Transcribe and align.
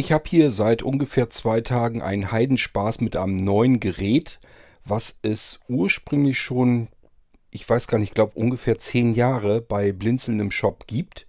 Ich 0.00 0.12
habe 0.12 0.24
hier 0.26 0.50
seit 0.50 0.82
ungefähr 0.82 1.28
zwei 1.28 1.60
Tagen 1.60 2.00
einen 2.00 2.32
Heidenspaß 2.32 3.02
mit 3.02 3.18
einem 3.18 3.36
neuen 3.36 3.80
Gerät, 3.80 4.40
was 4.82 5.18
es 5.20 5.60
ursprünglich 5.68 6.38
schon, 6.38 6.88
ich 7.50 7.68
weiß 7.68 7.86
gar 7.86 7.98
nicht, 7.98 8.08
ich 8.08 8.14
glaube 8.14 8.32
ungefähr 8.34 8.78
zehn 8.78 9.12
Jahre 9.12 9.60
bei 9.60 9.92
Blinzeln 9.92 10.40
im 10.40 10.50
Shop 10.52 10.86
gibt. 10.86 11.26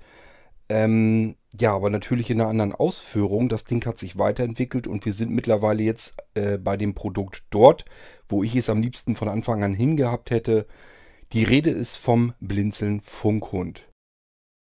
Ähm, 0.69 1.35
ja, 1.59 1.75
aber 1.75 1.89
natürlich 1.89 2.29
in 2.29 2.39
einer 2.39 2.49
anderen 2.49 2.71
Ausführung. 2.73 3.49
Das 3.49 3.65
Ding 3.65 3.85
hat 3.85 3.97
sich 3.97 4.17
weiterentwickelt 4.17 4.87
und 4.87 5.05
wir 5.05 5.11
sind 5.11 5.31
mittlerweile 5.31 5.83
jetzt 5.83 6.15
äh, 6.35 6.57
bei 6.57 6.77
dem 6.77 6.95
Produkt 6.95 7.43
dort, 7.49 7.83
wo 8.29 8.41
ich 8.41 8.55
es 8.55 8.69
am 8.69 8.81
liebsten 8.81 9.17
von 9.17 9.27
Anfang 9.27 9.65
an 9.65 9.73
hingehabt 9.73 10.31
hätte. 10.31 10.65
Die 11.33 11.43
Rede 11.43 11.71
ist 11.71 11.97
vom 11.97 12.35
Blinzeln 12.39 13.01
Funkhund. 13.01 13.90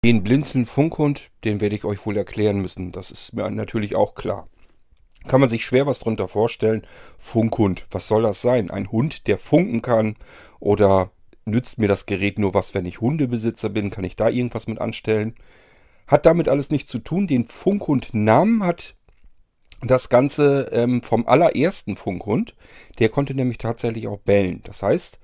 Den 0.05 0.21
Blinzeln 0.21 0.67
Funkhund, 0.67 1.31
den 1.45 1.61
werde 1.61 1.75
ich 1.75 1.83
euch 1.83 2.05
wohl 2.05 2.15
erklären 2.15 2.59
müssen. 2.59 2.91
Das 2.91 3.09
ist 3.09 3.33
mir 3.33 3.49
natürlich 3.49 3.95
auch 3.95 4.13
klar. 4.13 4.47
Kann 5.27 5.41
man 5.41 5.49
sich 5.49 5.65
schwer 5.65 5.87
was 5.87 5.97
drunter 5.97 6.27
vorstellen. 6.27 6.85
Funkhund, 7.17 7.87
was 7.89 8.07
soll 8.07 8.21
das 8.21 8.39
sein? 8.39 8.69
Ein 8.69 8.91
Hund, 8.91 9.25
der 9.25 9.39
funken 9.39 9.81
kann? 9.81 10.15
Oder 10.59 11.09
nützt 11.45 11.79
mir 11.79 11.87
das 11.87 12.05
Gerät 12.05 12.37
nur 12.37 12.53
was, 12.53 12.75
wenn 12.75 12.85
ich 12.85 13.01
Hundebesitzer 13.01 13.69
bin? 13.69 13.89
Kann 13.89 14.03
ich 14.03 14.15
da 14.15 14.29
irgendwas 14.29 14.67
mit 14.67 14.79
anstellen? 14.79 15.33
Hat 16.05 16.27
damit 16.27 16.49
alles 16.49 16.69
nichts 16.69 16.91
zu 16.91 16.99
tun. 16.99 17.25
Den 17.25 17.47
Funkhund-Namen 17.47 18.63
hat 18.63 18.93
das 19.81 20.09
Ganze 20.09 20.69
ähm, 20.71 21.01
vom 21.01 21.25
allerersten 21.25 21.97
Funkhund. 21.97 22.55
Der 22.99 23.09
konnte 23.09 23.33
nämlich 23.33 23.57
tatsächlich 23.57 24.07
auch 24.07 24.19
bellen. 24.19 24.61
Das 24.65 24.83
heißt, 24.83 25.17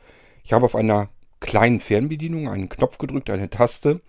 ich 0.43 0.53
habe 0.53 0.65
auf 0.65 0.75
einer 0.75 1.09
kleinen 1.39 1.79
Fernbedienung 1.79 2.49
einen 2.49 2.67
Knopf 2.67 2.97
gedrückt, 2.97 3.29
eine 3.29 3.51
Taste 3.51 4.01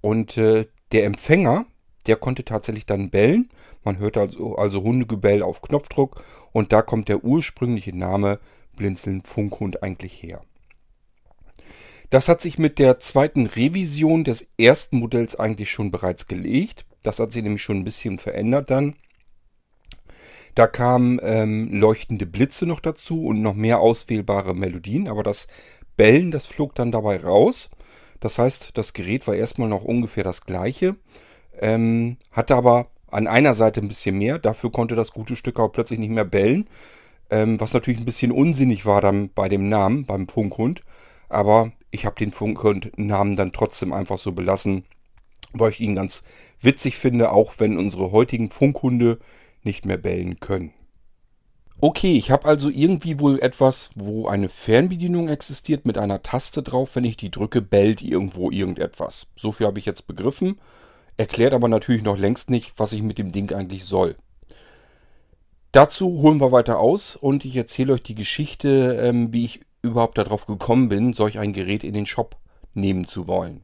und 0.00 0.36
äh, 0.36 0.66
der 0.92 1.04
Empfänger, 1.04 1.66
der 2.06 2.16
konnte 2.16 2.44
tatsächlich 2.44 2.86
dann 2.86 3.10
bellen. 3.10 3.50
Man 3.84 3.98
hört 3.98 4.16
also, 4.16 4.56
also 4.56 4.82
Hundegebell 4.82 5.42
auf 5.42 5.62
Knopfdruck 5.62 6.22
und 6.52 6.72
da 6.72 6.82
kommt 6.82 7.08
der 7.08 7.24
ursprüngliche 7.24 7.96
Name 7.96 8.38
Blinzeln 8.76 9.22
Funkhund 9.22 9.82
eigentlich 9.82 10.22
her. 10.22 10.42
Das 12.10 12.28
hat 12.28 12.40
sich 12.40 12.58
mit 12.58 12.78
der 12.78 12.98
zweiten 12.98 13.46
Revision 13.46 14.24
des 14.24 14.46
ersten 14.58 14.98
Modells 14.98 15.36
eigentlich 15.36 15.70
schon 15.70 15.92
bereits 15.92 16.26
gelegt. 16.26 16.84
Das 17.02 17.20
hat 17.20 17.30
sich 17.30 17.42
nämlich 17.42 17.62
schon 17.62 17.78
ein 17.78 17.84
bisschen 17.84 18.18
verändert 18.18 18.70
dann. 18.70 18.96
Da 20.56 20.66
kamen 20.66 21.20
ähm, 21.22 21.72
leuchtende 21.72 22.26
Blitze 22.26 22.66
noch 22.66 22.80
dazu 22.80 23.24
und 23.24 23.40
noch 23.40 23.54
mehr 23.54 23.78
auswählbare 23.78 24.54
Melodien, 24.54 25.06
aber 25.06 25.22
das 25.22 25.46
Bellen, 25.96 26.32
das 26.32 26.46
flog 26.46 26.74
dann 26.74 26.90
dabei 26.90 27.20
raus. 27.22 27.70
Das 28.20 28.38
heißt, 28.38 28.70
das 28.74 28.92
Gerät 28.92 29.26
war 29.26 29.34
erstmal 29.34 29.68
noch 29.68 29.84
ungefähr 29.84 30.24
das 30.24 30.44
gleiche, 30.44 30.96
ähm, 31.58 32.18
hatte 32.30 32.54
aber 32.54 32.90
an 33.10 33.26
einer 33.26 33.54
Seite 33.54 33.80
ein 33.80 33.88
bisschen 33.88 34.18
mehr. 34.18 34.38
Dafür 34.38 34.70
konnte 34.70 34.94
das 34.94 35.12
gute 35.12 35.36
Stück 35.36 35.58
auch 35.58 35.72
plötzlich 35.72 35.98
nicht 35.98 36.10
mehr 36.10 36.24
bellen, 36.24 36.68
ähm, 37.30 37.60
was 37.60 37.72
natürlich 37.72 38.00
ein 38.00 38.06
bisschen 38.06 38.32
unsinnig 38.32 38.86
war 38.86 39.00
dann 39.00 39.30
bei 39.32 39.48
dem 39.48 39.68
Namen, 39.68 40.04
beim 40.04 40.28
Funkhund. 40.28 40.82
Aber 41.28 41.72
ich 41.90 42.06
habe 42.06 42.16
den 42.16 42.30
Funkhund-Namen 42.32 43.36
dann 43.36 43.52
trotzdem 43.52 43.92
einfach 43.92 44.18
so 44.18 44.32
belassen, 44.32 44.84
weil 45.52 45.70
ich 45.70 45.80
ihn 45.80 45.96
ganz 45.96 46.22
witzig 46.60 46.96
finde, 46.96 47.32
auch 47.32 47.54
wenn 47.58 47.78
unsere 47.78 48.12
heutigen 48.12 48.50
Funkhunde 48.50 49.18
nicht 49.62 49.86
mehr 49.86 49.96
bellen 49.96 50.40
können. 50.40 50.72
Okay, 51.82 52.12
ich 52.12 52.30
habe 52.30 52.46
also 52.46 52.68
irgendwie 52.68 53.20
wohl 53.20 53.40
etwas, 53.40 53.88
wo 53.94 54.26
eine 54.26 54.50
Fernbedienung 54.50 55.30
existiert 55.30 55.86
mit 55.86 55.96
einer 55.96 56.22
Taste 56.22 56.62
drauf. 56.62 56.94
Wenn 56.94 57.04
ich 57.04 57.16
die 57.16 57.30
drücke, 57.30 57.62
bellt 57.62 58.02
irgendwo 58.02 58.50
irgendetwas. 58.50 59.28
So 59.34 59.50
viel 59.50 59.66
habe 59.66 59.78
ich 59.78 59.86
jetzt 59.86 60.06
begriffen. 60.06 60.60
Erklärt 61.16 61.54
aber 61.54 61.68
natürlich 61.68 62.02
noch 62.02 62.18
längst 62.18 62.50
nicht, 62.50 62.74
was 62.76 62.92
ich 62.92 63.02
mit 63.02 63.16
dem 63.16 63.32
Ding 63.32 63.50
eigentlich 63.54 63.86
soll. 63.86 64.16
Dazu 65.72 66.20
holen 66.20 66.40
wir 66.40 66.52
weiter 66.52 66.80
aus 66.80 67.16
und 67.16 67.46
ich 67.46 67.56
erzähle 67.56 67.94
euch 67.94 68.02
die 68.02 68.14
Geschichte, 68.14 68.98
ähm, 69.02 69.32
wie 69.32 69.46
ich 69.46 69.60
überhaupt 69.80 70.18
darauf 70.18 70.44
gekommen 70.44 70.90
bin, 70.90 71.14
solch 71.14 71.38
ein 71.38 71.54
Gerät 71.54 71.82
in 71.82 71.94
den 71.94 72.06
Shop 72.06 72.36
nehmen 72.74 73.06
zu 73.06 73.26
wollen. 73.26 73.62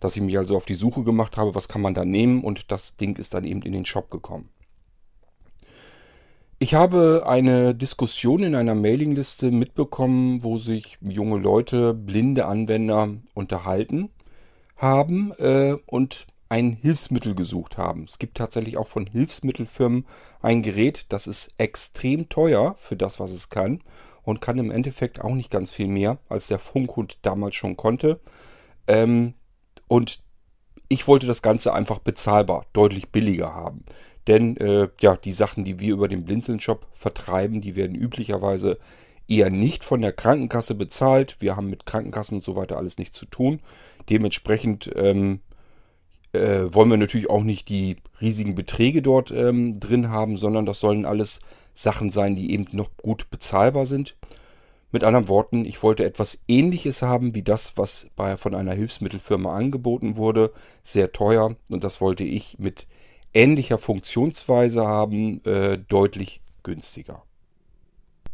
Dass 0.00 0.16
ich 0.16 0.22
mich 0.22 0.38
also 0.38 0.56
auf 0.56 0.64
die 0.64 0.74
Suche 0.74 1.02
gemacht 1.02 1.36
habe, 1.36 1.54
was 1.54 1.68
kann 1.68 1.82
man 1.82 1.92
da 1.92 2.06
nehmen 2.06 2.42
und 2.42 2.70
das 2.70 2.96
Ding 2.96 3.16
ist 3.16 3.34
dann 3.34 3.44
eben 3.44 3.60
in 3.62 3.72
den 3.72 3.84
Shop 3.84 4.10
gekommen. 4.10 4.48
Ich 6.64 6.72
habe 6.72 7.24
eine 7.26 7.74
Diskussion 7.74 8.42
in 8.42 8.54
einer 8.54 8.74
Mailingliste 8.74 9.50
mitbekommen, 9.50 10.42
wo 10.42 10.56
sich 10.56 10.96
junge 11.02 11.36
Leute, 11.36 11.92
blinde 11.92 12.46
Anwender 12.46 13.10
unterhalten 13.34 14.08
haben 14.78 15.32
äh, 15.32 15.76
und 15.84 16.26
ein 16.48 16.72
Hilfsmittel 16.72 17.34
gesucht 17.34 17.76
haben. 17.76 18.06
Es 18.08 18.18
gibt 18.18 18.38
tatsächlich 18.38 18.78
auch 18.78 18.88
von 18.88 19.06
Hilfsmittelfirmen 19.06 20.06
ein 20.40 20.62
Gerät, 20.62 21.04
das 21.10 21.26
ist 21.26 21.50
extrem 21.58 22.30
teuer 22.30 22.76
für 22.78 22.96
das, 22.96 23.20
was 23.20 23.32
es 23.32 23.50
kann 23.50 23.82
und 24.22 24.40
kann 24.40 24.56
im 24.56 24.70
Endeffekt 24.70 25.20
auch 25.20 25.34
nicht 25.34 25.50
ganz 25.50 25.70
viel 25.70 25.88
mehr, 25.88 26.16
als 26.30 26.46
der 26.46 26.58
Funkhund 26.58 27.18
damals 27.20 27.56
schon 27.56 27.76
konnte. 27.76 28.20
Ähm, 28.86 29.34
und 29.86 30.24
ich 30.88 31.06
wollte 31.08 31.26
das 31.26 31.42
Ganze 31.42 31.74
einfach 31.74 31.98
bezahlbar, 31.98 32.64
deutlich 32.72 33.10
billiger 33.10 33.54
haben. 33.54 33.84
Denn 34.26 34.56
äh, 34.56 34.88
ja, 35.00 35.16
die 35.16 35.32
Sachen, 35.32 35.64
die 35.64 35.78
wir 35.78 35.92
über 35.92 36.08
den 36.08 36.24
Blinzeln-Shop 36.24 36.86
vertreiben, 36.92 37.60
die 37.60 37.76
werden 37.76 37.94
üblicherweise 37.94 38.78
eher 39.28 39.50
nicht 39.50 39.84
von 39.84 40.00
der 40.00 40.12
Krankenkasse 40.12 40.74
bezahlt. 40.74 41.36
Wir 41.40 41.56
haben 41.56 41.70
mit 41.70 41.86
Krankenkassen 41.86 42.38
und 42.38 42.44
so 42.44 42.56
weiter 42.56 42.76
alles 42.76 42.98
nichts 42.98 43.16
zu 43.16 43.26
tun. 43.26 43.60
Dementsprechend 44.08 44.90
ähm, 44.96 45.40
äh, 46.32 46.72
wollen 46.72 46.90
wir 46.90 46.96
natürlich 46.96 47.30
auch 47.30 47.42
nicht 47.42 47.68
die 47.68 47.96
riesigen 48.20 48.54
Beträge 48.54 49.02
dort 49.02 49.30
ähm, 49.30 49.80
drin 49.80 50.10
haben, 50.10 50.36
sondern 50.36 50.66
das 50.66 50.80
sollen 50.80 51.06
alles 51.06 51.40
Sachen 51.72 52.10
sein, 52.10 52.36
die 52.36 52.52
eben 52.52 52.66
noch 52.72 52.90
gut 52.96 53.30
bezahlbar 53.30 53.86
sind. 53.86 54.16
Mit 54.92 55.02
anderen 55.02 55.28
Worten, 55.28 55.64
ich 55.64 55.82
wollte 55.82 56.04
etwas 56.04 56.38
Ähnliches 56.46 57.02
haben 57.02 57.34
wie 57.34 57.42
das, 57.42 57.72
was 57.76 58.08
bei, 58.14 58.36
von 58.36 58.54
einer 58.54 58.74
Hilfsmittelfirma 58.74 59.54
angeboten 59.54 60.16
wurde. 60.16 60.52
Sehr 60.84 61.10
teuer 61.12 61.56
und 61.68 61.82
das 61.82 62.00
wollte 62.00 62.22
ich 62.22 62.58
mit 62.58 62.86
ähnlicher 63.34 63.78
Funktionsweise 63.78 64.86
haben, 64.86 65.44
äh, 65.44 65.78
deutlich 65.78 66.40
günstiger. 66.62 67.22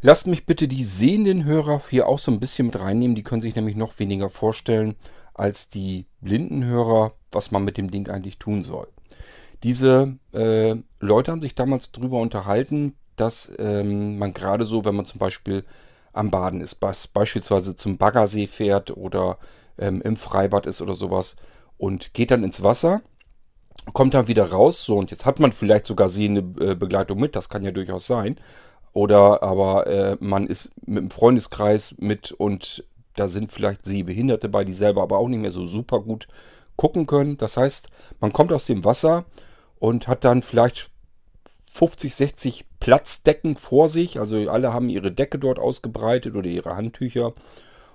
Lasst 0.02 0.26
mich 0.26 0.46
bitte 0.46 0.66
die 0.66 0.84
sehenden 0.84 1.44
Hörer 1.44 1.82
hier 1.90 2.06
auch 2.06 2.18
so 2.18 2.30
ein 2.30 2.40
bisschen 2.40 2.66
mit 2.66 2.78
reinnehmen. 2.78 3.14
Die 3.14 3.22
können 3.22 3.42
sich 3.42 3.54
nämlich 3.54 3.76
noch 3.76 3.98
weniger 3.98 4.30
vorstellen 4.30 4.94
als 5.34 5.68
die 5.68 6.06
blinden 6.20 6.64
Hörer, 6.64 7.12
was 7.30 7.50
man 7.50 7.64
mit 7.64 7.76
dem 7.76 7.90
Ding 7.90 8.08
eigentlich 8.08 8.38
tun 8.38 8.64
soll. 8.64 8.88
Diese 9.62 10.16
äh, 10.32 10.76
Leute 11.00 11.32
haben 11.32 11.42
sich 11.42 11.54
damals 11.54 11.92
darüber 11.92 12.18
unterhalten, 12.18 12.94
dass 13.16 13.52
ähm, 13.58 14.18
man 14.18 14.32
gerade 14.32 14.64
so, 14.64 14.86
wenn 14.86 14.96
man 14.96 15.04
zum 15.04 15.18
Beispiel 15.18 15.64
am 16.12 16.30
Baden 16.30 16.62
ist, 16.62 16.76
beispielsweise 16.76 17.76
zum 17.76 17.98
Baggersee 17.98 18.46
fährt 18.46 18.96
oder 18.96 19.38
ähm, 19.78 20.00
im 20.02 20.16
Freibad 20.16 20.66
ist 20.66 20.80
oder 20.80 20.94
sowas 20.94 21.36
und 21.76 22.14
geht 22.14 22.30
dann 22.30 22.42
ins 22.42 22.62
Wasser 22.62 23.02
kommt 23.92 24.14
dann 24.14 24.28
wieder 24.28 24.50
raus, 24.50 24.84
so 24.84 24.96
und 24.96 25.10
jetzt 25.10 25.26
hat 25.26 25.40
man 25.40 25.52
vielleicht 25.52 25.86
sogar 25.86 26.08
sehende 26.08 26.40
äh, 26.64 26.74
Begleitung 26.74 27.18
mit, 27.18 27.36
das 27.36 27.48
kann 27.48 27.64
ja 27.64 27.70
durchaus 27.70 28.06
sein. 28.06 28.36
Oder 28.92 29.42
aber 29.42 29.86
äh, 29.86 30.16
man 30.20 30.46
ist 30.46 30.72
mit 30.84 30.98
einem 30.98 31.10
Freundeskreis 31.10 31.94
mit 31.98 32.32
und 32.32 32.84
da 33.14 33.28
sind 33.28 33.52
vielleicht 33.52 33.84
Sehbehinderte 33.84 34.48
bei, 34.48 34.64
die 34.64 34.72
selber 34.72 35.02
aber 35.02 35.18
auch 35.18 35.28
nicht 35.28 35.40
mehr 35.40 35.52
so 35.52 35.64
super 35.64 36.00
gut 36.00 36.26
gucken 36.76 37.06
können. 37.06 37.36
Das 37.36 37.56
heißt, 37.56 37.88
man 38.20 38.32
kommt 38.32 38.52
aus 38.52 38.64
dem 38.64 38.84
Wasser 38.84 39.26
und 39.78 40.08
hat 40.08 40.24
dann 40.24 40.42
vielleicht 40.42 40.90
50, 41.70 42.14
60 42.14 42.64
Platzdecken 42.80 43.56
vor 43.56 43.88
sich. 43.88 44.18
Also 44.18 44.36
alle 44.50 44.72
haben 44.72 44.88
ihre 44.88 45.12
Decke 45.12 45.38
dort 45.38 45.58
ausgebreitet 45.58 46.34
oder 46.34 46.48
ihre 46.48 46.76
Handtücher 46.76 47.34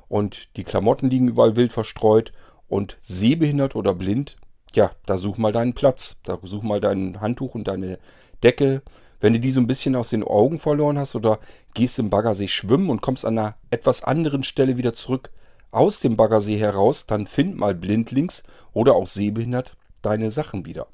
und 0.07 0.55
die 0.55 0.63
Klamotten 0.63 1.09
liegen 1.09 1.27
überall 1.27 1.55
wild 1.55 1.73
verstreut. 1.73 2.31
Und 2.67 2.97
sehbehindert 3.01 3.75
oder 3.75 3.93
blind 3.93 4.37
ja, 4.75 4.91
da 5.05 5.17
such 5.17 5.37
mal 5.37 5.51
deinen 5.51 5.73
Platz. 5.73 6.17
Da 6.23 6.39
such 6.43 6.63
mal 6.63 6.81
dein 6.81 7.21
Handtuch 7.21 7.55
und 7.55 7.67
deine 7.67 7.99
Decke. 8.43 8.81
Wenn 9.19 9.33
du 9.33 9.39
die 9.39 9.51
so 9.51 9.59
ein 9.59 9.67
bisschen 9.67 9.95
aus 9.95 10.09
den 10.09 10.23
Augen 10.23 10.59
verloren 10.59 10.99
hast 10.99 11.15
oder 11.15 11.39
gehst 11.73 11.99
im 11.99 12.09
Baggersee 12.09 12.47
schwimmen 12.47 12.89
und 12.89 13.01
kommst 13.01 13.25
an 13.25 13.37
einer 13.37 13.55
etwas 13.71 14.03
anderen 14.03 14.43
Stelle 14.43 14.77
wieder 14.77 14.93
zurück 14.93 15.31
aus 15.71 15.99
dem 15.99 16.15
Baggersee 16.15 16.57
heraus, 16.57 17.05
dann 17.05 17.27
find 17.27 17.57
mal 17.57 17.75
blindlings 17.75 18.43
oder 18.73 18.95
auch 18.95 19.07
sehbehindert 19.07 19.75
deine 20.01 20.31
Sachen 20.31 20.65
wieder. 20.65 20.87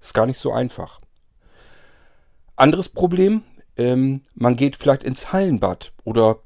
Ist 0.00 0.14
gar 0.14 0.26
nicht 0.26 0.38
so 0.38 0.52
einfach. 0.52 1.00
Anderes 2.56 2.88
Problem, 2.88 3.42
ähm, 3.76 4.22
man 4.34 4.56
geht 4.56 4.76
vielleicht 4.76 5.04
ins 5.04 5.32
Hallenbad 5.32 5.92
oder 6.04 6.40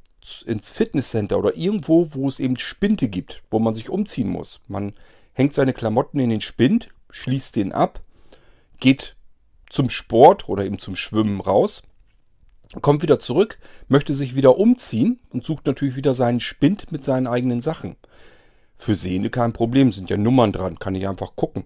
ins 0.47 0.71
Fitnesscenter 0.71 1.39
oder 1.39 1.57
irgendwo, 1.57 2.15
wo 2.15 2.29
es 2.29 2.39
eben 2.39 2.57
Spinte 2.59 3.09
gibt, 3.09 3.43
wo 3.51 3.59
man 3.59 3.75
sich 3.75 3.91
umziehen 3.91 4.29
muss. 4.29 4.61
Man 4.69 4.93
hängt 5.33 5.55
seine 5.55 5.73
Klamotten 5.73 6.19
in 6.19 6.31
den 6.31 6.41
Spind, 6.41 6.91
schließt 7.11 7.57
den 7.57 7.73
ab, 7.73 8.01
geht 8.79 9.17
zum 9.71 9.91
Sport 9.91 10.49
oder 10.49 10.65
eben 10.65 10.79
zum 10.79 10.97
Schwimmen 10.97 11.41
raus, 11.41 11.83
kommt 12.81 13.03
wieder 13.03 13.19
zurück, 13.19 13.59
möchte 13.89 14.15
sich 14.15 14.35
wieder 14.35 14.59
umziehen 14.59 15.21
und 15.31 15.45
sucht 15.45 15.67
natürlich 15.67 15.97
wieder 15.97 16.15
seinen 16.15 16.41
Spind 16.41 16.93
mit 16.93 17.05
seinen 17.05 17.27
eigenen 17.27 17.61
Sachen. 17.61 17.97
Für 18.77 18.95
Sehende 18.95 19.31
kein 19.31 19.53
Problem, 19.53 19.93
sind 19.93 20.11
ja 20.11 20.17
Nummern 20.17 20.53
dran, 20.53 20.79
kann 20.79 20.95
ich 20.95 21.07
einfach 21.07 21.37
gucken. 21.37 21.65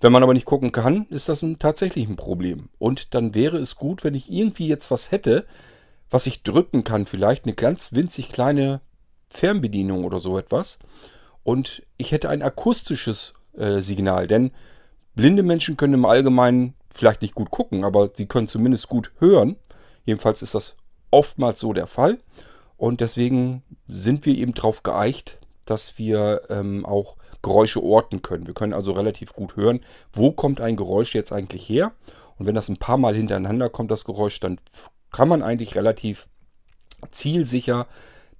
Wenn 0.00 0.12
man 0.12 0.22
aber 0.22 0.32
nicht 0.32 0.46
gucken 0.46 0.72
kann, 0.72 1.06
ist 1.10 1.28
das 1.28 1.42
ein, 1.42 1.58
tatsächlich 1.58 2.08
ein 2.08 2.16
Problem. 2.16 2.70
Und 2.78 3.14
dann 3.14 3.34
wäre 3.34 3.58
es 3.58 3.76
gut, 3.76 4.02
wenn 4.02 4.14
ich 4.14 4.32
irgendwie 4.32 4.66
jetzt 4.66 4.90
was 4.90 5.10
hätte, 5.10 5.46
was 6.08 6.26
ich 6.26 6.42
drücken 6.42 6.84
kann. 6.84 7.04
Vielleicht 7.04 7.44
eine 7.44 7.54
ganz 7.54 7.92
winzig 7.92 8.30
kleine 8.30 8.80
Fernbedienung 9.28 10.04
oder 10.04 10.18
so 10.18 10.38
etwas. 10.38 10.78
Und 11.50 11.82
ich 11.96 12.12
hätte 12.12 12.28
ein 12.28 12.42
akustisches 12.42 13.34
äh, 13.56 13.80
Signal. 13.80 14.28
Denn 14.28 14.52
blinde 15.16 15.42
Menschen 15.42 15.76
können 15.76 15.94
im 15.94 16.04
Allgemeinen 16.04 16.74
vielleicht 16.94 17.22
nicht 17.22 17.34
gut 17.34 17.50
gucken, 17.50 17.82
aber 17.82 18.10
sie 18.14 18.26
können 18.26 18.46
zumindest 18.46 18.88
gut 18.88 19.10
hören. 19.18 19.56
Jedenfalls 20.04 20.42
ist 20.42 20.54
das 20.54 20.76
oftmals 21.10 21.58
so 21.58 21.72
der 21.72 21.88
Fall. 21.88 22.18
Und 22.76 23.00
deswegen 23.00 23.64
sind 23.88 24.26
wir 24.26 24.38
eben 24.38 24.54
darauf 24.54 24.84
geeicht, 24.84 25.38
dass 25.66 25.98
wir 25.98 26.42
ähm, 26.50 26.86
auch 26.86 27.16
Geräusche 27.42 27.82
orten 27.82 28.22
können. 28.22 28.46
Wir 28.46 28.54
können 28.54 28.72
also 28.72 28.92
relativ 28.92 29.32
gut 29.32 29.56
hören, 29.56 29.80
wo 30.12 30.30
kommt 30.30 30.60
ein 30.60 30.76
Geräusch 30.76 31.16
jetzt 31.16 31.32
eigentlich 31.32 31.68
her. 31.68 31.90
Und 32.38 32.46
wenn 32.46 32.54
das 32.54 32.68
ein 32.68 32.76
paar 32.76 32.96
Mal 32.96 33.16
hintereinander 33.16 33.70
kommt, 33.70 33.90
das 33.90 34.04
Geräusch, 34.04 34.38
dann 34.38 34.60
kann 35.10 35.26
man 35.26 35.42
eigentlich 35.42 35.74
relativ 35.74 36.28
zielsicher 37.10 37.88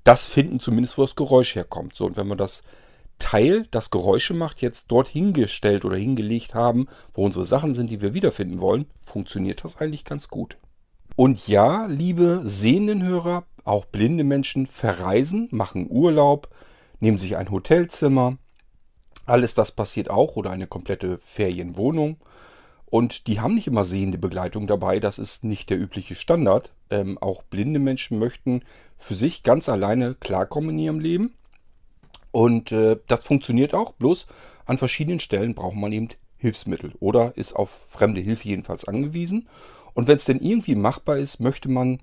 das 0.05 0.27
finden, 0.27 0.61
zumindest 0.61 0.97
wo 0.97 1.03
das 1.03 1.17
Geräusch 1.17 1.57
herkommt. 1.57 1.97
So, 1.97 2.07
und 2.07 2.17
wenn 2.17 2.29
man 2.29 2.39
das 2.39 2.63
Teil, 3.21 3.67
das 3.71 3.91
Geräusche 3.91 4.35
macht, 4.35 4.61
jetzt 4.61 4.87
dort 4.89 5.07
hingestellt 5.07 5.85
oder 5.85 5.97
hingelegt 5.97 6.55
haben, 6.55 6.89
wo 7.15 7.25
unsere 7.25 7.45
Sachen 7.45 7.75
sind, 7.75 7.91
die 7.91 8.01
wir 8.01 8.15
wiederfinden 8.15 8.61
wollen, 8.61 8.87
funktioniert 9.01 9.63
das 9.63 9.77
eigentlich 9.77 10.05
ganz 10.05 10.29
gut. 10.29 10.57
Und 11.15 11.47
ja, 11.47 11.87
liebe 11.87 12.43
sehenden 12.45 13.05
Hörer, 13.05 13.45
auch 13.65 13.85
blinde 13.85 14.25
Menschen 14.25 14.67
verreisen, 14.67 15.49
machen 15.53 15.87
Urlaub, 15.89 16.49
nehmen 16.99 17.19
sich 17.19 17.37
ein 17.37 17.51
Hotelzimmer. 17.51 18.39
Alles 19.27 19.55
das 19.55 19.71
passiert 19.73 20.11
auch 20.11 20.37
oder 20.37 20.51
eine 20.51 20.67
komplette 20.67 21.19
Ferienwohnung. 21.19 22.17
Und 22.87 23.29
die 23.29 23.41
haben 23.41 23.55
nicht 23.55 23.69
immer 23.69 23.85
sehende 23.85 24.19
Begleitung 24.19 24.67
dabei. 24.67 24.99
Das 24.99 25.19
ist 25.19 25.45
nicht 25.45 25.71
der 25.71 25.79
übliche 25.79 26.17
Standard. 26.17 26.73
Ähm, 26.91 27.19
auch 27.19 27.45
blinde 27.45 27.79
Menschen 27.79 28.19
möchten 28.19 28.63
für 28.99 29.15
sich 29.15 29.45
ganz 29.45 29.69
alleine 29.69 30.15
klarkommen 30.15 30.71
in 30.71 30.79
ihrem 30.79 30.99
Leben. 30.99 31.35
Und 32.33 32.73
äh, 32.73 32.97
das 33.07 33.25
funktioniert 33.25 33.75
auch. 33.75 33.93
Bloß 33.93 34.27
an 34.67 34.79
verschiedenen 34.79 35.21
Stellen 35.21 35.55
braucht 35.55 35.77
man 35.77 35.93
eben 35.93 36.09
Hilfsmittel 36.37 36.93
oder 37.01 37.37
ist 37.37 37.55
auf 37.55 37.85
fremde 37.89 38.21
Hilfe 38.21 38.49
jedenfalls 38.49 38.87
angewiesen. 38.87 39.49
Und 39.95 40.09
wenn 40.09 40.17
es 40.17 40.25
denn 40.25 40.41
irgendwie 40.41 40.75
machbar 40.75 41.19
ist, 41.19 41.41
möchte 41.41 41.69
man 41.69 42.01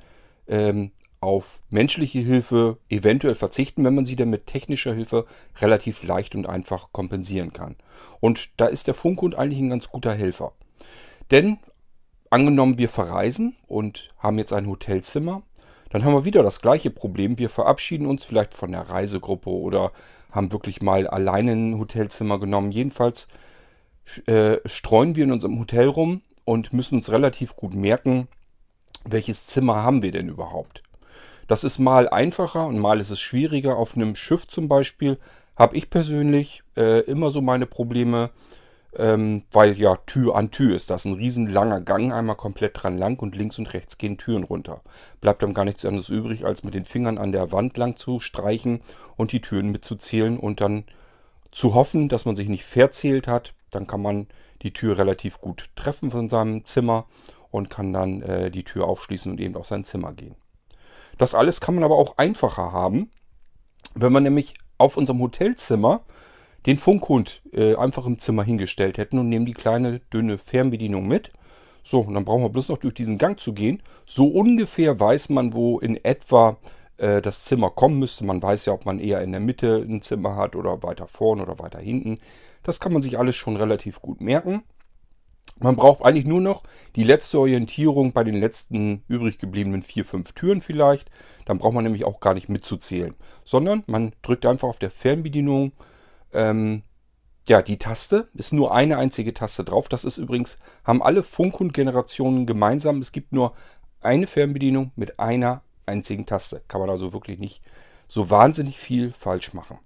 ähm, 0.48 0.92
auf 1.20 1.62
menschliche 1.70 2.20
Hilfe 2.20 2.78
eventuell 2.90 3.36
verzichten, 3.36 3.84
wenn 3.84 3.96
man 3.96 4.06
sie 4.06 4.16
dann 4.16 4.30
mit 4.30 4.46
technischer 4.46 4.94
Hilfe 4.94 5.26
relativ 5.60 6.04
leicht 6.04 6.36
und 6.36 6.48
einfach 6.48 6.92
kompensieren 6.92 7.54
kann. 7.54 7.76
Und 8.20 8.50
da 8.58 8.68
ist 8.68 8.88
der 8.88 8.94
Funkhund 8.94 9.36
eigentlich 9.36 9.60
ein 9.60 9.70
ganz 9.70 9.90
guter 9.90 10.14
Helfer. 10.14 10.52
Denn 11.32 11.58
angenommen, 12.30 12.78
wir 12.78 12.90
verreisen 12.90 13.56
und 13.68 14.10
haben 14.20 14.38
jetzt 14.38 14.54
ein 14.54 14.68
Hotelzimmer, 14.68 15.42
dann 15.90 16.04
haben 16.04 16.14
wir 16.14 16.26
wieder 16.26 16.44
das 16.44 16.62
gleiche 16.62 16.90
Problem. 16.90 17.38
Wir 17.40 17.50
verabschieden 17.50 18.08
uns 18.08 18.26
vielleicht 18.26 18.54
von 18.54 18.72
der 18.72 18.90
Reisegruppe 18.90 19.50
oder 19.50 19.92
haben 20.32 20.52
wirklich 20.52 20.82
mal 20.82 21.08
alleine 21.08 21.52
ein 21.52 21.80
Hotelzimmer 21.80 22.40
genommen. 22.40 22.72
Jedenfalls 22.72 23.28
äh, 24.26 24.58
streuen 24.66 25.16
wir 25.16 25.24
in 25.24 25.32
unserem 25.32 25.60
Hotel 25.60 25.88
rum 25.88 26.22
und 26.46 26.74
müssen 26.74 26.96
uns 26.96 27.12
relativ 27.12 27.56
gut 27.56 27.74
merken, 27.74 28.28
welches 29.06 29.48
Zimmer 29.48 29.84
haben 29.84 30.02
wir 30.02 30.12
denn 30.12 30.30
überhaupt. 30.30 30.84
Das 31.48 31.64
ist 31.64 31.80
mal 31.80 32.10
einfacher 32.10 32.68
und 32.68 32.80
mal 32.80 33.00
ist 33.00 33.10
es 33.10 33.22
schwieriger. 33.22 33.78
Auf 33.78 33.96
einem 33.96 34.16
Schiff 34.16 34.48
zum 34.48 34.68
Beispiel 34.68 35.18
habe 35.56 35.78
ich 35.78 35.90
persönlich 35.90 36.64
äh, 36.76 37.02
immer 37.02 37.32
so 37.32 37.42
meine 37.42 37.66
Probleme, 37.66 38.30
ähm, 38.98 39.44
weil 39.52 39.78
ja 39.78 39.96
Tür 40.06 40.36
an 40.36 40.52
Tür 40.52 40.76
ist 40.76 40.90
das. 40.90 41.06
Ein 41.06 41.14
riesen 41.14 41.48
langer 41.48 41.82
Gang, 41.82 42.12
einmal 42.12 42.36
komplett 42.36 42.82
dran 42.82 42.98
lang 42.98 43.20
und 43.20 43.36
links 43.36 43.60
und 43.60 43.74
rechts 43.74 43.98
gehen 43.98 44.18
Türen 44.18 44.44
runter. 44.44 44.82
Bleibt 45.22 45.44
dann 45.44 45.54
gar 45.54 45.66
nichts 45.66 45.86
anderes 45.86 46.10
übrig, 46.10 46.46
als 46.46 46.64
mit 46.64 46.74
den 46.74 46.86
Fingern 46.86 47.18
an 47.18 47.32
der 47.32 47.52
Wand 47.52 47.78
lang 47.78 47.96
zu 47.96 48.20
streichen 48.20 48.82
und 49.16 49.32
die 49.32 49.42
Türen 49.42 49.72
mitzuzählen 49.72 50.38
und 50.38 50.62
dann 50.62 50.86
zu 51.52 51.74
hoffen, 51.74 52.10
dass 52.10 52.26
man 52.26 52.36
sich 52.36 52.50
nicht 52.50 52.66
verzählt 52.66 53.28
hat. 53.28 53.54
Dann 53.70 53.88
kann 53.88 54.02
man 54.02 54.28
die 54.64 54.74
Tür 54.74 54.98
relativ 54.98 55.40
gut 55.40 55.70
treffen 55.76 56.12
von 56.12 56.30
seinem 56.30 56.66
Zimmer 56.66 57.06
und 57.52 57.70
kann 57.70 57.94
dann 57.94 58.22
äh, 58.22 58.52
die 58.52 58.64
Tür 58.64 58.88
aufschließen 58.88 59.32
und 59.32 59.40
eben 59.40 59.56
auf 59.56 59.68
sein 59.68 59.84
Zimmer 59.84 60.14
gehen. 60.14 60.36
Das 61.18 61.36
alles 61.36 61.62
kann 61.62 61.76
man 61.76 61.84
aber 61.84 61.96
auch 61.96 62.18
einfacher 62.18 62.72
haben, 62.72 63.10
wenn 63.96 64.12
man 64.12 64.24
nämlich 64.24 64.54
auf 64.78 64.98
unserem 64.98 65.20
Hotelzimmer 65.22 66.02
den 66.68 66.78
Funkhund 66.78 67.42
äh, 67.54 67.76
einfach 67.76 68.06
im 68.06 68.20
Zimmer 68.20 68.44
hingestellt 68.44 68.98
hätten 68.98 69.18
und 69.18 69.30
nehmen 69.30 69.46
die 69.46 69.54
kleine 69.54 70.00
dünne 70.14 70.38
Fernbedienung 70.38 71.08
mit. 71.08 71.32
So, 71.82 72.02
und 72.02 72.14
dann 72.14 72.26
brauchen 72.26 72.44
wir 72.44 72.50
bloß 72.50 72.68
noch 72.68 72.78
durch 72.78 72.94
diesen 72.94 73.18
Gang 73.18 73.40
zu 73.40 73.54
gehen. 73.54 73.82
So 74.06 74.28
ungefähr 74.28 75.00
weiß 75.00 75.30
man, 75.30 75.54
wo 75.54 75.80
in 75.80 76.04
etwa 76.04 76.58
äh, 76.98 77.22
das 77.22 77.46
Zimmer 77.46 77.70
kommen 77.70 77.98
müsste. 77.98 78.26
Man 78.26 78.44
weiß 78.44 78.66
ja, 78.66 78.74
ob 78.74 78.86
man 78.86 79.00
eher 79.00 79.22
in 79.22 79.32
der 79.32 79.40
Mitte 79.40 79.86
ein 79.88 80.02
Zimmer 80.02 80.36
hat 80.36 80.58
oder 80.58 80.84
weiter 80.84 81.08
vorn 81.08 81.40
oder 81.40 81.58
weiter 81.60 81.80
hinten. 81.80 82.20
Das 82.64 82.82
kann 82.82 82.92
man 82.92 83.02
sich 83.02 83.18
alles 83.18 83.38
schon 83.38 83.56
relativ 83.56 84.02
gut 84.02 84.20
merken. 84.20 84.64
Man 85.60 85.78
braucht 85.78 86.04
eigentlich 86.04 86.26
nur 86.26 86.42
noch 86.42 86.64
die 86.98 87.04
letzte 87.04 87.40
Orientierung 87.40 88.12
bei 88.12 88.26
den 88.26 88.36
letzten 88.36 89.04
übrig 89.08 89.40
gebliebenen 89.40 89.82
vier, 89.82 90.04
fünf 90.04 90.34
Türen 90.34 90.60
vielleicht. 90.60 91.10
Dann 91.46 91.58
braucht 91.58 91.74
man 91.74 91.86
nämlich 91.86 92.04
auch 92.04 92.20
gar 92.20 92.34
nicht 92.34 92.50
mitzuzählen, 92.50 93.16
sondern 93.46 93.84
man 93.88 94.12
drückt 94.22 94.46
einfach 94.46 94.68
auf 94.68 94.80
der 94.80 94.92
Fernbedienung 94.92 95.72
ähm, 96.34 96.84
ja, 97.48 97.62
die 97.62 97.78
Taste. 97.78 98.28
Ist 98.34 98.54
nur 98.54 98.74
eine 98.74 98.98
einzige 98.98 99.34
Taste 99.34 99.64
drauf. 99.64 99.88
Das 99.90 100.04
ist 100.04 100.18
übrigens, 100.18 100.58
haben 100.84 101.02
alle 101.02 101.24
Funkhund-Generationen 101.24 102.46
gemeinsam. 102.46 103.00
Es 103.00 103.12
gibt 103.12 103.32
nur 103.32 103.54
eine 104.02 104.28
Fernbedienung 104.28 104.92
mit 104.96 105.20
einer 105.20 105.62
einzigen 105.86 106.26
Taste. 106.26 106.62
Kann 106.68 106.82
man 106.82 106.90
also 106.90 107.14
wirklich 107.14 107.40
nicht 107.40 107.62
so 108.08 108.30
wahnsinnig 108.30 108.78
viel 108.78 109.12
falsch 109.12 109.54
machen. 109.54 109.80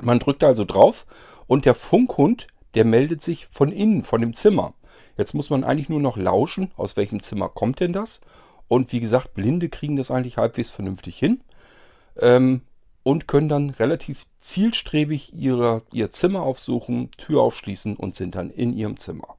Man 0.00 0.18
drückt 0.18 0.44
also 0.44 0.64
drauf 0.64 1.06
und 1.46 1.64
der 1.64 1.74
Funkhund 1.74 2.46
der 2.74 2.84
meldet 2.84 3.22
sich 3.22 3.48
von 3.50 3.72
innen, 3.72 4.02
von 4.02 4.20
dem 4.20 4.34
Zimmer. 4.34 4.74
Jetzt 5.16 5.34
muss 5.34 5.50
man 5.50 5.64
eigentlich 5.64 5.88
nur 5.88 6.00
noch 6.00 6.16
lauschen, 6.16 6.70
aus 6.76 6.96
welchem 6.96 7.22
Zimmer 7.22 7.48
kommt 7.48 7.80
denn 7.80 7.92
das. 7.92 8.20
Und 8.68 8.92
wie 8.92 9.00
gesagt, 9.00 9.34
Blinde 9.34 9.68
kriegen 9.68 9.96
das 9.96 10.12
eigentlich 10.12 10.36
halbwegs 10.36 10.70
vernünftig 10.70 11.18
hin 11.18 11.42
ähm, 12.20 12.62
und 13.02 13.28
können 13.28 13.48
dann 13.48 13.70
relativ 13.70 14.24
zielstrebig 14.40 15.32
ihre, 15.34 15.82
ihr 15.92 16.10
Zimmer 16.10 16.42
aufsuchen, 16.42 17.10
Tür 17.16 17.42
aufschließen 17.42 17.96
und 17.96 18.14
sind 18.14 18.34
dann 18.34 18.50
in 18.50 18.72
ihrem 18.72 18.98
Zimmer. 18.98 19.36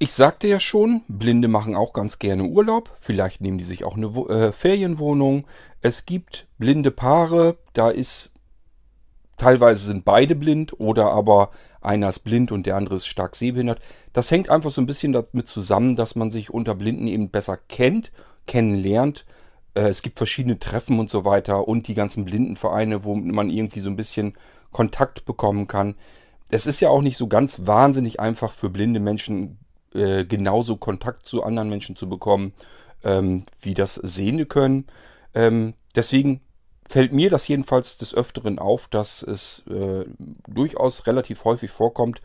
Ich 0.00 0.12
sagte 0.12 0.46
ja 0.46 0.60
schon, 0.60 1.02
Blinde 1.08 1.48
machen 1.48 1.74
auch 1.74 1.92
ganz 1.92 2.20
gerne 2.20 2.44
Urlaub. 2.44 2.90
Vielleicht 3.00 3.40
nehmen 3.40 3.58
die 3.58 3.64
sich 3.64 3.84
auch 3.84 3.96
eine 3.96 4.06
äh, 4.06 4.52
Ferienwohnung. 4.52 5.44
Es 5.80 6.06
gibt 6.06 6.46
blinde 6.58 6.92
Paare, 6.92 7.56
da 7.72 7.90
ist 7.90 8.30
Teilweise 9.38 9.86
sind 9.86 10.04
beide 10.04 10.34
blind 10.34 10.78
oder 10.80 11.12
aber 11.12 11.50
einer 11.80 12.08
ist 12.08 12.20
blind 12.20 12.50
und 12.50 12.66
der 12.66 12.76
andere 12.76 12.96
ist 12.96 13.06
stark 13.06 13.36
sehbehindert. 13.36 13.80
Das 14.12 14.32
hängt 14.32 14.50
einfach 14.50 14.72
so 14.72 14.80
ein 14.80 14.86
bisschen 14.86 15.12
damit 15.12 15.46
zusammen, 15.48 15.94
dass 15.94 16.16
man 16.16 16.32
sich 16.32 16.50
unter 16.50 16.74
Blinden 16.74 17.06
eben 17.06 17.30
besser 17.30 17.56
kennt, 17.56 18.10
kennenlernt. 18.48 19.24
Äh, 19.78 19.88
es 19.88 20.02
gibt 20.02 20.18
verschiedene 20.18 20.58
Treffen 20.58 20.98
und 20.98 21.10
so 21.10 21.24
weiter 21.24 21.68
und 21.68 21.86
die 21.86 21.94
ganzen 21.94 22.24
Blindenvereine, 22.24 23.04
wo 23.04 23.14
man 23.14 23.48
irgendwie 23.48 23.80
so 23.80 23.88
ein 23.88 23.96
bisschen 23.96 24.34
Kontakt 24.72 25.24
bekommen 25.24 25.68
kann. 25.68 25.94
Es 26.50 26.66
ist 26.66 26.80
ja 26.80 26.88
auch 26.88 27.02
nicht 27.02 27.16
so 27.16 27.28
ganz 27.28 27.66
wahnsinnig 27.66 28.20
einfach 28.20 28.52
für 28.52 28.70
blinde 28.70 29.00
Menschen 29.00 29.58
äh, 29.94 30.24
genauso 30.24 30.76
Kontakt 30.76 31.26
zu 31.26 31.44
anderen 31.44 31.68
Menschen 31.68 31.94
zu 31.94 32.08
bekommen, 32.08 32.52
ähm, 33.04 33.44
wie 33.60 33.74
das 33.74 33.94
Sehende 33.94 34.46
können. 34.46 34.86
Ähm, 35.34 35.74
deswegen 35.94 36.40
fällt 36.88 37.12
mir 37.12 37.30
das 37.30 37.46
jedenfalls 37.46 37.98
des 37.98 38.14
Öfteren 38.14 38.58
auf, 38.58 38.88
dass 38.88 39.22
es 39.22 39.64
äh, 39.68 40.06
durchaus 40.48 41.06
relativ 41.06 41.44
häufig 41.44 41.70
vorkommt, 41.70 42.20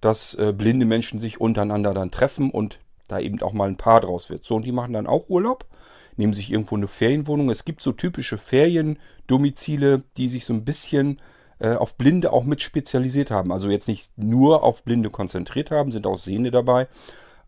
dass 0.00 0.34
äh, 0.34 0.52
blinde 0.56 0.86
Menschen 0.86 1.20
sich 1.20 1.40
untereinander 1.40 1.94
dann 1.94 2.10
treffen 2.10 2.50
und 2.50 2.78
da 3.08 3.18
eben 3.18 3.42
auch 3.42 3.52
mal 3.52 3.68
ein 3.68 3.76
Paar 3.76 4.00
draus 4.00 4.30
wird. 4.30 4.44
So, 4.44 4.56
und 4.56 4.64
die 4.64 4.72
machen 4.72 4.92
dann 4.92 5.06
auch 5.06 5.28
Urlaub, 5.28 5.66
nehmen 6.16 6.34
sich 6.34 6.50
irgendwo 6.50 6.76
eine 6.76 6.88
Ferienwohnung. 6.88 7.50
Es 7.50 7.64
gibt 7.64 7.82
so 7.82 7.92
typische 7.92 8.38
Feriendomizile, 8.38 10.02
die 10.16 10.28
sich 10.28 10.44
so 10.44 10.52
ein 10.52 10.64
bisschen 10.64 11.20
äh, 11.58 11.74
auf 11.74 11.96
Blinde 11.96 12.32
auch 12.32 12.44
mit 12.44 12.60
spezialisiert 12.60 13.30
haben. 13.30 13.52
Also 13.52 13.68
jetzt 13.70 13.88
nicht 13.88 14.16
nur 14.16 14.62
auf 14.62 14.82
Blinde 14.82 15.10
konzentriert 15.10 15.70
haben, 15.70 15.92
sind 15.92 16.06
auch 16.06 16.18
Sehende 16.18 16.50
dabei. 16.50 16.88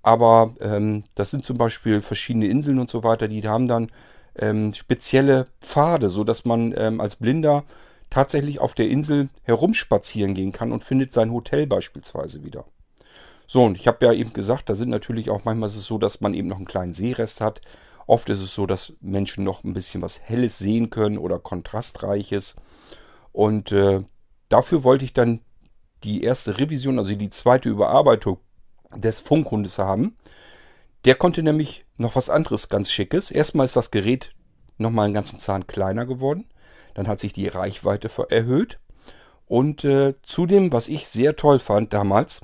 Aber 0.02 0.54
ähm, 0.60 1.04
das 1.14 1.30
sind 1.30 1.44
zum 1.44 1.58
Beispiel 1.58 2.00
verschiedene 2.00 2.46
Inseln 2.46 2.78
und 2.78 2.90
so 2.90 3.02
weiter, 3.02 3.26
die 3.26 3.46
haben 3.46 3.66
dann 3.66 3.90
ähm, 4.36 4.72
spezielle 4.72 5.46
Pfade, 5.60 6.10
sodass 6.10 6.44
man 6.44 6.72
ähm, 6.76 7.00
als 7.00 7.16
Blinder 7.16 7.64
tatsächlich 8.10 8.60
auf 8.60 8.74
der 8.74 8.88
Insel 8.88 9.28
herumspazieren 9.42 10.34
gehen 10.34 10.52
kann 10.52 10.72
und 10.72 10.84
findet 10.84 11.12
sein 11.12 11.32
Hotel 11.32 11.66
beispielsweise 11.66 12.44
wieder. 12.44 12.64
So, 13.46 13.64
und 13.64 13.76
ich 13.76 13.86
habe 13.86 14.04
ja 14.04 14.12
eben 14.12 14.32
gesagt, 14.32 14.68
da 14.68 14.74
sind 14.74 14.90
natürlich 14.90 15.30
auch 15.30 15.44
manchmal 15.44 15.68
ist 15.68 15.76
es 15.76 15.86
so, 15.86 15.98
dass 15.98 16.20
man 16.20 16.34
eben 16.34 16.48
noch 16.48 16.56
einen 16.56 16.66
kleinen 16.66 16.94
Seerest 16.94 17.40
hat. 17.40 17.60
Oft 18.06 18.28
ist 18.28 18.40
es 18.40 18.54
so, 18.54 18.66
dass 18.66 18.92
Menschen 19.00 19.44
noch 19.44 19.64
ein 19.64 19.72
bisschen 19.72 20.02
was 20.02 20.20
Helles 20.22 20.58
sehen 20.58 20.90
können 20.90 21.18
oder 21.18 21.38
Kontrastreiches. 21.38 22.54
Und 23.32 23.72
äh, 23.72 24.00
dafür 24.48 24.84
wollte 24.84 25.04
ich 25.04 25.12
dann 25.12 25.40
die 26.04 26.22
erste 26.22 26.58
Revision, 26.58 26.98
also 26.98 27.14
die 27.14 27.30
zweite 27.30 27.68
Überarbeitung 27.68 28.38
des 28.94 29.20
Funkhundes 29.20 29.78
haben. 29.78 30.16
Der 31.04 31.16
konnte 31.16 31.42
nämlich 31.42 31.84
noch 31.96 32.16
was 32.16 32.30
anderes 32.30 32.68
ganz 32.68 32.90
Schickes. 32.90 33.30
Erstmal 33.30 33.66
ist 33.66 33.76
das 33.76 33.90
Gerät 33.90 34.32
nochmal 34.78 35.06
einen 35.06 35.14
ganzen 35.14 35.40
Zahn 35.40 35.66
kleiner 35.66 36.06
geworden. 36.06 36.46
Dann 36.94 37.08
hat 37.08 37.20
sich 37.20 37.32
die 37.32 37.48
Reichweite 37.48 38.10
erhöht. 38.30 38.78
Und 39.46 39.84
äh, 39.84 40.14
zudem, 40.22 40.72
was 40.72 40.88
ich 40.88 41.06
sehr 41.06 41.36
toll 41.36 41.58
fand 41.58 41.92
damals, 41.92 42.40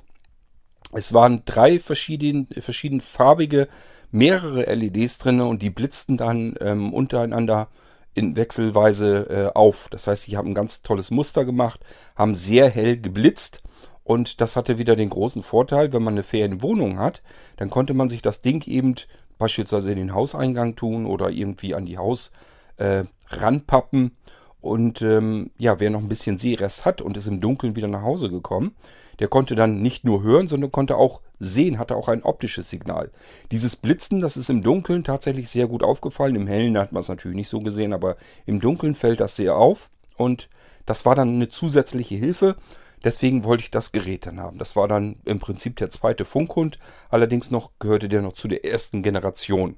es 0.92 1.12
waren 1.12 1.42
drei 1.44 1.78
verschieden, 1.78 2.48
verschiedenfarbige, 2.60 3.68
mehrere 4.10 4.64
LEDs 4.74 5.18
drin 5.18 5.40
und 5.40 5.62
die 5.62 5.70
blitzten 5.70 6.16
dann 6.16 6.54
ähm, 6.60 6.92
untereinander 6.92 7.68
in 8.14 8.36
Wechselweise 8.36 9.26
äh, 9.30 9.56
auf. 9.56 9.88
Das 9.90 10.06
heißt, 10.06 10.24
sie 10.24 10.36
haben 10.36 10.50
ein 10.50 10.54
ganz 10.54 10.82
tolles 10.82 11.10
Muster 11.10 11.44
gemacht, 11.44 11.80
haben 12.14 12.34
sehr 12.34 12.68
hell 12.68 12.98
geblitzt 12.98 13.62
und 14.04 14.40
das 14.40 14.56
hatte 14.56 14.78
wieder 14.78 14.96
den 14.96 15.10
großen 15.10 15.42
Vorteil, 15.42 15.92
wenn 15.92 16.02
man 16.02 16.14
eine 16.14 16.24
Ferienwohnung 16.24 16.98
hat, 16.98 17.22
dann 17.56 17.70
konnte 17.70 17.94
man 17.94 18.08
sich 18.08 18.20
das 18.20 18.40
Ding 18.40 18.66
eben 18.66 18.96
beispielsweise 19.38 19.92
in 19.92 19.98
den 19.98 20.14
Hauseingang 20.14 20.76
tun 20.76 21.06
oder 21.06 21.30
irgendwie 21.30 21.74
an 21.74 21.86
die 21.86 21.98
Haus 21.98 22.32
äh, 22.76 23.04
ranpappen 23.28 24.16
und 24.62 25.02
ähm, 25.02 25.50
ja, 25.58 25.80
wer 25.80 25.90
noch 25.90 26.00
ein 26.00 26.08
bisschen 26.08 26.38
Sehrest 26.38 26.84
hat 26.84 27.02
und 27.02 27.16
ist 27.16 27.26
im 27.26 27.40
Dunkeln 27.40 27.74
wieder 27.74 27.88
nach 27.88 28.02
Hause 28.02 28.30
gekommen, 28.30 28.76
der 29.18 29.26
konnte 29.26 29.56
dann 29.56 29.82
nicht 29.82 30.04
nur 30.04 30.22
hören, 30.22 30.46
sondern 30.46 30.70
konnte 30.70 30.96
auch 30.96 31.20
sehen, 31.40 31.80
hatte 31.80 31.96
auch 31.96 32.08
ein 32.08 32.22
optisches 32.22 32.70
Signal. 32.70 33.10
Dieses 33.50 33.74
Blitzen, 33.74 34.20
das 34.20 34.36
ist 34.36 34.50
im 34.50 34.62
Dunkeln 34.62 35.02
tatsächlich 35.02 35.48
sehr 35.48 35.66
gut 35.66 35.82
aufgefallen. 35.82 36.36
Im 36.36 36.46
Hellen 36.46 36.78
hat 36.78 36.92
man 36.92 37.00
es 37.00 37.08
natürlich 37.08 37.36
nicht 37.36 37.48
so 37.48 37.60
gesehen, 37.60 37.92
aber 37.92 38.16
im 38.46 38.60
Dunkeln 38.60 38.94
fällt 38.94 39.20
das 39.20 39.34
sehr 39.34 39.56
auf. 39.56 39.90
Und 40.16 40.48
das 40.86 41.04
war 41.04 41.16
dann 41.16 41.34
eine 41.34 41.48
zusätzliche 41.48 42.14
Hilfe. 42.14 42.56
Deswegen 43.02 43.42
wollte 43.42 43.64
ich 43.64 43.72
das 43.72 43.90
Gerät 43.90 44.26
dann 44.26 44.40
haben. 44.40 44.58
Das 44.58 44.76
war 44.76 44.86
dann 44.86 45.16
im 45.24 45.40
Prinzip 45.40 45.76
der 45.76 45.90
zweite 45.90 46.24
Funkhund. 46.24 46.78
Allerdings 47.10 47.50
noch 47.50 47.72
gehörte 47.80 48.08
der 48.08 48.22
noch 48.22 48.32
zu 48.32 48.46
der 48.46 48.64
ersten 48.64 49.02
Generation. 49.02 49.76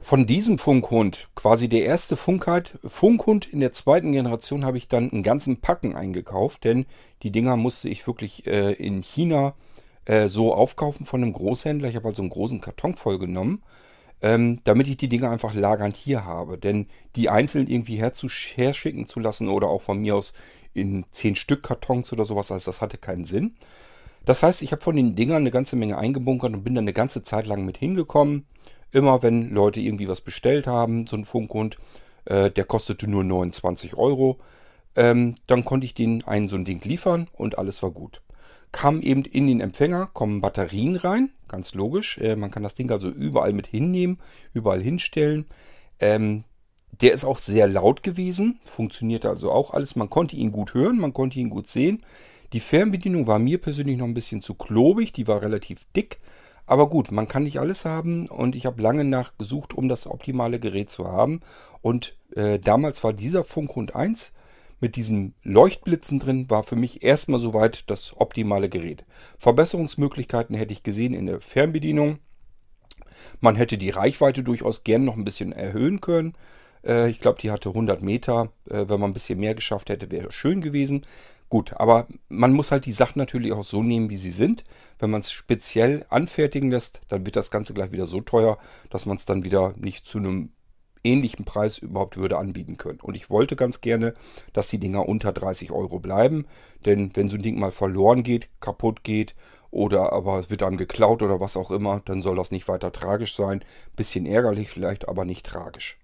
Von 0.00 0.26
diesem 0.26 0.58
Funkhund, 0.58 1.28
quasi 1.34 1.68
der 1.68 1.84
erste 1.84 2.16
Funkhund, 2.16 2.78
Funkhund 2.84 3.46
in 3.46 3.60
der 3.60 3.72
zweiten 3.72 4.12
Generation, 4.12 4.64
habe 4.64 4.76
ich 4.76 4.88
dann 4.88 5.10
einen 5.10 5.22
ganzen 5.22 5.60
Packen 5.60 5.96
eingekauft, 5.96 6.64
denn 6.64 6.86
die 7.22 7.32
Dinger 7.32 7.56
musste 7.56 7.88
ich 7.88 8.06
wirklich 8.06 8.46
äh, 8.46 8.72
in 8.72 9.02
China 9.02 9.54
äh, 10.04 10.28
so 10.28 10.54
aufkaufen 10.54 11.06
von 11.06 11.22
einem 11.22 11.32
Großhändler. 11.32 11.88
Ich 11.88 11.96
habe 11.96 12.08
also 12.08 12.22
einen 12.22 12.30
großen 12.30 12.60
Karton 12.60 12.94
voll 12.94 13.18
genommen, 13.18 13.62
ähm, 14.22 14.60
damit 14.62 14.86
ich 14.86 14.96
die 14.96 15.08
Dinger 15.08 15.30
einfach 15.30 15.54
lagernd 15.54 15.96
hier 15.96 16.24
habe. 16.24 16.56
Denn 16.56 16.86
die 17.16 17.28
einzeln 17.28 17.66
irgendwie 17.66 18.00
herschicken 18.00 19.06
zu 19.06 19.18
lassen 19.18 19.48
oder 19.48 19.68
auch 19.68 19.82
von 19.82 19.98
mir 19.98 20.14
aus 20.14 20.34
in 20.72 21.04
zehn 21.10 21.34
Stück 21.34 21.64
Kartons 21.64 22.12
oder 22.12 22.24
sowas, 22.26 22.52
also 22.52 22.66
das 22.66 22.80
hatte 22.80 22.98
keinen 22.98 23.24
Sinn. 23.24 23.56
Das 24.24 24.42
heißt, 24.42 24.62
ich 24.62 24.72
habe 24.72 24.82
von 24.82 24.94
den 24.94 25.16
Dingern 25.16 25.38
eine 25.38 25.50
ganze 25.50 25.76
Menge 25.76 25.98
eingebunkert 25.98 26.52
und 26.52 26.64
bin 26.64 26.74
dann 26.74 26.84
eine 26.84 26.92
ganze 26.92 27.22
Zeit 27.22 27.46
lang 27.46 27.64
mit 27.64 27.78
hingekommen 27.78 28.44
Immer 28.92 29.22
wenn 29.22 29.50
Leute 29.50 29.80
irgendwie 29.80 30.08
was 30.08 30.20
bestellt 30.20 30.66
haben, 30.66 31.06
so 31.06 31.16
ein 31.16 31.24
Funkhund, 31.24 31.76
äh, 32.24 32.50
der 32.50 32.64
kostete 32.64 33.08
nur 33.08 33.24
29 33.24 33.96
Euro, 33.96 34.38
ähm, 34.94 35.34
dann 35.46 35.64
konnte 35.64 35.84
ich 35.84 35.94
denen 35.94 36.22
einen 36.24 36.48
so 36.48 36.56
ein 36.56 36.64
Ding 36.64 36.82
liefern 36.84 37.28
und 37.32 37.58
alles 37.58 37.82
war 37.82 37.90
gut. 37.90 38.22
Kam 38.72 39.00
eben 39.00 39.24
in 39.24 39.46
den 39.46 39.60
Empfänger, 39.60 40.06
kommen 40.12 40.40
Batterien 40.40 40.96
rein, 40.96 41.30
ganz 41.48 41.74
logisch. 41.74 42.18
Äh, 42.18 42.36
man 42.36 42.50
kann 42.50 42.62
das 42.62 42.74
Ding 42.74 42.90
also 42.90 43.08
überall 43.08 43.52
mit 43.52 43.66
hinnehmen, 43.66 44.18
überall 44.52 44.82
hinstellen. 44.82 45.46
Ähm, 46.00 46.44
der 47.00 47.12
ist 47.12 47.24
auch 47.24 47.38
sehr 47.38 47.66
laut 47.66 48.02
gewesen, 48.02 48.58
funktionierte 48.64 49.28
also 49.28 49.50
auch 49.50 49.72
alles. 49.72 49.96
Man 49.96 50.10
konnte 50.10 50.36
ihn 50.36 50.52
gut 50.52 50.74
hören, 50.74 50.98
man 50.98 51.12
konnte 51.12 51.38
ihn 51.38 51.50
gut 51.50 51.68
sehen. 51.68 52.02
Die 52.52 52.60
Fernbedienung 52.60 53.26
war 53.26 53.38
mir 53.38 53.58
persönlich 53.60 53.98
noch 53.98 54.06
ein 54.06 54.14
bisschen 54.14 54.40
zu 54.40 54.54
klobig, 54.54 55.12
die 55.12 55.26
war 55.26 55.42
relativ 55.42 55.84
dick. 55.94 56.18
Aber 56.66 56.88
gut, 56.88 57.12
man 57.12 57.28
kann 57.28 57.44
nicht 57.44 57.60
alles 57.60 57.84
haben 57.84 58.26
und 58.26 58.56
ich 58.56 58.66
habe 58.66 58.82
lange 58.82 59.04
nachgesucht, 59.04 59.74
um 59.74 59.88
das 59.88 60.06
optimale 60.06 60.58
Gerät 60.58 60.90
zu 60.90 61.06
haben. 61.06 61.40
Und 61.80 62.16
äh, 62.34 62.58
damals 62.58 63.04
war 63.04 63.12
dieser 63.12 63.44
Funkhund 63.44 63.94
1 63.94 64.32
mit 64.80 64.96
diesen 64.96 65.34
Leuchtblitzen 65.42 66.18
drin, 66.18 66.50
war 66.50 66.64
für 66.64 66.76
mich 66.76 67.02
erstmal 67.02 67.40
soweit 67.40 67.88
das 67.88 68.16
optimale 68.18 68.68
Gerät. 68.68 69.04
Verbesserungsmöglichkeiten 69.38 70.56
hätte 70.56 70.72
ich 70.72 70.82
gesehen 70.82 71.14
in 71.14 71.26
der 71.26 71.40
Fernbedienung. 71.40 72.18
Man 73.40 73.56
hätte 73.56 73.78
die 73.78 73.90
Reichweite 73.90 74.42
durchaus 74.42 74.84
gern 74.84 75.04
noch 75.04 75.16
ein 75.16 75.24
bisschen 75.24 75.52
erhöhen 75.52 76.00
können. 76.00 76.34
Äh, 76.84 77.08
ich 77.10 77.20
glaube, 77.20 77.40
die 77.40 77.50
hatte 77.50 77.70
100 77.70 78.02
Meter. 78.02 78.52
Äh, 78.68 78.88
wenn 78.88 79.00
man 79.00 79.10
ein 79.10 79.14
bisschen 79.14 79.38
mehr 79.38 79.54
geschafft 79.54 79.88
hätte, 79.88 80.10
wäre 80.10 80.32
schön 80.32 80.60
gewesen. 80.60 81.06
Gut, 81.48 81.74
aber 81.74 82.08
man 82.28 82.52
muss 82.52 82.72
halt 82.72 82.86
die 82.86 82.92
Sachen 82.92 83.20
natürlich 83.20 83.52
auch 83.52 83.62
so 83.62 83.82
nehmen, 83.82 84.10
wie 84.10 84.16
sie 84.16 84.32
sind. 84.32 84.64
Wenn 84.98 85.10
man 85.10 85.20
es 85.20 85.30
speziell 85.30 86.04
anfertigen 86.08 86.70
lässt, 86.70 87.02
dann 87.08 87.24
wird 87.24 87.36
das 87.36 87.52
Ganze 87.52 87.72
gleich 87.72 87.92
wieder 87.92 88.06
so 88.06 88.20
teuer, 88.20 88.58
dass 88.90 89.06
man 89.06 89.16
es 89.16 89.26
dann 89.26 89.44
wieder 89.44 89.72
nicht 89.76 90.06
zu 90.06 90.18
einem 90.18 90.50
ähnlichen 91.04 91.44
Preis 91.44 91.78
überhaupt 91.78 92.16
würde 92.16 92.36
anbieten 92.36 92.76
können. 92.76 93.00
Und 93.00 93.14
ich 93.14 93.30
wollte 93.30 93.54
ganz 93.54 93.80
gerne, 93.80 94.14
dass 94.52 94.68
die 94.68 94.78
Dinger 94.78 95.08
unter 95.08 95.32
30 95.32 95.70
Euro 95.70 96.00
bleiben. 96.00 96.46
Denn 96.84 97.14
wenn 97.14 97.28
so 97.28 97.36
ein 97.36 97.42
Ding 97.42 97.58
mal 97.58 97.70
verloren 97.70 98.24
geht, 98.24 98.48
kaputt 98.60 99.04
geht 99.04 99.36
oder 99.70 100.12
aber 100.12 100.38
es 100.40 100.50
wird 100.50 100.62
dann 100.62 100.76
geklaut 100.76 101.22
oder 101.22 101.38
was 101.38 101.56
auch 101.56 101.70
immer, 101.70 102.02
dann 102.04 102.22
soll 102.22 102.36
das 102.36 102.50
nicht 102.50 102.66
weiter 102.66 102.92
tragisch 102.92 103.36
sein. 103.36 103.64
Bisschen 103.94 104.26
ärgerlich 104.26 104.68
vielleicht, 104.68 105.08
aber 105.08 105.24
nicht 105.24 105.46
tragisch. 105.46 105.98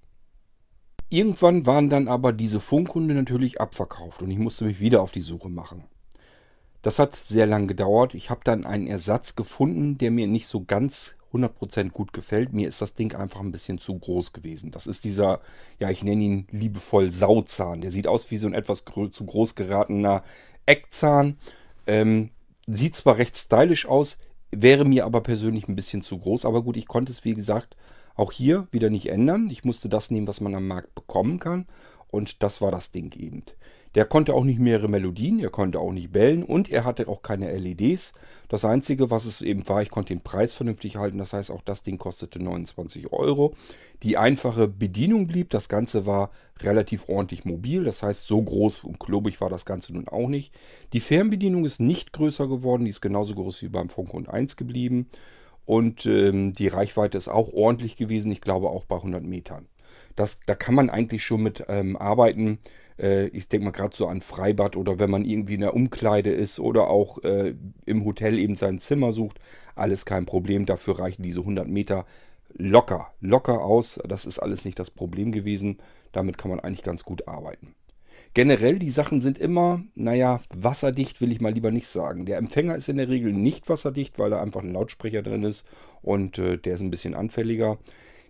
Irgendwann 1.12 1.66
waren 1.66 1.90
dann 1.90 2.08
aber 2.08 2.32
diese 2.32 2.58
Funkhunde 2.58 3.12
natürlich 3.12 3.60
abverkauft 3.60 4.22
und 4.22 4.30
ich 4.30 4.38
musste 4.38 4.64
mich 4.64 4.80
wieder 4.80 5.02
auf 5.02 5.12
die 5.12 5.20
Suche 5.20 5.50
machen. 5.50 5.84
Das 6.80 6.98
hat 6.98 7.14
sehr 7.14 7.46
lang 7.46 7.68
gedauert. 7.68 8.14
Ich 8.14 8.30
habe 8.30 8.40
dann 8.44 8.64
einen 8.64 8.86
Ersatz 8.86 9.36
gefunden, 9.36 9.98
der 9.98 10.10
mir 10.10 10.26
nicht 10.26 10.46
so 10.46 10.64
ganz 10.64 11.16
100% 11.34 11.90
gut 11.90 12.14
gefällt. 12.14 12.54
Mir 12.54 12.66
ist 12.66 12.80
das 12.80 12.94
Ding 12.94 13.14
einfach 13.14 13.40
ein 13.40 13.52
bisschen 13.52 13.76
zu 13.76 13.98
groß 13.98 14.32
gewesen. 14.32 14.70
Das 14.70 14.86
ist 14.86 15.04
dieser, 15.04 15.40
ja, 15.78 15.90
ich 15.90 16.02
nenne 16.02 16.22
ihn 16.22 16.46
liebevoll 16.50 17.12
Sauzahn. 17.12 17.82
Der 17.82 17.90
sieht 17.90 18.06
aus 18.06 18.30
wie 18.30 18.38
so 18.38 18.46
ein 18.46 18.54
etwas 18.54 18.82
zu 18.86 19.26
groß 19.26 19.54
geratener 19.54 20.22
Eckzahn. 20.64 21.36
Ähm, 21.86 22.30
sieht 22.66 22.96
zwar 22.96 23.18
recht 23.18 23.36
stylisch 23.36 23.84
aus, 23.84 24.16
wäre 24.50 24.86
mir 24.86 25.04
aber 25.04 25.20
persönlich 25.20 25.68
ein 25.68 25.76
bisschen 25.76 26.00
zu 26.00 26.16
groß. 26.16 26.46
Aber 26.46 26.62
gut, 26.62 26.78
ich 26.78 26.88
konnte 26.88 27.12
es, 27.12 27.22
wie 27.22 27.34
gesagt, 27.34 27.76
auch 28.14 28.32
hier 28.32 28.68
wieder 28.70 28.90
nicht 28.90 29.06
ändern. 29.06 29.48
Ich 29.50 29.64
musste 29.64 29.88
das 29.88 30.10
nehmen, 30.10 30.26
was 30.26 30.40
man 30.40 30.54
am 30.54 30.68
Markt 30.68 30.94
bekommen 30.94 31.38
kann. 31.38 31.66
Und 32.12 32.42
das 32.42 32.60
war 32.60 32.70
das 32.70 32.90
Ding 32.90 33.16
eben. 33.16 33.42
Der 33.94 34.04
konnte 34.04 34.34
auch 34.34 34.44
nicht 34.44 34.58
mehrere 34.58 34.88
Melodien, 34.88 35.38
er 35.40 35.48
konnte 35.48 35.80
auch 35.80 35.92
nicht 35.92 36.12
bellen 36.12 36.42
und 36.42 36.70
er 36.70 36.84
hatte 36.84 37.08
auch 37.08 37.22
keine 37.22 37.50
LEDs. 37.56 38.12
Das 38.48 38.66
Einzige, 38.66 39.10
was 39.10 39.24
es 39.24 39.40
eben 39.40 39.66
war, 39.66 39.80
ich 39.80 39.90
konnte 39.90 40.12
den 40.12 40.22
Preis 40.22 40.52
vernünftig 40.52 40.96
halten. 40.96 41.16
Das 41.16 41.32
heißt, 41.32 41.50
auch 41.50 41.62
das 41.62 41.82
Ding 41.82 41.96
kostete 41.96 42.38
29 42.38 43.12
Euro. 43.14 43.54
Die 44.02 44.18
einfache 44.18 44.68
Bedienung 44.68 45.26
blieb. 45.26 45.48
Das 45.48 45.70
Ganze 45.70 46.04
war 46.04 46.30
relativ 46.60 47.08
ordentlich 47.08 47.46
mobil. 47.46 47.84
Das 47.84 48.02
heißt, 48.02 48.26
so 48.26 48.42
groß 48.42 48.84
und 48.84 49.00
klobig 49.00 49.40
war 49.40 49.48
das 49.48 49.64
Ganze 49.64 49.94
nun 49.94 50.06
auch 50.08 50.28
nicht. 50.28 50.52
Die 50.92 51.00
Fernbedienung 51.00 51.64
ist 51.64 51.80
nicht 51.80 52.12
größer 52.12 52.46
geworden. 52.46 52.84
Die 52.84 52.90
ist 52.90 53.00
genauso 53.00 53.34
groß 53.34 53.62
wie 53.62 53.68
beim 53.68 53.88
Funkhund 53.88 54.28
1 54.28 54.56
geblieben. 54.56 55.08
Und 55.64 56.06
ähm, 56.06 56.52
die 56.52 56.68
Reichweite 56.68 57.16
ist 57.18 57.28
auch 57.28 57.52
ordentlich 57.52 57.96
gewesen, 57.96 58.32
ich 58.32 58.40
glaube 58.40 58.68
auch 58.68 58.84
bei 58.84 58.96
100 58.96 59.22
Metern. 59.22 59.68
Das, 60.16 60.40
da 60.46 60.54
kann 60.54 60.74
man 60.74 60.90
eigentlich 60.90 61.24
schon 61.24 61.42
mit 61.42 61.64
ähm, 61.68 61.96
arbeiten. 61.96 62.58
Äh, 62.98 63.26
ich 63.28 63.48
denke 63.48 63.66
mal 63.66 63.70
gerade 63.70 63.96
so 63.96 64.06
an 64.06 64.20
Freibad 64.20 64.76
oder 64.76 64.98
wenn 64.98 65.10
man 65.10 65.24
irgendwie 65.24 65.54
in 65.54 65.60
der 65.60 65.74
Umkleide 65.74 66.30
ist 66.30 66.60
oder 66.60 66.88
auch 66.88 67.22
äh, 67.24 67.54
im 67.86 68.04
Hotel 68.04 68.38
eben 68.38 68.56
sein 68.56 68.78
Zimmer 68.78 69.12
sucht. 69.12 69.38
Alles 69.74 70.04
kein 70.04 70.26
Problem. 70.26 70.66
Dafür 70.66 70.98
reichen 70.98 71.22
diese 71.22 71.40
100 71.40 71.68
Meter 71.68 72.04
locker, 72.54 73.12
locker 73.20 73.62
aus. 73.62 73.98
Das 74.06 74.26
ist 74.26 74.38
alles 74.38 74.64
nicht 74.64 74.78
das 74.78 74.90
Problem 74.90 75.32
gewesen. 75.32 75.78
Damit 76.12 76.36
kann 76.36 76.50
man 76.50 76.60
eigentlich 76.60 76.82
ganz 76.82 77.04
gut 77.04 77.28
arbeiten. 77.28 77.74
Generell, 78.34 78.78
die 78.78 78.90
Sachen 78.90 79.20
sind 79.20 79.36
immer, 79.36 79.82
naja, 79.94 80.40
wasserdicht 80.48 81.20
will 81.20 81.32
ich 81.32 81.42
mal 81.42 81.52
lieber 81.52 81.70
nicht 81.70 81.86
sagen. 81.86 82.24
Der 82.24 82.38
Empfänger 82.38 82.76
ist 82.76 82.88
in 82.88 82.96
der 82.96 83.08
Regel 83.08 83.32
nicht 83.32 83.68
wasserdicht, 83.68 84.18
weil 84.18 84.30
da 84.30 84.40
einfach 84.40 84.62
ein 84.62 84.72
Lautsprecher 84.72 85.22
drin 85.22 85.42
ist 85.42 85.66
und 86.00 86.38
äh, 86.38 86.56
der 86.56 86.76
ist 86.76 86.80
ein 86.80 86.90
bisschen 86.90 87.14
anfälliger. 87.14 87.78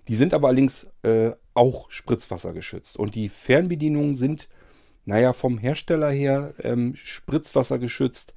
Die 0.09 0.16
sind 0.16 0.35
aber 0.35 0.49
allerdings 0.49 0.88
äh, 1.02 1.30
auch 1.54 1.88
spritzwassergeschützt. 1.88 2.99
Und 2.99 3.14
die 3.14 3.28
Fernbedienungen 3.28 4.16
sind, 4.16 4.49
naja, 5.04 5.32
vom 5.32 5.59
Hersteller 5.59 6.11
her 6.11 6.54
ähm, 6.64 6.94
spritzwassergeschützt, 6.97 8.35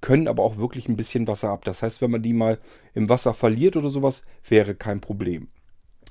können 0.00 0.28
aber 0.28 0.44
auch 0.44 0.58
wirklich 0.58 0.88
ein 0.88 0.96
bisschen 0.96 1.26
Wasser 1.26 1.50
ab. 1.50 1.64
Das 1.64 1.82
heißt, 1.82 2.00
wenn 2.00 2.12
man 2.12 2.22
die 2.22 2.32
mal 2.32 2.58
im 2.94 3.08
Wasser 3.08 3.34
verliert 3.34 3.76
oder 3.76 3.90
sowas, 3.90 4.22
wäre 4.48 4.76
kein 4.76 5.00
Problem. 5.00 5.48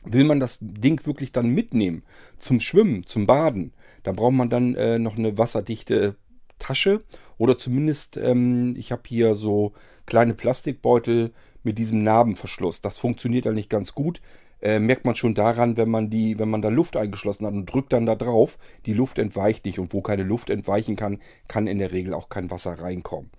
Will 0.04 0.24
man 0.24 0.40
das 0.40 0.58
Ding 0.62 1.06
wirklich 1.06 1.32
dann 1.32 1.50
mitnehmen 1.50 2.04
zum 2.38 2.60
Schwimmen, 2.60 3.06
zum 3.06 3.26
Baden, 3.28 3.74
da 4.04 4.12
braucht 4.12 4.34
man 4.34 4.50
dann 4.50 4.76
äh, 4.76 5.00
noch 5.00 5.18
eine 5.18 5.38
wasserdichte 5.38 6.16
Tasche 6.58 7.04
oder 7.38 7.58
zumindest, 7.58 8.18
ähm, 8.18 8.76
ich 8.78 8.92
habe 8.92 9.04
hier 9.06 9.36
so 9.36 9.74
kleine 10.06 10.34
Plastikbeutel 10.34 11.32
mit 11.64 11.78
diesem 11.78 12.04
Narbenverschluss. 12.04 12.82
Das 12.82 12.98
funktioniert 12.98 13.46
ja 13.46 13.52
nicht 13.52 13.70
ganz 13.70 13.94
gut. 13.94 14.22
Äh, 14.62 14.80
merkt 14.80 15.06
man 15.06 15.16
schon 15.16 15.36
daran, 15.36 15.78
wenn 15.78 15.90
man 15.90 16.10
die, 16.10 16.38
wenn 16.38 16.50
man 16.50 16.62
da 16.62 16.68
Luft 16.68 16.98
eingeschlossen 16.98 17.46
hat 17.46 17.54
und 17.54 17.66
drückt 17.66 17.94
dann 17.94 18.06
da 18.06 18.16
drauf, 18.16 18.58
die 18.86 18.94
Luft 18.94 19.18
entweicht 19.18 19.66
nicht 19.66 19.80
und 19.80 19.94
wo 19.94 20.02
keine 20.02 20.24
Luft 20.24 20.50
entweichen 20.50 20.98
kann, 20.98 21.20
kann 21.48 21.66
in 21.66 21.80
der 21.80 21.94
Regel 21.94 22.14
auch 22.14 22.28
kein 22.28 22.52
Wasser 22.52 22.74
reinkommen. 22.74 23.30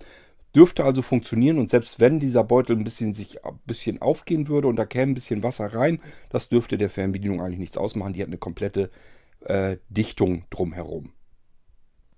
Dürfte 0.55 0.85
also 0.85 1.03
funktionieren 1.03 1.59
und 1.59 1.71
selbst 1.71 2.01
wenn 2.01 2.19
dieser 2.19 2.43
Beutel 2.43 2.77
ein 2.77 2.85
bisschen 2.85 3.15
sich 3.15 3.45
ein 3.45 3.59
bisschen 3.67 4.03
aufgehen 4.03 4.49
würde 4.49 4.69
und 4.69 4.77
da 4.77 4.85
käme 4.85 5.13
ein 5.13 5.15
bisschen 5.15 5.43
Wasser 5.43 5.67
rein, 5.73 6.01
das 6.29 6.49
dürfte 6.49 6.77
der 6.77 6.91
Fernbedienung 6.91 7.41
eigentlich 7.41 7.61
nichts 7.61 7.79
ausmachen. 7.79 8.13
Die 8.13 8.21
hat 8.21 8.29
eine 8.29 8.39
komplette 8.39 8.91
äh, 9.41 9.77
Dichtung 9.89 10.45
drumherum. 10.51 11.13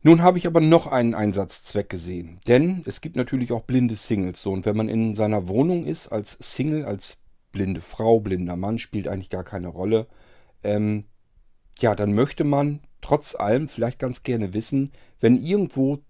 Nun 0.05 0.23
habe 0.23 0.39
ich 0.39 0.49
aber 0.49 0.61
noch 0.61 0.89
einen 0.89 1.15
Einsatzzweck 1.15 1.89
gesehen, 1.89 2.41
denn 2.49 2.83
es 2.87 3.01
gibt 3.01 3.15
natürlich 3.15 3.53
auch 3.53 3.62
blinde 3.62 3.95
Singles. 3.95 4.43
So, 4.43 4.51
und 4.51 4.67
wenn 4.67 4.77
man 4.77 4.89
in 4.89 5.15
seiner 5.15 5.47
Wohnung 5.47 5.85
ist 5.87 6.09
als 6.09 6.37
Single, 6.41 6.85
als 6.85 7.19
blinde 7.53 7.81
Frau, 7.81 8.19
blinder 8.19 8.57
Mann, 8.57 8.79
spielt 8.79 9.07
eigentlich 9.07 9.31
gar 9.31 9.45
keine 9.45 9.69
Rolle. 9.69 10.09
Ähm, 10.65 11.05
ja, 11.79 11.95
dann 11.95 12.15
möchte 12.15 12.43
man 12.43 12.81
trotz 13.01 13.37
allem 13.37 13.69
vielleicht 13.69 13.99
ganz 13.99 14.23
gerne 14.25 14.55
wissen, 14.55 14.91
wenn 15.21 15.41
irgendwo 15.41 16.01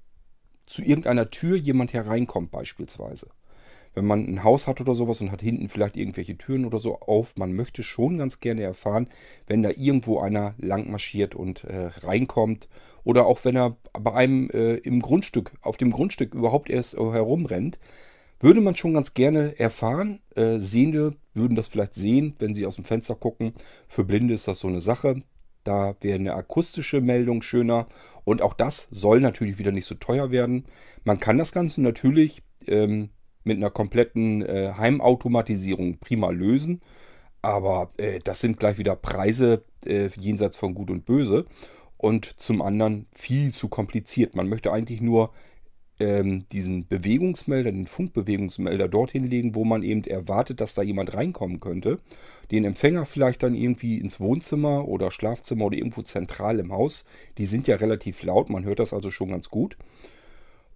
zu 0.66 0.82
irgendeiner 0.82 1.30
Tür 1.30 1.56
jemand 1.56 1.92
hereinkommt 1.92 2.50
beispielsweise. 2.50 3.28
Wenn 3.94 4.06
man 4.06 4.26
ein 4.26 4.42
Haus 4.42 4.66
hat 4.66 4.80
oder 4.80 4.94
sowas 4.94 5.20
und 5.20 5.30
hat 5.30 5.42
hinten 5.42 5.68
vielleicht 5.68 5.96
irgendwelche 5.96 6.38
Türen 6.38 6.64
oder 6.64 6.78
so 6.78 6.98
auf, 7.00 7.36
man 7.36 7.52
möchte 7.52 7.82
schon 7.82 8.16
ganz 8.16 8.40
gerne 8.40 8.62
erfahren, 8.62 9.08
wenn 9.46 9.62
da 9.62 9.70
irgendwo 9.70 10.18
einer 10.18 10.54
lang 10.56 10.90
marschiert 10.90 11.34
und 11.34 11.64
äh, 11.64 11.90
reinkommt 11.98 12.68
oder 13.04 13.26
auch 13.26 13.44
wenn 13.44 13.56
er 13.56 13.76
bei 13.92 14.14
einem 14.14 14.48
äh, 14.50 14.76
im 14.76 15.02
Grundstück, 15.02 15.52
auf 15.60 15.76
dem 15.76 15.90
Grundstück 15.90 16.34
überhaupt 16.34 16.70
erst 16.70 16.94
äh, 16.94 16.98
herumrennt, 16.98 17.78
würde 18.40 18.60
man 18.60 18.76
schon 18.76 18.94
ganz 18.94 19.14
gerne 19.14 19.58
erfahren. 19.58 20.20
Äh, 20.34 20.58
Sehende 20.58 21.12
würden 21.34 21.54
das 21.54 21.68
vielleicht 21.68 21.94
sehen, 21.94 22.34
wenn 22.38 22.54
sie 22.54 22.66
aus 22.66 22.76
dem 22.76 22.84
Fenster 22.84 23.14
gucken. 23.14 23.52
Für 23.88 24.04
Blinde 24.04 24.34
ist 24.34 24.48
das 24.48 24.58
so 24.58 24.68
eine 24.68 24.80
Sache. 24.80 25.22
Da 25.64 25.94
wäre 26.00 26.18
eine 26.18 26.34
akustische 26.34 27.00
Meldung 27.00 27.42
schöner. 27.42 27.86
Und 28.24 28.42
auch 28.42 28.54
das 28.54 28.88
soll 28.90 29.20
natürlich 29.20 29.58
wieder 29.58 29.72
nicht 29.72 29.86
so 29.86 29.94
teuer 29.94 30.30
werden. 30.30 30.64
Man 31.04 31.18
kann 31.18 31.38
das 31.38 31.52
Ganze 31.52 31.82
natürlich 31.82 32.42
ähm, 32.66 33.10
mit 33.44 33.56
einer 33.56 33.70
kompletten 33.70 34.42
äh, 34.42 34.72
Heimautomatisierung 34.76 35.98
prima 35.98 36.30
lösen. 36.30 36.80
Aber 37.42 37.92
äh, 37.96 38.20
das 38.20 38.40
sind 38.40 38.58
gleich 38.58 38.78
wieder 38.78 38.96
Preise 38.96 39.64
äh, 39.84 40.08
jenseits 40.16 40.56
von 40.56 40.74
Gut 40.74 40.90
und 40.90 41.04
Böse. 41.04 41.46
Und 41.96 42.24
zum 42.24 42.62
anderen 42.62 43.06
viel 43.14 43.52
zu 43.52 43.68
kompliziert. 43.68 44.34
Man 44.34 44.48
möchte 44.48 44.72
eigentlich 44.72 45.00
nur 45.00 45.32
ähm, 46.02 46.46
diesen 46.50 46.88
Bewegungsmelder, 46.88 47.70
den 47.70 47.86
Funkbewegungsmelder 47.86 48.88
dorthin 48.88 49.24
legen, 49.24 49.54
wo 49.54 49.64
man 49.64 49.84
eben 49.84 50.02
erwartet, 50.04 50.60
dass 50.60 50.74
da 50.74 50.82
jemand 50.82 51.14
reinkommen 51.14 51.60
könnte. 51.60 51.98
Den 52.50 52.64
Empfänger 52.64 53.06
vielleicht 53.06 53.42
dann 53.42 53.54
irgendwie 53.54 53.98
ins 53.98 54.18
Wohnzimmer 54.18 54.88
oder 54.88 55.12
Schlafzimmer 55.12 55.66
oder 55.66 55.76
irgendwo 55.76 56.02
zentral 56.02 56.58
im 56.58 56.72
Haus. 56.72 57.04
Die 57.38 57.46
sind 57.46 57.68
ja 57.68 57.76
relativ 57.76 58.22
laut, 58.24 58.50
man 58.50 58.64
hört 58.64 58.80
das 58.80 58.92
also 58.92 59.10
schon 59.10 59.30
ganz 59.30 59.48
gut. 59.48 59.76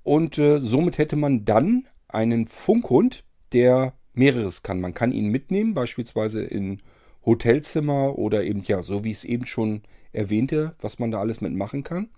Und 0.04 0.38
äh, 0.38 0.60
somit 0.60 0.98
hätte 0.98 1.16
man 1.16 1.44
dann 1.44 1.86
einen 2.06 2.46
Funkhund, 2.46 3.24
der 3.52 3.94
mehreres 4.14 4.62
kann. 4.62 4.80
Man 4.80 4.94
kann 4.94 5.10
ihn 5.10 5.28
mitnehmen, 5.28 5.74
beispielsweise 5.74 6.42
in 6.42 6.80
Hotelzimmer 7.24 8.16
oder 8.16 8.44
eben, 8.44 8.62
ja, 8.62 8.82
so 8.84 9.02
wie 9.02 9.10
ich 9.10 9.18
es 9.18 9.24
eben 9.24 9.46
schon 9.46 9.82
erwähnte, 10.12 10.76
was 10.80 11.00
man 11.00 11.10
da 11.10 11.18
alles 11.18 11.40
mitmachen 11.40 11.82
kann. 11.82 12.08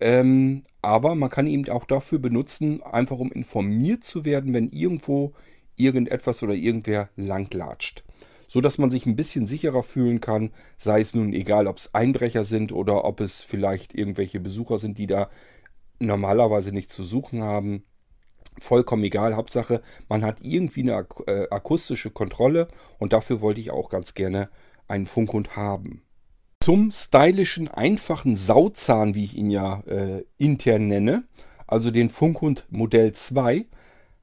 Ähm, 0.00 0.64
aber 0.82 1.14
man 1.14 1.30
kann 1.30 1.46
ihn 1.46 1.68
auch 1.68 1.84
dafür 1.84 2.18
benutzen, 2.18 2.82
einfach 2.82 3.18
um 3.18 3.32
informiert 3.32 4.04
zu 4.04 4.24
werden, 4.24 4.52
wenn 4.52 4.68
irgendwo 4.68 5.32
irgendetwas 5.76 6.42
oder 6.42 6.54
irgendwer 6.54 7.08
langlatscht. 7.16 8.04
So 8.46 8.60
dass 8.60 8.78
man 8.78 8.90
sich 8.90 9.06
ein 9.06 9.16
bisschen 9.16 9.46
sicherer 9.46 9.82
fühlen 9.82 10.20
kann, 10.20 10.50
sei 10.76 11.00
es 11.00 11.14
nun 11.14 11.32
egal, 11.32 11.66
ob 11.66 11.78
es 11.78 11.94
Einbrecher 11.94 12.44
sind 12.44 12.72
oder 12.72 13.04
ob 13.04 13.20
es 13.20 13.42
vielleicht 13.42 13.94
irgendwelche 13.94 14.40
Besucher 14.40 14.78
sind, 14.78 14.98
die 14.98 15.06
da 15.06 15.28
normalerweise 15.98 16.72
nichts 16.72 16.94
zu 16.94 17.04
suchen 17.04 17.42
haben. 17.42 17.84
Vollkommen 18.58 19.02
egal, 19.02 19.34
Hauptsache, 19.34 19.80
man 20.08 20.24
hat 20.24 20.40
irgendwie 20.42 20.82
eine 20.82 21.06
äh, 21.26 21.48
akustische 21.50 22.10
Kontrolle 22.10 22.68
und 22.98 23.12
dafür 23.12 23.40
wollte 23.40 23.60
ich 23.60 23.72
auch 23.72 23.88
ganz 23.88 24.14
gerne 24.14 24.48
einen 24.86 25.06
Funkhund 25.06 25.56
haben. 25.56 26.03
Zum 26.64 26.90
stylischen, 26.90 27.68
einfachen 27.68 28.36
Sauzahn, 28.36 29.14
wie 29.14 29.24
ich 29.24 29.36
ihn 29.36 29.50
ja 29.50 29.80
äh, 29.80 30.24
intern 30.38 30.88
nenne, 30.88 31.24
also 31.66 31.90
den 31.90 32.08
Funkhund 32.08 32.64
Modell 32.70 33.12
2, 33.12 33.66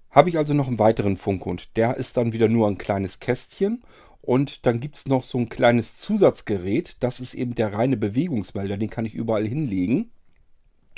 habe 0.10 0.30
ich 0.30 0.40
also 0.40 0.56
noch 0.56 0.68
einen 0.68 0.80
weiteren 0.80 1.18
Funkhund. 1.18 1.78
Der 1.78 1.98
ist 1.98 2.18
dann 2.18 2.34
wieder 2.34 2.48
nur 2.48 2.68
ein 2.68 2.80
kleines 2.80 3.20
Kästchen 3.20 3.84
und 4.24 4.66
dann 4.66 4.80
gibt 4.80 4.96
es 4.96 5.06
noch 5.06 5.24
so 5.24 5.38
ein 5.38 5.50
kleines 5.50 5.98
Zusatzgerät. 5.98 6.98
Das 7.02 7.20
ist 7.20 7.36
eben 7.36 7.54
der 7.54 7.76
reine 7.76 7.96
Bewegungsmelder, 7.96 8.78
den 8.78 8.90
kann 8.90 9.06
ich 9.06 9.14
überall 9.14 9.48
hinlegen. 9.48 10.10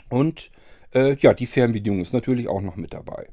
Und 0.08 0.50
äh, 0.96 1.18
ja, 1.20 1.34
die 1.34 1.46
Fernbedienung 1.46 2.00
ist 2.00 2.14
natürlich 2.14 2.48
auch 2.48 2.62
noch 2.62 2.78
mit 2.78 2.94
dabei. 2.94 3.28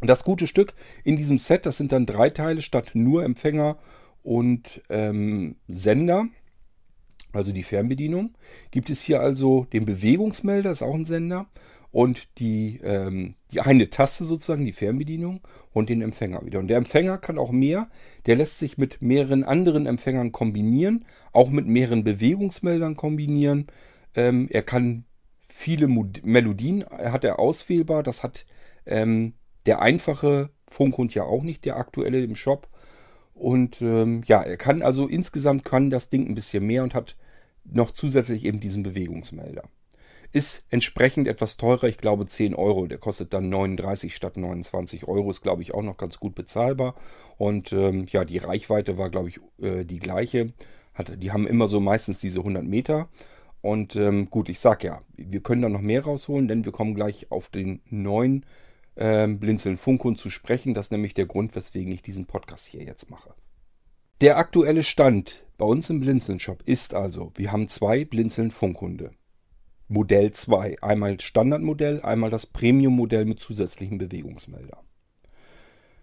Das 0.00 0.24
gute 0.24 0.48
Stück 0.48 0.74
in 1.04 1.16
diesem 1.16 1.38
Set, 1.38 1.66
das 1.66 1.76
sind 1.76 1.92
dann 1.92 2.04
drei 2.04 2.30
Teile 2.30 2.62
statt 2.62 2.90
nur 2.94 3.22
Empfänger 3.22 3.78
und 4.24 4.82
ähm, 4.88 5.54
Sender 5.68 6.26
also 7.36 7.52
die 7.52 7.62
Fernbedienung, 7.62 8.34
gibt 8.70 8.90
es 8.90 9.02
hier 9.02 9.20
also 9.20 9.66
den 9.72 9.84
Bewegungsmelder, 9.86 10.70
ist 10.70 10.82
auch 10.82 10.94
ein 10.94 11.04
Sender, 11.04 11.46
und 11.92 12.38
die, 12.38 12.80
ähm, 12.84 13.36
die 13.52 13.60
eine 13.60 13.88
Taste 13.88 14.24
sozusagen, 14.24 14.66
die 14.66 14.72
Fernbedienung, 14.72 15.40
und 15.72 15.88
den 15.88 16.02
Empfänger 16.02 16.44
wieder. 16.44 16.58
Und 16.58 16.68
der 16.68 16.76
Empfänger 16.76 17.16
kann 17.18 17.38
auch 17.38 17.52
mehr, 17.52 17.88
der 18.26 18.36
lässt 18.36 18.58
sich 18.58 18.76
mit 18.76 19.00
mehreren 19.00 19.44
anderen 19.44 19.86
Empfängern 19.86 20.32
kombinieren, 20.32 21.04
auch 21.32 21.50
mit 21.50 21.66
mehreren 21.66 22.04
Bewegungsmeldern 22.04 22.96
kombinieren. 22.96 23.66
Ähm, 24.14 24.48
er 24.50 24.62
kann 24.62 25.04
viele 25.46 25.88
Mod 25.88 26.24
Melodien, 26.24 26.84
hat 26.84 27.24
er 27.24 27.38
auswählbar, 27.38 28.02
das 28.02 28.22
hat 28.22 28.44
ähm, 28.84 29.32
der 29.64 29.80
einfache 29.80 30.50
Funkhund 30.70 31.14
ja 31.14 31.24
auch 31.24 31.42
nicht, 31.42 31.64
der 31.64 31.76
aktuelle 31.76 32.22
im 32.22 32.36
Shop. 32.36 32.68
Und 33.32 33.82
ähm, 33.82 34.22
ja, 34.26 34.42
er 34.42 34.56
kann 34.56 34.82
also 34.82 35.06
insgesamt 35.06 35.64
kann 35.64 35.90
das 35.90 36.08
Ding 36.08 36.26
ein 36.26 36.34
bisschen 36.34 36.66
mehr 36.66 36.82
und 36.82 36.94
hat 36.94 37.16
noch 37.70 37.90
zusätzlich 37.90 38.44
eben 38.44 38.60
diesen 38.60 38.82
Bewegungsmelder. 38.82 39.64
Ist 40.32 40.64
entsprechend 40.70 41.28
etwas 41.28 41.56
teurer, 41.56 41.84
ich 41.84 41.98
glaube 41.98 42.26
10 42.26 42.54
Euro. 42.54 42.86
Der 42.86 42.98
kostet 42.98 43.32
dann 43.32 43.48
39 43.48 44.14
statt 44.14 44.36
29 44.36 45.06
Euro, 45.06 45.30
ist 45.30 45.42
glaube 45.42 45.62
ich 45.62 45.72
auch 45.72 45.82
noch 45.82 45.96
ganz 45.96 46.18
gut 46.18 46.34
bezahlbar. 46.34 46.94
Und 47.38 47.72
ähm, 47.72 48.06
ja, 48.10 48.24
die 48.24 48.38
Reichweite 48.38 48.98
war 48.98 49.10
glaube 49.10 49.28
ich 49.28 49.40
äh, 49.60 49.84
die 49.84 49.98
gleiche. 49.98 50.52
Hat, 50.94 51.22
die 51.22 51.30
haben 51.30 51.46
immer 51.46 51.68
so 51.68 51.80
meistens 51.80 52.18
diese 52.18 52.40
100 52.40 52.64
Meter. 52.64 53.08
Und 53.60 53.96
ähm, 53.96 54.30
gut, 54.30 54.48
ich 54.48 54.60
sag 54.60 54.84
ja, 54.84 55.02
wir 55.16 55.40
können 55.40 55.62
da 55.62 55.68
noch 55.68 55.80
mehr 55.80 56.04
rausholen, 56.04 56.48
denn 56.48 56.64
wir 56.64 56.72
kommen 56.72 56.94
gleich 56.94 57.30
auf 57.30 57.48
den 57.48 57.80
neuen 57.88 58.44
ähm, 58.96 59.38
Blinzeln 59.38 59.76
Funkhund 59.76 60.18
zu 60.18 60.30
sprechen. 60.30 60.74
Das 60.74 60.86
ist 60.86 60.92
nämlich 60.92 61.14
der 61.14 61.26
Grund, 61.26 61.54
weswegen 61.56 61.92
ich 61.92 62.02
diesen 62.02 62.26
Podcast 62.26 62.66
hier 62.66 62.82
jetzt 62.82 63.10
mache. 63.10 63.34
Der 64.22 64.38
aktuelle 64.38 64.82
Stand 64.82 65.44
bei 65.58 65.66
uns 65.66 65.90
im 65.90 66.00
Blinzeln-Shop 66.00 66.62
ist 66.64 66.94
also, 66.94 67.32
wir 67.34 67.52
haben 67.52 67.68
zwei 67.68 68.06
Blinzeln-Funkhunde. 68.06 69.10
Modell 69.88 70.32
2. 70.32 70.80
Einmal 70.80 71.20
Standardmodell, 71.20 72.00
einmal 72.00 72.30
das 72.30 72.46
Premium-Modell 72.46 73.26
mit 73.26 73.40
zusätzlichen 73.40 73.98
Bewegungsmelder. 73.98 74.82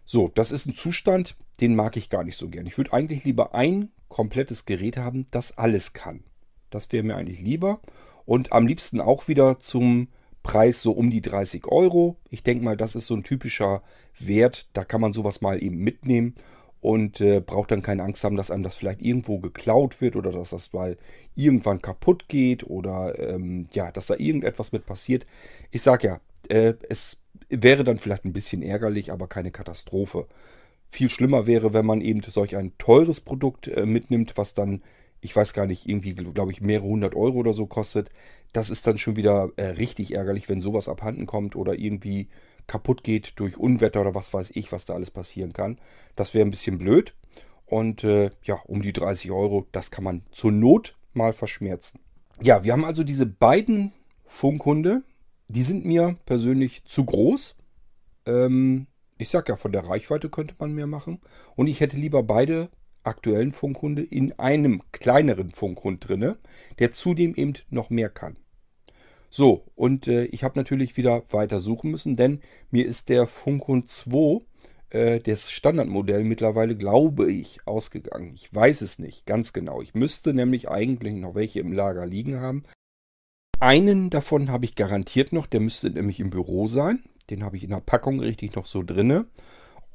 So, 0.06 0.28
das 0.28 0.52
ist 0.52 0.68
ein 0.68 0.76
Zustand, 0.76 1.36
den 1.60 1.74
mag 1.74 1.98
ich 1.98 2.12
gar 2.12 2.24
nicht 2.24 2.38
so 2.38 2.50
gern. 2.50 2.68
Ich 2.68 2.78
würde 2.78 2.94
eigentlich 2.94 3.24
lieber 3.24 3.56
ein 3.56 3.92
komplettes 4.10 4.66
Gerät 4.66 4.98
haben, 4.98 5.26
das 5.32 5.58
alles 5.58 5.94
kann. 5.94 6.24
Das 6.70 6.92
wäre 6.92 7.02
mir 7.02 7.16
eigentlich 7.16 7.42
lieber. 7.42 7.82
Und 8.26 8.52
am 8.52 8.68
liebsten 8.68 9.02
auch 9.02 9.28
wieder 9.28 9.58
zum 9.58 10.10
Preis 10.44 10.82
so 10.82 10.92
um 10.92 11.10
die 11.10 11.22
30 11.22 11.66
Euro. 11.66 12.18
Ich 12.30 12.44
denke 12.44 12.64
mal, 12.64 12.78
das 12.78 12.96
ist 12.96 13.08
so 13.08 13.16
ein 13.16 13.24
typischer 13.24 13.82
Wert. 14.20 14.68
Da 14.74 14.84
kann 14.86 15.02
man 15.02 15.14
sowas 15.14 15.42
mal 15.42 15.64
eben 15.64 15.78
mitnehmen 15.78 16.36
und 16.84 17.22
äh, 17.22 17.40
braucht 17.40 17.72
dann 17.72 17.82
keine 17.82 18.04
Angst 18.04 18.24
haben, 18.26 18.36
dass 18.36 18.52
einem 18.52 18.64
das 18.64 18.76
vielleicht 18.76 19.02
irgendwo 19.02 19.40
geklaut 19.40 20.02
wird 20.02 20.18
oder 20.18 20.34
dass 20.34 20.50
das 20.50 20.74
mal 20.74 20.98
irgendwann 21.34 21.82
kaputt 21.82 22.28
geht 22.28 22.66
oder 22.66 23.18
ähm, 23.18 23.68
ja, 23.72 23.90
dass 23.90 24.08
da 24.08 24.16
irgendetwas 24.18 24.74
mit 24.74 24.86
passiert. 24.86 25.26
Ich 25.72 25.82
sage 25.82 26.08
ja, 26.08 26.20
äh, 26.50 26.74
es 26.90 27.20
wäre 27.50 27.86
dann 27.86 28.00
vielleicht 28.00 28.26
ein 28.26 28.34
bisschen 28.34 28.62
ärgerlich, 28.62 29.14
aber 29.14 29.28
keine 29.28 29.52
Katastrophe. 29.52 30.28
Viel 30.90 31.10
schlimmer 31.10 31.48
wäre, 31.48 31.74
wenn 31.74 31.86
man 31.86 32.02
eben 32.02 32.22
solch 32.22 32.58
ein 32.58 32.74
teures 32.78 33.22
Produkt 33.22 33.70
äh, 33.70 33.86
mitnimmt, 33.86 34.34
was 34.36 34.54
dann, 34.54 34.82
ich 35.22 35.34
weiß 35.34 35.54
gar 35.54 35.68
nicht, 35.68 35.88
irgendwie, 35.88 36.14
glaube 36.14 36.52
ich, 36.52 36.60
mehrere 36.60 36.88
hundert 36.88 37.16
Euro 37.16 37.38
oder 37.38 37.54
so 37.54 37.66
kostet. 37.66 38.10
Das 38.52 38.70
ist 38.70 38.86
dann 38.86 38.98
schon 38.98 39.16
wieder 39.16 39.52
äh, 39.56 39.68
richtig 39.68 40.14
ärgerlich, 40.14 40.50
wenn 40.50 40.60
sowas 40.60 40.90
abhanden 40.90 41.28
kommt 41.28 41.56
oder 41.56 41.80
irgendwie 41.80 42.28
kaputt 42.68 43.04
geht 43.04 43.34
durch 43.40 43.58
Unwetter 43.58 44.02
oder 44.02 44.16
was 44.16 44.34
weiß 44.34 44.52
ich, 44.56 44.72
was 44.72 44.86
da 44.86 44.94
alles 44.94 45.12
passieren 45.12 45.54
kann. 45.54 45.80
Das 46.16 46.34
wäre 46.34 46.46
ein 46.46 46.52
bisschen 46.52 46.78
blöd. 46.78 47.14
Und 47.66 48.04
äh, 48.04 48.32
ja, 48.44 48.56
um 48.66 48.82
die 48.82 48.94
30 48.94 49.32
Euro, 49.32 49.68
das 49.72 49.92
kann 49.92 50.04
man 50.04 50.24
zur 50.32 50.52
Not 50.52 50.96
mal 51.14 51.34
verschmerzen. 51.34 52.00
Ja, 52.42 52.64
wir 52.64 52.74
haben 52.74 52.86
also 52.86 53.04
diese 53.04 53.26
beiden 53.26 53.94
Funkhunde. 54.26 55.04
Die 55.48 55.64
sind 55.64 55.86
mir 55.86 56.18
persönlich 56.26 56.84
zu 56.86 57.06
groß. 57.06 57.56
Ähm, 58.26 58.88
ich 59.18 59.30
sag 59.30 59.50
ja, 59.50 59.56
von 59.56 59.72
der 59.72 59.88
Reichweite 59.88 60.30
könnte 60.30 60.56
man 60.58 60.74
mehr 60.74 60.88
machen. 60.88 61.22
Und 61.56 61.68
ich 61.68 61.80
hätte 61.80 61.98
lieber 61.98 62.24
beide 62.24 62.70
aktuellen 63.04 63.52
Funkhunde 63.52 64.02
in 64.02 64.38
einem 64.40 64.82
kleineren 64.92 65.52
Funkhund 65.52 66.08
drinne, 66.08 66.38
der 66.80 66.92
zudem 66.92 67.36
eben 67.36 67.54
noch 67.70 67.90
mehr 67.90 68.10
kann. 68.10 68.38
So, 69.36 69.66
und 69.74 70.08
äh, 70.08 70.26
ich 70.26 70.44
habe 70.44 70.60
natürlich 70.60 70.96
wieder 70.96 71.24
weiter 71.32 71.60
suchen 71.60 71.90
müssen, 71.90 72.16
denn 72.16 72.40
mir 72.70 72.86
ist 72.86 73.10
der 73.10 73.26
Funkhund 73.26 73.90
2, 73.90 74.46
äh, 74.92 75.20
das 75.22 75.50
Standardmodell, 75.50 76.24
mittlerweile, 76.24 76.76
glaube 76.76 77.32
ich, 77.32 77.58
ausgegangen. 77.66 78.32
Ich 78.36 78.54
weiß 78.54 78.82
es 78.82 79.00
nicht 79.00 79.26
ganz 79.26 79.52
genau. 79.52 79.82
Ich 79.82 79.96
müsste 79.96 80.36
nämlich 80.36 80.70
eigentlich 80.70 81.16
noch 81.16 81.34
welche 81.34 81.62
im 81.62 81.74
Lager 81.74 82.06
liegen 82.06 82.42
haben. 82.42 82.62
Einen 83.60 84.12
davon 84.12 84.52
habe 84.52 84.66
ich 84.66 84.76
garantiert 84.76 85.34
noch, 85.34 85.48
der 85.48 85.62
müsste 85.62 85.90
nämlich 85.90 86.20
im 86.20 86.30
Büro 86.30 86.68
sein. 86.68 87.04
Den 87.32 87.44
habe 87.44 87.58
ich 87.58 87.64
in 87.64 87.72
der 87.72 87.78
Packung 87.78 88.20
richtig 88.20 88.56
noch 88.56 88.68
so 88.68 88.84
drinne. 88.84 89.26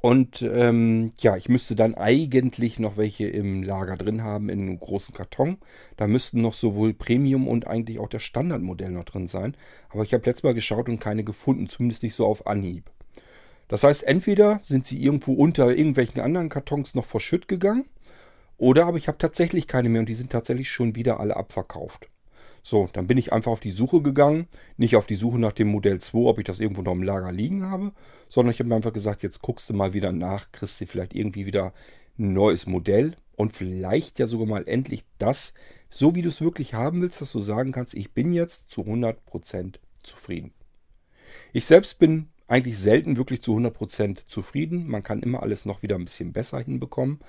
Und 0.01 0.43
ähm, 0.43 1.11
ja, 1.19 1.37
ich 1.37 1.49
müsste 1.49 1.75
dann 1.75 1.95
eigentlich 1.95 2.79
noch 2.79 2.97
welche 2.97 3.27
im 3.27 3.63
Lager 3.63 3.97
drin 3.97 4.23
haben, 4.23 4.49
in 4.49 4.61
einem 4.61 4.79
großen 4.79 5.15
Karton. 5.15 5.59
Da 5.97 6.07
müssten 6.07 6.41
noch 6.41 6.55
sowohl 6.55 6.95
Premium 6.95 7.49
und 7.49 7.67
eigentlich 7.67 7.99
auch 7.99 8.09
das 8.09 8.23
Standardmodell 8.23 8.91
noch 8.91 9.05
drin 9.05 9.27
sein. 9.27 9.57
Aber 9.91 10.05
ich 10.05 10.15
habe 10.15 10.25
letztes 10.25 10.45
Mal 10.45 10.55
geschaut 10.55 10.89
und 10.89 11.01
keine 11.01 11.25
gefunden, 11.25 11.69
zumindest 11.69 12.05
nicht 12.05 12.15
so 12.15 12.27
auf 12.27 12.47
Anhieb. 12.47 12.91
Das 13.67 13.83
heißt, 13.83 14.05
entweder 14.05 14.61
sind 14.63 14.87
sie 14.87 15.03
irgendwo 15.03 15.35
unter 15.35 15.77
irgendwelchen 15.77 16.21
anderen 16.21 16.49
Kartons 16.49 16.95
noch 16.95 17.05
verschütt 17.05 17.49
gegangen, 17.49 17.85
oder 18.57 18.87
aber 18.87 18.97
ich 18.97 19.07
habe 19.07 19.19
tatsächlich 19.19 19.69
keine 19.69 19.89
mehr 19.89 20.01
und 20.01 20.09
die 20.09 20.15
sind 20.15 20.33
tatsächlich 20.33 20.69
schon 20.69 20.97
wieder 20.97 21.21
alle 21.21 21.37
abverkauft. 21.37 22.09
So, 22.63 22.89
dann 22.93 23.07
bin 23.07 23.19
ich 23.19 23.33
einfach 23.33 23.53
auf 23.53 23.61
die 23.61 23.71
Suche 23.71 24.03
gegangen. 24.03 24.49
Nicht 24.77 24.97
auf 24.97 25.07
die 25.07 25.15
Suche 25.15 25.39
nach 25.39 25.53
dem 25.53 25.69
Modell 25.69 26.01
2, 26.01 26.19
ob 26.29 26.39
ich 26.39 26.45
das 26.45 26.61
irgendwo 26.61 26.83
noch 26.83 26.93
im 26.93 27.03
Lager 27.03 27.33
liegen 27.33 27.65
habe, 27.67 27.93
sondern 28.29 28.53
ich 28.53 28.59
habe 28.59 28.69
mir 28.69 28.77
einfach 28.77 28.93
gesagt, 28.93 29.23
jetzt 29.23 29.43
guckst 29.43 29.69
du 29.71 29.75
mal 29.75 29.93
wieder 29.93 30.13
nach, 30.13 30.53
kriegst 30.53 30.81
du 30.81 30.87
vielleicht 30.87 31.15
irgendwie 31.15 31.47
wieder 31.47 31.73
ein 32.19 32.33
neues 32.33 32.67
Modell 32.67 33.17
und 33.37 33.53
vielleicht 33.53 34.19
ja 34.19 34.27
sogar 34.27 34.47
mal 34.47 34.65
endlich 34.67 35.05
das, 35.19 35.55
so 35.89 36.15
wie 36.15 36.23
du 36.23 36.29
es 36.29 36.41
wirklich 36.41 36.75
haben 36.75 37.01
willst, 37.01 37.21
dass 37.21 37.33
du 37.33 37.41
sagen 37.41 37.73
kannst, 37.73 37.95
ich 37.95 38.13
bin 38.13 38.33
jetzt 38.33 38.69
zu 38.69 38.83
100% 38.83 39.77
zufrieden. 40.03 40.53
Ich 41.53 41.67
selbst 41.67 41.99
bin 41.99 42.29
eigentlich 42.49 42.79
selten 42.79 43.17
wirklich 43.17 43.43
zu 43.43 43.57
100% 43.57 44.27
zufrieden. 44.27 44.89
Man 44.89 45.03
kann 45.03 45.23
immer 45.23 45.43
alles 45.43 45.67
noch 45.67 45.83
wieder 45.83 45.97
ein 45.97 46.07
bisschen 46.07 46.33
besser 46.33 46.59
hinbekommen. 46.61 47.21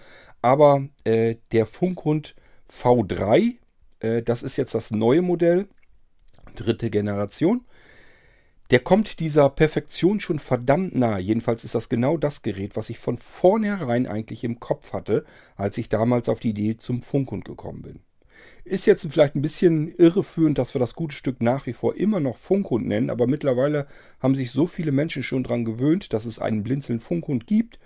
Aber 0.42 0.88
äh, 1.04 1.36
der 1.52 1.66
Funkhund 1.66 2.36
V3 2.72 3.58
äh, 4.00 4.22
das 4.22 4.44
ist 4.44 4.58
jetzt 4.58 4.76
das 4.76 4.92
neue 4.92 5.22
Modell, 5.22 5.68
dritte 6.56 6.90
Generation. 6.90 7.66
Der 8.72 8.80
kommt 8.80 9.20
dieser 9.20 9.50
Perfektion 9.50 10.20
schon 10.20 10.38
verdammt 10.38 10.94
nah. 10.94 11.18
Jedenfalls 11.18 11.64
ist 11.64 11.74
das 11.74 11.90
genau 11.90 12.18
das 12.18 12.44
Gerät, 12.44 12.76
was 12.76 12.92
ich 12.92 13.00
von 13.00 13.18
vornherein 13.18 14.06
eigentlich 14.06 14.44
im 14.44 14.60
Kopf 14.60 14.94
hatte, 14.94 15.26
als 15.56 15.78
ich 15.80 15.90
damals 15.90 16.30
auf 16.30 16.40
die 16.40 16.52
Idee 16.52 16.78
zum 16.78 17.02
Funkhund 17.02 17.46
gekommen 17.46 17.82
bin. 17.82 18.00
Ist 18.64 18.86
jetzt 18.86 19.08
vielleicht 19.10 19.36
ein 19.36 19.42
bisschen 19.42 19.90
irreführend, 19.96 20.60
dass 20.60 20.76
wir 20.76 20.80
das 20.80 20.94
gute 20.94 21.16
Stück 21.16 21.42
nach 21.42 21.66
wie 21.66 21.74
vor 21.74 21.96
immer 21.96 22.20
noch 22.20 22.38
Funkhund 22.38 22.86
nennen, 22.86 23.10
aber 23.10 23.26
mittlerweile 23.26 23.88
haben 24.20 24.36
sich 24.36 24.52
so 24.52 24.68
viele 24.68 24.92
Menschen 24.92 25.24
schon 25.24 25.44
daran 25.44 25.66
gewöhnt, 25.66 26.14
dass 26.14 26.26
es 26.26 26.40
einen 26.40 26.64
blinzeln 26.64 27.00
Funkhund 27.00 27.48
gibt, 27.48 27.80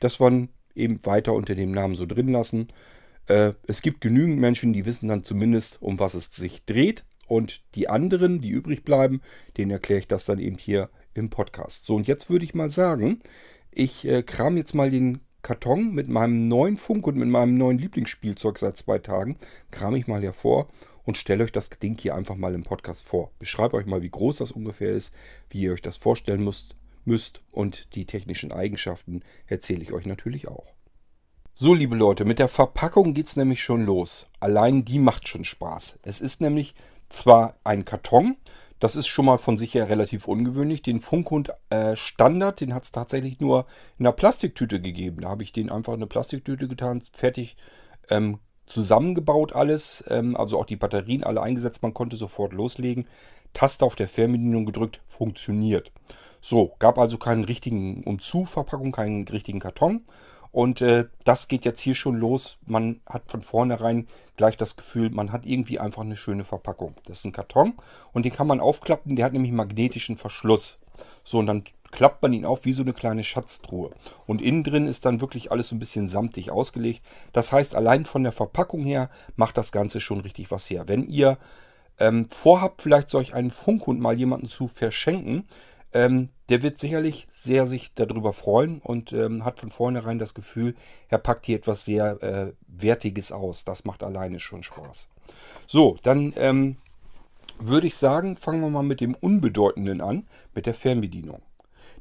dass 0.00 0.20
wir 0.20 0.48
eben 0.74 1.04
weiter 1.06 1.32
unter 1.32 1.54
dem 1.54 1.72
Namen 1.72 1.94
so 1.94 2.04
drin 2.06 2.28
lassen. 2.28 2.68
Äh, 3.28 3.52
es 3.66 3.82
gibt 3.82 4.00
genügend 4.00 4.38
Menschen, 4.38 4.72
die 4.72 4.86
wissen 4.86 5.08
dann 5.08 5.24
zumindest, 5.24 5.80
um 5.80 5.98
was 5.98 6.14
es 6.14 6.26
sich 6.34 6.64
dreht. 6.64 7.04
Und 7.26 7.62
die 7.74 7.88
anderen, 7.88 8.40
die 8.40 8.48
übrig 8.48 8.84
bleiben, 8.84 9.20
denen 9.58 9.70
erkläre 9.70 10.00
ich 10.00 10.08
das 10.08 10.24
dann 10.24 10.38
eben 10.38 10.56
hier 10.56 10.88
im 11.12 11.28
Podcast. 11.28 11.84
So, 11.84 11.94
und 11.94 12.08
jetzt 12.08 12.30
würde 12.30 12.44
ich 12.44 12.54
mal 12.54 12.70
sagen, 12.70 13.20
ich 13.70 14.06
äh, 14.06 14.22
kram 14.22 14.56
jetzt 14.56 14.74
mal 14.74 14.90
den 14.90 15.20
Karton 15.42 15.94
mit 15.94 16.08
meinem 16.08 16.48
neuen 16.48 16.78
Funk 16.78 17.06
und 17.06 17.16
mit 17.16 17.28
meinem 17.28 17.56
neuen 17.56 17.78
Lieblingsspielzeug 17.78 18.58
seit 18.58 18.76
zwei 18.76 18.98
Tagen, 18.98 19.36
kram 19.70 19.94
ich 19.94 20.06
mal 20.06 20.22
hervor 20.22 20.68
und 21.04 21.16
stelle 21.16 21.44
euch 21.44 21.52
das 21.52 21.70
Ding 21.70 21.98
hier 21.98 22.14
einfach 22.14 22.34
mal 22.34 22.54
im 22.54 22.64
Podcast 22.64 23.06
vor. 23.06 23.30
Beschreibe 23.38 23.76
euch 23.76 23.86
mal, 23.86 24.02
wie 24.02 24.10
groß 24.10 24.38
das 24.38 24.52
ungefähr 24.52 24.92
ist, 24.92 25.14
wie 25.50 25.60
ihr 25.60 25.72
euch 25.72 25.82
das 25.82 25.96
vorstellen 25.96 26.44
müsst, 26.44 26.76
müsst 27.04 27.40
und 27.52 27.94
die 27.94 28.04
technischen 28.04 28.52
Eigenschaften 28.52 29.22
erzähle 29.46 29.82
ich 29.82 29.92
euch 29.92 30.06
natürlich 30.06 30.48
auch. 30.48 30.74
So, 31.60 31.74
liebe 31.74 31.96
Leute, 31.96 32.24
mit 32.24 32.38
der 32.38 32.46
Verpackung 32.46 33.14
geht 33.14 33.26
es 33.26 33.34
nämlich 33.34 33.64
schon 33.64 33.84
los. 33.84 34.28
Allein 34.38 34.84
die 34.84 35.00
macht 35.00 35.26
schon 35.26 35.42
Spaß. 35.42 35.98
Es 36.04 36.20
ist 36.20 36.40
nämlich 36.40 36.76
zwar 37.08 37.56
ein 37.64 37.84
Karton, 37.84 38.36
das 38.78 38.94
ist 38.94 39.08
schon 39.08 39.24
mal 39.24 39.38
von 39.38 39.58
sich 39.58 39.74
her 39.74 39.88
relativ 39.88 40.28
ungewöhnlich. 40.28 40.82
Den 40.82 41.00
Funkhund 41.00 41.50
äh, 41.70 41.96
Standard, 41.96 42.60
den 42.60 42.74
hat 42.74 42.84
es 42.84 42.92
tatsächlich 42.92 43.40
nur 43.40 43.66
in 43.98 44.06
einer 44.06 44.12
Plastiktüte 44.12 44.80
gegeben. 44.80 45.22
Da 45.22 45.30
habe 45.30 45.42
ich 45.42 45.50
den 45.50 45.68
einfach 45.68 45.94
in 45.94 45.98
eine 45.98 46.06
Plastiktüte 46.06 46.68
getan, 46.68 47.02
fertig 47.12 47.56
ähm, 48.08 48.38
zusammengebaut 48.66 49.52
alles. 49.52 50.04
Ähm, 50.06 50.36
also 50.36 50.60
auch 50.60 50.64
die 50.64 50.76
Batterien 50.76 51.24
alle 51.24 51.42
eingesetzt. 51.42 51.82
Man 51.82 51.92
konnte 51.92 52.14
sofort 52.14 52.52
loslegen. 52.52 53.08
Taste 53.52 53.84
auf 53.84 53.96
der 53.96 54.06
Fernbedienung 54.06 54.64
gedrückt, 54.64 55.00
funktioniert. 55.06 55.90
So, 56.40 56.76
gab 56.78 56.98
also 56.98 57.18
keinen 57.18 57.42
richtigen 57.42 58.04
Umzu-Verpackung, 58.04 58.92
keinen 58.92 59.26
richtigen 59.26 59.58
Karton. 59.58 60.04
Und 60.52 60.80
äh, 60.80 61.06
das 61.24 61.48
geht 61.48 61.64
jetzt 61.64 61.80
hier 61.80 61.94
schon 61.94 62.16
los. 62.16 62.58
Man 62.66 63.00
hat 63.06 63.30
von 63.30 63.42
vornherein 63.42 64.08
gleich 64.36 64.56
das 64.56 64.76
Gefühl, 64.76 65.10
man 65.10 65.32
hat 65.32 65.44
irgendwie 65.44 65.78
einfach 65.78 66.02
eine 66.02 66.16
schöne 66.16 66.44
Verpackung. 66.44 66.94
Das 67.06 67.18
ist 67.18 67.24
ein 67.24 67.32
Karton 67.32 67.74
und 68.12 68.24
den 68.24 68.32
kann 68.32 68.46
man 68.46 68.60
aufklappen. 68.60 69.16
Der 69.16 69.26
hat 69.26 69.32
nämlich 69.32 69.52
magnetischen 69.52 70.16
Verschluss. 70.16 70.78
So, 71.24 71.38
und 71.38 71.46
dann 71.46 71.64
klappt 71.90 72.22
man 72.22 72.32
ihn 72.32 72.44
auf 72.44 72.64
wie 72.64 72.72
so 72.72 72.82
eine 72.82 72.92
kleine 72.92 73.24
Schatztruhe. 73.24 73.90
Und 74.26 74.42
innen 74.42 74.64
drin 74.64 74.86
ist 74.86 75.04
dann 75.04 75.20
wirklich 75.20 75.50
alles 75.52 75.68
so 75.68 75.76
ein 75.76 75.78
bisschen 75.78 76.08
samtig 76.08 76.50
ausgelegt. 76.50 77.02
Das 77.32 77.52
heißt, 77.52 77.74
allein 77.74 78.04
von 78.04 78.22
der 78.22 78.32
Verpackung 78.32 78.84
her 78.84 79.10
macht 79.36 79.58
das 79.58 79.72
Ganze 79.72 80.00
schon 80.00 80.20
richtig 80.20 80.50
was 80.50 80.68
her. 80.68 80.84
Wenn 80.86 81.04
ihr 81.04 81.38
ähm, 81.98 82.28
vorhabt, 82.30 82.82
vielleicht 82.82 83.10
solch 83.10 83.34
einen 83.34 83.50
Funkhund 83.50 84.00
mal 84.00 84.18
jemanden 84.18 84.48
zu 84.48 84.68
verschenken, 84.68 85.46
ähm, 85.98 86.28
der 86.48 86.62
wird 86.62 86.78
sicherlich 86.78 87.26
sehr 87.28 87.66
sich 87.66 87.92
darüber 87.94 88.32
freuen 88.32 88.78
und 88.78 89.12
ähm, 89.12 89.44
hat 89.44 89.58
von 89.58 89.70
vornherein 89.70 90.20
das 90.20 90.32
Gefühl, 90.32 90.74
er 91.08 91.18
packt 91.18 91.46
hier 91.46 91.56
etwas 91.56 91.84
sehr 91.84 92.22
äh, 92.22 92.52
Wertiges 92.68 93.32
aus. 93.32 93.64
Das 93.64 93.84
macht 93.84 94.04
alleine 94.04 94.38
schon 94.38 94.62
Spaß. 94.62 95.08
So, 95.66 95.96
dann 96.04 96.32
ähm, 96.36 96.76
würde 97.58 97.88
ich 97.88 97.96
sagen, 97.96 98.36
fangen 98.36 98.60
wir 98.60 98.70
mal 98.70 98.84
mit 98.84 99.00
dem 99.00 99.16
Unbedeutenden 99.16 100.00
an, 100.00 100.28
mit 100.54 100.66
der 100.66 100.74
Fernbedienung. 100.74 101.42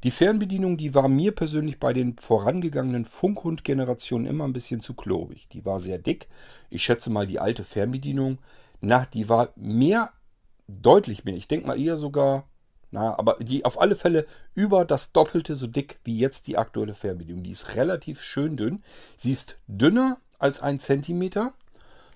Die 0.03 0.11
Fernbedienung, 0.11 0.77
die 0.77 0.93
war 0.93 1.07
mir 1.07 1.33
persönlich 1.33 1.79
bei 1.79 1.91
den 1.91 2.17
vorangegangenen 2.17 3.05
Funkhund-Generationen 3.05 4.27
immer 4.27 4.43
ein 4.43 4.53
bisschen 4.53 4.79
zu 4.79 4.93
klobig. 4.93 5.47
Die 5.49 5.65
war 5.65 5.79
sehr 5.79 5.97
dick. 5.97 6.27
Ich 6.69 6.83
schätze 6.83 7.09
mal, 7.09 7.25
die 7.25 7.39
alte 7.39 7.63
Fernbedienung, 7.63 8.37
na, 8.79 9.07
die 9.11 9.27
war 9.27 9.49
mehr, 9.55 10.11
deutlich 10.67 11.25
mehr. 11.25 11.35
Ich 11.35 11.47
denke 11.47 11.65
mal 11.65 11.81
eher 11.81 11.97
sogar 11.97 12.43
na, 12.91 13.17
aber 13.17 13.37
die 13.39 13.65
auf 13.65 13.79
alle 13.79 13.95
Fälle 13.95 14.25
über 14.53 14.85
das 14.85 15.11
Doppelte 15.11 15.55
so 15.55 15.67
dick 15.67 15.99
wie 16.03 16.17
jetzt 16.17 16.47
die 16.47 16.57
aktuelle 16.57 16.95
Fernbedienung. 16.95 17.43
Die 17.43 17.51
ist 17.51 17.75
relativ 17.75 18.21
schön 18.21 18.55
dünn. 18.55 18.83
Sie 19.17 19.31
ist 19.31 19.57
dünner 19.67 20.17
als 20.39 20.61
ein 20.61 20.79
Zentimeter. 20.79 21.53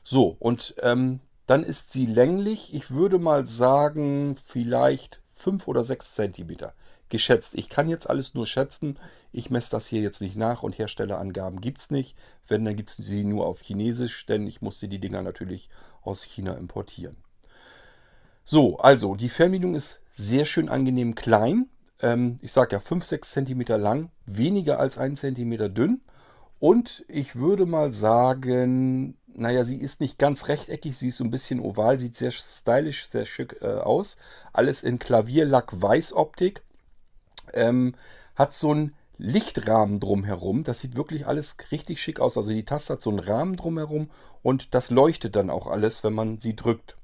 So, 0.03 0.38
und 0.39 0.75
ähm, 0.81 1.19
dann 1.45 1.63
ist 1.63 1.91
sie 1.91 2.05
länglich, 2.05 2.73
ich 2.73 2.91
würde 2.91 3.19
mal 3.19 3.45
sagen, 3.45 4.38
vielleicht 4.45 5.21
5 5.31 5.67
oder 5.67 5.84
6 5.84 6.15
Zentimeter. 6.15 6.73
Geschätzt. 7.10 7.55
Ich 7.55 7.67
kann 7.67 7.89
jetzt 7.89 8.10
alles 8.10 8.36
nur 8.36 8.47
schätzen. 8.47 8.97
Ich 9.34 9.49
messe 9.49 9.71
das 9.71 9.88
hier 9.88 10.01
jetzt 10.01 10.21
nicht 10.21 10.38
nach 10.38 10.63
und 10.63 10.77
Herstellerangaben 10.77 11.60
gibt 11.60 11.81
es 11.81 11.91
nicht. 11.91 12.15
Wenn, 12.47 12.63
dann 12.63 12.77
gibt 12.77 12.89
es 12.91 12.95
sie 12.95 13.25
nur 13.25 13.47
auf 13.47 13.60
Chinesisch, 13.60 14.25
denn 14.25 14.47
ich 14.47 14.62
musste 14.62 14.88
die 14.88 14.99
Dinger 14.99 15.21
natürlich 15.21 15.69
aus 16.03 16.23
China 16.23 16.53
importieren. 16.53 17.17
So, 18.45 18.77
also 18.77 19.15
die 19.15 19.29
Fernbedienung 19.29 19.75
ist 19.75 19.99
sehr 20.21 20.45
schön 20.45 20.69
angenehm 20.69 21.15
klein. 21.15 21.69
Ähm, 21.99 22.38
ich 22.41 22.51
sage 22.51 22.73
ja 22.73 22.79
5, 22.79 23.05
6 23.05 23.31
cm 23.31 23.62
lang, 23.79 24.12
weniger 24.25 24.79
als 24.79 24.97
1 24.97 25.19
cm 25.19 25.73
dünn. 25.73 26.01
Und 26.60 27.03
ich 27.07 27.36
würde 27.36 27.65
mal 27.65 27.91
sagen, 27.91 29.17
naja, 29.34 29.65
sie 29.65 29.77
ist 29.77 29.99
nicht 29.99 30.19
ganz 30.19 30.47
rechteckig, 30.47 30.95
sie 30.95 31.07
ist 31.07 31.17
so 31.17 31.23
ein 31.23 31.31
bisschen 31.31 31.60
oval, 31.60 31.97
sieht 31.97 32.15
sehr 32.15 32.31
stylisch, 32.31 33.07
sehr 33.07 33.25
schick 33.25 33.57
äh, 33.62 33.65
aus. 33.65 34.17
Alles 34.53 34.84
in 34.84 34.99
Klavierlack 34.99 35.81
Weißoptik. 35.81 36.62
Ähm, 37.53 37.95
hat 38.36 38.53
so 38.53 38.71
einen 38.71 38.95
Lichtrahmen 39.17 39.99
drumherum. 39.99 40.63
Das 40.63 40.79
sieht 40.79 40.95
wirklich 40.95 41.27
alles 41.27 41.57
richtig 41.71 42.01
schick 42.01 42.19
aus. 42.19 42.38
Also 42.38 42.51
die 42.51 42.65
Taste 42.65 42.93
hat 42.93 43.01
so 43.01 43.10
einen 43.10 43.19
Rahmen 43.19 43.55
drumherum 43.55 44.10
und 44.41 44.73
das 44.73 44.89
leuchtet 44.89 45.36
dann 45.36 45.49
auch 45.49 45.67
alles, 45.67 46.03
wenn 46.03 46.13
man 46.13 46.39
sie 46.39 46.55
drückt. 46.55 46.95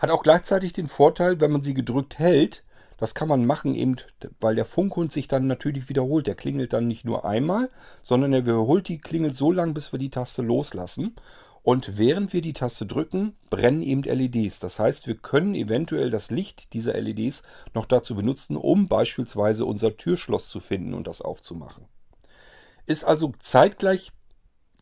Hat 0.00 0.10
auch 0.10 0.22
gleichzeitig 0.22 0.72
den 0.72 0.88
Vorteil, 0.88 1.40
wenn 1.40 1.52
man 1.52 1.62
sie 1.62 1.74
gedrückt 1.74 2.18
hält, 2.18 2.64
das 2.96 3.14
kann 3.14 3.28
man 3.28 3.44
machen 3.44 3.74
eben, 3.74 3.96
weil 4.40 4.54
der 4.54 4.64
Funkhund 4.64 5.12
sich 5.12 5.28
dann 5.28 5.46
natürlich 5.46 5.90
wiederholt. 5.90 6.26
Der 6.26 6.34
klingelt 6.34 6.72
dann 6.72 6.88
nicht 6.88 7.04
nur 7.04 7.26
einmal, 7.26 7.68
sondern 8.02 8.32
er 8.32 8.46
wiederholt 8.46 8.88
die 8.88 8.98
Klingel 8.98 9.34
so 9.34 9.52
lange, 9.52 9.74
bis 9.74 9.92
wir 9.92 9.98
die 9.98 10.10
Taste 10.10 10.40
loslassen. 10.40 11.16
Und 11.62 11.98
während 11.98 12.32
wir 12.32 12.40
die 12.40 12.54
Taste 12.54 12.86
drücken, 12.86 13.36
brennen 13.50 13.82
eben 13.82 14.02
LEDs. 14.02 14.58
Das 14.58 14.78
heißt, 14.78 15.06
wir 15.06 15.16
können 15.16 15.54
eventuell 15.54 16.10
das 16.10 16.30
Licht 16.30 16.72
dieser 16.72 16.98
LEDs 16.98 17.42
noch 17.74 17.84
dazu 17.84 18.14
benutzen, 18.14 18.56
um 18.56 18.88
beispielsweise 18.88 19.66
unser 19.66 19.98
Türschloss 19.98 20.48
zu 20.48 20.60
finden 20.60 20.94
und 20.94 21.06
das 21.06 21.20
aufzumachen. 21.20 21.84
Ist 22.86 23.04
also 23.04 23.34
zeitgleich 23.38 24.12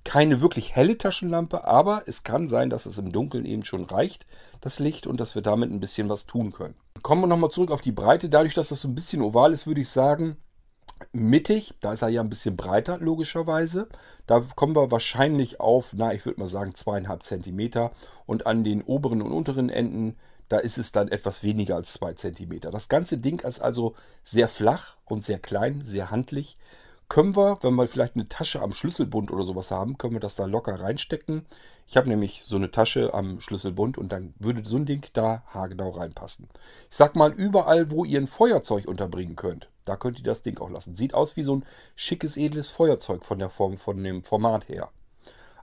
Keine 0.09 0.41
wirklich 0.41 0.75
helle 0.75 0.97
Taschenlampe, 0.97 1.67
aber 1.67 2.05
es 2.07 2.23
kann 2.23 2.49
sein, 2.49 2.71
dass 2.71 2.87
es 2.87 2.97
im 2.97 3.13
Dunkeln 3.13 3.45
eben 3.45 3.63
schon 3.63 3.85
reicht, 3.85 4.25
das 4.63 4.79
Licht, 4.79 5.07
und 5.07 5.21
dass 5.21 5.35
wir 5.35 5.43
damit 5.43 5.71
ein 5.71 5.81
bisschen 5.81 6.09
was 6.09 6.25
tun 6.25 6.51
können. 6.51 6.77
Kommen 7.03 7.21
wir 7.21 7.27
nochmal 7.27 7.51
zurück 7.51 7.71
auf 7.71 7.83
die 7.83 7.93
Breite. 7.93 8.31
Dadurch, 8.31 8.55
dass 8.55 8.71
das 8.71 8.81
so 8.81 8.89
ein 8.89 8.95
bisschen 8.95 9.21
oval 9.21 9.53
ist, 9.53 9.67
würde 9.67 9.83
ich 9.83 9.91
sagen, 9.91 10.39
mittig, 11.13 11.75
da 11.83 11.93
ist 11.93 12.01
er 12.01 12.09
ja 12.09 12.23
ein 12.23 12.31
bisschen 12.31 12.57
breiter, 12.57 12.97
logischerweise. 12.97 13.87
Da 14.27 14.41
kommen 14.41 14.75
wir 14.75 14.91
wahrscheinlich 14.91 15.61
auf, 15.61 15.91
na, 15.93 16.15
ich 16.15 16.25
würde 16.25 16.41
mal 16.41 16.47
sagen, 16.47 16.75
zweieinhalb 16.75 17.25
Zentimeter. 17.25 17.93
Und 18.25 18.47
an 18.47 18.65
den 18.65 18.81
oberen 18.81 19.21
und 19.21 19.33
unteren 19.33 19.69
Enden, 19.69 20.17
da 20.49 20.57
ist 20.57 20.79
es 20.79 20.91
dann 20.91 21.09
etwas 21.09 21.43
weniger 21.43 21.77
als 21.77 21.93
zwei 21.93 22.15
Zentimeter. 22.15 22.71
Das 22.71 22.89
ganze 22.89 23.19
Ding 23.19 23.41
ist 23.41 23.61
also 23.61 23.95
sehr 24.25 24.49
flach 24.49 24.97
und 25.05 25.23
sehr 25.23 25.39
klein, 25.39 25.83
sehr 25.85 26.11
handlich 26.11 26.57
können 27.09 27.37
wir, 27.37 27.59
wenn 27.63 27.75
wir 27.75 27.89
vielleicht 27.89 28.17
eine 28.17 28.29
Tasche 28.29 28.61
am 28.61 28.75
Schlüsselbund 28.75 29.31
oder 29.31 29.45
sowas 29.45 29.71
haben, 29.71 29.97
können 29.97 30.15
wir 30.15 30.21
das 30.21 30.35
da 30.35 30.45
locker 30.45 30.79
reinstecken. 30.79 31.47
Ich 31.87 31.97
habe 31.97 32.09
nämlich 32.09 32.43
so 32.45 32.57
eine 32.57 32.71
Tasche 32.71 33.15
am 33.15 33.41
Schlüsselbund 33.41 33.97
und 33.97 34.13
dann 34.13 34.35
würde 34.39 34.63
so 34.65 34.77
ein 34.77 34.85
Ding 34.85 35.07
da 35.15 35.43
haargenau 35.55 35.91
reinpassen. 35.91 36.49
Ich 36.91 36.97
sag 36.97 37.17
mal, 37.17 37.33
überall, 37.33 37.91
wo 37.91 38.05
ihr 38.05 38.21
ein 38.21 38.27
Feuerzeug 38.27 38.87
unterbringen 38.87 39.37
könnt, 39.37 39.71
da 39.87 39.97
könnt 39.97 40.19
ihr 40.19 40.25
das 40.25 40.43
Ding 40.43 40.59
auch 40.59 40.69
lassen. 40.69 40.97
Sieht 40.97 41.15
aus 41.15 41.37
wie 41.37 41.43
so 41.43 41.57
ein 41.57 41.65
schickes, 41.97 42.37
edles 42.37 42.69
Feuerzeug 42.69 43.25
von 43.25 43.39
der 43.39 43.49
Form, 43.49 43.79
von 43.79 44.03
dem 44.05 44.23
Format 44.23 44.69
her. 44.69 44.91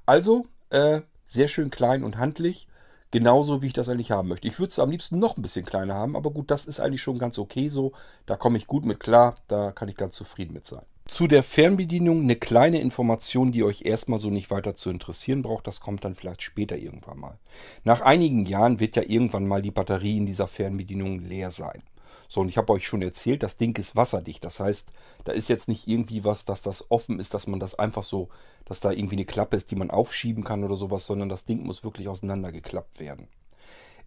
Also, 0.07 0.47
äh, 0.71 1.01
sehr 1.27 1.47
schön 1.47 1.69
klein 1.69 2.03
und 2.03 2.17
handlich. 2.17 2.67
Genauso 3.11 3.61
wie 3.61 3.67
ich 3.67 3.73
das 3.73 3.87
eigentlich 3.87 4.11
haben 4.11 4.27
möchte. 4.27 4.47
Ich 4.47 4.59
würde 4.59 4.71
es 4.71 4.79
am 4.79 4.89
liebsten 4.89 5.19
noch 5.19 5.37
ein 5.37 5.43
bisschen 5.43 5.63
kleiner 5.63 5.93
haben, 5.93 6.15
aber 6.15 6.31
gut, 6.31 6.49
das 6.49 6.65
ist 6.65 6.79
eigentlich 6.79 7.01
schon 7.01 7.19
ganz 7.19 7.37
okay 7.37 7.69
so. 7.69 7.93
Da 8.25 8.35
komme 8.35 8.57
ich 8.57 8.65
gut 8.65 8.83
mit 8.83 8.99
klar, 8.99 9.35
da 9.47 9.71
kann 9.71 9.89
ich 9.89 9.95
ganz 9.95 10.15
zufrieden 10.15 10.53
mit 10.53 10.65
sein. 10.65 10.85
Zu 11.07 11.27
der 11.27 11.43
Fernbedienung 11.43 12.23
eine 12.23 12.35
kleine 12.35 12.81
Information, 12.81 13.51
die 13.51 13.63
euch 13.63 13.83
erstmal 13.83 14.19
so 14.19 14.31
nicht 14.31 14.49
weiter 14.49 14.73
zu 14.73 14.89
interessieren 14.89 15.43
braucht. 15.43 15.67
Das 15.67 15.79
kommt 15.79 16.03
dann 16.03 16.15
vielleicht 16.15 16.41
später 16.41 16.77
irgendwann 16.77 17.19
mal. 17.19 17.39
Nach 17.83 18.01
einigen 18.01 18.45
Jahren 18.47 18.79
wird 18.79 18.95
ja 18.95 19.03
irgendwann 19.05 19.47
mal 19.47 19.61
die 19.61 19.71
Batterie 19.71 20.17
in 20.17 20.25
dieser 20.25 20.47
Fernbedienung 20.47 21.19
leer 21.19 21.51
sein. 21.51 21.83
So, 22.27 22.41
und 22.41 22.49
ich 22.49 22.57
habe 22.57 22.73
euch 22.73 22.87
schon 22.87 23.03
erzählt, 23.03 23.43
das 23.43 23.57
Ding 23.57 23.77
ist 23.77 23.95
wasserdicht. 23.95 24.43
Das 24.43 24.59
heißt, 24.59 24.91
da 25.25 25.31
ist 25.31 25.47
jetzt 25.47 25.67
nicht 25.67 25.87
irgendwie 25.87 26.23
was, 26.23 26.43
dass 26.43 26.63
das 26.63 26.89
offen 26.89 27.19
ist, 27.19 27.35
dass 27.35 27.45
man 27.45 27.59
das 27.59 27.75
einfach 27.77 28.03
so, 28.03 28.29
dass 28.65 28.79
da 28.79 28.91
irgendwie 28.91 29.15
eine 29.15 29.25
Klappe 29.25 29.57
ist, 29.57 29.69
die 29.69 29.75
man 29.75 29.91
aufschieben 29.91 30.43
kann 30.43 30.63
oder 30.63 30.75
sowas, 30.75 31.05
sondern 31.05 31.29
das 31.29 31.45
Ding 31.45 31.63
muss 31.63 31.83
wirklich 31.83 32.07
auseinandergeklappt 32.07 32.99
werden. 32.99 33.27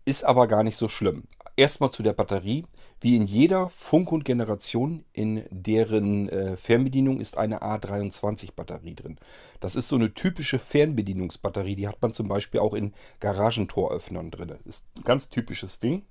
Ist 0.05 0.25
aber 0.25 0.49
gar 0.49 0.65
nicht 0.65 0.77
so 0.77 0.89
schlimm. 0.89 1.25
Erstmal 1.59 1.91
zu 1.91 2.05
der 2.05 2.13
Batterie. 2.13 2.65
Wie 3.01 3.17
in 3.17 3.27
jeder 3.27 3.69
Funk- 3.71 4.13
und 4.13 4.25
Generation, 4.25 5.05
in 5.13 5.45
deren 5.51 6.29
äh, 6.29 6.57
Fernbedienung 6.57 7.19
ist 7.19 7.37
eine 7.37 7.63
A23-Batterie 7.63 8.95
drin. 8.95 9.19
Das 9.59 9.75
ist 9.75 9.89
so 9.89 9.97
eine 9.97 10.15
typische 10.15 10.61
Fernbedienungsbatterie. 10.61 11.75
Die 11.75 11.89
hat 11.89 12.01
man 12.01 12.15
zum 12.15 12.29
Beispiel 12.29 12.61
auch 12.61 12.75
in 12.75 12.93
Garagentoröffnern 13.19 14.31
drin. 14.31 14.55
Ist 14.67 14.85
ein 14.97 15.03
ganz 15.03 15.31
typisches 15.31 15.81
Ding. 15.81 16.05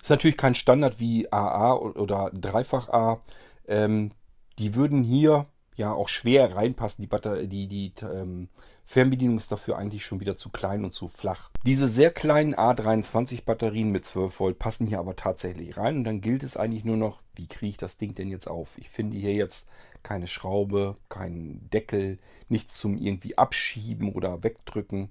Ist 0.00 0.10
natürlich 0.10 0.36
kein 0.36 0.54
Standard 0.54 1.00
wie 1.00 1.32
AA 1.32 1.74
oder 1.74 2.30
Dreifach 2.32 2.90
A. 2.90 3.20
Ähm, 3.66 4.12
die 4.60 4.76
würden 4.76 5.02
hier 5.02 5.46
ja 5.74 5.92
auch 5.92 6.08
schwer 6.08 6.54
reinpassen. 6.54 7.02
Die, 7.02 7.08
Batterie, 7.08 7.48
die, 7.48 7.66
die 7.66 7.92
ähm, 8.04 8.50
Fernbedienung 8.92 9.38
ist 9.38 9.50
dafür 9.50 9.78
eigentlich 9.78 10.04
schon 10.04 10.20
wieder 10.20 10.36
zu 10.36 10.50
klein 10.50 10.84
und 10.84 10.92
zu 10.92 11.08
flach. 11.08 11.48
Diese 11.64 11.88
sehr 11.88 12.10
kleinen 12.10 12.54
A23 12.54 13.42
Batterien 13.46 13.90
mit 13.90 14.04
12 14.04 14.38
Volt 14.38 14.58
passen 14.58 14.86
hier 14.86 14.98
aber 14.98 15.16
tatsächlich 15.16 15.78
rein 15.78 15.96
und 15.96 16.04
dann 16.04 16.20
gilt 16.20 16.42
es 16.42 16.58
eigentlich 16.58 16.84
nur 16.84 16.98
noch, 16.98 17.22
wie 17.34 17.46
kriege 17.46 17.70
ich 17.70 17.76
das 17.78 17.96
Ding 17.96 18.14
denn 18.14 18.28
jetzt 18.28 18.48
auf? 18.48 18.76
Ich 18.76 18.90
finde 18.90 19.16
hier 19.16 19.32
jetzt 19.32 19.66
keine 20.02 20.26
Schraube, 20.26 20.98
keinen 21.08 21.70
Deckel, 21.70 22.18
nichts 22.50 22.76
zum 22.76 22.98
irgendwie 22.98 23.38
abschieben 23.38 24.12
oder 24.12 24.42
wegdrücken. 24.42 25.10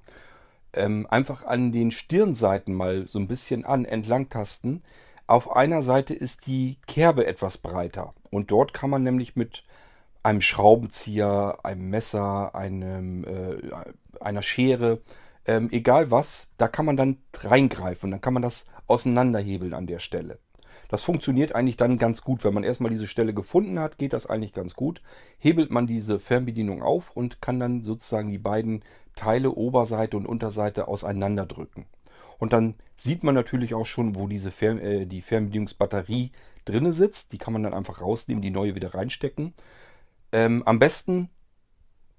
Ähm, 0.73 1.07
einfach 1.09 1.43
an 1.43 1.71
den 1.71 1.89
Stirnseiten 1.89 2.75
mal 2.75 3.07
so 3.07 3.17
ein 3.17 3.27
bisschen 3.27 3.65
an, 3.65 3.85
entlang 3.85 4.29
tasten. 4.29 4.83
Auf 5.25 5.55
einer 5.55 5.81
Seite 5.81 6.13
ist 6.13 6.45
die 6.45 6.77
Kerbe 6.85 7.25
etwas 7.25 7.57
breiter 7.57 8.13
und 8.29 8.51
dort 8.51 8.75
kann 8.75 8.91
man 8.91 9.01
nämlich 9.01 9.35
mit 9.35 9.63
einem 10.23 10.41
Schraubenzieher, 10.41 11.59
einem 11.63 11.89
Messer, 11.89 12.53
einem, 12.55 13.23
äh, 13.23 13.57
einer 14.19 14.41
Schere, 14.41 15.01
ähm, 15.45 15.69
egal 15.71 16.11
was, 16.11 16.49
da 16.57 16.67
kann 16.67 16.85
man 16.85 16.97
dann 16.97 17.17
reingreifen. 17.35 18.11
Dann 18.11 18.21
kann 18.21 18.33
man 18.33 18.43
das 18.43 18.65
auseinanderhebeln 18.87 19.73
an 19.73 19.87
der 19.87 19.99
Stelle. 19.99 20.39
Das 20.89 21.03
funktioniert 21.03 21.55
eigentlich 21.55 21.77
dann 21.77 21.97
ganz 21.97 22.21
gut. 22.21 22.43
Wenn 22.43 22.53
man 22.53 22.63
erstmal 22.63 22.89
diese 22.89 23.07
Stelle 23.07 23.33
gefunden 23.33 23.79
hat, 23.79 23.97
geht 23.97 24.13
das 24.13 24.27
eigentlich 24.27 24.53
ganz 24.53 24.75
gut. 24.75 25.01
Hebelt 25.39 25.71
man 25.71 25.87
diese 25.87 26.19
Fernbedienung 26.19 26.81
auf 26.81 27.11
und 27.11 27.41
kann 27.41 27.59
dann 27.59 27.83
sozusagen 27.83 28.29
die 28.29 28.37
beiden 28.37 28.83
Teile 29.15 29.51
Oberseite 29.51 30.17
und 30.17 30.25
Unterseite 30.25 30.87
auseinanderdrücken. 30.87 31.85
Und 32.39 32.53
dann 32.53 32.75
sieht 32.95 33.23
man 33.23 33.35
natürlich 33.35 33.73
auch 33.73 33.85
schon, 33.85 34.15
wo 34.15 34.27
diese 34.27 34.51
Fern 34.51 34.79
äh, 34.79 35.05
die 35.05 35.21
Fernbedienungsbatterie 35.21 36.31
drinne 36.65 36.91
sitzt. 36.91 37.33
Die 37.33 37.37
kann 37.37 37.53
man 37.53 37.63
dann 37.63 37.73
einfach 37.73 38.01
rausnehmen, 38.01 38.41
die 38.41 38.51
neue 38.51 38.75
wieder 38.75 38.93
reinstecken. 38.93 39.53
Ähm, 40.31 40.63
am 40.65 40.79
besten 40.79 41.29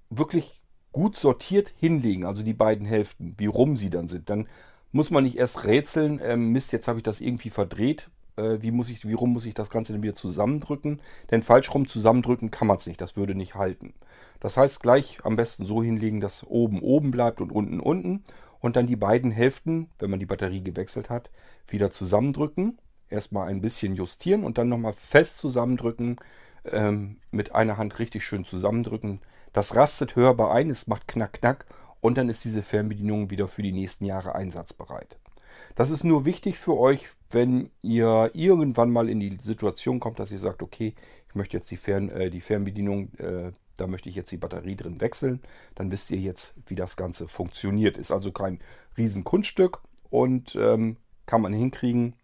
wirklich 0.09 0.63
gut 0.91 1.17
sortiert 1.17 1.73
hinlegen, 1.77 2.25
also 2.25 2.43
die 2.43 2.53
beiden 2.53 2.85
Hälften, 2.85 3.35
wie 3.37 3.47
rum 3.47 3.77
sie 3.77 3.89
dann 3.89 4.07
sind. 4.07 4.29
Dann 4.29 4.47
muss 4.91 5.09
man 5.09 5.23
nicht 5.23 5.37
erst 5.37 5.65
rätseln, 5.65 6.21
ähm, 6.23 6.51
Mist, 6.51 6.71
jetzt 6.71 6.87
habe 6.87 6.99
ich 6.99 7.03
das 7.03 7.19
irgendwie 7.19 7.49
verdreht. 7.49 8.09
Äh, 8.35 8.61
wie, 8.61 8.71
muss 8.71 8.89
ich, 8.89 9.07
wie 9.07 9.13
rum 9.13 9.33
muss 9.33 9.45
ich 9.45 9.53
das 9.53 9.69
Ganze 9.69 9.93
denn 9.93 10.03
wieder 10.03 10.15
zusammendrücken? 10.15 11.01
Denn 11.31 11.43
falsch 11.43 11.73
rum 11.73 11.87
zusammendrücken 11.87 12.51
kann 12.51 12.67
man 12.67 12.77
es 12.77 12.87
nicht, 12.87 13.01
das 13.01 13.15
würde 13.15 13.35
nicht 13.35 13.55
halten. 13.55 13.93
Das 14.39 14.55
heißt, 14.55 14.81
gleich 14.81 15.17
am 15.23 15.35
besten 15.35 15.65
so 15.65 15.83
hinlegen, 15.83 16.21
dass 16.21 16.45
oben 16.45 16.79
oben 16.81 17.11
bleibt 17.11 17.41
und 17.41 17.51
unten 17.51 17.79
unten. 17.79 18.23
Und 18.59 18.75
dann 18.75 18.87
die 18.87 18.95
beiden 18.95 19.31
Hälften, 19.31 19.89
wenn 19.99 20.09
man 20.09 20.19
die 20.19 20.25
Batterie 20.25 20.63
gewechselt 20.63 21.09
hat, 21.09 21.31
wieder 21.67 21.91
zusammendrücken. 21.91 22.77
Erstmal 23.09 23.49
ein 23.49 23.61
bisschen 23.61 23.95
justieren 23.95 24.43
und 24.43 24.57
dann 24.57 24.69
nochmal 24.69 24.93
fest 24.93 25.37
zusammendrücken 25.37 26.17
ähm, 26.65 27.17
mit 27.31 27.53
einer 27.55 27.77
Hand 27.77 27.99
richtig 27.99 28.23
schön 28.23 28.45
zusammendrücken. 28.45 29.19
Das 29.51 29.75
rastet 29.75 30.15
hörbar 30.15 30.51
ein, 30.53 30.69
es 30.69 30.87
macht 30.87 31.07
knack, 31.07 31.33
knack 31.33 31.65
und 32.01 32.17
dann 32.17 32.29
ist 32.29 32.43
diese 32.45 32.63
Fernbedienung 32.63 33.29
wieder 33.29 33.47
für 33.47 33.61
die 33.61 33.71
nächsten 33.71 34.05
Jahre 34.05 34.35
einsatzbereit. 34.35 35.17
Das 35.75 35.89
ist 35.89 36.03
nur 36.03 36.25
wichtig 36.25 36.57
für 36.57 36.77
euch, 36.77 37.09
wenn 37.29 37.69
ihr 37.81 38.31
irgendwann 38.33 38.91
mal 38.91 39.09
in 39.09 39.19
die 39.19 39.37
Situation 39.41 39.99
kommt, 39.99 40.19
dass 40.19 40.31
ihr 40.31 40.39
sagt, 40.39 40.61
okay, 40.61 40.95
ich 41.29 41.35
möchte 41.35 41.57
jetzt 41.57 41.71
die, 41.71 41.77
Fern, 41.77 42.09
äh, 42.09 42.29
die 42.29 42.41
Fernbedienung, 42.41 43.13
äh, 43.17 43.51
da 43.77 43.87
möchte 43.87 44.09
ich 44.09 44.15
jetzt 44.15 44.31
die 44.31 44.37
Batterie 44.37 44.75
drin 44.75 45.01
wechseln. 45.01 45.41
Dann 45.75 45.91
wisst 45.91 46.11
ihr 46.11 46.19
jetzt, 46.19 46.53
wie 46.67 46.75
das 46.75 46.95
Ganze 46.95 47.27
funktioniert. 47.27 47.97
Ist 47.97 48.11
also 48.11 48.31
kein 48.31 48.59
Riesenkunststück 48.97 49.81
und 50.09 50.55
ähm, 50.55 50.97
kann 51.25 51.41
man 51.41 51.53
hinkriegen. 51.53 52.15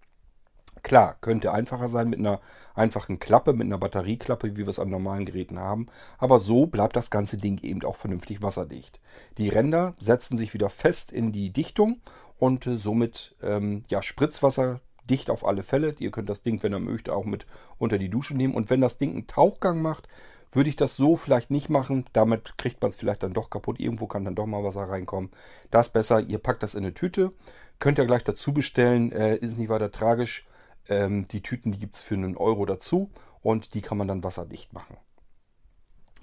Klar, 0.84 1.18
könnte 1.22 1.52
einfacher 1.52 1.88
sein 1.88 2.10
mit 2.10 2.20
einer 2.20 2.40
einfachen 2.76 3.20
Klappe, 3.20 3.54
mit 3.54 3.66
einer 3.66 3.78
Batterieklappe, 3.78 4.56
wie 4.56 4.58
wir 4.58 4.68
es 4.68 4.80
an 4.80 4.90
normalen 4.90 5.26
Geräten 5.26 5.60
haben. 5.60 5.88
Aber 6.18 6.40
so 6.40 6.66
bleibt 6.66 6.96
das 6.96 7.10
ganze 7.10 7.38
Ding 7.38 7.60
eben 7.64 7.84
auch 7.84 7.96
vernünftig 7.96 8.42
wasserdicht. 8.42 9.00
Die 9.38 9.50
Ränder 9.50 9.96
setzen 10.00 10.38
sich 10.38 10.54
wieder 10.54 10.70
fest 10.70 11.12
in 11.12 11.32
die 11.32 11.52
Dichtung 11.52 12.02
und 12.38 12.68
äh, 12.68 12.78
somit 12.78 13.36
ähm, 13.42 13.84
ja, 13.90 14.02
Spritzwasser 14.02 14.82
dicht 15.10 15.30
auf 15.30 15.46
alle 15.46 15.64
Fälle. 15.64 15.96
Ihr 16.00 16.12
könnt 16.12 16.30
das 16.30 16.42
Ding, 16.42 16.62
wenn 16.64 16.74
ihr 16.74 16.80
möchtet, 16.80 17.14
auch 17.14 17.26
mit 17.26 17.46
unter 17.78 17.98
die 17.98 18.10
Dusche 18.10 18.36
nehmen. 18.36 18.54
Und 18.54 18.70
wenn 18.70 18.82
das 18.82 18.98
Ding 18.98 19.12
einen 19.12 19.28
Tauchgang 19.28 19.82
macht, 19.82 20.08
würde 20.52 20.70
ich 20.70 20.76
das 20.76 20.96
so 20.96 21.16
vielleicht 21.16 21.52
nicht 21.52 21.70
machen. 21.70 22.06
Damit 22.14 22.58
kriegt 22.58 22.82
man 22.82 22.90
es 22.90 22.98
vielleicht 22.98 23.24
dann 23.24 23.34
doch 23.34 23.50
kaputt. 23.50 23.80
Irgendwo 23.80 24.08
kann 24.08 24.26
dann 24.26 24.36
doch 24.36 24.46
mal 24.46 24.64
Wasser 24.64 24.90
reinkommen. 24.90 25.30
Das 25.72 25.90
besser. 25.90 26.22
Ihr 26.22 26.40
packt 26.40 26.64
das 26.64 26.76
in 26.76 26.84
eine 26.84 26.94
Tüte. 26.94 27.34
Könnt 27.80 27.98
ihr 27.98 28.06
gleich 28.06 28.24
dazu 28.24 28.54
bestellen. 28.54 29.12
Äh, 29.12 29.38
ist 29.38 29.58
nicht 29.58 29.70
weiter 29.70 29.92
tragisch. 29.92 30.46
Ähm, 30.90 31.28
die 31.28 31.42
Tüten 31.42 31.72
gibt 31.72 31.96
es 31.96 32.02
für 32.02 32.16
einen 32.16 32.36
Euro 32.36 32.66
dazu 32.66 33.10
und 33.42 33.74
die 33.74 33.82
kann 33.82 33.98
man 33.98 34.08
dann 34.08 34.24
wasserdicht 34.24 34.74
machen. 34.74 34.98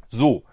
So, 0.09 0.45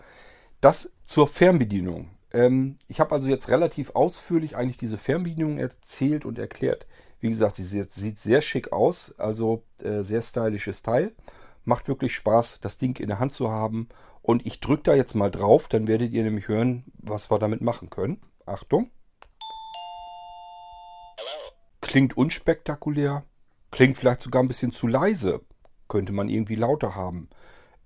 das 0.62 0.92
zur 1.04 1.28
Fernbedienung. 1.28 2.10
Ähm, 2.32 2.76
ich 2.88 3.00
habe 3.00 3.14
also 3.14 3.28
jetzt 3.28 3.50
relativ 3.50 3.92
ausführlich 3.92 4.56
eigentlich 4.56 4.78
diese 4.78 4.98
Fernbedienung 4.98 5.58
erzählt 5.58 6.26
und 6.26 6.40
erklärt. 6.40 6.88
Wie 7.20 7.30
gesagt, 7.30 7.56
sie 7.56 7.64
sieht, 7.64 7.92
sieht 7.92 8.20
sehr 8.20 8.42
schick 8.42 8.72
aus, 8.72 9.14
also 9.18 9.64
äh, 9.82 10.02
sehr 10.02 10.22
stylisches 10.22 10.82
Teil. 10.82 11.14
Macht 11.66 11.88
wirklich 11.88 12.14
Spaß, 12.16 12.60
das 12.60 12.78
Ding 12.78 13.00
in 13.00 13.08
der 13.08 13.20
Hand 13.20 13.34
zu 13.34 13.50
haben. 13.50 13.88
Und 14.22 14.46
ich 14.46 14.60
drücke 14.60 14.84
da 14.84 14.96
jetzt 14.96 15.16
mal 15.16 15.32
drauf, 15.32 15.68
dann 15.68 15.88
werdet 15.88 16.12
ihr 16.14 16.24
nämlich 16.24 16.48
hören, 16.48 16.84
was 16.96 17.32
wir 17.32 17.40
damit 17.40 17.62
machen 17.62 17.90
können. 17.90 18.22
Achtung. 18.46 18.90
Klingt 21.80 22.18
unspektakulär, 22.18 23.24
Klingt 23.74 23.98
vielleicht 23.98 24.22
sogar 24.22 24.44
ein 24.44 24.48
bisschen 24.48 24.72
zu 24.72 24.86
leise. 24.86 25.42
Könnte 25.88 26.12
man 26.12 26.30
irgendwie 26.30 26.54
lauter 26.54 26.94
haben. 26.94 27.28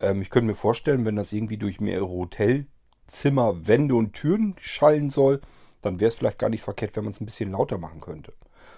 Ähm, 0.02 0.22
ich 0.22 0.30
könnte 0.30 0.48
mir 0.48 0.56
vorstellen, 0.56 1.06
wenn 1.06 1.16
das 1.16 1.32
irgendwie 1.32 1.58
durch 1.58 1.80
mehrere 1.80 2.10
Hotelzimmer, 2.10 3.66
Wände 3.68 3.96
und 3.96 4.12
Türen 4.12 4.56
schallen 4.60 5.10
soll, 5.12 5.40
dann 5.82 6.02
wäre 6.02 6.10
es 6.10 6.16
vielleicht 6.16 6.40
gar 6.40 6.50
nicht 6.50 6.62
verkehrt, 6.62 6.98
wenn 6.98 7.06
man 7.06 7.14
es 7.14 7.22
ein 7.22 7.26
bisschen 7.26 7.52
lauter 7.52 7.78
machen 7.78 8.02
könnte. 8.02 8.34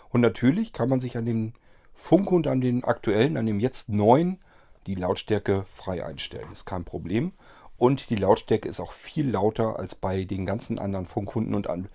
Und 0.10 0.22
natürlich 0.22 0.72
kann 0.72 0.88
man 0.88 1.00
sich 1.00 1.18
an 1.18 1.26
dem 1.26 1.54
Funk 1.96 2.32
und 2.32 2.46
an 2.46 2.62
den 2.62 2.84
aktuellen, 2.84 3.38
an 3.38 3.48
dem 3.48 3.60
jetzt 3.60 3.90
neuen, 3.90 4.40
die 4.86 4.94
Lautstärke 4.94 5.64
frei 5.66 6.06
einstellen. 6.06 6.52
Ist 6.54 6.66
kein 6.66 6.86
Problem. 6.86 7.34
und 7.78 8.10
die 8.12 8.18
Lautstärke 8.18 8.70
ist 8.70 8.80
auch 8.80 8.92
viel 8.92 9.32
lauter 9.32 9.80
als 9.80 9.96
bei 9.96 10.26
den 10.26 10.46
ganzen 10.46 10.78
anderen 10.78 11.08
Funkhunden 11.08 11.56
und 11.56 11.68
an 11.68 11.90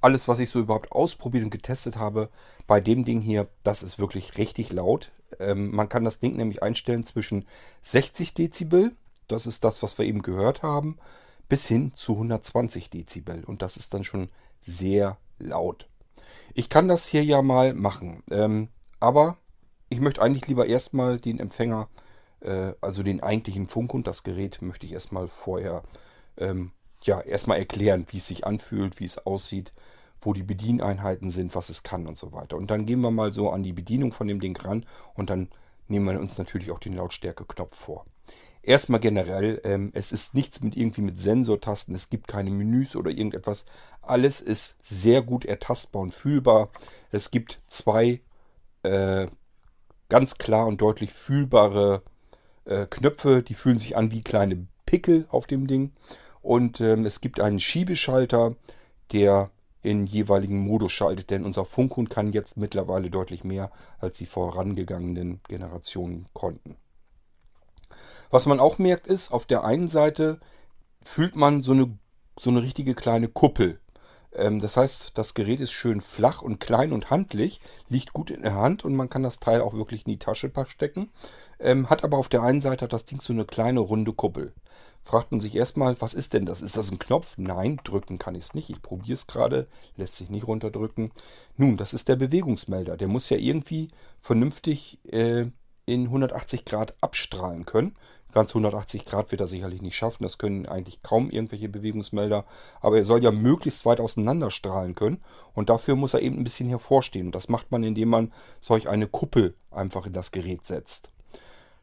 alles, 0.00 0.28
was 0.28 0.38
ich 0.38 0.50
so 0.50 0.60
überhaupt 0.60 0.92
ausprobiert 0.92 1.44
und 1.44 1.50
getestet 1.50 1.96
habe. 1.96 2.28
Bei 2.66 2.80
dem 2.80 3.04
Ding 3.04 3.20
hier, 3.20 3.48
das 3.62 3.82
ist 3.82 3.98
wirklich 3.98 4.38
richtig 4.38 4.72
laut. 4.72 5.10
Ähm, 5.38 5.74
man 5.74 5.88
kann 5.88 6.04
das 6.04 6.18
Ding 6.18 6.36
nämlich 6.36 6.62
einstellen 6.62 7.04
zwischen 7.04 7.44
60 7.82 8.34
Dezibel, 8.34 8.92
das 9.28 9.46
ist 9.46 9.62
das, 9.64 9.82
was 9.82 9.98
wir 9.98 10.06
eben 10.06 10.22
gehört 10.22 10.62
haben, 10.62 10.98
bis 11.48 11.66
hin 11.66 11.92
zu 11.94 12.14
120 12.14 12.90
Dezibel. 12.90 13.44
Und 13.44 13.62
das 13.62 13.76
ist 13.76 13.94
dann 13.94 14.04
schon 14.04 14.30
sehr 14.60 15.18
laut. 15.38 15.88
Ich 16.54 16.68
kann 16.68 16.88
das 16.88 17.06
hier 17.06 17.24
ja 17.24 17.42
mal 17.42 17.74
machen. 17.74 18.22
Ähm, 18.30 18.68
aber 19.00 19.36
ich 19.90 20.00
möchte 20.00 20.22
eigentlich 20.22 20.48
lieber 20.48 20.66
erstmal 20.66 21.18
den 21.18 21.38
Empfänger, 21.38 21.88
äh, 22.40 22.72
also 22.80 23.02
den 23.02 23.22
eigentlichen 23.22 23.68
Funkhund, 23.68 24.06
das 24.06 24.22
Gerät, 24.22 24.60
möchte 24.62 24.86
ich 24.86 24.92
erstmal 24.92 25.28
vorher, 25.28 25.82
ähm, 26.36 26.72
ja, 27.02 27.20
erstmal 27.20 27.58
erklären, 27.58 28.06
wie 28.10 28.18
es 28.18 28.26
sich 28.26 28.46
anfühlt, 28.46 29.00
wie 29.00 29.04
es 29.04 29.18
aussieht, 29.26 29.72
wo 30.20 30.32
die 30.32 30.42
Bedieneinheiten 30.42 31.30
sind, 31.30 31.54
was 31.54 31.68
es 31.68 31.82
kann 31.82 32.06
und 32.06 32.18
so 32.18 32.32
weiter. 32.32 32.56
Und 32.56 32.70
dann 32.70 32.86
gehen 32.86 33.00
wir 33.00 33.10
mal 33.10 33.32
so 33.32 33.50
an 33.50 33.62
die 33.62 33.72
Bedienung 33.72 34.12
von 34.12 34.26
dem 34.26 34.40
Ding 34.40 34.56
ran 34.56 34.84
und 35.14 35.30
dann 35.30 35.48
nehmen 35.86 36.06
wir 36.06 36.20
uns 36.20 36.38
natürlich 36.38 36.70
auch 36.70 36.80
den 36.80 36.94
Lautstärke-Knopf 36.94 37.76
vor. 37.76 38.04
Erstmal 38.62 39.00
generell, 39.00 39.60
ähm, 39.64 39.92
es 39.94 40.12
ist 40.12 40.34
nichts 40.34 40.60
mit 40.60 40.76
irgendwie 40.76 41.00
mit 41.00 41.18
Sensortasten, 41.18 41.94
es 41.94 42.10
gibt 42.10 42.28
keine 42.28 42.50
Menüs 42.50 42.96
oder 42.96 43.10
irgendetwas. 43.10 43.64
Alles 44.02 44.40
ist 44.40 44.76
sehr 44.82 45.22
gut 45.22 45.44
ertastbar 45.44 46.02
und 46.02 46.12
fühlbar. 46.12 46.70
Es 47.10 47.30
gibt 47.30 47.60
zwei 47.66 48.20
äh, 48.82 49.28
ganz 50.08 50.38
klar 50.38 50.66
und 50.66 50.80
deutlich 50.80 51.12
fühlbare 51.12 52.02
äh, 52.64 52.86
Knöpfe, 52.86 53.42
die 53.42 53.54
fühlen 53.54 53.78
sich 53.78 53.96
an 53.96 54.10
wie 54.10 54.22
kleine 54.22 54.66
Pickel 54.86 55.26
auf 55.30 55.46
dem 55.46 55.66
Ding. 55.66 55.92
Und 56.42 56.80
ähm, 56.80 57.04
es 57.04 57.20
gibt 57.20 57.40
einen 57.40 57.60
Schiebeschalter, 57.60 58.54
der 59.12 59.50
in 59.82 60.06
jeweiligen 60.06 60.58
Modus 60.58 60.92
schaltet, 60.92 61.30
denn 61.30 61.44
unser 61.44 61.64
Funkhund 61.64 62.10
kann 62.10 62.32
jetzt 62.32 62.56
mittlerweile 62.56 63.10
deutlich 63.10 63.44
mehr, 63.44 63.70
als 64.00 64.18
die 64.18 64.26
vorangegangenen 64.26 65.40
Generationen 65.48 66.26
konnten. 66.32 66.76
Was 68.30 68.46
man 68.46 68.60
auch 68.60 68.78
merkt 68.78 69.06
ist, 69.06 69.32
auf 69.32 69.46
der 69.46 69.64
einen 69.64 69.88
Seite 69.88 70.40
fühlt 71.04 71.36
man 71.36 71.62
so 71.62 71.72
eine, 71.72 71.96
so 72.38 72.50
eine 72.50 72.62
richtige 72.62 72.94
kleine 72.94 73.28
Kuppel. 73.28 73.80
Ähm, 74.34 74.60
das 74.60 74.76
heißt, 74.76 75.12
das 75.14 75.34
Gerät 75.34 75.60
ist 75.60 75.72
schön 75.72 76.00
flach 76.00 76.42
und 76.42 76.60
klein 76.60 76.92
und 76.92 77.10
handlich, 77.10 77.60
liegt 77.88 78.12
gut 78.12 78.30
in 78.30 78.42
der 78.42 78.54
Hand 78.54 78.84
und 78.84 78.94
man 78.94 79.08
kann 79.08 79.22
das 79.22 79.40
Teil 79.40 79.60
auch 79.60 79.74
wirklich 79.74 80.06
in 80.06 80.12
die 80.12 80.18
Tasche 80.18 80.50
stecken. 80.66 81.10
Ähm, 81.60 81.90
hat 81.90 82.04
aber 82.04 82.18
auf 82.18 82.28
der 82.28 82.42
einen 82.42 82.60
Seite 82.60 82.88
das 82.88 83.04
Ding 83.04 83.20
so 83.20 83.32
eine 83.32 83.44
kleine 83.44 83.80
runde 83.80 84.12
Kuppel. 84.12 84.52
Fragt 85.02 85.32
man 85.32 85.40
sich 85.40 85.56
erstmal, 85.56 85.98
was 86.00 86.12
ist 86.12 86.34
denn 86.34 86.44
das? 86.44 86.60
Ist 86.60 86.76
das 86.76 86.90
ein 86.90 86.98
Knopf? 86.98 87.38
Nein, 87.38 87.80
drücken 87.82 88.18
kann 88.18 88.34
ich 88.34 88.44
es 88.44 88.54
nicht. 88.54 88.68
Ich 88.68 88.82
probiere 88.82 89.14
es 89.14 89.26
gerade, 89.26 89.66
lässt 89.96 90.16
sich 90.16 90.28
nicht 90.28 90.46
runterdrücken. 90.46 91.12
Nun, 91.56 91.76
das 91.76 91.94
ist 91.94 92.08
der 92.08 92.16
Bewegungsmelder. 92.16 92.96
Der 92.96 93.08
muss 93.08 93.30
ja 93.30 93.38
irgendwie 93.38 93.88
vernünftig 94.20 94.98
äh, 95.10 95.46
in 95.86 96.04
180 96.04 96.66
Grad 96.66 96.94
abstrahlen 97.00 97.64
können. 97.64 97.96
Ganz 98.32 98.50
180 98.50 99.06
Grad 99.06 99.30
wird 99.30 99.40
er 99.40 99.46
sicherlich 99.46 99.80
nicht 99.80 99.96
schaffen. 99.96 100.22
Das 100.22 100.36
können 100.36 100.66
eigentlich 100.66 101.02
kaum 101.02 101.30
irgendwelche 101.30 101.68
Bewegungsmelder. 101.68 102.44
Aber 102.80 102.98
er 102.98 103.04
soll 103.04 103.24
ja 103.24 103.30
möglichst 103.30 103.86
weit 103.86 104.00
auseinander 104.00 104.50
strahlen 104.50 104.94
können. 104.94 105.22
Und 105.54 105.70
dafür 105.70 105.96
muss 105.96 106.14
er 106.14 106.20
eben 106.20 106.36
ein 106.36 106.44
bisschen 106.44 106.68
hervorstehen. 106.68 107.26
Und 107.26 107.34
das 107.34 107.48
macht 107.48 107.70
man, 107.70 107.82
indem 107.82 108.10
man 108.10 108.32
solch 108.60 108.88
eine 108.88 109.06
Kuppel 109.06 109.54
einfach 109.70 110.06
in 110.06 110.12
das 110.12 110.30
Gerät 110.30 110.66
setzt. 110.66 111.10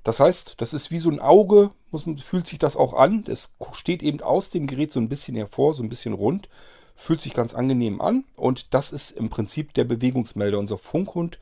Das 0.03 0.19
heißt, 0.19 0.61
das 0.61 0.75
ist 0.75 0.91
wie 0.91 0.99
so 0.99 1.09
ein 1.09 1.19
Auge, 1.19 1.71
muss, 1.89 2.05
fühlt 2.23 2.45
sich 2.45 2.59
das 2.59 2.77
auch 2.77 2.93
an. 2.93 3.25
Es 3.27 3.55
steht 3.71 4.03
eben 4.03 4.21
aus 4.21 4.51
dem 4.51 4.67
Gerät 4.67 4.91
so 4.91 4.99
ein 4.99 5.09
bisschen 5.09 5.35
hervor, 5.35 5.73
so 5.73 5.81
ein 5.81 5.89
bisschen 5.89 6.13
rund. 6.13 6.47
Fühlt 6.95 7.21
sich 7.21 7.33
ganz 7.33 7.55
angenehm 7.55 8.01
an. 8.01 8.23
Und 8.35 8.75
das 8.75 8.91
ist 8.91 9.11
im 9.11 9.31
Prinzip 9.31 9.73
der 9.73 9.83
Bewegungsmelder. 9.83 10.59
Unser 10.59 10.77
Funkhund 10.77 11.39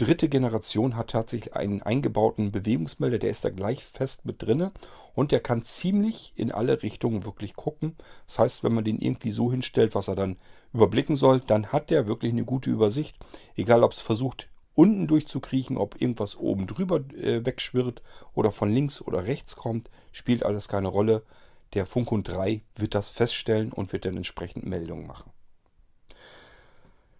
dritte 0.00 0.30
Generation 0.30 0.96
hat 0.96 1.10
tatsächlich 1.10 1.54
einen 1.54 1.82
eingebauten 1.82 2.52
Bewegungsmelder, 2.52 3.18
der 3.18 3.30
ist 3.30 3.44
da 3.44 3.50
gleich 3.50 3.84
fest 3.84 4.24
mit 4.24 4.42
drinne 4.42 4.72
und 5.14 5.30
der 5.30 5.40
kann 5.40 5.62
ziemlich 5.62 6.32
in 6.36 6.52
alle 6.52 6.82
Richtungen 6.82 7.24
wirklich 7.24 7.54
gucken. 7.54 7.96
Das 8.26 8.38
heißt, 8.38 8.64
wenn 8.64 8.72
man 8.72 8.84
den 8.84 8.98
irgendwie 8.98 9.30
so 9.30 9.50
hinstellt, 9.50 9.94
was 9.94 10.08
er 10.08 10.16
dann 10.16 10.38
überblicken 10.72 11.16
soll, 11.16 11.40
dann 11.40 11.66
hat 11.66 11.90
der 11.90 12.06
wirklich 12.06 12.32
eine 12.32 12.44
gute 12.44 12.70
Übersicht. 12.70 13.16
Egal, 13.56 13.84
ob 13.84 13.92
es 13.92 14.00
versucht, 14.00 14.48
unten 14.74 15.06
durchzukriechen, 15.06 15.76
ob 15.76 16.00
irgendwas 16.00 16.36
oben 16.36 16.66
drüber 16.66 17.00
äh, 17.16 17.44
wegschwirrt 17.44 18.02
oder 18.34 18.52
von 18.52 18.72
links 18.72 19.02
oder 19.02 19.26
rechts 19.26 19.56
kommt, 19.56 19.90
spielt 20.12 20.44
alles 20.44 20.68
keine 20.68 20.88
Rolle. 20.88 21.24
Der 21.74 21.84
Funkhund 21.84 22.26
3 22.26 22.62
wird 22.76 22.94
das 22.94 23.10
feststellen 23.10 23.70
und 23.72 23.92
wird 23.92 24.06
dann 24.06 24.16
entsprechend 24.16 24.64
Meldungen 24.64 25.06
machen. 25.06 25.30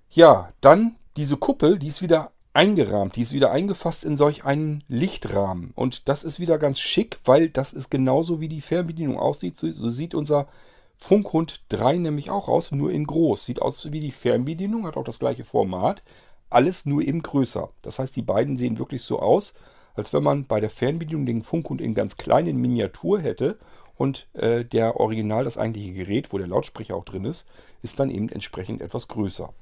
Ja, 0.09 0.53
dann 0.63 0.97
diese 1.17 1.37
Kuppel, 1.37 1.79
die 1.79 1.89
ist 1.89 2.01
wieder 2.03 2.33
eingerahmt. 2.53 3.17
Die 3.17 3.23
ist 3.23 3.33
wieder 3.33 3.51
eingefasst 3.51 4.05
in 4.05 4.17
solch 4.17 4.45
einen 4.45 4.85
Lichtrahmen. 4.89 5.73
Und 5.75 6.09
das 6.09 6.25
ist 6.25 6.41
wieder 6.41 6.59
ganz 6.59 6.81
schick, 6.81 7.19
weil 7.25 7.49
das 7.49 7.73
ist 7.73 7.91
genauso 7.91 8.41
wie 8.41 8.49
die 8.49 8.61
Fernbedienung 8.61 9.19
aussieht. 9.19 9.57
So, 9.57 9.71
so 9.71 9.91
sieht 9.91 10.15
unser 10.15 10.49
Funkhund 10.97 11.63
3 11.71 11.97
nämlich 11.99 12.31
auch 12.31 12.49
aus, 12.49 12.73
nur 12.73 12.91
in 12.91 13.07
groß. 13.07 13.45
Sieht 13.45 13.63
aus 13.63 13.91
wie 13.93 14.01
die 14.01 14.11
Fernbedienung, 14.11 14.87
hat 14.87 14.97
auch 14.97 15.05
das 15.05 15.19
gleiche 15.19 15.45
Format. 15.45 16.03
Alles 16.51 16.85
nur 16.85 17.03
eben 17.03 17.23
größer. 17.23 17.71
Das 17.83 17.99
heißt, 17.99 18.17
die 18.17 18.23
beiden 18.23 18.57
sehen 18.57 18.79
wirklich 18.79 19.03
so 19.03 19.21
aus, 19.21 19.55
als 19.95 20.13
wenn 20.13 20.23
man 20.23 20.45
bei 20.47 20.61
der 20.61 20.71
Fernbedienung 20.71 21.27
den 21.27 21.43
Funkhund 21.43 21.81
in 21.81 21.95
ganz 21.95 22.17
kleinen 22.17 22.57
Miniatur 22.57 23.21
hätte 23.21 23.59
und 23.97 24.29
äh, 24.35 24.65
der 24.65 24.99
Original, 24.99 25.45
das 25.45 25.59
eigentliche 25.59 25.93
Gerät, 25.93 26.33
wo 26.33 26.39
der 26.39 26.49
Lautsprecher 26.49 26.97
auch 26.97 27.05
drin 27.05 27.25
ist, 27.25 27.47
ist 27.83 28.01
dann 28.01 28.11
eben 28.11 28.29
entsprechend 28.29 28.83
etwas 28.83 29.09
größer. 29.09 29.53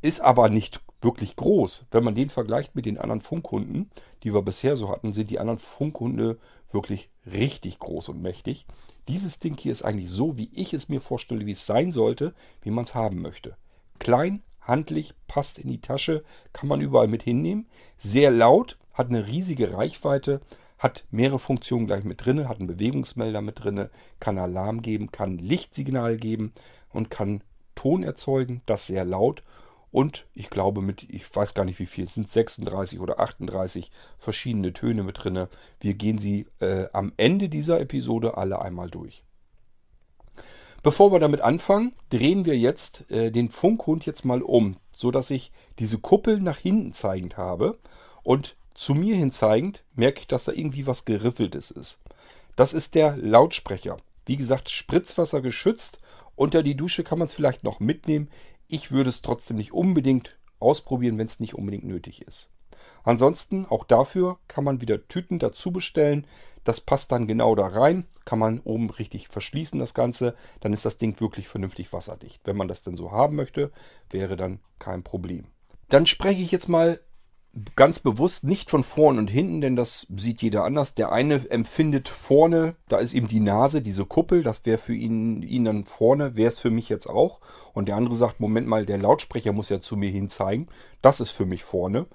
Ist 0.00 0.20
aber 0.20 0.48
nicht 0.48 0.80
wirklich 1.00 1.36
groß. 1.36 1.86
Wenn 1.90 2.04
man 2.04 2.14
den 2.14 2.28
vergleicht 2.28 2.74
mit 2.74 2.86
den 2.86 2.98
anderen 2.98 3.20
Funkhunden, 3.20 3.90
die 4.22 4.34
wir 4.34 4.42
bisher 4.42 4.76
so 4.76 4.88
hatten, 4.88 5.12
sind 5.12 5.30
die 5.30 5.38
anderen 5.38 5.58
Funkhunde 5.58 6.38
wirklich 6.72 7.10
richtig 7.26 7.78
groß 7.78 8.08
und 8.10 8.20
mächtig. 8.20 8.66
Dieses 9.06 9.38
Ding 9.38 9.56
hier 9.58 9.72
ist 9.72 9.82
eigentlich 9.82 10.10
so, 10.10 10.36
wie 10.36 10.50
ich 10.52 10.74
es 10.74 10.88
mir 10.88 11.00
vorstelle, 11.00 11.46
wie 11.46 11.52
es 11.52 11.66
sein 11.66 11.92
sollte, 11.92 12.34
wie 12.62 12.70
man 12.70 12.84
es 12.84 12.94
haben 12.94 13.22
möchte. 13.22 13.56
Klein, 13.98 14.42
handlich, 14.60 15.14
passt 15.26 15.58
in 15.58 15.68
die 15.68 15.80
Tasche, 15.80 16.24
kann 16.52 16.68
man 16.68 16.80
überall 16.80 17.08
mit 17.08 17.22
hinnehmen. 17.22 17.68
Sehr 17.96 18.30
laut, 18.30 18.78
hat 18.92 19.08
eine 19.08 19.26
riesige 19.26 19.72
Reichweite, 19.72 20.40
hat 20.78 21.06
mehrere 21.10 21.38
Funktionen 21.38 21.86
gleich 21.86 22.04
mit 22.04 22.24
drin, 22.24 22.48
hat 22.48 22.58
einen 22.58 22.66
Bewegungsmelder 22.66 23.40
mit 23.40 23.64
drin, 23.64 23.88
kann 24.20 24.38
Alarm 24.38 24.82
geben, 24.82 25.10
kann 25.10 25.38
Lichtsignal 25.38 26.16
geben 26.16 26.52
und 26.90 27.10
kann 27.10 27.42
Ton 27.74 28.02
erzeugen, 28.02 28.62
das 28.66 28.88
sehr 28.88 29.04
laut 29.04 29.42
und 29.90 30.26
ich 30.34 30.50
glaube 30.50 30.82
mit, 30.82 31.04
ich 31.04 31.34
weiß 31.34 31.54
gar 31.54 31.64
nicht 31.64 31.78
wie 31.78 31.86
viel, 31.86 32.04
es 32.04 32.14
sind 32.14 32.28
36 32.28 33.00
oder 33.00 33.20
38 33.20 33.90
verschiedene 34.18 34.72
Töne 34.72 35.02
mit 35.02 35.22
drin. 35.22 35.46
Wir 35.80 35.94
gehen 35.94 36.18
sie 36.18 36.46
äh, 36.60 36.86
am 36.92 37.12
Ende 37.16 37.48
dieser 37.48 37.80
Episode 37.80 38.36
alle 38.36 38.60
einmal 38.60 38.90
durch. 38.90 39.24
Bevor 40.82 41.10
wir 41.10 41.18
damit 41.18 41.40
anfangen, 41.40 41.92
drehen 42.10 42.44
wir 42.44 42.56
jetzt 42.56 43.10
äh, 43.10 43.30
den 43.30 43.48
Funkhund 43.48 44.06
jetzt 44.06 44.24
mal 44.24 44.42
um, 44.42 44.76
so 44.92 45.10
dass 45.10 45.30
ich 45.30 45.52
diese 45.78 45.98
Kuppel 45.98 46.40
nach 46.40 46.58
hinten 46.58 46.92
zeigend 46.92 47.36
habe 47.36 47.78
und 48.22 48.56
zu 48.74 48.94
mir 48.94 49.16
hin 49.16 49.32
zeigend 49.32 49.84
merke 49.94 50.20
ich, 50.20 50.28
dass 50.28 50.44
da 50.44 50.52
irgendwie 50.52 50.86
was 50.86 51.04
geriffeltes 51.04 51.72
ist. 51.72 51.98
Das 52.54 52.72
ist 52.72 52.94
der 52.94 53.16
Lautsprecher. 53.16 53.96
Wie 54.24 54.36
gesagt, 54.36 54.70
Spritzwasser 54.70 55.40
geschützt. 55.40 56.00
Unter 56.36 56.62
die 56.62 56.76
Dusche 56.76 57.02
kann 57.02 57.18
man 57.18 57.26
es 57.26 57.34
vielleicht 57.34 57.64
noch 57.64 57.80
mitnehmen. 57.80 58.28
Ich 58.68 58.92
würde 58.92 59.08
es 59.08 59.22
trotzdem 59.22 59.56
nicht 59.56 59.72
unbedingt 59.72 60.36
ausprobieren, 60.60 61.16
wenn 61.16 61.26
es 61.26 61.40
nicht 61.40 61.54
unbedingt 61.54 61.84
nötig 61.84 62.22
ist. 62.22 62.50
Ansonsten, 63.02 63.64
auch 63.64 63.84
dafür 63.84 64.38
kann 64.46 64.64
man 64.64 64.82
wieder 64.82 65.08
Tüten 65.08 65.38
dazu 65.38 65.72
bestellen. 65.72 66.26
Das 66.64 66.82
passt 66.82 67.10
dann 67.10 67.26
genau 67.26 67.54
da 67.54 67.66
rein. 67.66 68.06
Kann 68.26 68.38
man 68.38 68.60
oben 68.60 68.90
richtig 68.90 69.28
verschließen, 69.28 69.78
das 69.78 69.94
Ganze. 69.94 70.34
Dann 70.60 70.74
ist 70.74 70.84
das 70.84 70.98
Ding 70.98 71.18
wirklich 71.18 71.48
vernünftig 71.48 71.94
wasserdicht. 71.94 72.42
Wenn 72.44 72.56
man 72.56 72.68
das 72.68 72.82
denn 72.82 72.96
so 72.96 73.10
haben 73.10 73.36
möchte, 73.36 73.72
wäre 74.10 74.36
dann 74.36 74.60
kein 74.78 75.02
Problem. 75.02 75.46
Dann 75.88 76.04
spreche 76.04 76.42
ich 76.42 76.52
jetzt 76.52 76.68
mal 76.68 77.00
ganz 77.76 77.98
bewusst 77.98 78.44
nicht 78.44 78.70
von 78.70 78.84
vorn 78.84 79.18
und 79.18 79.30
hinten, 79.30 79.60
denn 79.60 79.76
das 79.76 80.06
sieht 80.14 80.42
jeder 80.42 80.64
anders. 80.64 80.94
Der 80.94 81.12
eine 81.12 81.50
empfindet 81.50 82.08
vorne, 82.08 82.74
da 82.88 82.98
ist 82.98 83.14
eben 83.14 83.28
die 83.28 83.40
Nase, 83.40 83.82
diese 83.82 84.04
Kuppel, 84.04 84.42
das 84.42 84.64
wäre 84.66 84.78
für 84.78 84.94
ihn, 84.94 85.42
ihn 85.42 85.64
dann 85.64 85.84
vorne, 85.84 86.36
wäre 86.36 86.48
es 86.48 86.58
für 86.58 86.70
mich 86.70 86.88
jetzt 86.88 87.08
auch. 87.08 87.40
Und 87.72 87.88
der 87.88 87.96
andere 87.96 88.16
sagt, 88.16 88.40
Moment 88.40 88.66
mal, 88.66 88.86
der 88.86 88.98
Lautsprecher 88.98 89.52
muss 89.52 89.68
ja 89.68 89.80
zu 89.80 89.96
mir 89.96 90.10
hin 90.10 90.30
zeigen. 90.30 90.68
Das 91.02 91.20
ist 91.20 91.30
für 91.30 91.46
mich 91.46 91.64
vorne. 91.64 92.06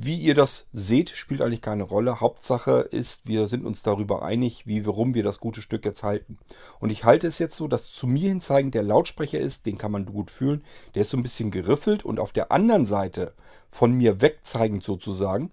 Wie 0.00 0.16
ihr 0.16 0.34
das 0.34 0.68
seht, 0.72 1.10
spielt 1.10 1.40
eigentlich 1.40 1.62
keine 1.62 1.82
Rolle. 1.82 2.20
Hauptsache 2.20 2.88
ist, 2.90 3.26
wir 3.26 3.46
sind 3.46 3.64
uns 3.64 3.82
darüber 3.82 4.22
einig, 4.22 4.66
wie 4.66 4.86
warum 4.86 5.14
wir 5.14 5.22
das 5.22 5.40
gute 5.40 5.60
Stück 5.60 5.84
jetzt 5.84 6.02
halten. 6.02 6.38
Und 6.78 6.90
ich 6.90 7.04
halte 7.04 7.26
es 7.26 7.38
jetzt 7.38 7.56
so, 7.56 7.68
dass 7.68 7.90
zu 7.90 8.06
mir 8.06 8.28
hin 8.28 8.40
zeigend 8.40 8.74
der 8.74 8.82
Lautsprecher 8.82 9.40
ist, 9.40 9.66
den 9.66 9.78
kann 9.78 9.90
man 9.90 10.06
gut 10.06 10.30
fühlen. 10.30 10.62
Der 10.94 11.02
ist 11.02 11.10
so 11.10 11.16
ein 11.16 11.22
bisschen 11.22 11.50
geriffelt 11.50 12.04
und 12.04 12.20
auf 12.20 12.32
der 12.32 12.52
anderen 12.52 12.86
Seite 12.86 13.32
von 13.70 13.92
mir 13.92 14.20
wegzeigend 14.20 14.84
sozusagen, 14.84 15.50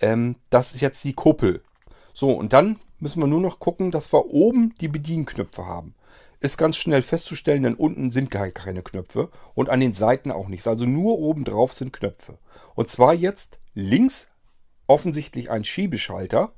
ähm, 0.00 0.36
das 0.50 0.74
ist 0.74 0.80
jetzt 0.80 1.02
die 1.04 1.14
Kuppel. 1.14 1.62
So, 2.12 2.32
und 2.32 2.52
dann 2.52 2.78
müssen 2.98 3.20
wir 3.20 3.26
nur 3.26 3.40
noch 3.40 3.58
gucken, 3.58 3.90
dass 3.90 4.12
wir 4.12 4.26
oben 4.26 4.74
die 4.80 4.88
Bedienknöpfe 4.88 5.66
haben. 5.66 5.94
Ist 6.38 6.56
ganz 6.56 6.76
schnell 6.76 7.02
festzustellen, 7.02 7.64
denn 7.64 7.74
unten 7.74 8.12
sind 8.12 8.30
gar 8.30 8.48
keine 8.48 8.82
Knöpfe 8.82 9.28
und 9.54 9.68
an 9.68 9.80
den 9.80 9.92
Seiten 9.92 10.30
auch 10.30 10.48
nichts. 10.48 10.66
Also 10.66 10.86
nur 10.86 11.18
oben 11.18 11.44
drauf 11.44 11.74
sind 11.74 11.92
Knöpfe. 11.92 12.38
Und 12.74 12.88
zwar 12.88 13.12
jetzt 13.12 13.58
links 13.74 14.28
offensichtlich 14.86 15.50
ein 15.50 15.64
Schiebeschalter, 15.64 16.52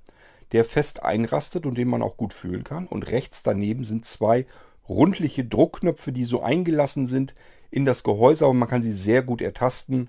der 0.53 0.65
fest 0.65 1.03
einrastet 1.03 1.67
und 1.67 1.77
den 1.77 1.89
man 1.89 2.03
auch 2.03 2.17
gut 2.17 2.33
fühlen 2.33 2.65
kann. 2.65 2.87
Und 2.87 3.11
rechts 3.11 3.43
daneben 3.43 3.85
sind 3.85 4.05
zwei 4.05 4.47
rundliche 4.89 5.45
Druckknöpfe, 5.45 6.13
die 6.13 6.25
so 6.25 6.43
eingelassen 6.43 7.07
sind 7.07 7.35
in 7.71 7.85
das 7.85 8.03
Gehäuse, 8.03 8.45
aber 8.45 8.55
man 8.55 8.69
kann 8.69 8.83
sie 8.83 8.93
sehr 8.93 9.23
gut 9.23 9.41
ertasten. 9.41 10.09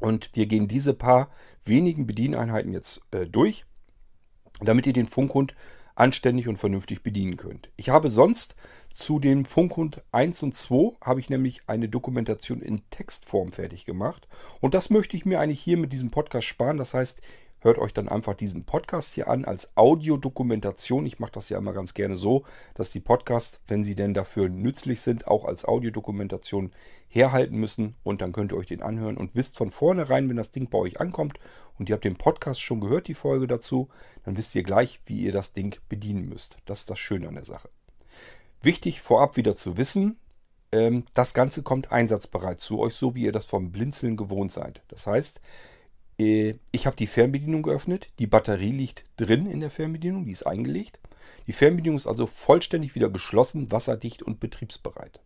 Und 0.00 0.30
wir 0.34 0.46
gehen 0.46 0.68
diese 0.68 0.94
paar 0.94 1.30
wenigen 1.64 2.06
Bedieneinheiten 2.06 2.72
jetzt 2.72 3.00
äh, 3.10 3.26
durch, 3.26 3.64
damit 4.60 4.86
ihr 4.86 4.92
den 4.92 5.08
Funkhund 5.08 5.54
anständig 5.98 6.48
und 6.48 6.58
vernünftig 6.58 7.02
bedienen 7.02 7.36
könnt. 7.36 7.70
Ich 7.76 7.88
habe 7.88 8.08
sonst 8.10 8.54
zu 8.92 9.18
dem 9.18 9.44
Funkhund 9.44 10.02
1 10.12 10.42
und 10.42 10.54
2 10.54 10.96
habe 11.00 11.20
ich 11.20 11.30
nämlich 11.30 11.62
eine 11.66 11.88
Dokumentation 11.88 12.60
in 12.60 12.82
Textform 12.90 13.52
fertig 13.52 13.84
gemacht 13.84 14.28
und 14.60 14.74
das 14.74 14.90
möchte 14.90 15.16
ich 15.16 15.24
mir 15.24 15.40
eigentlich 15.40 15.60
hier 15.60 15.76
mit 15.76 15.92
diesem 15.92 16.10
Podcast 16.10 16.46
sparen. 16.46 16.78
Das 16.78 16.94
heißt, 16.94 17.20
hört 17.60 17.78
euch 17.78 17.92
dann 17.92 18.08
einfach 18.08 18.34
diesen 18.34 18.64
Podcast 18.64 19.14
hier 19.14 19.28
an 19.28 19.44
als 19.44 19.76
Audiodokumentation. 19.76 21.06
Ich 21.06 21.18
mache 21.18 21.32
das 21.32 21.48
ja 21.48 21.58
immer 21.58 21.72
ganz 21.72 21.94
gerne 21.94 22.16
so, 22.16 22.44
dass 22.74 22.90
die 22.90 23.00
Podcasts, 23.00 23.60
wenn 23.66 23.84
sie 23.84 23.94
denn 23.94 24.14
dafür 24.14 24.48
nützlich 24.48 25.00
sind, 25.00 25.26
auch 25.26 25.44
als 25.44 25.64
Audiodokumentation 25.64 26.72
herhalten 27.08 27.56
müssen. 27.56 27.96
Und 28.02 28.20
dann 28.20 28.32
könnt 28.32 28.52
ihr 28.52 28.58
euch 28.58 28.66
den 28.66 28.82
anhören 28.82 29.16
und 29.16 29.34
wisst 29.34 29.56
von 29.56 29.70
vornherein, 29.70 30.28
wenn 30.28 30.36
das 30.36 30.50
Ding 30.50 30.68
bei 30.68 30.78
euch 30.78 31.00
ankommt 31.00 31.38
und 31.78 31.88
ihr 31.88 31.94
habt 31.94 32.04
den 32.04 32.16
Podcast 32.16 32.60
schon 32.60 32.80
gehört, 32.80 33.08
die 33.08 33.14
Folge 33.14 33.46
dazu, 33.46 33.88
dann 34.24 34.36
wisst 34.36 34.54
ihr 34.54 34.62
gleich, 34.62 35.00
wie 35.06 35.20
ihr 35.20 35.32
das 35.32 35.52
Ding 35.52 35.78
bedienen 35.88 36.28
müsst. 36.28 36.58
Das 36.66 36.80
ist 36.80 36.90
das 36.90 36.98
Schöne 36.98 37.28
an 37.28 37.34
der 37.34 37.44
Sache. 37.44 37.70
Wichtig 38.60 39.00
vorab 39.00 39.36
wieder 39.36 39.54
zu 39.56 39.76
wissen, 39.76 40.18
ähm, 40.72 41.04
das 41.14 41.34
Ganze 41.34 41.62
kommt 41.62 41.92
einsatzbereit 41.92 42.60
zu 42.60 42.78
euch, 42.80 42.94
so 42.94 43.14
wie 43.14 43.24
ihr 43.24 43.32
das 43.32 43.46
vom 43.46 43.72
Blinzeln 43.72 44.16
gewohnt 44.16 44.52
seid. 44.52 44.82
Das 44.88 45.06
heißt, 45.06 45.40
ich 46.18 46.86
habe 46.86 46.96
die 46.96 47.06
Fernbedienung 47.06 47.62
geöffnet. 47.62 48.08
Die 48.18 48.26
Batterie 48.26 48.72
liegt 48.72 49.04
drin 49.16 49.46
in 49.46 49.60
der 49.60 49.70
Fernbedienung, 49.70 50.24
die 50.24 50.32
ist 50.32 50.46
eingelegt. 50.46 50.98
Die 51.46 51.52
Fernbedienung 51.52 51.96
ist 51.96 52.08
also 52.08 52.26
vollständig 52.26 52.96
wieder 52.96 53.08
geschlossen, 53.08 53.70
wasserdicht 53.70 54.22
und 54.22 54.40
betriebsbereit. 54.40 55.20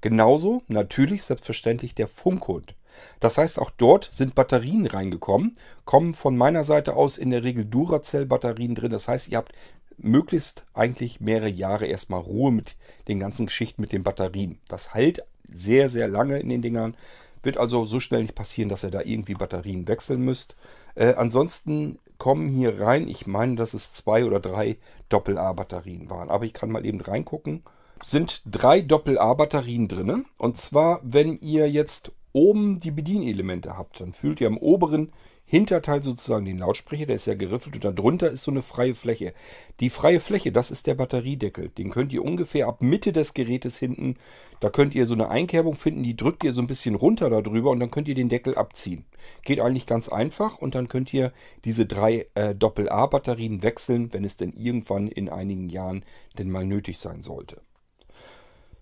Genauso 0.00 0.62
natürlich 0.68 1.24
selbstverständlich 1.24 1.94
der 1.94 2.08
Funkhund. 2.08 2.74
Das 3.20 3.38
heißt, 3.38 3.58
auch 3.58 3.70
dort 3.70 4.08
sind 4.10 4.34
Batterien 4.34 4.86
reingekommen, 4.86 5.52
kommen 5.84 6.14
von 6.14 6.36
meiner 6.36 6.64
Seite 6.64 6.96
aus 6.96 7.18
in 7.18 7.30
der 7.30 7.44
Regel 7.44 7.64
Duracell-Batterien 7.66 8.74
drin. 8.74 8.90
Das 8.90 9.08
heißt, 9.08 9.28
ihr 9.28 9.38
habt 9.38 9.52
möglichst 9.98 10.64
eigentlich 10.72 11.20
mehrere 11.20 11.50
Jahre 11.50 11.86
erstmal 11.86 12.20
Ruhe 12.20 12.50
mit 12.50 12.76
den 13.08 13.20
ganzen 13.20 13.46
Geschichten 13.46 13.82
mit 13.82 13.92
den 13.92 14.02
Batterien. 14.02 14.58
Das 14.68 14.94
hält 14.94 15.22
sehr, 15.52 15.88
sehr 15.88 16.08
lange 16.08 16.38
in 16.38 16.48
den 16.48 16.62
Dingern. 16.62 16.96
Wird 17.42 17.56
also 17.56 17.86
so 17.86 18.00
schnell 18.00 18.22
nicht 18.22 18.34
passieren, 18.34 18.68
dass 18.68 18.84
ihr 18.84 18.90
da 18.90 19.00
irgendwie 19.02 19.34
Batterien 19.34 19.88
wechseln 19.88 20.22
müsst. 20.22 20.56
Äh, 20.94 21.14
ansonsten 21.14 21.98
kommen 22.18 22.48
hier 22.50 22.80
rein, 22.80 23.08
ich 23.08 23.26
meine, 23.26 23.56
dass 23.56 23.74
es 23.74 23.92
zwei 23.92 24.24
oder 24.24 24.40
drei 24.40 24.76
Doppel-A-Batterien 25.08 26.10
waren. 26.10 26.30
Aber 26.30 26.44
ich 26.44 26.52
kann 26.52 26.70
mal 26.70 26.84
eben 26.84 27.00
reingucken. 27.00 27.62
Sind 28.04 28.42
drei 28.44 28.80
Doppel-A-Batterien 28.80 29.88
drin. 29.88 30.26
Und 30.38 30.58
zwar, 30.58 31.00
wenn 31.02 31.38
ihr 31.38 31.70
jetzt 31.70 32.12
oben 32.32 32.78
die 32.78 32.90
Bedienelemente 32.90 33.76
habt, 33.76 34.00
dann 34.00 34.12
fühlt 34.12 34.40
ihr 34.40 34.46
am 34.46 34.58
oberen 34.58 35.12
Hinterteil 35.50 36.00
sozusagen 36.00 36.44
den 36.44 36.58
Lautsprecher, 36.58 37.06
der 37.06 37.16
ist 37.16 37.26
ja 37.26 37.34
geriffelt 37.34 37.84
und 37.84 37.98
darunter 37.98 38.30
ist 38.30 38.44
so 38.44 38.52
eine 38.52 38.62
freie 38.62 38.94
Fläche. 38.94 39.34
Die 39.80 39.90
freie 39.90 40.20
Fläche, 40.20 40.52
das 40.52 40.70
ist 40.70 40.86
der 40.86 40.94
Batteriedeckel. 40.94 41.70
Den 41.70 41.90
könnt 41.90 42.12
ihr 42.12 42.24
ungefähr 42.24 42.68
ab 42.68 42.82
Mitte 42.82 43.12
des 43.12 43.34
Gerätes 43.34 43.76
hinten, 43.76 44.14
da 44.60 44.70
könnt 44.70 44.94
ihr 44.94 45.06
so 45.06 45.14
eine 45.14 45.28
Einkerbung 45.28 45.74
finden, 45.74 46.04
die 46.04 46.16
drückt 46.16 46.44
ihr 46.44 46.52
so 46.52 46.60
ein 46.60 46.68
bisschen 46.68 46.94
runter 46.94 47.30
darüber 47.30 47.70
und 47.70 47.80
dann 47.80 47.90
könnt 47.90 48.06
ihr 48.06 48.14
den 48.14 48.28
Deckel 48.28 48.54
abziehen. 48.54 49.06
Geht 49.42 49.58
eigentlich 49.58 49.86
ganz 49.86 50.08
einfach 50.08 50.58
und 50.58 50.76
dann 50.76 50.86
könnt 50.86 51.12
ihr 51.12 51.32
diese 51.64 51.84
drei 51.84 52.28
äh, 52.34 52.54
Doppel-A-Batterien 52.54 53.64
wechseln, 53.64 54.12
wenn 54.12 54.22
es 54.22 54.36
denn 54.36 54.52
irgendwann 54.52 55.08
in 55.08 55.28
einigen 55.28 55.68
Jahren 55.68 56.04
denn 56.38 56.48
mal 56.48 56.64
nötig 56.64 56.98
sein 56.98 57.24
sollte. 57.24 57.60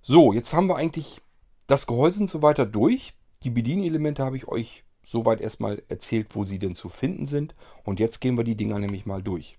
So, 0.02 0.34
jetzt 0.34 0.52
haben 0.52 0.66
wir 0.66 0.76
eigentlich 0.76 1.22
das 1.66 1.86
Gehäuse 1.86 2.20
und 2.20 2.28
so 2.28 2.42
weiter 2.42 2.66
durch. 2.66 3.14
Die 3.42 3.50
Bedienelemente 3.50 4.22
habe 4.22 4.36
ich 4.36 4.48
euch 4.48 4.84
soweit 5.08 5.40
erstmal 5.40 5.82
erzählt, 5.88 6.28
wo 6.34 6.44
sie 6.44 6.58
denn 6.58 6.74
zu 6.74 6.90
finden 6.90 7.26
sind. 7.26 7.54
Und 7.82 7.98
jetzt 7.98 8.20
gehen 8.20 8.36
wir 8.36 8.44
die 8.44 8.56
Dinger 8.56 8.78
nämlich 8.78 9.06
mal 9.06 9.22
durch. 9.22 9.58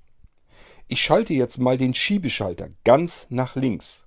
Ich 0.87 1.01
schalte 1.01 1.33
jetzt 1.33 1.57
mal 1.57 1.77
den 1.77 1.95
Schiebeschalter 1.95 2.69
ganz 2.83 3.25
nach 3.29 3.55
links. 3.55 4.05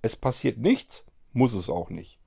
Es 0.00 0.14
passiert 0.14 0.58
nichts, 0.58 1.04
muss 1.32 1.54
es 1.54 1.68
auch 1.68 1.90
nicht. 1.90 2.18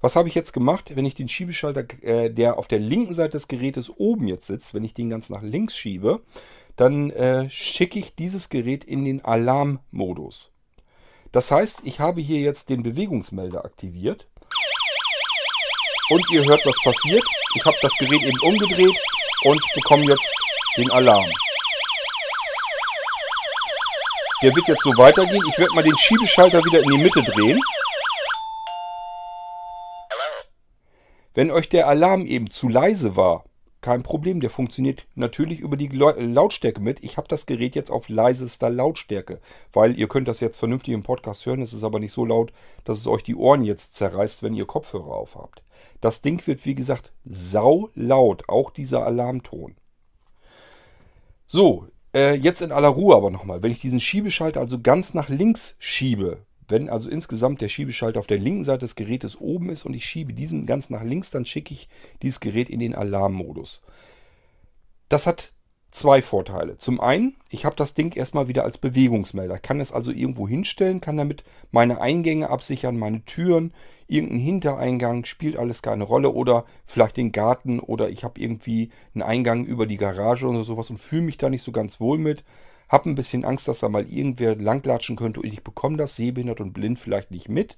Was 0.00 0.16
habe 0.16 0.28
ich 0.28 0.34
jetzt 0.34 0.52
gemacht, 0.52 0.94
wenn 0.94 1.04
ich 1.04 1.14
den 1.14 1.28
Schiebeschalter, 1.28 1.84
äh, 2.02 2.30
der 2.30 2.58
auf 2.58 2.68
der 2.68 2.78
linken 2.78 3.14
Seite 3.14 3.32
des 3.32 3.48
Gerätes 3.48 3.90
oben 3.90 4.28
jetzt 4.28 4.46
sitzt, 4.46 4.72
wenn 4.72 4.84
ich 4.84 4.94
den 4.94 5.10
ganz 5.10 5.28
nach 5.28 5.42
links 5.42 5.76
schiebe, 5.76 6.22
dann 6.76 7.10
äh, 7.10 7.50
schicke 7.50 7.98
ich 7.98 8.14
dieses 8.14 8.48
Gerät 8.48 8.84
in 8.84 9.04
den 9.04 9.24
Alarmmodus. 9.24 10.52
Das 11.32 11.50
heißt, 11.50 11.80
ich 11.84 12.00
habe 12.00 12.20
hier 12.20 12.40
jetzt 12.40 12.70
den 12.70 12.82
Bewegungsmelder 12.82 13.64
aktiviert 13.64 14.28
und 16.08 16.24
ihr 16.30 16.44
hört, 16.44 16.64
was 16.64 16.76
passiert. 16.82 17.24
Ich 17.54 17.64
habe 17.64 17.76
das 17.80 17.96
Gerät 17.98 18.22
eben 18.22 18.38
umgedreht 18.40 18.98
und 19.44 19.60
bekomme 19.74 20.04
jetzt 20.04 20.34
den 20.76 20.90
Alarm. 20.90 21.30
Der 24.42 24.54
wird 24.54 24.68
jetzt 24.68 24.82
so 24.82 24.90
weitergehen. 24.98 25.42
Ich 25.48 25.58
werde 25.58 25.74
mal 25.74 25.82
den 25.82 25.96
Schiebeschalter 25.96 26.62
wieder 26.64 26.80
in 26.80 26.90
die 26.90 26.98
Mitte 26.98 27.22
drehen. 27.22 27.58
Wenn 31.34 31.50
euch 31.50 31.68
der 31.68 31.88
Alarm 31.88 32.26
eben 32.26 32.50
zu 32.50 32.68
leise 32.68 33.16
war, 33.16 33.44
kein 33.86 34.02
Problem, 34.02 34.40
der 34.40 34.50
funktioniert 34.50 35.06
natürlich 35.14 35.60
über 35.60 35.76
die 35.76 35.86
Lautstärke 35.86 36.80
mit. 36.80 37.04
Ich 37.04 37.18
habe 37.18 37.28
das 37.28 37.46
Gerät 37.46 37.76
jetzt 37.76 37.92
auf 37.92 38.08
leisester 38.08 38.68
Lautstärke, 38.68 39.38
weil 39.72 39.96
ihr 39.96 40.08
könnt 40.08 40.26
das 40.26 40.40
jetzt 40.40 40.56
vernünftig 40.58 40.92
im 40.92 41.04
Podcast 41.04 41.46
hören. 41.46 41.62
Es 41.62 41.72
ist 41.72 41.84
aber 41.84 42.00
nicht 42.00 42.10
so 42.10 42.24
laut, 42.24 42.52
dass 42.82 42.98
es 42.98 43.06
euch 43.06 43.22
die 43.22 43.36
Ohren 43.36 43.62
jetzt 43.62 43.94
zerreißt, 43.94 44.42
wenn 44.42 44.54
ihr 44.54 44.66
Kopfhörer 44.66 45.14
aufhabt. 45.14 45.62
Das 46.00 46.20
Ding 46.20 46.44
wird, 46.48 46.64
wie 46.64 46.74
gesagt, 46.74 47.12
sau 47.24 47.88
laut, 47.94 48.48
auch 48.48 48.72
dieser 48.72 49.06
Alarmton. 49.06 49.76
So, 51.46 51.86
äh, 52.12 52.34
jetzt 52.34 52.62
in 52.62 52.72
aller 52.72 52.88
Ruhe 52.88 53.14
aber 53.14 53.30
nochmal. 53.30 53.62
Wenn 53.62 53.70
ich 53.70 53.78
diesen 53.78 54.00
Schiebeschalter 54.00 54.58
also 54.58 54.80
ganz 54.80 55.14
nach 55.14 55.28
links 55.28 55.76
schiebe, 55.78 56.38
wenn 56.68 56.88
also 56.88 57.08
insgesamt 57.08 57.60
der 57.60 57.68
Schiebeschalter 57.68 58.20
auf 58.20 58.26
der 58.26 58.38
linken 58.38 58.64
Seite 58.64 58.80
des 58.80 58.94
Gerätes 58.96 59.40
oben 59.40 59.70
ist 59.70 59.84
und 59.84 59.94
ich 59.94 60.04
schiebe 60.04 60.32
diesen 60.32 60.66
ganz 60.66 60.90
nach 60.90 61.02
links, 61.02 61.30
dann 61.30 61.44
schicke 61.44 61.74
ich 61.74 61.88
dieses 62.22 62.40
Gerät 62.40 62.68
in 62.68 62.80
den 62.80 62.94
Alarmmodus. 62.94 63.82
Das 65.08 65.26
hat 65.26 65.52
zwei 65.96 66.20
Vorteile. 66.20 66.76
Zum 66.78 67.00
einen, 67.00 67.36
ich 67.48 67.64
habe 67.64 67.74
das 67.74 67.94
Ding 67.94 68.14
erstmal 68.14 68.48
wieder 68.48 68.64
als 68.64 68.78
Bewegungsmelder. 68.78 69.56
Ich 69.56 69.62
kann 69.62 69.80
es 69.80 69.92
also 69.92 70.10
irgendwo 70.10 70.46
hinstellen, 70.46 71.00
kann 71.00 71.16
damit 71.16 71.42
meine 71.70 72.00
Eingänge 72.00 72.50
absichern, 72.50 72.98
meine 72.98 73.24
Türen, 73.24 73.72
irgendeinen 74.06 74.40
Hintereingang, 74.40 75.24
spielt 75.24 75.56
alles 75.56 75.82
keine 75.82 76.04
Rolle. 76.04 76.32
Oder 76.32 76.66
vielleicht 76.84 77.16
den 77.16 77.32
Garten 77.32 77.80
oder 77.80 78.10
ich 78.10 78.24
habe 78.24 78.40
irgendwie 78.40 78.90
einen 79.14 79.22
Eingang 79.22 79.64
über 79.64 79.86
die 79.86 79.96
Garage 79.96 80.46
oder 80.46 80.64
sowas 80.64 80.90
und 80.90 80.98
fühle 80.98 81.22
mich 81.22 81.38
da 81.38 81.48
nicht 81.48 81.62
so 81.62 81.72
ganz 81.72 81.98
wohl 81.98 82.18
mit. 82.18 82.44
Hab 82.88 83.06
ein 83.06 83.14
bisschen 83.14 83.44
Angst, 83.44 83.68
dass 83.68 83.80
da 83.80 83.88
mal 83.88 84.06
irgendwer 84.08 84.54
langlatschen 84.56 85.16
könnte 85.16 85.40
und 85.40 85.52
ich 85.52 85.64
bekomme 85.64 85.96
das 85.96 86.16
sehbehindert 86.16 86.60
und 86.60 86.72
blind 86.72 86.98
vielleicht 86.98 87.30
nicht 87.30 87.48
mit. 87.48 87.76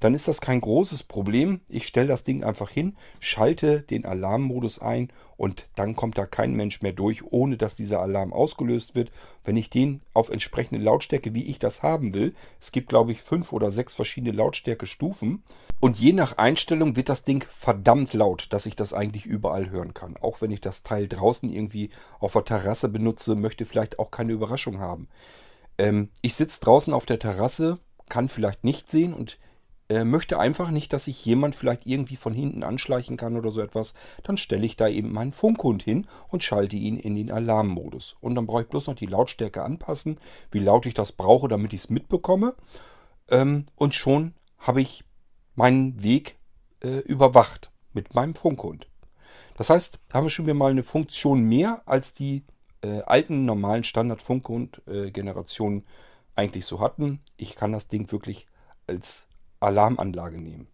Dann 0.00 0.14
ist 0.14 0.28
das 0.28 0.40
kein 0.40 0.60
großes 0.60 1.02
Problem. 1.02 1.60
Ich 1.68 1.86
stelle 1.86 2.08
das 2.08 2.24
Ding 2.24 2.42
einfach 2.42 2.70
hin, 2.70 2.96
schalte 3.20 3.82
den 3.82 4.04
Alarmmodus 4.04 4.78
ein 4.78 5.12
und 5.36 5.68
dann 5.76 5.94
kommt 5.94 6.18
da 6.18 6.26
kein 6.26 6.54
Mensch 6.54 6.82
mehr 6.82 6.92
durch, 6.92 7.22
ohne 7.30 7.56
dass 7.56 7.76
dieser 7.76 8.00
Alarm 8.00 8.32
ausgelöst 8.32 8.94
wird. 8.94 9.12
Wenn 9.44 9.56
ich 9.56 9.70
den 9.70 10.00
auf 10.14 10.30
entsprechende 10.30 10.82
Lautstärke, 10.82 11.34
wie 11.34 11.44
ich 11.44 11.58
das 11.58 11.82
haben 11.82 12.14
will, 12.14 12.34
es 12.60 12.72
gibt 12.72 12.88
glaube 12.88 13.12
ich 13.12 13.20
fünf 13.20 13.52
oder 13.52 13.70
sechs 13.70 13.94
verschiedene 13.94 14.32
Lautstärkestufen 14.32 15.42
und 15.80 15.98
je 15.98 16.12
nach 16.12 16.36
Einstellung 16.38 16.96
wird 16.96 17.08
das 17.08 17.24
Ding 17.24 17.44
verdammt 17.50 18.12
laut, 18.12 18.48
dass 18.52 18.66
ich 18.66 18.76
das 18.76 18.92
eigentlich 18.92 19.26
überall 19.26 19.70
hören 19.70 19.94
kann. 19.94 20.16
Auch 20.18 20.40
wenn 20.40 20.50
ich 20.50 20.60
das 20.60 20.82
Teil 20.82 21.08
draußen 21.08 21.50
irgendwie 21.50 21.90
auf 22.18 22.32
der 22.32 22.44
Terrasse 22.44 22.88
benutze, 22.88 23.34
möchte 23.34 23.64
vielleicht 23.64 23.98
auch 23.98 24.10
keine 24.10 24.32
Überraschung 24.32 24.78
haben. 24.78 25.08
Ähm, 25.78 26.10
ich 26.20 26.34
sitze 26.34 26.60
draußen 26.60 26.92
auf 26.92 27.06
der 27.06 27.18
Terrasse, 27.18 27.78
kann 28.10 28.28
vielleicht 28.28 28.64
nicht 28.64 28.90
sehen 28.90 29.14
und 29.14 29.38
äh, 29.90 30.04
möchte 30.04 30.38
einfach 30.38 30.70
nicht, 30.70 30.92
dass 30.92 31.06
sich 31.06 31.24
jemand 31.24 31.56
vielleicht 31.56 31.84
irgendwie 31.84 32.14
von 32.14 32.32
hinten 32.32 32.62
anschleichen 32.62 33.16
kann 33.16 33.36
oder 33.36 33.50
so 33.50 33.60
etwas, 33.60 33.94
dann 34.22 34.36
stelle 34.36 34.64
ich 34.64 34.76
da 34.76 34.86
eben 34.86 35.12
meinen 35.12 35.32
Funkhund 35.32 35.82
hin 35.82 36.06
und 36.28 36.44
schalte 36.44 36.76
ihn 36.76 36.96
in 36.96 37.16
den 37.16 37.32
Alarmmodus. 37.32 38.16
Und 38.20 38.36
dann 38.36 38.46
brauche 38.46 38.62
ich 38.62 38.68
bloß 38.68 38.86
noch 38.86 38.94
die 38.94 39.06
Lautstärke 39.06 39.64
anpassen, 39.64 40.18
wie 40.52 40.60
laut 40.60 40.86
ich 40.86 40.94
das 40.94 41.10
brauche, 41.10 41.48
damit 41.48 41.72
ich 41.72 41.80
es 41.80 41.90
mitbekomme. 41.90 42.54
Ähm, 43.30 43.66
und 43.74 43.96
schon 43.96 44.34
habe 44.58 44.80
ich 44.80 45.02
meinen 45.56 46.00
Weg 46.02 46.36
äh, 46.84 47.00
überwacht 47.00 47.72
mit 47.92 48.14
meinem 48.14 48.36
Funkhund. 48.36 48.86
Das 49.56 49.70
heißt, 49.70 49.98
da 50.08 50.18
haben 50.18 50.26
wir 50.26 50.30
schon 50.30 50.46
wieder 50.46 50.54
mal 50.54 50.70
eine 50.70 50.84
Funktion 50.84 51.42
mehr 51.42 51.82
als 51.86 52.14
die 52.14 52.44
äh, 52.82 53.00
alten 53.00 53.44
normalen 53.44 53.82
Standard-Funkhund-Generationen 53.82 55.84
eigentlich 56.36 56.64
so 56.64 56.78
hatten. 56.78 57.20
Ich 57.36 57.56
kann 57.56 57.72
das 57.72 57.88
Ding 57.88 58.12
wirklich 58.12 58.46
als 58.86 59.26
Alarmanlage 59.60 60.38
nehmen. 60.38 60.68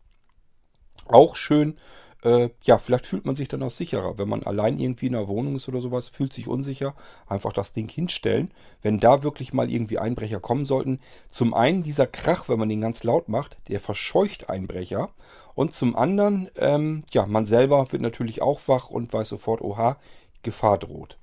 Auch 1.07 1.37
schön, 1.37 1.77
äh, 2.27 2.51
ja, 2.65 2.79
vielleicht 2.79 3.07
fühlt 3.07 3.25
man 3.25 3.37
sich 3.37 3.47
dann 3.47 3.63
auch 3.63 3.71
sicherer. 3.71 4.19
Wenn 4.19 4.29
man 4.29 4.43
allein 4.43 4.79
irgendwie 4.81 5.07
in 5.07 5.15
einer 5.15 5.29
Wohnung 5.29 5.55
ist 5.55 5.69
oder 5.69 5.81
sowas, 5.81 6.09
fühlt 6.09 6.33
sich 6.33 6.49
unsicher, 6.49 6.97
einfach 7.29 7.53
das 7.53 7.73
Ding 7.73 7.89
hinstellen. 7.89 8.51
Wenn 8.83 8.99
da 8.99 9.23
wirklich 9.23 9.53
mal 9.53 9.71
irgendwie 9.71 10.01
Einbrecher 10.01 10.41
kommen 10.41 10.65
sollten, 10.65 10.99
zum 11.31 11.55
einen 11.55 11.85
dieser 11.85 12.09
Krach, 12.09 12.49
wenn 12.49 12.59
man 12.59 12.69
den 12.69 12.81
ganz 12.81 13.05
laut 13.05 13.29
macht, 13.29 13.59
der 13.69 13.79
verscheucht 13.79 14.51
Einbrecher. 14.51 15.11
Und 15.55 15.77
zum 15.77 15.95
anderen, 15.95 16.51
ähm, 16.57 17.05
ja, 17.13 17.27
man 17.27 17.47
selber 17.47 17.93
wird 17.93 18.03
natürlich 18.03 18.43
auch 18.43 18.61
wach 18.67 18.91
und 18.91 19.13
weiß 19.13 19.29
sofort, 19.29 19.61
oha, 19.61 19.97
Gefahr 20.43 20.79
droht. 20.79 21.19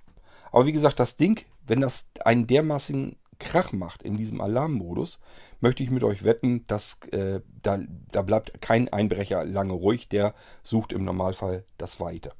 Aber 0.53 0.65
wie 0.65 0.71
gesagt, 0.71 1.01
das 1.01 1.17
Ding, 1.17 1.41
wenn 1.67 1.81
das 1.81 2.05
einen 2.23 2.47
dermaßen 2.47 3.17
Krach 3.39 3.71
macht 3.71 4.03
in 4.03 4.17
diesem 4.17 4.41
Alarmmodus, 4.41 5.19
möchte 5.59 5.83
ich 5.83 5.91
mit 5.91 6.03
euch 6.03 6.23
wetten, 6.23 6.65
dass 6.67 6.99
äh, 7.11 7.41
da, 7.61 7.79
da 8.11 8.21
bleibt 8.21 8.61
kein 8.61 8.91
Einbrecher 8.91 9.45
lange 9.45 9.73
ruhig, 9.73 10.09
der 10.09 10.33
sucht 10.61 10.93
im 10.93 11.03
Normalfall 11.03 11.65
das 11.77 11.99
Weite. 11.99 12.31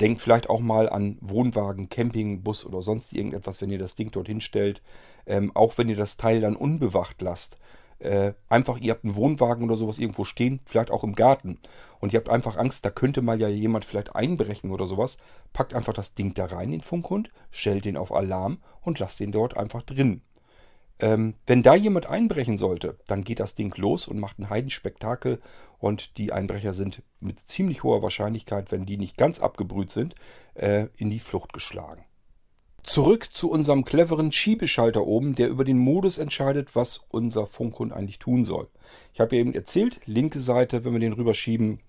Denkt 0.00 0.20
vielleicht 0.20 0.48
auch 0.48 0.60
mal 0.60 0.88
an 0.88 1.18
Wohnwagen, 1.20 1.88
Camping, 1.88 2.42
Bus 2.42 2.64
oder 2.64 2.82
sonst 2.82 3.12
irgendetwas, 3.12 3.60
wenn 3.60 3.70
ihr 3.70 3.78
das 3.78 3.94
Ding 3.94 4.10
dorthin 4.10 4.40
stellt. 4.40 4.82
Ähm, 5.26 5.54
auch 5.54 5.76
wenn 5.78 5.88
ihr 5.88 5.96
das 5.96 6.16
Teil 6.16 6.40
dann 6.40 6.56
unbewacht 6.56 7.20
lasst. 7.20 7.58
Äh, 7.98 8.34
einfach, 8.48 8.78
ihr 8.78 8.92
habt 8.92 9.04
einen 9.04 9.16
Wohnwagen 9.16 9.64
oder 9.64 9.76
sowas 9.76 9.98
irgendwo 9.98 10.24
stehen, 10.24 10.60
vielleicht 10.64 10.90
auch 10.90 11.02
im 11.02 11.14
Garten. 11.14 11.58
Und 12.00 12.12
ihr 12.12 12.18
habt 12.18 12.28
einfach 12.28 12.56
Angst, 12.56 12.84
da 12.84 12.90
könnte 12.90 13.22
mal 13.22 13.40
ja 13.40 13.48
jemand 13.48 13.84
vielleicht 13.84 14.14
einbrechen 14.14 14.70
oder 14.70 14.86
sowas. 14.86 15.18
Packt 15.52 15.74
einfach 15.74 15.92
das 15.92 16.14
Ding 16.14 16.34
da 16.34 16.46
rein, 16.46 16.70
den 16.70 16.80
Funkhund, 16.80 17.30
stellt 17.50 17.84
den 17.84 17.96
auf 17.96 18.12
Alarm 18.12 18.58
und 18.82 18.98
lasst 18.98 19.18
den 19.20 19.32
dort 19.32 19.56
einfach 19.56 19.82
drin. 19.82 20.22
Ähm, 21.00 21.34
wenn 21.46 21.62
da 21.62 21.74
jemand 21.74 22.06
einbrechen 22.06 22.58
sollte, 22.58 22.98
dann 23.06 23.22
geht 23.22 23.38
das 23.40 23.54
Ding 23.54 23.72
los 23.76 24.08
und 24.08 24.18
macht 24.18 24.38
ein 24.38 24.50
Heidenspektakel 24.50 25.40
und 25.78 26.18
die 26.18 26.32
Einbrecher 26.32 26.72
sind 26.72 27.02
mit 27.20 27.38
ziemlich 27.38 27.84
hoher 27.84 28.02
Wahrscheinlichkeit, 28.02 28.72
wenn 28.72 28.84
die 28.84 28.96
nicht 28.96 29.16
ganz 29.16 29.38
abgebrüht 29.38 29.92
sind, 29.92 30.16
äh, 30.54 30.86
in 30.96 31.10
die 31.10 31.20
Flucht 31.20 31.52
geschlagen. 31.52 32.04
Zurück 32.82 33.28
zu 33.32 33.50
unserem 33.50 33.84
cleveren 33.84 34.32
Schiebeschalter 34.32 35.06
oben, 35.06 35.34
der 35.34 35.48
über 35.48 35.64
den 35.64 35.78
Modus 35.78 36.16
entscheidet, 36.16 36.74
was 36.74 37.00
unser 37.08 37.46
Funkhund 37.46 37.92
eigentlich 37.92 38.18
tun 38.18 38.44
soll. 38.44 38.68
Ich 39.12 39.20
habe 39.20 39.36
ja 39.36 39.40
eben 39.40 39.54
erzählt, 39.54 40.00
linke 40.06 40.40
Seite, 40.40 40.84
wenn 40.84 40.92
wir 40.92 41.00
den 41.00 41.12
rüberschieben, 41.12 41.80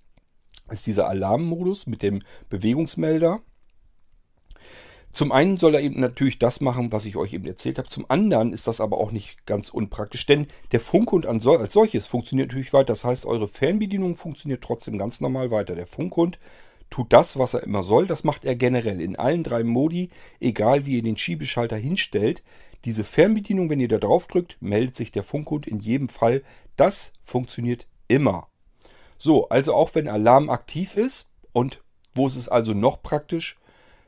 ist 0.70 0.88
dieser 0.88 1.08
Alarmmodus 1.08 1.88
mit 1.88 2.02
dem 2.02 2.22
Bewegungsmelder. 2.50 3.42
Zum 5.12 5.32
einen 5.32 5.58
soll 5.58 5.74
er 5.74 5.82
eben 5.82 6.00
natürlich 6.00 6.38
das 6.38 6.62
machen, 6.62 6.92
was 6.92 7.06
ich 7.06 7.16
euch 7.16 7.34
eben 7.34 7.46
erzählt 7.46 7.80
habe. 7.80 7.90
Zum 7.90 8.06
anderen 8.10 8.54
ist 8.54 8.68
das 8.68 8.80
aber 8.80 9.00
auch 9.00 9.12
nicht 9.12 9.48
ganz 9.48 9.70
unpraktisch, 9.70 10.26
denn 10.28 10.48
der 10.72 10.80
Funkhund 10.80 11.26
als 11.26 11.44
solches 11.74 12.06
funktioniert 12.06 12.50
natürlich 12.50 12.74
weiter. 12.74 12.88
Das 12.88 13.04
heißt, 13.04 13.26
eure 13.26 13.48
Fernbedienung 13.48 14.16
funktioniert 14.16 14.64
trotzdem 14.64 15.00
ganz 15.00 15.20
normal 15.20 15.50
weiter. 15.50 15.74
Der 15.76 15.88
Funkhund 15.88 16.38
tut 16.90 17.14
das, 17.14 17.38
was 17.38 17.54
er 17.54 17.64
immer 17.64 17.84
soll. 17.84 18.08
Das 18.08 18.24
macht 18.24 18.46
er 18.46 18.56
generell 18.56 19.02
in 19.02 19.16
allen 19.16 19.44
drei 19.44 19.64
Modi, 19.64 20.10
egal 20.40 20.86
wie 20.86 20.98
ihr 20.98 21.04
den 21.04 21.18
Schiebeschalter 21.18 21.78
hinstellt. 21.78 22.44
Diese 22.86 23.04
Fernbedienung, 23.04 23.70
wenn 23.70 23.80
ihr 23.80 23.88
da 23.88 23.98
drauf 23.98 24.28
drückt, 24.28 24.58
meldet 24.62 24.96
sich 24.96 25.12
der 25.12 25.24
Funkhund 25.24 25.68
in 25.68 25.80
jedem 25.80 26.10
Fall. 26.10 26.44
Das 26.78 27.14
funktioniert 27.24 27.88
immer. 28.08 28.48
So, 29.18 29.50
also 29.50 29.74
auch 29.74 29.96
wenn 29.96 30.08
Alarm 30.08 30.50
aktiv 30.50 30.96
ist 30.96 31.30
und 31.52 31.82
wo 32.14 32.28
ist 32.28 32.38
es 32.38 32.50
also 32.50 32.74
noch 32.74 33.04
praktisch? 33.04 33.58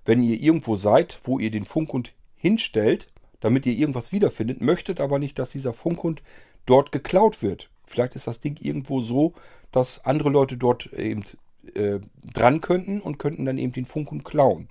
Wenn 0.05 0.23
ihr 0.23 0.39
irgendwo 0.39 0.75
seid, 0.77 1.19
wo 1.23 1.37
ihr 1.37 1.51
den 1.51 1.65
Funkhund 1.65 2.13
hinstellt, 2.35 3.07
damit 3.39 3.65
ihr 3.65 3.73
irgendwas 3.73 4.11
wiederfindet, 4.11 4.61
möchtet 4.61 4.99
aber 4.99 5.19
nicht, 5.19 5.37
dass 5.37 5.51
dieser 5.51 5.73
Funkhund 5.73 6.23
dort 6.65 6.91
geklaut 6.91 7.41
wird. 7.41 7.69
Vielleicht 7.85 8.15
ist 8.15 8.27
das 8.27 8.39
Ding 8.39 8.57
irgendwo 8.59 9.01
so, 9.01 9.33
dass 9.71 10.05
andere 10.05 10.29
Leute 10.29 10.57
dort 10.57 10.93
eben 10.93 11.25
äh, 11.75 11.99
dran 12.33 12.61
könnten 12.61 13.01
und 13.01 13.19
könnten 13.19 13.45
dann 13.45 13.57
eben 13.57 13.73
den 13.73 13.85
Funkhund 13.85 14.25
klauen. 14.25 14.69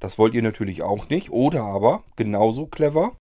Das 0.00 0.18
wollt 0.18 0.34
ihr 0.34 0.42
natürlich 0.42 0.82
auch 0.82 1.08
nicht. 1.08 1.30
Oder 1.30 1.62
aber, 1.62 2.04
genauso 2.16 2.66
clever, 2.66 3.16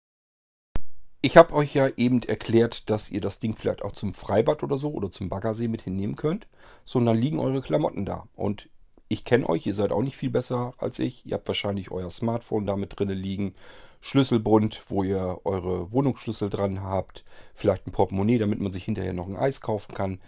ich 1.21 1.37
habe 1.37 1.53
euch 1.53 1.75
ja 1.75 1.87
eben 1.97 2.23
erklärt, 2.23 2.89
dass 2.89 3.11
ihr 3.11 3.21
das 3.21 3.37
Ding 3.37 3.55
vielleicht 3.55 3.83
auch 3.83 3.91
zum 3.91 4.15
Freibad 4.15 4.63
oder 4.63 4.77
so 4.77 4.91
oder 4.91 5.11
zum 5.11 5.29
Baggersee 5.29 5.67
mit 5.67 5.83
hinnehmen 5.83 6.15
könnt. 6.15 6.47
So, 6.83 6.97
und 6.97 7.05
dann 7.05 7.17
liegen 7.17 7.39
eure 7.39 7.61
Klamotten 7.61 8.05
da. 8.05 8.27
Und 8.35 8.69
ich 9.07 9.23
kenne 9.23 9.47
euch, 9.47 9.67
ihr 9.67 9.75
seid 9.75 9.91
auch 9.91 10.01
nicht 10.01 10.17
viel 10.17 10.31
besser 10.31 10.73
als 10.77 10.97
ich. 10.97 11.25
Ihr 11.27 11.33
habt 11.33 11.47
wahrscheinlich 11.47 11.91
euer 11.91 12.09
Smartphone 12.09 12.65
damit 12.65 12.97
drin 12.97 13.09
liegen, 13.09 13.53
Schlüsselbund, 13.99 14.83
wo 14.87 15.03
ihr 15.03 15.39
eure 15.43 15.91
Wohnungsschlüssel 15.91 16.49
dran 16.49 16.81
habt, 16.81 17.23
vielleicht 17.53 17.85
ein 17.85 17.91
Portemonnaie, 17.91 18.39
damit 18.39 18.59
man 18.59 18.71
sich 18.71 18.85
hinterher 18.85 19.13
noch 19.13 19.27
ein 19.27 19.35
Eis 19.35 19.61
kaufen 19.61 19.93
kann. 19.93 20.19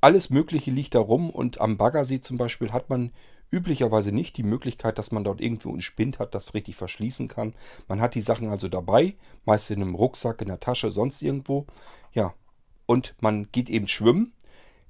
Alles 0.00 0.30
Mögliche 0.30 0.70
liegt 0.70 0.94
da 0.94 1.00
rum 1.00 1.30
und 1.30 1.60
am 1.60 1.76
Baggersee 1.76 2.20
zum 2.20 2.36
Beispiel 2.36 2.72
hat 2.72 2.90
man 2.90 3.12
üblicherweise 3.50 4.12
nicht 4.12 4.36
die 4.36 4.42
Möglichkeit, 4.42 4.98
dass 4.98 5.12
man 5.12 5.24
dort 5.24 5.40
irgendwo 5.40 5.70
einen 5.70 5.80
Spind 5.80 6.18
hat, 6.18 6.34
das 6.34 6.52
richtig 6.54 6.76
verschließen 6.76 7.28
kann. 7.28 7.54
Man 7.88 8.00
hat 8.00 8.14
die 8.14 8.20
Sachen 8.20 8.48
also 8.48 8.68
dabei, 8.68 9.14
meist 9.44 9.70
in 9.70 9.82
einem 9.82 9.94
Rucksack, 9.94 10.42
in 10.42 10.48
der 10.48 10.60
Tasche, 10.60 10.90
sonst 10.90 11.22
irgendwo. 11.22 11.66
Ja, 12.12 12.34
und 12.86 13.14
man 13.20 13.48
geht 13.52 13.70
eben 13.70 13.88
schwimmen 13.88 14.32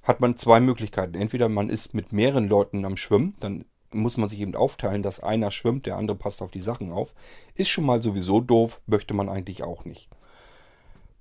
hat 0.07 0.21
man 0.21 0.37
zwei 0.37 0.59
Möglichkeiten. 0.61 1.15
Entweder 1.15 1.49
man 1.49 1.69
ist 1.69 1.93
mit 1.93 2.13
mehreren 2.13 2.47
Leuten 2.47 2.85
am 2.85 2.97
Schwimmen, 2.97 3.35
dann 3.41 3.65
muss 3.91 4.17
man 4.17 4.29
sich 4.29 4.39
eben 4.39 4.55
aufteilen, 4.55 5.03
dass 5.03 5.19
einer 5.19 5.51
schwimmt, 5.51 5.85
der 5.85 5.97
andere 5.97 6.17
passt 6.17 6.41
auf 6.41 6.51
die 6.51 6.61
Sachen 6.61 6.91
auf. 6.91 7.13
Ist 7.55 7.69
schon 7.69 7.85
mal 7.85 8.01
sowieso 8.01 8.39
doof, 8.39 8.81
möchte 8.85 9.13
man 9.13 9.29
eigentlich 9.29 9.63
auch 9.63 9.85
nicht. 9.85 10.09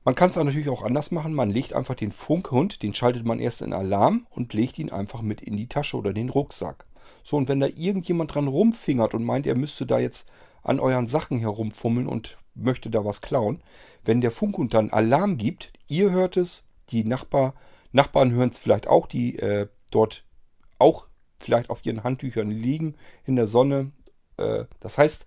Man 0.06 0.14
kann 0.14 0.30
es 0.30 0.36
natürlich 0.36 0.68
auch 0.68 0.84
anders 0.84 1.10
machen. 1.10 1.34
Man 1.34 1.50
legt 1.50 1.72
einfach 1.72 1.96
den 1.96 2.12
Funkhund, 2.12 2.84
den 2.84 2.94
schaltet 2.94 3.26
man 3.26 3.40
erst 3.40 3.60
in 3.60 3.72
Alarm 3.72 4.28
und 4.30 4.54
legt 4.54 4.78
ihn 4.78 4.92
einfach 4.92 5.20
mit 5.20 5.40
in 5.40 5.56
die 5.56 5.66
Tasche 5.66 5.96
oder 5.96 6.12
den 6.12 6.28
Rucksack. 6.28 6.86
So, 7.24 7.36
und 7.36 7.48
wenn 7.48 7.58
da 7.58 7.66
irgendjemand 7.66 8.32
dran 8.32 8.46
rumfingert 8.46 9.14
und 9.14 9.24
meint, 9.24 9.48
er 9.48 9.56
müsste 9.56 9.84
da 9.84 9.98
jetzt 9.98 10.28
an 10.62 10.78
euren 10.78 11.08
Sachen 11.08 11.40
herumfummeln 11.40 12.06
und 12.06 12.38
möchte 12.54 12.88
da 12.88 13.04
was 13.04 13.20
klauen, 13.20 13.60
wenn 14.04 14.20
der 14.20 14.30
Funkhund 14.30 14.74
dann 14.74 14.90
Alarm 14.90 15.38
gibt, 15.38 15.72
ihr 15.88 16.12
hört 16.12 16.36
es, 16.36 16.62
die 16.90 17.02
Nachbar 17.02 17.54
Nachbarn 17.90 18.30
hören 18.30 18.50
es 18.50 18.60
vielleicht 18.60 18.86
auch, 18.86 19.08
die 19.08 19.40
äh, 19.40 19.66
dort 19.90 20.24
auch 20.78 21.08
vielleicht 21.36 21.68
auf 21.68 21.84
ihren 21.84 22.04
Handtüchern 22.04 22.52
liegen 22.52 22.94
in 23.24 23.34
der 23.34 23.48
Sonne. 23.48 23.90
Äh, 24.36 24.66
das 24.78 24.98
heißt, 24.98 25.26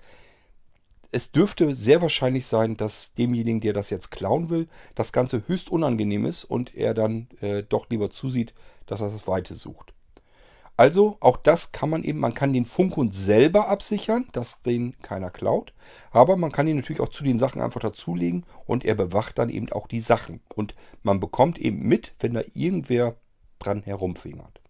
es 1.12 1.32
dürfte 1.32 1.76
sehr 1.76 2.02
wahrscheinlich 2.02 2.46
sein, 2.46 2.78
dass 2.78 3.14
demjenigen, 3.14 3.62
der 3.62 3.74
das 3.74 3.90
jetzt 3.90 4.12
klauen 4.12 4.50
will, 4.50 4.68
das 4.96 5.12
Ganze 5.12 5.44
höchst 5.48 5.72
unangenehm 5.72 6.26
ist 6.26 6.44
und 6.44 6.76
er 6.76 6.94
dann 6.94 7.28
äh, 7.42 7.64
doch 7.64 7.90
lieber 7.90 8.12
zusieht, 8.12 8.54
dass 8.86 9.02
er 9.02 9.10
das 9.10 9.28
Weite 9.28 9.56
sucht. 9.56 9.94
Also 10.78 11.18
auch 11.20 11.36
das 11.36 11.74
kann 11.74 11.90
man 11.90 12.04
eben, 12.04 12.20
man 12.20 12.34
kann 12.34 12.54
den 12.54 12.64
Funkhund 12.64 13.14
selber 13.14 13.68
absichern, 13.68 14.28
dass 14.32 14.62
den 14.62 14.98
keiner 15.02 15.30
klaut. 15.30 15.74
Aber 16.12 16.38
man 16.38 16.54
kann 16.54 16.68
ihn 16.68 16.78
natürlich 16.78 17.02
auch 17.02 17.10
zu 17.10 17.26
den 17.26 17.38
Sachen 17.38 17.62
einfach 17.62 17.82
dazulegen 17.82 18.46
und 18.66 18.86
er 18.86 18.96
bewacht 18.96 19.40
dann 19.40 19.50
eben 19.50 19.70
auch 19.74 19.88
die 19.88 20.00
Sachen. 20.00 20.40
Und 20.56 20.76
man 21.04 21.20
bekommt 21.20 21.60
eben 21.60 21.80
mit, 21.80 22.14
wenn 22.22 22.34
da 22.34 22.44
irgendwer 22.54 23.18
dran 23.60 23.84
herumfingert. 23.84 24.62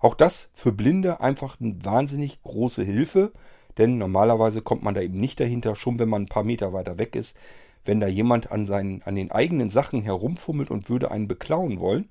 Auch 0.00 0.14
das 0.14 0.50
für 0.52 0.70
Blinde 0.70 1.20
einfach 1.20 1.58
eine 1.58 1.82
wahnsinnig 1.82 2.42
große 2.42 2.82
Hilfe, 2.82 3.32
denn 3.78 3.98
normalerweise 3.98 4.60
kommt 4.60 4.82
man 4.82 4.94
da 4.94 5.00
eben 5.00 5.18
nicht 5.18 5.40
dahinter, 5.40 5.76
schon 5.76 5.98
wenn 5.98 6.08
man 6.08 6.22
ein 6.22 6.28
paar 6.28 6.44
Meter 6.44 6.72
weiter 6.72 6.98
weg 6.98 7.14
ist. 7.16 7.36
Wenn 7.84 8.00
da 8.00 8.08
jemand 8.08 8.52
an, 8.52 8.66
seinen, 8.66 9.02
an 9.02 9.14
den 9.14 9.30
eigenen 9.30 9.70
Sachen 9.70 10.02
herumfummelt 10.02 10.70
und 10.70 10.90
würde 10.90 11.10
einen 11.10 11.28
beklauen 11.28 11.80
wollen, 11.80 12.08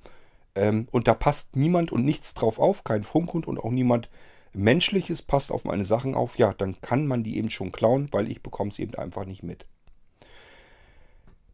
ähm, 0.56 0.88
und 0.92 1.08
da 1.08 1.14
passt 1.14 1.56
niemand 1.56 1.92
und 1.92 2.04
nichts 2.04 2.34
drauf 2.34 2.58
auf, 2.58 2.84
kein 2.84 3.04
Funkhund 3.04 3.48
und 3.48 3.60
auch 3.60 3.70
niemand 3.70 4.10
Menschliches 4.54 5.22
passt 5.22 5.52
auf 5.52 5.66
meine 5.66 5.86
Sachen 5.86 6.16
auf. 6.16 6.38
Ja, 6.38 6.54
dann 6.54 6.82
kann 6.82 7.06
man 7.06 7.24
die 7.24 7.38
eben 7.38 7.52
schon 7.52 7.72
klauen, 7.72 8.08
weil 8.12 8.32
ich 8.32 8.42
bekomme 8.42 8.72
es 8.72 8.80
eben 8.80 8.96
einfach 8.96 9.26
nicht 9.26 9.44
mit. 9.44 9.68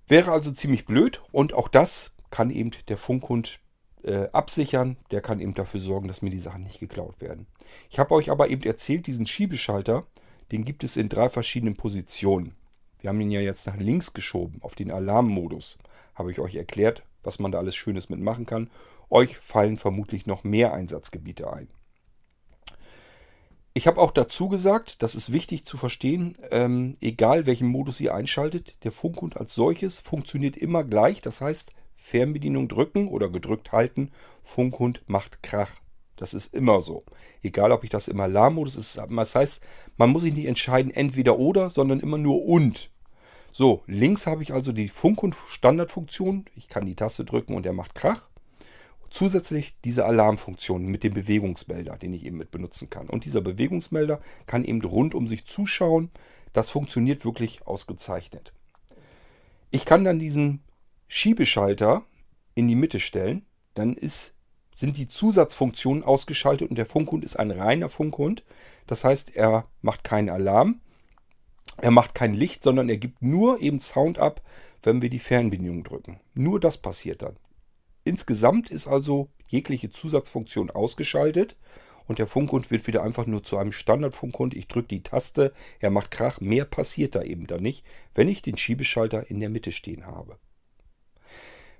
Wäre 0.08 0.32
also 0.32 0.52
ziemlich 0.52 0.86
blöd 0.86 1.22
und 1.32 1.54
auch 1.54 1.68
das 1.68 2.12
kann 2.30 2.50
eben 2.50 2.72
der 2.88 2.98
Funkhund 2.98 3.60
äh, 4.04 4.30
absichern. 4.32 4.98
Der 5.12 5.22
kann 5.22 5.40
eben 5.40 5.54
dafür 5.54 5.80
sorgen, 5.80 6.08
dass 6.08 6.22
mir 6.22 6.30
die 6.30 6.40
Sachen 6.40 6.64
nicht 6.64 6.80
geklaut 6.80 7.22
werden. 7.22 7.48
Ich 7.90 8.00
habe 8.00 8.14
euch 8.14 8.30
aber 8.30 8.50
eben 8.50 8.64
erzählt, 8.64 9.08
diesen 9.08 9.26
Schiebeschalter, 9.26 10.06
den 10.52 10.66
gibt 10.66 10.84
es 10.84 10.98
in 10.98 11.10
drei 11.10 11.30
verschiedenen 11.30 11.76
Positionen. 11.76 12.56
Wir 13.00 13.10
haben 13.10 13.22
ihn 13.22 13.32
ja 13.32 13.42
jetzt 13.42 13.68
nach 13.68 13.78
links 13.78 14.14
geschoben, 14.14 14.60
auf 14.62 14.76
den 14.76 14.92
Alarmmodus. 14.92 15.78
Habe 16.16 16.32
ich 16.32 16.40
euch 16.40 16.56
erklärt, 16.56 17.04
was 17.24 17.40
man 17.40 17.52
da 17.52 17.58
alles 17.58 17.76
Schönes 17.76 18.10
mitmachen 18.10 18.46
kann. 18.46 18.70
Euch 19.10 19.38
fallen 19.38 19.78
vermutlich 19.78 20.26
noch 20.26 20.44
mehr 20.44 20.74
Einsatzgebiete 20.74 21.52
ein. 21.52 21.68
Ich 23.76 23.88
habe 23.88 24.00
auch 24.00 24.12
dazu 24.12 24.50
gesagt, 24.50 25.02
das 25.02 25.16
ist 25.16 25.34
wichtig 25.34 25.66
zu 25.66 25.78
verstehen, 25.78 26.38
ähm, 26.52 26.94
egal 27.02 27.48
welchen 27.48 27.68
Modus 27.68 28.00
ihr 28.00 28.14
einschaltet, 28.14 28.76
der 28.84 28.92
Funkhund 28.92 29.38
als 29.38 29.56
solches 29.56 29.98
funktioniert 30.00 30.56
immer 30.56 30.84
gleich. 30.84 31.22
Das 31.22 31.42
heißt, 31.42 31.72
Fernbedienung 32.04 32.68
drücken 32.68 33.08
oder 33.08 33.30
gedrückt 33.30 33.72
halten, 33.72 34.12
Funkhund 34.44 35.04
macht 35.08 35.42
Krach. 35.42 35.80
Das 36.18 36.34
ist 36.34 36.54
immer 36.54 36.82
so. 36.82 37.06
Egal, 37.42 37.72
ob 37.72 37.86
ich 37.86 37.90
das 37.90 38.10
im 38.10 38.20
Alarmmodus 38.20 38.76
ist. 38.76 38.98
Das 38.98 39.36
heißt, 39.36 39.62
man 39.96 40.10
muss 40.10 40.24
sich 40.24 40.34
nicht 40.34 40.48
entscheiden, 40.48 40.92
entweder 40.92 41.40
oder, 41.40 41.70
sondern 41.70 42.02
immer 42.02 42.18
nur 42.18 42.46
und. 42.46 42.92
So, 43.54 43.84
links 43.88 44.28
habe 44.28 44.44
ich 44.44 44.54
also 44.54 44.74
die 44.74 44.90
Funk- 44.90 45.24
und 45.24 45.34
Standardfunktion. 45.48 46.46
Ich 46.56 46.68
kann 46.68 46.86
die 46.86 46.96
Taste 46.96 47.24
drücken 47.24 47.56
und 47.56 47.66
er 47.66 47.74
macht 47.74 47.96
Krach. 47.96 48.30
Zusätzlich 49.10 49.78
diese 49.86 50.06
Alarmfunktion 50.06 50.86
mit 50.86 51.04
dem 51.04 51.14
Bewegungsmelder, 51.14 51.98
den 51.98 52.14
ich 52.14 52.26
eben 52.26 52.38
mit 52.38 52.52
benutzen 52.52 52.90
kann. 52.90 53.08
Und 53.08 53.24
dieser 53.24 53.42
Bewegungsmelder 53.42 54.20
kann 54.46 54.66
eben 54.66 54.82
rund 54.84 55.16
um 55.16 55.28
sich 55.28 55.46
zuschauen. 55.46 56.12
Das 56.52 56.70
funktioniert 56.70 57.24
wirklich 57.24 57.66
ausgezeichnet. 57.66 58.52
Ich 59.72 59.86
kann 59.86 60.04
dann 60.04 60.20
diesen 60.20 60.62
Schiebeschalter 61.08 62.04
in 62.56 62.68
die 62.68 62.76
Mitte 62.76 63.00
stellen. 63.00 63.46
Dann 63.74 63.94
ist, 63.94 64.36
sind 64.72 64.98
die 64.98 65.08
Zusatzfunktionen 65.08 66.04
ausgeschaltet 66.04 66.70
und 66.70 66.78
der 66.78 66.86
Funkhund 66.86 67.24
ist 67.24 67.38
ein 67.38 67.52
reiner 67.52 67.90
Funkhund. 67.90 68.44
Das 68.88 69.04
heißt, 69.04 69.36
er 69.36 69.68
macht 69.82 70.04
keinen 70.04 70.30
Alarm, 70.30 70.82
er 71.78 71.92
macht 71.92 72.14
kein 72.14 72.34
Licht, 72.34 72.64
sondern 72.64 72.90
er 72.90 72.98
gibt 72.98 73.22
nur 73.22 73.62
eben 73.62 73.80
Sound 73.80 74.20
ab, 74.20 74.42
wenn 74.84 75.02
wir 75.02 75.10
die 75.10 75.20
Fernbedienung 75.20 75.84
drücken. 75.84 76.20
Nur 76.34 76.60
das 76.60 76.78
passiert 76.78 77.22
dann. 77.22 77.38
Insgesamt 78.04 78.70
ist 78.70 78.88
also 78.88 79.30
jegliche 79.48 79.92
Zusatzfunktion 79.92 80.70
ausgeschaltet 80.70 81.56
und 82.08 82.20
der 82.20 82.28
Funkhund 82.28 82.70
wird 82.70 82.86
wieder 82.86 83.02
einfach 83.04 83.26
nur 83.26 83.44
zu 83.44 83.58
einem 83.58 83.72
Standardfunkhund. 83.72 84.56
Ich 84.56 84.68
drücke 84.68 84.90
die 84.90 85.04
Taste, 85.04 85.54
er 85.80 85.90
macht 85.90 86.12
Krach, 86.12 86.42
mehr 86.42 86.66
passiert 86.66 87.16
da 87.16 87.24
eben 87.24 87.48
dann 87.48 87.64
nicht, 87.64 87.86
wenn 88.14 88.28
ich 88.28 88.42
den 88.42 88.58
Schiebeschalter 88.58 89.30
in 89.30 89.40
der 89.40 89.50
Mitte 89.50 89.72
stehen 89.72 90.06
habe. 90.06 90.38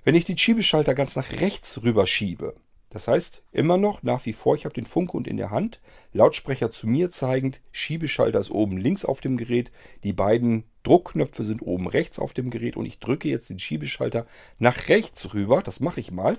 Wenn 0.04 0.14
ich 0.14 0.26
den 0.26 0.36
Schiebeschalter 0.36 0.94
ganz 0.94 1.16
nach 1.16 1.32
rechts 1.40 1.82
rüber 1.82 2.06
schiebe, 2.06 2.54
das 2.90 3.08
heißt 3.08 3.42
immer 3.52 3.78
noch 3.78 4.02
nach 4.02 4.26
wie 4.26 4.34
vor, 4.34 4.54
ich 4.54 4.66
habe 4.66 4.74
den 4.74 4.84
Funkhund 4.84 5.26
in 5.26 5.38
der 5.38 5.50
Hand, 5.50 5.80
Lautsprecher 6.12 6.70
zu 6.70 6.86
mir 6.86 7.10
zeigend, 7.10 7.62
Schiebeschalter 7.72 8.38
ist 8.38 8.50
oben 8.50 8.76
links 8.76 9.06
auf 9.06 9.22
dem 9.22 9.38
Gerät, 9.38 9.72
die 10.02 10.12
beiden 10.12 10.64
Druckknöpfe 10.82 11.42
sind 11.42 11.62
oben 11.62 11.88
rechts 11.88 12.18
auf 12.18 12.34
dem 12.34 12.50
Gerät 12.50 12.76
und 12.76 12.84
ich 12.84 12.98
drücke 12.98 13.30
jetzt 13.30 13.48
den 13.48 13.58
Schiebeschalter 13.58 14.26
nach 14.58 14.88
rechts 14.88 15.32
rüber, 15.32 15.62
das 15.62 15.80
mache 15.80 16.00
ich 16.00 16.12
mal. 16.12 16.36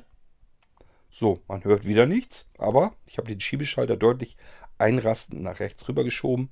So, 1.09 1.39
man 1.47 1.63
hört 1.63 1.87
wieder 1.87 2.05
nichts, 2.05 2.47
aber 2.59 2.93
ich 3.07 3.17
habe 3.17 3.29
den 3.29 3.41
Schiebeschalter 3.41 3.97
deutlich 3.97 4.37
einrastend 4.77 5.41
nach 5.41 5.59
rechts 5.59 5.87
rüber 5.89 6.03
geschoben. 6.03 6.49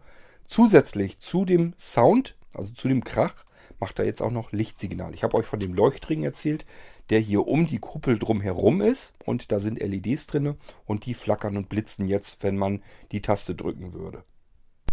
Zusätzlich 0.47 1.19
zu 1.19 1.45
dem 1.45 1.75
Sound, 1.77 2.35
also 2.53 2.73
zu 2.73 2.87
dem 2.87 3.03
Krach, 3.03 3.45
macht 3.79 3.99
er 3.99 4.05
jetzt 4.05 4.21
auch 4.21 4.31
noch 4.31 4.51
Lichtsignal. 4.51 5.13
Ich 5.13 5.23
habe 5.23 5.37
euch 5.37 5.45
von 5.45 5.59
dem 5.59 5.73
Leuchtring 5.73 6.23
erzählt, 6.23 6.65
der 7.09 7.19
hier 7.19 7.47
um 7.47 7.67
die 7.67 7.79
Kuppel 7.79 8.17
drumherum 8.19 8.81
ist 8.81 9.13
und 9.25 9.51
da 9.51 9.59
sind 9.59 9.79
LEDs 9.79 10.27
drin 10.27 10.55
und 10.85 11.05
die 11.05 11.13
flackern 11.13 11.57
und 11.57 11.69
blitzen 11.69 12.07
jetzt, 12.07 12.43
wenn 12.43 12.57
man 12.57 12.81
die 13.11 13.21
Taste 13.21 13.55
drücken 13.55 13.93
würde. 13.93 14.23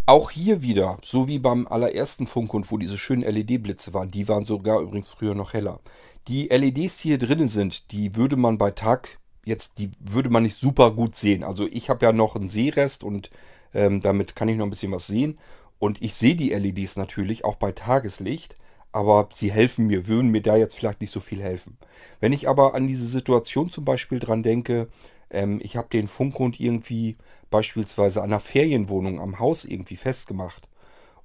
Auch 0.07 0.31
hier 0.31 0.63
wieder, 0.63 0.97
so 1.03 1.29
wie 1.29 1.39
beim 1.39 1.69
allerersten 1.69 2.27
Funkhund, 2.27 2.71
wo 2.73 2.79
diese 2.79 2.99
schönen 2.99 3.23
LED-Blitze 3.23 3.95
waren, 3.95 4.11
die 4.11 4.27
waren 4.27 4.45
sogar 4.45 4.81
übrigens 4.81 5.09
früher 5.09 5.35
noch 5.35 5.53
heller. 5.53 5.81
Die 6.27 6.49
LEDs, 6.49 6.97
die 6.97 7.09
hier 7.09 7.19
drinnen 7.19 7.49
sind, 7.49 7.93
die 7.93 8.17
würde 8.17 8.37
man 8.37 8.59
bei 8.59 8.73
Tag 8.73 9.21
jetzt, 9.45 9.79
die 9.79 9.91
würde 10.01 10.31
man 10.31 10.43
nicht 10.43 10.57
super 10.57 10.91
gut 10.91 11.15
sehen. 11.15 11.45
Also 11.45 11.67
ich 11.71 11.91
habe 11.91 12.05
ja 12.05 12.13
noch 12.13 12.35
einen 12.35 12.49
Sehrest 12.49 13.05
und 13.05 13.31
ähm, 13.73 14.01
damit 14.01 14.35
kann 14.35 14.49
ich 14.49 14.57
noch 14.57 14.67
ein 14.67 14.71
bisschen 14.71 14.93
was 14.93 15.07
sehen. 15.07 15.39
Und 15.81 16.01
ich 16.01 16.15
sehe 16.15 16.37
die 16.37 16.51
LEDs 16.51 16.97
natürlich 16.97 17.45
auch 17.45 17.57
bei 17.57 17.73
Tageslicht, 17.73 18.57
aber 18.93 19.29
sie 19.35 19.51
helfen 19.51 19.89
mir, 19.89 20.07
würden 20.07 20.31
mir 20.31 20.43
da 20.43 20.57
jetzt 20.57 20.77
vielleicht 20.77 21.01
nicht 21.01 21.11
so 21.11 21.19
viel 21.19 21.43
helfen. 21.43 21.79
Wenn 22.21 22.33
ich 22.33 22.49
aber 22.49 22.75
an 22.75 22.87
diese 22.87 23.07
Situation 23.07 23.71
zum 23.71 23.85
Beispiel 23.85 24.21
dran 24.21 24.45
denke, 24.45 24.89
ähm, 25.31 25.61
ich 25.63 25.77
habe 25.77 25.89
den 25.89 26.07
Funkhund 26.07 26.61
irgendwie 26.61 27.17
beispielsweise 27.51 28.21
an 28.23 28.31
einer 28.31 28.41
Ferienwohnung 28.41 29.21
am 29.21 29.41
Haus 29.41 29.65
irgendwie 29.65 29.97
festgemacht 29.97 30.69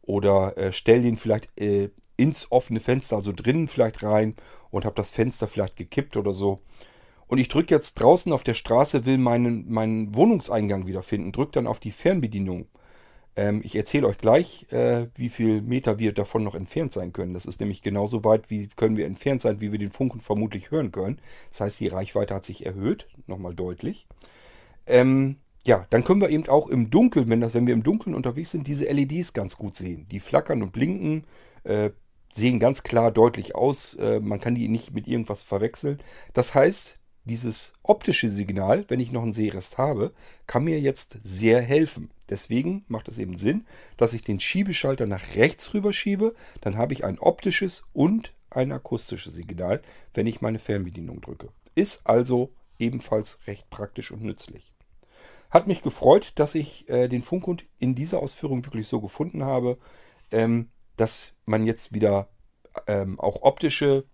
oder 0.02 0.58
äh, 0.58 0.72
stelle 0.72 1.04
den 1.04 1.18
vielleicht 1.18 1.50
äh, 1.60 1.90
ins 2.18 2.52
offene 2.52 2.80
Fenster, 2.80 3.18
also 3.18 3.34
drinnen 3.36 3.68
vielleicht 3.68 4.02
rein 4.02 4.36
und 4.72 4.86
habe 4.86 4.96
das 4.96 5.12
Fenster 5.12 5.48
vielleicht 5.48 5.76
gekippt 5.76 6.18
oder 6.18 6.34
so 6.34 6.62
und 7.28 7.40
ich 7.40 7.48
drücke 7.48 7.74
jetzt 7.74 7.96
draußen 7.96 8.32
auf 8.32 8.44
der 8.44 8.54
Straße, 8.54 9.06
will 9.06 9.18
meinen, 9.18 9.72
meinen 9.72 10.14
Wohnungseingang 10.16 10.86
wiederfinden, 10.88 11.32
drücke 11.32 11.54
dann 11.54 11.68
auf 11.68 11.80
die 11.80 11.92
Fernbedienung. 11.92 12.68
Ähm, 13.36 13.62
ich 13.64 13.76
erzähle 13.76 14.08
euch 14.08 14.18
gleich, 14.18 14.72
äh, 14.72 15.08
wie 15.16 15.30
viel 15.30 15.62
Meter 15.62 16.00
wir 16.00 16.14
davon 16.14 16.44
noch 16.44 16.56
entfernt 16.56 16.94
sein 16.94 17.14
können. 17.14 17.34
Das 17.34 17.46
ist 17.46 17.60
nämlich 17.60 17.82
genauso 17.82 18.24
weit, 18.24 18.50
wie 18.50 18.68
können 18.68 18.98
wir 18.98 19.06
entfernt 19.06 19.42
sein, 19.42 19.62
wie 19.62 19.72
wir 19.72 19.80
den 19.80 19.92
Funken 19.92 20.22
vermutlich 20.22 20.72
hören 20.72 20.92
können. 20.92 21.20
Das 21.50 21.62
heißt, 21.62 21.80
die 21.80 21.88
Reichweite 21.88 22.34
hat 22.34 22.46
sich 22.46 22.66
erhöht, 22.66 23.08
nochmal 23.28 23.54
deutlich. 23.54 24.08
Ähm, 24.88 25.38
ja, 25.66 25.88
dann 25.90 26.04
können 26.04 26.22
wir 26.22 26.30
eben 26.30 26.48
auch 26.48 26.68
im 26.70 26.90
Dunkeln, 26.90 27.30
wenn, 27.30 27.42
das, 27.42 27.54
wenn 27.54 27.66
wir 27.66 27.74
im 27.74 27.84
Dunkeln 27.84 28.16
unterwegs 28.16 28.52
sind, 28.52 28.68
diese 28.68 28.86
LEDs 28.86 29.34
ganz 29.34 29.58
gut 29.58 29.76
sehen. 29.76 30.08
Die 30.12 30.20
flackern 30.20 30.62
und 30.62 30.72
blinken, 30.72 31.26
äh, 31.64 31.90
sehen 32.32 32.60
ganz 32.60 32.84
klar 32.84 33.12
deutlich 33.12 33.56
aus. 33.56 33.96
Äh, 33.96 34.20
man 34.20 34.40
kann 34.40 34.56
die 34.56 34.68
nicht 34.68 34.94
mit 34.94 35.08
irgendwas 35.08 35.42
verwechseln. 35.42 36.00
Das 36.34 36.54
heißt, 36.54 36.98
dieses 37.26 37.74
optische 37.84 38.30
Signal, 38.30 38.86
wenn 38.88 39.00
ich 39.00 39.12
noch 39.12 39.24
einen 39.24 39.34
Sehrest 39.34 39.78
habe, 39.78 40.14
kann 40.48 40.64
mir 40.64 40.80
jetzt 40.80 41.18
sehr 41.24 41.62
helfen. 41.62 42.12
Deswegen 42.30 42.86
macht 42.88 43.08
es 43.08 43.18
eben 43.18 43.38
Sinn, 43.38 43.66
dass 43.98 44.14
ich 44.14 44.24
den 44.24 44.40
Schiebeschalter 44.40 45.06
nach 45.06 45.36
rechts 45.36 45.74
rüber 45.74 45.94
schiebe. 45.94 46.34
Dann 46.62 46.78
habe 46.78 46.94
ich 46.94 47.04
ein 47.04 47.20
optisches 47.20 47.84
und 47.94 48.34
ein 48.50 48.72
akustisches 48.72 49.36
Signal, 49.36 49.82
wenn 50.14 50.28
ich 50.28 50.42
meine 50.42 50.60
Fernbedienung 50.60 51.22
drücke. 51.22 51.50
Ist 51.76 52.08
also 52.08 52.52
ebenfalls 52.80 53.40
recht 53.48 53.70
praktisch 53.70 54.12
und 54.12 54.24
nützlich. 54.24 54.72
Hat 55.50 55.68
mich 55.68 55.82
gefreut, 55.82 56.34
dass 56.36 56.56
ich 56.56 56.90
äh, 56.90 57.08
den 57.08 57.22
Funkhund 57.22 57.66
in 57.80 57.96
dieser 57.96 58.20
Ausführung 58.20 58.66
wirklich 58.66 58.88
so 58.88 59.02
gefunden 59.02 59.44
habe, 59.44 59.78
ähm, 60.32 60.70
dass 60.98 61.34
man 61.46 61.66
jetzt 61.66 61.94
wieder 61.94 62.30
ähm, 62.88 63.20
auch 63.20 63.42
optische 63.42 64.06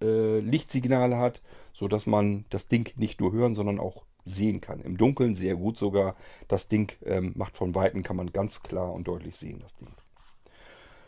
äh, 0.00 0.40
Lichtsignale 0.40 1.18
hat, 1.18 1.42
sodass 1.72 2.06
man 2.06 2.44
das 2.50 2.68
Ding 2.68 2.92
nicht 2.96 3.20
nur 3.20 3.32
hören, 3.32 3.54
sondern 3.54 3.78
auch 3.78 4.04
sehen 4.24 4.60
kann. 4.60 4.80
Im 4.80 4.96
Dunkeln 4.96 5.34
sehr 5.34 5.56
gut 5.56 5.78
sogar. 5.78 6.14
Das 6.48 6.68
Ding 6.68 6.92
ähm, 7.04 7.32
macht 7.34 7.56
von 7.56 7.74
Weitem, 7.74 8.02
kann 8.02 8.16
man 8.16 8.32
ganz 8.32 8.62
klar 8.62 8.92
und 8.92 9.08
deutlich 9.08 9.36
sehen, 9.36 9.60
das 9.60 9.74
Ding. 9.76 9.88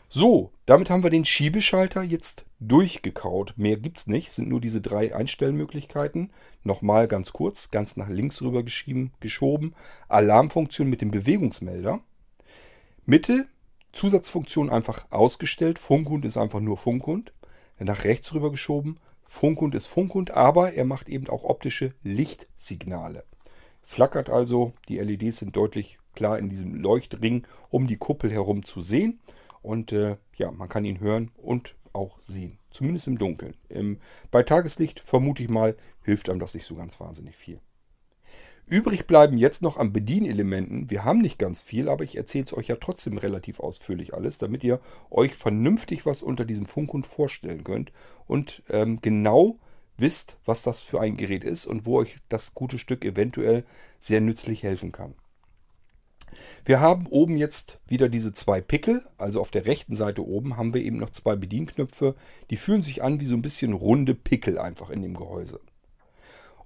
So, 0.09 0.51
damit 0.67 0.91
haben 0.91 1.01
wir 1.01 1.09
den 1.09 1.25
Schiebeschalter 1.25 2.03
jetzt 2.03 2.45
durchgekaut. 2.59 3.55
Mehr 3.57 3.77
gibt 3.77 3.97
es 3.97 4.07
nicht, 4.07 4.31
sind 4.31 4.47
nur 4.47 4.61
diese 4.61 4.79
drei 4.79 5.15
Einstellmöglichkeiten. 5.15 6.31
Nochmal 6.63 7.07
ganz 7.07 7.33
kurz, 7.33 7.71
ganz 7.71 7.97
nach 7.97 8.09
links 8.09 8.41
rüber 8.43 8.63
geschoben. 8.63 9.73
Alarmfunktion 10.09 10.87
mit 10.87 11.01
dem 11.01 11.09
Bewegungsmelder. 11.09 11.99
Mitte, 13.07 13.47
Zusatzfunktion 13.91 14.69
einfach 14.69 15.07
ausgestellt. 15.09 15.79
Funkhund 15.79 16.25
ist 16.25 16.37
einfach 16.37 16.59
nur 16.59 16.77
Funkhund 16.77 17.33
nach 17.79 18.03
rechts 18.03 18.33
rüber 18.33 18.51
geschoben. 18.51 18.99
Funkhund 19.25 19.75
ist 19.75 19.87
Funkhund, 19.87 20.31
aber 20.31 20.73
er 20.73 20.85
macht 20.85 21.09
eben 21.09 21.27
auch 21.29 21.43
optische 21.43 21.93
Lichtsignale. 22.03 23.23
Flackert 23.81 24.29
also, 24.29 24.73
die 24.87 24.97
LEDs 24.97 25.39
sind 25.39 25.55
deutlich 25.55 25.99
klar 26.15 26.39
in 26.39 26.49
diesem 26.49 26.75
Leuchtring 26.75 27.45
um 27.69 27.87
die 27.87 27.97
Kuppel 27.97 28.31
herum 28.31 28.63
zu 28.63 28.81
sehen. 28.81 29.19
Und 29.61 29.91
äh, 29.91 30.17
ja, 30.35 30.51
man 30.51 30.69
kann 30.69 30.85
ihn 30.85 30.99
hören 30.99 31.31
und 31.37 31.75
auch 31.93 32.19
sehen. 32.21 32.59
Zumindest 32.69 33.07
im 33.07 33.17
Dunkeln. 33.17 33.55
Im, 33.69 33.99
bei 34.31 34.43
Tageslicht 34.43 34.99
vermute 34.99 35.43
ich 35.43 35.49
mal, 35.49 35.75
hilft 36.03 36.29
einem 36.29 36.39
das 36.39 36.53
nicht 36.53 36.65
so 36.65 36.75
ganz 36.75 36.99
wahnsinnig 36.99 37.35
viel. 37.35 37.59
Übrig 38.65 39.07
bleiben 39.07 39.37
jetzt 39.37 39.61
noch 39.61 39.77
an 39.77 39.91
Bedienelementen. 39.91 40.89
Wir 40.89 41.03
haben 41.03 41.19
nicht 41.19 41.37
ganz 41.37 41.61
viel, 41.61 41.89
aber 41.89 42.03
ich 42.03 42.15
erzähle 42.15 42.45
es 42.45 42.53
euch 42.53 42.67
ja 42.67 42.77
trotzdem 42.77 43.17
relativ 43.17 43.59
ausführlich 43.59 44.13
alles, 44.13 44.37
damit 44.37 44.63
ihr 44.63 44.79
euch 45.11 45.35
vernünftig 45.35 46.05
was 46.05 46.23
unter 46.23 46.45
diesem 46.45 46.65
Funkhund 46.65 47.05
vorstellen 47.05 47.63
könnt 47.63 47.91
und 48.25 48.63
ähm, 48.69 48.99
genau 49.01 49.59
wisst, 49.97 50.37
was 50.45 50.63
das 50.63 50.81
für 50.81 51.01
ein 51.01 51.17
Gerät 51.17 51.43
ist 51.43 51.65
und 51.65 51.85
wo 51.85 51.97
euch 51.97 52.17
das 52.29 52.53
gute 52.53 52.77
Stück 52.77 53.03
eventuell 53.05 53.63
sehr 53.99 54.21
nützlich 54.21 54.63
helfen 54.63 54.91
kann. 54.91 55.13
Wir 56.65 56.79
haben 56.79 57.05
oben 57.07 57.37
jetzt 57.37 57.79
wieder 57.87 58.09
diese 58.09 58.33
zwei 58.33 58.59
Pickel, 58.59 59.03
also 59.17 59.39
auf 59.39 59.51
der 59.51 59.65
rechten 59.65 59.95
Seite 59.95 60.25
oben 60.25 60.57
haben 60.57 60.73
wir 60.73 60.81
eben 60.81 60.97
noch 60.97 61.11
zwei 61.11 61.35
Bedienknöpfe, 61.35 62.15
die 62.49 62.57
fühlen 62.57 62.81
sich 62.81 63.03
an 63.03 63.19
wie 63.19 63.25
so 63.25 63.35
ein 63.35 63.43
bisschen 63.43 63.73
runde 63.73 64.15
Pickel 64.15 64.57
einfach 64.57 64.89
in 64.89 65.01
dem 65.01 65.15
Gehäuse. 65.15 65.59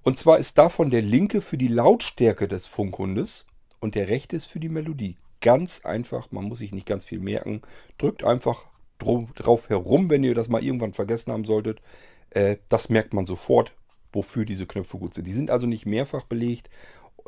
Und 0.08 0.18
zwar 0.18 0.38
ist 0.38 0.56
davon 0.56 0.88
der 0.88 1.02
linke 1.02 1.42
für 1.42 1.58
die 1.58 1.68
Lautstärke 1.68 2.48
des 2.48 2.66
Funkhundes 2.66 3.44
und 3.78 3.94
der 3.94 4.08
rechte 4.08 4.36
ist 4.36 4.46
für 4.46 4.58
die 4.58 4.70
Melodie. 4.70 5.18
Ganz 5.42 5.84
einfach, 5.84 6.32
man 6.32 6.44
muss 6.44 6.60
sich 6.60 6.72
nicht 6.72 6.86
ganz 6.86 7.04
viel 7.04 7.20
merken. 7.20 7.60
Drückt 7.98 8.24
einfach 8.24 8.64
drauf 8.98 9.68
herum, 9.68 10.08
wenn 10.08 10.24
ihr 10.24 10.34
das 10.34 10.48
mal 10.48 10.64
irgendwann 10.64 10.94
vergessen 10.94 11.30
haben 11.30 11.44
solltet. 11.44 11.82
Äh, 12.30 12.56
das 12.70 12.88
merkt 12.88 13.12
man 13.12 13.26
sofort, 13.26 13.74
wofür 14.10 14.46
diese 14.46 14.66
Knöpfe 14.66 14.96
gut 14.96 15.12
sind. 15.12 15.26
Die 15.26 15.34
sind 15.34 15.50
also 15.50 15.66
nicht 15.66 15.84
mehrfach 15.84 16.24
belegt, 16.24 16.70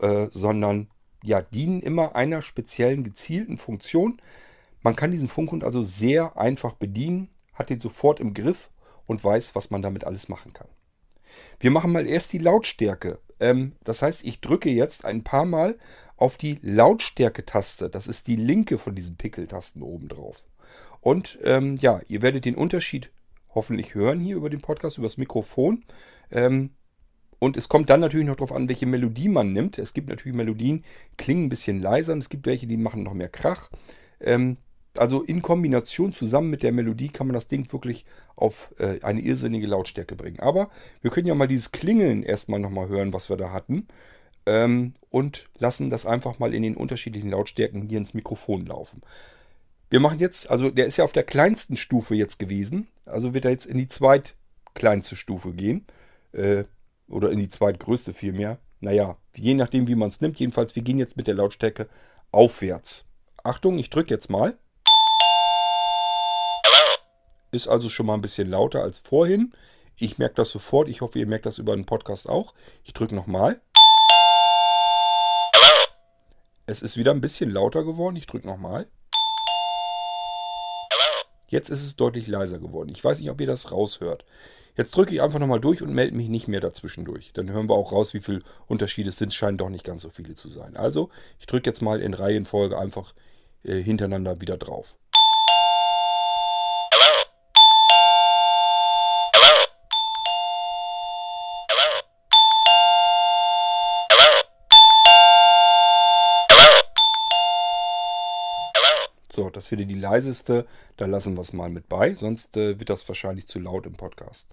äh, 0.00 0.28
sondern 0.30 0.88
ja, 1.22 1.42
dienen 1.42 1.82
immer 1.82 2.14
einer 2.16 2.40
speziellen 2.40 3.04
gezielten 3.04 3.58
Funktion. 3.58 4.22
Man 4.80 4.96
kann 4.96 5.12
diesen 5.12 5.28
Funkhund 5.28 5.64
also 5.64 5.82
sehr 5.82 6.38
einfach 6.38 6.72
bedienen, 6.72 7.28
hat 7.52 7.70
ihn 7.70 7.80
sofort 7.80 8.20
im 8.20 8.32
Griff 8.32 8.70
und 9.04 9.22
weiß, 9.22 9.54
was 9.54 9.70
man 9.70 9.82
damit 9.82 10.04
alles 10.04 10.30
machen 10.30 10.54
kann. 10.54 10.68
Wir 11.58 11.70
machen 11.70 11.92
mal 11.92 12.06
erst 12.06 12.32
die 12.32 12.38
Lautstärke 12.38 13.18
Ähm, 13.38 13.72
das 13.84 14.02
heißt, 14.02 14.24
ich 14.24 14.40
drücke 14.40 14.70
jetzt 14.70 15.04
ein 15.04 15.24
paar 15.24 15.44
Mal 15.44 15.78
auf 16.16 16.36
die 16.36 16.58
Lautstärke-Taste. 16.62 17.88
Das 17.88 18.06
ist 18.06 18.26
die 18.26 18.36
linke 18.36 18.78
von 18.78 18.94
diesen 18.94 19.16
Pickeltasten 19.16 19.82
oben 19.82 20.08
drauf. 20.08 20.44
Und 21.00 21.38
ähm, 21.42 21.76
ja, 21.80 22.00
ihr 22.08 22.22
werdet 22.22 22.44
den 22.44 22.54
Unterschied 22.54 23.10
hoffentlich 23.54 23.94
hören 23.94 24.20
hier 24.20 24.36
über 24.36 24.50
den 24.50 24.60
Podcast, 24.60 24.98
über 24.98 25.06
das 25.06 25.16
Mikrofon. 25.16 25.84
Ähm, 26.30 26.70
und 27.38 27.56
es 27.56 27.68
kommt 27.68 27.88
dann 27.88 28.00
natürlich 28.00 28.26
noch 28.26 28.36
darauf 28.36 28.52
an, 28.52 28.68
welche 28.68 28.86
Melodie 28.86 29.28
man 29.28 29.52
nimmt. 29.52 29.78
Es 29.78 29.94
gibt 29.94 30.08
natürlich 30.08 30.36
Melodien, 30.36 30.84
klingen 31.16 31.46
ein 31.46 31.48
bisschen 31.48 31.80
leiser 31.80 32.12
und 32.12 32.18
es 32.18 32.28
gibt 32.28 32.46
welche, 32.46 32.66
die 32.66 32.76
machen 32.76 33.02
noch 33.02 33.14
mehr 33.14 33.30
Krach. 33.30 33.70
Ähm, 34.20 34.58
also 34.96 35.22
in 35.22 35.42
Kombination 35.42 36.12
zusammen 36.12 36.50
mit 36.50 36.62
der 36.62 36.72
Melodie 36.72 37.08
kann 37.08 37.26
man 37.26 37.34
das 37.34 37.46
Ding 37.46 37.70
wirklich 37.72 38.04
auf 38.36 38.74
äh, 38.78 39.00
eine 39.02 39.20
irrsinnige 39.20 39.66
Lautstärke 39.66 40.16
bringen. 40.16 40.40
Aber 40.40 40.70
wir 41.00 41.10
können 41.10 41.26
ja 41.28 41.34
mal 41.34 41.48
dieses 41.48 41.72
Klingeln 41.72 42.22
erstmal 42.22 42.60
nochmal 42.60 42.88
hören, 42.88 43.12
was 43.12 43.30
wir 43.30 43.36
da 43.36 43.52
hatten. 43.52 43.86
Ähm, 44.46 44.94
und 45.10 45.48
lassen 45.58 45.90
das 45.90 46.06
einfach 46.06 46.38
mal 46.38 46.54
in 46.54 46.62
den 46.62 46.76
unterschiedlichen 46.76 47.30
Lautstärken 47.30 47.88
hier 47.88 47.98
ins 47.98 48.14
Mikrofon 48.14 48.66
laufen. 48.66 49.02
Wir 49.90 50.00
machen 50.00 50.18
jetzt, 50.18 50.50
also 50.50 50.70
der 50.70 50.86
ist 50.86 50.96
ja 50.96 51.04
auf 51.04 51.12
der 51.12 51.24
kleinsten 51.24 51.76
Stufe 51.76 52.14
jetzt 52.14 52.38
gewesen. 52.38 52.88
Also 53.04 53.34
wird 53.34 53.44
er 53.44 53.50
jetzt 53.50 53.66
in 53.66 53.78
die 53.78 53.88
zweitkleinste 53.88 55.16
Stufe 55.16 55.52
gehen. 55.52 55.86
Äh, 56.32 56.64
oder 57.08 57.30
in 57.30 57.38
die 57.38 57.48
zweitgrößte 57.48 58.14
vielmehr. 58.14 58.58
Naja, 58.80 59.16
je 59.36 59.54
nachdem, 59.54 59.88
wie 59.88 59.94
man 59.94 60.08
es 60.08 60.20
nimmt. 60.20 60.38
Jedenfalls, 60.38 60.74
wir 60.74 60.82
gehen 60.82 60.98
jetzt 60.98 61.16
mit 61.16 61.26
der 61.26 61.34
Lautstärke 61.34 61.88
aufwärts. 62.32 63.04
Achtung, 63.42 63.78
ich 63.78 63.90
drücke 63.90 64.14
jetzt 64.14 64.30
mal. 64.30 64.56
Ist 67.52 67.68
also 67.68 67.88
schon 67.88 68.06
mal 68.06 68.14
ein 68.14 68.20
bisschen 68.20 68.48
lauter 68.48 68.82
als 68.82 69.00
vorhin. 69.00 69.52
Ich 69.96 70.18
merke 70.18 70.36
das 70.36 70.50
sofort. 70.50 70.88
Ich 70.88 71.00
hoffe, 71.00 71.18
ihr 71.18 71.26
merkt 71.26 71.46
das 71.46 71.58
über 71.58 71.74
den 71.74 71.84
Podcast 71.84 72.28
auch. 72.28 72.54
Ich 72.84 72.92
drücke 72.92 73.14
nochmal. 73.14 73.60
Es 76.66 76.82
ist 76.82 76.96
wieder 76.96 77.10
ein 77.10 77.20
bisschen 77.20 77.50
lauter 77.50 77.82
geworden. 77.82 78.14
Ich 78.16 78.26
drücke 78.26 78.46
nochmal. 78.46 78.86
Jetzt 81.48 81.68
ist 81.68 81.82
es 81.82 81.96
deutlich 81.96 82.28
leiser 82.28 82.60
geworden. 82.60 82.90
Ich 82.90 83.02
weiß 83.02 83.18
nicht, 83.18 83.30
ob 83.30 83.40
ihr 83.40 83.46
das 83.48 83.72
raushört. 83.72 84.24
Jetzt 84.76 84.94
drücke 84.96 85.12
ich 85.12 85.20
einfach 85.20 85.40
nochmal 85.40 85.60
durch 85.60 85.82
und 85.82 85.92
melde 85.92 86.16
mich 86.16 86.28
nicht 86.28 86.46
mehr 86.46 86.60
dazwischendurch. 86.60 87.32
Dann 87.32 87.50
hören 87.50 87.68
wir 87.68 87.74
auch 87.74 87.90
raus, 87.90 88.14
wie 88.14 88.20
viele 88.20 88.42
Unterschiede 88.68 89.08
es 89.08 89.18
sind. 89.18 89.30
Es 89.30 89.34
scheinen 89.34 89.58
doch 89.58 89.68
nicht 89.68 89.84
ganz 89.84 90.02
so 90.02 90.10
viele 90.10 90.36
zu 90.36 90.48
sein. 90.48 90.76
Also, 90.76 91.10
ich 91.40 91.46
drücke 91.46 91.68
jetzt 91.68 91.82
mal 91.82 92.00
in 92.00 92.14
Reihenfolge 92.14 92.78
einfach 92.78 93.12
äh, 93.64 93.82
hintereinander 93.82 94.40
wieder 94.40 94.56
drauf. 94.56 94.94
So, 109.40 109.48
das 109.48 109.70
wäre 109.70 109.86
die 109.86 109.94
leiseste. 109.94 110.66
Da 110.98 111.06
lassen 111.06 111.34
wir 111.34 111.40
es 111.40 111.54
mal 111.54 111.70
mit 111.70 111.88
bei, 111.88 112.14
sonst 112.14 112.58
äh, 112.58 112.78
wird 112.78 112.90
das 112.90 113.08
wahrscheinlich 113.08 113.46
zu 113.46 113.58
laut 113.58 113.86
im 113.86 113.94
Podcast. 113.94 114.48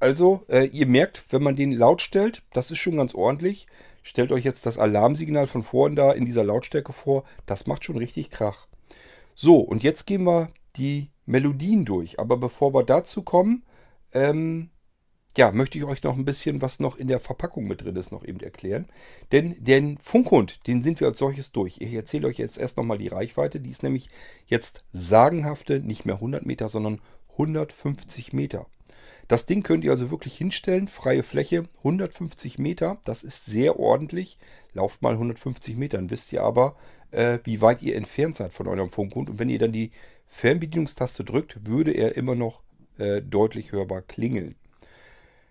Also, 0.00 0.44
äh, 0.48 0.64
ihr 0.64 0.86
merkt, 0.86 1.22
wenn 1.30 1.44
man 1.44 1.54
den 1.54 1.70
laut 1.70 2.02
stellt, 2.02 2.42
das 2.52 2.72
ist 2.72 2.78
schon 2.78 2.96
ganz 2.96 3.14
ordentlich. 3.14 3.68
Stellt 4.02 4.32
euch 4.32 4.44
jetzt 4.44 4.66
das 4.66 4.78
Alarmsignal 4.78 5.46
von 5.46 5.62
vorhin 5.62 5.94
da 5.94 6.10
in 6.10 6.24
dieser 6.24 6.42
Lautstärke 6.42 6.92
vor. 6.92 7.22
Das 7.46 7.68
macht 7.68 7.84
schon 7.84 7.98
richtig 7.98 8.30
Krach. 8.30 8.66
So, 9.36 9.58
und 9.60 9.84
jetzt 9.84 10.08
gehen 10.08 10.24
wir 10.24 10.50
die 10.74 11.10
Melodien 11.24 11.84
durch. 11.84 12.18
Aber 12.18 12.36
bevor 12.36 12.74
wir 12.74 12.82
dazu 12.82 13.22
kommen, 13.22 13.62
ähm, 14.12 14.70
ja, 15.36 15.52
möchte 15.52 15.78
ich 15.78 15.84
euch 15.84 16.02
noch 16.02 16.16
ein 16.16 16.24
bisschen, 16.24 16.60
was 16.60 16.80
noch 16.80 16.96
in 16.96 17.08
der 17.08 17.20
Verpackung 17.20 17.66
mit 17.66 17.82
drin 17.82 17.96
ist, 17.96 18.10
noch 18.10 18.24
eben 18.24 18.40
erklären. 18.40 18.86
Denn 19.32 19.56
den 19.62 19.98
Funkhund, 19.98 20.66
den 20.66 20.82
sind 20.82 21.00
wir 21.00 21.08
als 21.08 21.18
solches 21.18 21.52
durch. 21.52 21.80
Ich 21.80 21.92
erzähle 21.92 22.26
euch 22.26 22.38
jetzt 22.38 22.58
erst 22.58 22.76
nochmal 22.76 22.98
die 22.98 23.08
Reichweite. 23.08 23.60
Die 23.60 23.70
ist 23.70 23.82
nämlich 23.82 24.10
jetzt 24.46 24.82
sagenhafte, 24.92 25.80
nicht 25.80 26.04
mehr 26.04 26.16
100 26.16 26.44
Meter, 26.44 26.68
sondern 26.68 27.00
150 27.32 28.32
Meter. 28.32 28.66
Das 29.28 29.46
Ding 29.46 29.62
könnt 29.62 29.84
ihr 29.84 29.92
also 29.92 30.10
wirklich 30.10 30.36
hinstellen, 30.36 30.88
freie 30.88 31.22
Fläche, 31.22 31.62
150 31.78 32.58
Meter, 32.58 32.98
das 33.04 33.22
ist 33.22 33.46
sehr 33.46 33.78
ordentlich. 33.78 34.38
Lauft 34.72 35.02
mal 35.02 35.12
150 35.12 35.76
Meter, 35.76 35.98
dann 35.98 36.10
wisst 36.10 36.32
ihr 36.32 36.42
aber, 36.42 36.74
äh, 37.12 37.38
wie 37.44 37.60
weit 37.60 37.80
ihr 37.80 37.94
entfernt 37.94 38.34
seid 38.34 38.52
von 38.52 38.66
eurem 38.66 38.90
Funkhund. 38.90 39.30
Und 39.30 39.38
wenn 39.38 39.48
ihr 39.48 39.60
dann 39.60 39.70
die 39.70 39.92
Fernbedienungstaste 40.26 41.22
drückt, 41.22 41.64
würde 41.64 41.92
er 41.92 42.16
immer 42.16 42.34
noch 42.34 42.62
äh, 42.98 43.22
deutlich 43.22 43.70
hörbar 43.70 44.02
klingeln. 44.02 44.56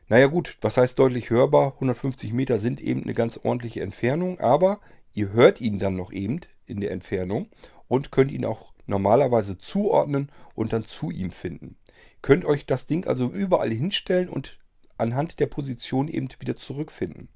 Naja 0.09 0.25
gut, 0.25 0.57
was 0.61 0.77
heißt 0.77 0.97
deutlich 0.97 1.29
hörbar? 1.29 1.73
150 1.75 2.33
Meter 2.33 2.57
sind 2.57 2.81
eben 2.81 3.03
eine 3.03 3.13
ganz 3.13 3.39
ordentliche 3.43 3.81
Entfernung, 3.81 4.39
aber 4.39 4.79
ihr 5.13 5.31
hört 5.33 5.61
ihn 5.61 5.77
dann 5.77 5.95
noch 5.95 6.11
eben 6.11 6.41
in 6.65 6.81
der 6.81 6.89
Entfernung 6.91 7.47
und 7.87 8.11
könnt 8.11 8.31
ihn 8.31 8.43
auch 8.43 8.73
normalerweise 8.87 9.59
zuordnen 9.59 10.31
und 10.55 10.73
dann 10.73 10.83
zu 10.83 11.11
ihm 11.11 11.29
finden. 11.29 11.77
Könnt 12.23 12.43
euch 12.43 12.65
das 12.65 12.87
Ding 12.87 13.05
also 13.05 13.29
überall 13.29 13.71
hinstellen 13.71 14.29
und 14.29 14.57
anhand 14.97 15.39
der 15.39 15.45
Position 15.45 16.07
eben 16.07 16.27
wieder 16.39 16.55
zurückfinden. 16.55 17.29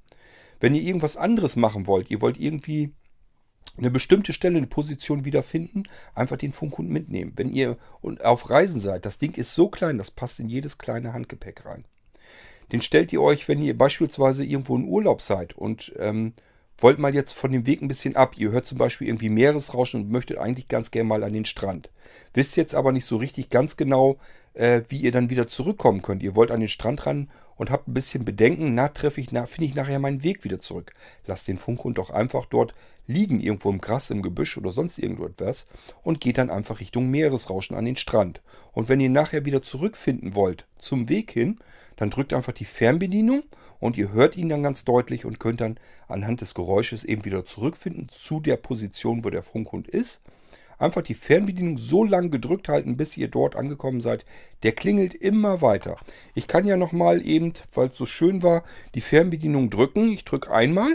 Wenn 0.58 0.74
ihr 0.74 0.82
irgendwas 0.82 1.16
anderes 1.16 1.54
machen 1.54 1.86
wollt, 1.86 2.10
ihr 2.10 2.20
wollt 2.20 2.40
irgendwie 2.40 2.92
eine 3.76 3.92
bestimmte 3.92 4.32
Stelle, 4.32 4.58
eine 4.58 4.66
Position 4.66 5.24
wiederfinden, 5.24 5.84
einfach 6.14 6.36
den 6.36 6.52
Funkhund 6.52 6.90
mitnehmen. 6.90 7.34
Wenn 7.36 7.50
ihr 7.50 7.76
auf 8.02 8.50
Reisen 8.50 8.80
seid, 8.80 9.06
das 9.06 9.18
Ding 9.18 9.34
ist 9.34 9.54
so 9.54 9.68
klein, 9.68 9.96
das 9.96 10.10
passt 10.10 10.40
in 10.40 10.48
jedes 10.48 10.78
kleine 10.78 11.12
Handgepäck 11.12 11.64
rein. 11.64 11.84
Den 12.74 12.82
stellt 12.82 13.12
ihr 13.12 13.22
euch, 13.22 13.46
wenn 13.46 13.62
ihr 13.62 13.78
beispielsweise 13.78 14.44
irgendwo 14.44 14.74
in 14.74 14.88
Urlaub 14.88 15.22
seid 15.22 15.56
und 15.56 15.92
ähm, 15.96 16.32
wollt 16.78 16.98
mal 16.98 17.14
jetzt 17.14 17.30
von 17.30 17.52
dem 17.52 17.68
Weg 17.68 17.80
ein 17.80 17.86
bisschen 17.86 18.16
ab. 18.16 18.36
Ihr 18.36 18.50
hört 18.50 18.66
zum 18.66 18.78
Beispiel 18.78 19.06
irgendwie 19.06 19.28
Meeresrauschen 19.28 20.02
und 20.02 20.10
möchtet 20.10 20.38
eigentlich 20.38 20.66
ganz 20.66 20.90
gerne 20.90 21.08
mal 21.08 21.22
an 21.22 21.32
den 21.32 21.44
Strand. 21.44 21.88
Wisst 22.32 22.56
jetzt 22.56 22.74
aber 22.74 22.90
nicht 22.90 23.04
so 23.04 23.16
richtig 23.16 23.48
ganz 23.48 23.76
genau, 23.76 24.16
äh, 24.54 24.82
wie 24.88 24.96
ihr 24.96 25.12
dann 25.12 25.30
wieder 25.30 25.46
zurückkommen 25.46 26.02
könnt. 26.02 26.24
Ihr 26.24 26.34
wollt 26.34 26.50
an 26.50 26.58
den 26.58 26.68
Strand 26.68 27.06
ran 27.06 27.30
und 27.56 27.70
habt 27.70 27.88
ein 27.88 27.94
bisschen 27.94 28.24
Bedenken, 28.24 28.74
na, 28.74 28.88
treffe 28.88 29.20
ich, 29.20 29.32
na, 29.32 29.46
finde 29.46 29.66
ich 29.68 29.74
nachher 29.74 29.98
meinen 29.98 30.22
Weg 30.22 30.44
wieder 30.44 30.58
zurück. 30.58 30.92
Lasst 31.26 31.48
den 31.48 31.58
Funkhund 31.58 31.98
doch 31.98 32.10
einfach 32.10 32.46
dort 32.46 32.74
liegen, 33.06 33.40
irgendwo 33.40 33.70
im 33.70 33.80
Gras, 33.80 34.10
im 34.10 34.22
Gebüsch 34.22 34.56
oder 34.56 34.70
sonst 34.70 34.98
irgendetwas 34.98 35.66
und 36.02 36.20
geht 36.20 36.38
dann 36.38 36.50
einfach 36.50 36.80
Richtung 36.80 37.10
Meeresrauschen 37.10 37.76
an 37.76 37.84
den 37.84 37.96
Strand. 37.96 38.40
Und 38.72 38.88
wenn 38.88 39.00
ihr 39.00 39.10
nachher 39.10 39.44
wieder 39.44 39.62
zurückfinden 39.62 40.34
wollt 40.34 40.66
zum 40.78 41.08
Weg 41.08 41.30
hin, 41.30 41.58
dann 41.96 42.10
drückt 42.10 42.32
einfach 42.32 42.52
die 42.52 42.64
Fernbedienung 42.64 43.44
und 43.78 43.96
ihr 43.96 44.12
hört 44.12 44.36
ihn 44.36 44.48
dann 44.48 44.62
ganz 44.62 44.84
deutlich 44.84 45.24
und 45.24 45.38
könnt 45.38 45.60
dann 45.60 45.78
anhand 46.08 46.40
des 46.40 46.54
Geräusches 46.54 47.04
eben 47.04 47.24
wieder 47.24 47.44
zurückfinden 47.44 48.08
zu 48.10 48.40
der 48.40 48.56
Position, 48.56 49.24
wo 49.24 49.30
der 49.30 49.42
Funkhund 49.42 49.88
ist. 49.88 50.22
Einfach 50.78 51.02
die 51.02 51.14
Fernbedienung 51.14 51.78
so 51.78 52.04
lange 52.04 52.30
gedrückt 52.30 52.68
halten, 52.68 52.96
bis 52.96 53.16
ihr 53.16 53.28
dort 53.28 53.56
angekommen 53.56 54.00
seid. 54.00 54.24
Der 54.62 54.72
klingelt 54.72 55.14
immer 55.14 55.62
weiter. 55.62 55.96
Ich 56.34 56.48
kann 56.48 56.66
ja 56.66 56.76
nochmal 56.76 57.26
eben, 57.26 57.52
weil 57.74 57.88
es 57.88 57.96
so 57.96 58.06
schön 58.06 58.42
war, 58.42 58.64
die 58.94 59.00
Fernbedienung 59.00 59.70
drücken. 59.70 60.10
Ich 60.10 60.24
drücke 60.24 60.50
einmal. 60.50 60.92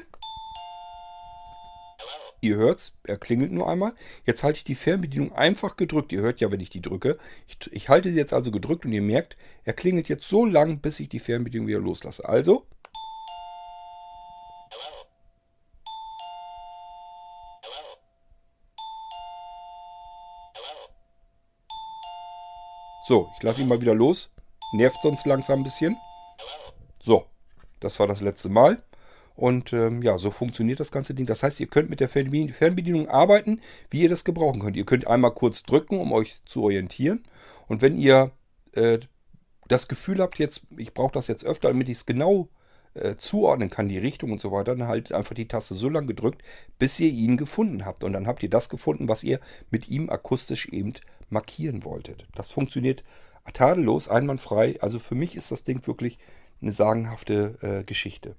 Ihr 2.42 2.56
hört's, 2.56 2.94
er 3.04 3.18
klingelt 3.18 3.52
nur 3.52 3.70
einmal. 3.70 3.94
Jetzt 4.26 4.44
halte 4.44 4.58
ich 4.58 4.64
die 4.64 4.76
Fernbedienung 4.76 5.34
einfach 5.34 5.76
gedrückt. 5.76 6.14
Ihr 6.14 6.22
hört 6.22 6.40
ja, 6.40 6.52
wenn 6.52 6.62
ich 6.62 6.70
die 6.70 6.82
drücke. 6.82 7.18
Ich, 7.48 7.58
ich 7.72 7.90
halte 7.90 8.12
sie 8.12 8.18
jetzt 8.18 8.34
also 8.34 8.50
gedrückt 8.52 8.86
und 8.86 8.94
ihr 8.94 9.02
merkt, 9.02 9.36
er 9.66 9.74
klingelt 9.74 10.08
jetzt 10.08 10.28
so 10.28 10.46
lang, 10.46 10.80
bis 10.80 11.00
ich 11.00 11.10
die 11.10 11.20
Fernbedienung 11.20 11.68
wieder 11.68 11.80
loslasse. 11.80 12.28
Also. 12.28 12.66
So, 23.10 23.32
ich 23.36 23.42
lasse 23.42 23.64
ihn 23.64 23.68
mal 23.68 23.82
wieder 23.82 23.96
los. 23.96 24.32
Nervt 24.72 25.00
sonst 25.02 25.26
langsam 25.26 25.62
ein 25.62 25.64
bisschen. 25.64 25.98
So, 27.02 27.26
das 27.80 28.00
war 28.00 28.06
das 28.06 28.22
letzte 28.22 28.50
Mal. 28.50 28.84
Und 29.36 29.74
ähm, 29.74 30.04
ja, 30.04 30.20
so 30.20 30.30
funktioniert 30.30 30.80
das 30.80 30.92
ganze 30.92 31.16
Ding. 31.16 31.26
Das 31.26 31.42
heißt, 31.42 31.60
ihr 31.60 31.66
könnt 31.66 31.90
mit 31.90 32.02
der 32.02 32.08
Fernbedienung 32.08 33.08
arbeiten, 33.08 33.62
wie 33.90 34.02
ihr 34.04 34.10
das 34.10 34.26
gebrauchen 34.26 34.62
könnt. 34.62 34.78
Ihr 34.78 34.86
könnt 34.86 35.08
einmal 35.08 35.32
kurz 35.32 35.64
drücken, 35.64 36.00
um 36.00 36.12
euch 36.12 36.44
zu 36.46 36.62
orientieren. 36.62 37.24
Und 37.68 37.82
wenn 37.82 37.98
ihr 37.98 38.30
äh, 38.74 39.00
das 39.68 39.88
Gefühl 39.88 40.20
habt, 40.20 40.38
jetzt, 40.38 40.68
ich 40.78 40.94
brauche 40.94 41.14
das 41.14 41.26
jetzt 41.26 41.44
öfter, 41.44 41.70
damit 41.70 41.90
ich 41.90 41.98
es 41.98 42.06
genau 42.06 42.48
äh, 43.00 43.18
zuordnen 43.18 43.70
kann, 43.70 43.88
die 43.88 43.98
Richtung 43.98 44.32
und 44.32 44.42
so 44.42 44.52
weiter, 44.52 44.76
dann 44.76 44.88
haltet 44.88 45.14
einfach 45.14 45.36
die 45.36 45.48
Taste 45.48 45.76
so 45.76 45.90
lange 45.90 46.08
gedrückt, 46.08 46.42
bis 46.78 47.00
ihr 47.00 47.10
ihn 47.10 47.38
gefunden 47.38 47.86
habt. 47.86 48.04
Und 48.04 48.14
dann 48.14 48.28
habt 48.28 48.44
ihr 48.44 48.50
das 48.50 48.70
gefunden, 48.70 49.08
was 49.08 49.24
ihr 49.24 49.40
mit 49.72 49.90
ihm 49.90 50.10
akustisch 50.10 50.68
eben 50.70 50.94
markieren 51.30 51.84
wolltet. 51.84 52.28
Das 52.36 52.52
funktioniert 52.52 53.04
tadellos, 53.54 54.08
einwandfrei. 54.08 54.78
Also 54.82 55.00
für 55.00 55.16
mich 55.16 55.36
ist 55.36 55.52
das 55.52 55.64
Ding 55.64 55.86
wirklich 55.88 56.20
eine 56.62 56.72
sagenhafte 56.72 57.58
äh, 57.62 57.84
Geschichte. 57.84 58.36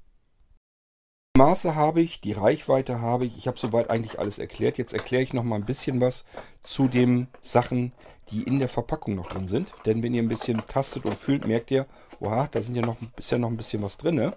Maße 1.41 1.74
habe 1.74 2.03
ich, 2.03 2.20
die 2.20 2.32
Reichweite 2.32 3.01
habe 3.01 3.24
ich. 3.24 3.38
Ich 3.38 3.47
habe 3.47 3.59
soweit 3.59 3.88
eigentlich 3.88 4.18
alles 4.18 4.38
erklärt. 4.38 4.76
Jetzt 4.76 4.93
erkläre 4.93 5.22
ich 5.22 5.32
noch 5.32 5.43
mal 5.43 5.57
ein 5.57 5.64
bisschen 5.64 5.99
was 5.99 6.26
zu 6.62 6.86
den 6.86 7.28
Sachen, 7.41 7.93
die 8.30 8.43
in 8.43 8.59
der 8.59 8.68
Verpackung 8.68 9.14
noch 9.14 9.30
drin 9.30 9.49
sind. 9.49 9.72
Denn 9.86 10.03
wenn 10.03 10.12
ihr 10.12 10.22
ein 10.22 10.28
bisschen 10.28 10.62
tastet 10.68 11.07
und 11.07 11.14
fühlt, 11.14 11.47
merkt 11.47 11.70
ihr, 11.70 11.86
oha, 12.20 12.47
da 12.51 12.61
sind 12.61 12.74
ja 12.74 12.84
noch, 12.84 12.99
ja 13.18 13.38
noch 13.38 13.49
ein 13.49 13.57
bisschen 13.57 13.80
was 13.80 13.97
drin. 13.97 14.32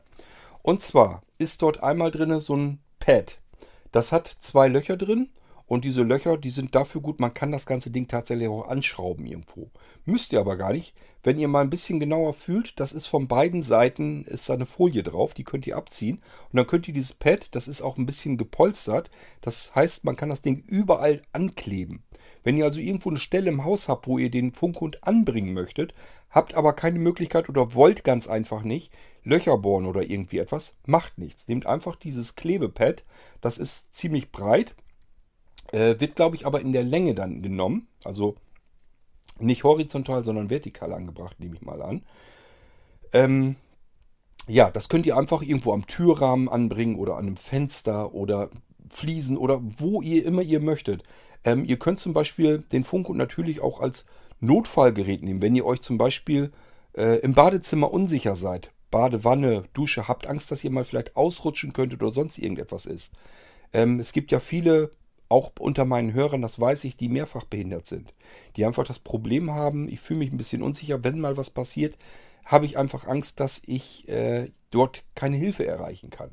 Und 0.62 0.82
zwar 0.82 1.24
ist 1.38 1.62
dort 1.62 1.84
einmal 1.84 2.10
drin 2.10 2.40
so 2.40 2.56
ein 2.56 2.80
Pad. 3.00 3.38
Das 3.92 4.14
hat 4.14 4.34
zwei 4.40 4.70
Löcher 4.70 4.96
drin 4.96 5.28
und 5.66 5.86
diese 5.86 6.04
Löcher, 6.04 6.38
die 6.38 6.50
sind 6.50 6.76
dafür 6.76 7.02
gut, 7.02 7.20
man 7.20 7.34
kann 7.34 7.52
das 7.52 7.66
ganze 7.66 7.90
Ding 7.90 8.08
tatsächlich 8.08 8.48
auch 8.48 8.68
anschrauben 8.68 9.26
irgendwo. 9.26 9.72
Müsst 10.06 10.34
ihr 10.34 10.40
aber 10.40 10.58
gar 10.58 10.74
nicht. 10.74 10.94
Wenn 11.24 11.40
ihr 11.40 11.48
mal 11.48 11.62
ein 11.62 11.70
bisschen 11.70 12.00
genauer 12.00 12.34
fühlt, 12.34 12.80
das 12.80 12.92
ist 12.92 13.08
von 13.08 13.28
beiden 13.28 13.64
Seiten, 13.64 14.26
ist 14.26 14.50
da 14.50 14.56
eine 14.56 14.66
Folie 14.66 15.04
drauf, 15.04 15.34
die 15.34 15.46
könnt 15.46 15.66
ihr 15.66 15.78
abziehen. 15.78 16.18
Und 16.52 16.58
dann 16.58 16.68
könnt 16.68 16.88
ihr 16.88 16.94
dieses 16.94 17.14
Pad, 17.14 17.56
das 17.56 17.68
ist 17.68 17.82
auch 17.82 17.98
ein 17.98 18.06
bisschen 18.06 18.38
gepolstert. 18.38 19.10
Das 19.42 19.74
heißt, 19.74 20.04
man 20.04 20.18
kann 20.18 20.30
das 20.30 20.42
Ding 20.42 20.58
überall 20.68 21.22
ankleben. 21.32 22.04
Wenn 22.44 22.58
ihr 22.58 22.66
also 22.66 22.82
irgendwo 22.82 23.10
eine 23.10 23.20
Stelle 23.20 23.50
im 23.50 23.64
Haus 23.64 23.88
habt, 23.88 24.08
wo 24.08 24.18
ihr 24.18 24.30
den 24.30 24.54
Funkhund 24.54 25.04
anbringen 25.04 25.54
möchtet, 25.54 25.94
habt 26.30 26.56
aber 26.56 26.74
keine 26.74 27.00
Möglichkeit 27.00 27.48
oder 27.50 27.74
wollt 27.74 28.04
ganz 28.04 28.28
einfach 28.28 28.64
nicht 28.64 28.92
Löcher 29.24 29.58
bohren 29.58 29.86
oder 29.86 30.04
irgendwie 30.04 30.40
etwas, 30.40 30.76
macht 30.86 31.18
nichts. 31.18 31.48
Nehmt 31.48 31.66
einfach 31.66 31.96
dieses 31.96 32.36
Klebepad, 32.36 33.06
das 33.40 33.58
ist 33.58 33.94
ziemlich 33.96 34.32
breit, 34.32 34.76
äh, 35.72 36.00
wird, 36.00 36.16
glaube 36.16 36.36
ich, 36.36 36.46
aber 36.46 36.62
in 36.62 36.74
der 36.74 36.84
Länge 36.84 37.16
dann 37.16 37.42
genommen. 37.42 37.88
Also 38.04 38.36
nicht 39.40 39.64
horizontal, 39.64 40.24
sondern 40.24 40.50
vertikal 40.50 40.94
angebracht, 40.94 41.40
nehme 41.40 41.56
ich 41.56 41.62
mal 41.62 41.82
an. 41.82 42.04
Ähm, 43.12 43.56
ja, 44.48 44.70
das 44.70 44.90
könnt 44.90 45.06
ihr 45.06 45.18
einfach 45.18 45.42
irgendwo 45.42 45.74
am 45.74 45.88
Türrahmen 45.88 46.50
anbringen 46.50 46.96
oder 46.96 47.16
an 47.16 47.28
einem 47.28 47.38
Fenster 47.38 48.14
oder 48.14 48.50
Fliesen 48.90 49.38
oder 49.38 49.62
wo 49.78 50.02
ihr 50.02 50.26
immer 50.26 50.42
ihr 50.42 50.60
möchtet. 50.60 51.04
Ähm, 51.46 51.66
ihr 51.66 51.78
könnt 51.78 52.00
zum 52.00 52.14
Beispiel 52.14 52.60
den 52.72 52.84
Funkhund 52.84 53.18
natürlich 53.18 53.62
auch 53.62 53.80
als 53.80 54.06
Notfallgerät 54.40 55.24
nehmen, 55.24 55.42
wenn 55.42 55.56
ihr 55.56 55.66
euch 55.66 55.82
zum 55.82 55.98
Beispiel 55.98 56.52
äh, 56.96 57.20
im 57.20 57.34
Badezimmer 57.34 57.92
unsicher 57.92 58.36
seid. 58.36 58.72
Badewanne, 58.92 59.64
Dusche, 59.74 60.08
habt 60.08 60.28
Angst, 60.28 60.52
dass 60.52 60.64
ihr 60.64 60.70
mal 60.70 60.86
vielleicht 60.86 61.16
ausrutschen 61.16 61.74
könntet 61.74 62.04
oder 62.04 62.12
sonst 62.12 62.38
irgendetwas 62.38 62.86
ist. 62.86 63.12
Ähm, 63.72 64.00
es 64.00 64.14
gibt 64.14 64.32
ja 64.32 64.40
viele 64.40 64.92
auch 65.34 65.52
unter 65.60 65.84
meinen 65.84 66.14
Hörern, 66.14 66.44
das 66.44 66.60
weiß 66.60 66.84
ich, 66.84 66.96
die 66.96 67.10
mehrfach 67.10 67.44
behindert 67.44 67.88
sind. 67.88 68.14
Die 68.56 68.66
einfach 68.66 68.86
das 68.86 69.00
Problem 69.00 69.52
haben, 69.52 69.90
ich 69.90 70.00
fühle 70.00 70.20
mich 70.20 70.32
ein 70.32 70.38
bisschen 70.38 70.62
unsicher, 70.62 71.04
wenn 71.04 71.20
mal 71.20 71.38
was 71.38 71.50
passiert, 71.50 71.98
habe 72.46 72.68
ich 72.68 72.78
einfach 72.78 73.08
Angst, 73.08 73.40
dass 73.40 73.62
ich 73.66 74.08
äh, 74.08 74.52
dort 74.70 75.04
keine 75.16 75.38
Hilfe 75.38 75.66
erreichen 75.66 76.12
kann. 76.12 76.30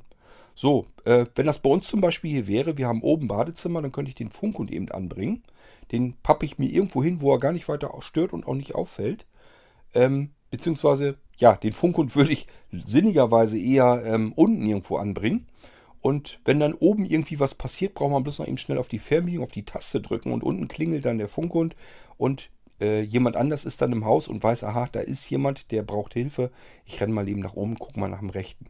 So, 0.54 0.86
äh, 1.06 1.24
wenn 1.34 1.46
das 1.46 1.60
bei 1.60 1.70
uns 1.70 1.88
zum 1.88 2.02
Beispiel 2.02 2.30
hier 2.30 2.46
wäre, 2.46 2.76
wir 2.76 2.88
haben 2.88 3.02
oben 3.02 3.26
Badezimmer, 3.26 3.80
dann 3.80 3.92
könnte 3.92 4.10
ich 4.10 4.16
den 4.16 4.30
Funkhund 4.30 4.70
eben 4.70 4.90
anbringen. 4.90 5.44
Den 5.92 6.14
pappe 6.22 6.44
ich 6.44 6.58
mir 6.58 6.68
irgendwo 6.68 7.02
hin, 7.02 7.22
wo 7.22 7.32
er 7.32 7.38
gar 7.38 7.52
nicht 7.52 7.68
weiter 7.68 7.90
stört 8.00 8.34
und 8.34 8.46
auch 8.46 8.54
nicht 8.54 8.74
auffällt. 8.74 9.24
Ähm, 9.94 10.32
beziehungsweise, 10.50 11.16
ja, 11.38 11.54
den 11.54 11.72
Funkhund 11.72 12.14
würde 12.16 12.32
ich 12.32 12.46
sinnigerweise 12.70 13.58
eher 13.58 14.02
ähm, 14.04 14.34
unten 14.34 14.66
irgendwo 14.66 14.98
anbringen. 14.98 15.46
Und 16.00 16.40
wenn 16.44 16.60
dann 16.60 16.74
oben 16.74 17.04
irgendwie 17.04 17.40
was 17.40 17.54
passiert, 17.54 17.94
braucht 17.94 18.12
man 18.12 18.22
bloß 18.22 18.38
noch 18.38 18.48
eben 18.48 18.58
schnell 18.58 18.78
auf 18.78 18.88
die 18.88 18.98
Fernbedienung, 18.98 19.44
auf 19.44 19.52
die 19.52 19.64
Taste 19.64 20.00
drücken 20.00 20.32
und 20.32 20.42
unten 20.42 20.68
klingelt 20.68 21.04
dann 21.04 21.18
der 21.18 21.28
Funkhund 21.28 21.76
und 22.16 22.50
äh, 22.80 23.02
jemand 23.02 23.36
anders 23.36 23.64
ist 23.64 23.82
dann 23.82 23.92
im 23.92 24.04
Haus 24.04 24.28
und 24.28 24.42
weiß, 24.42 24.64
aha, 24.64 24.88
da 24.90 25.00
ist 25.00 25.28
jemand, 25.28 25.70
der 25.70 25.82
braucht 25.82 26.14
Hilfe. 26.14 26.50
Ich 26.86 27.00
renne 27.00 27.12
mal 27.12 27.28
eben 27.28 27.40
nach 27.40 27.54
oben, 27.54 27.78
gucke 27.78 28.00
mal 28.00 28.08
nach 28.08 28.20
dem 28.20 28.30
Rechten. 28.30 28.66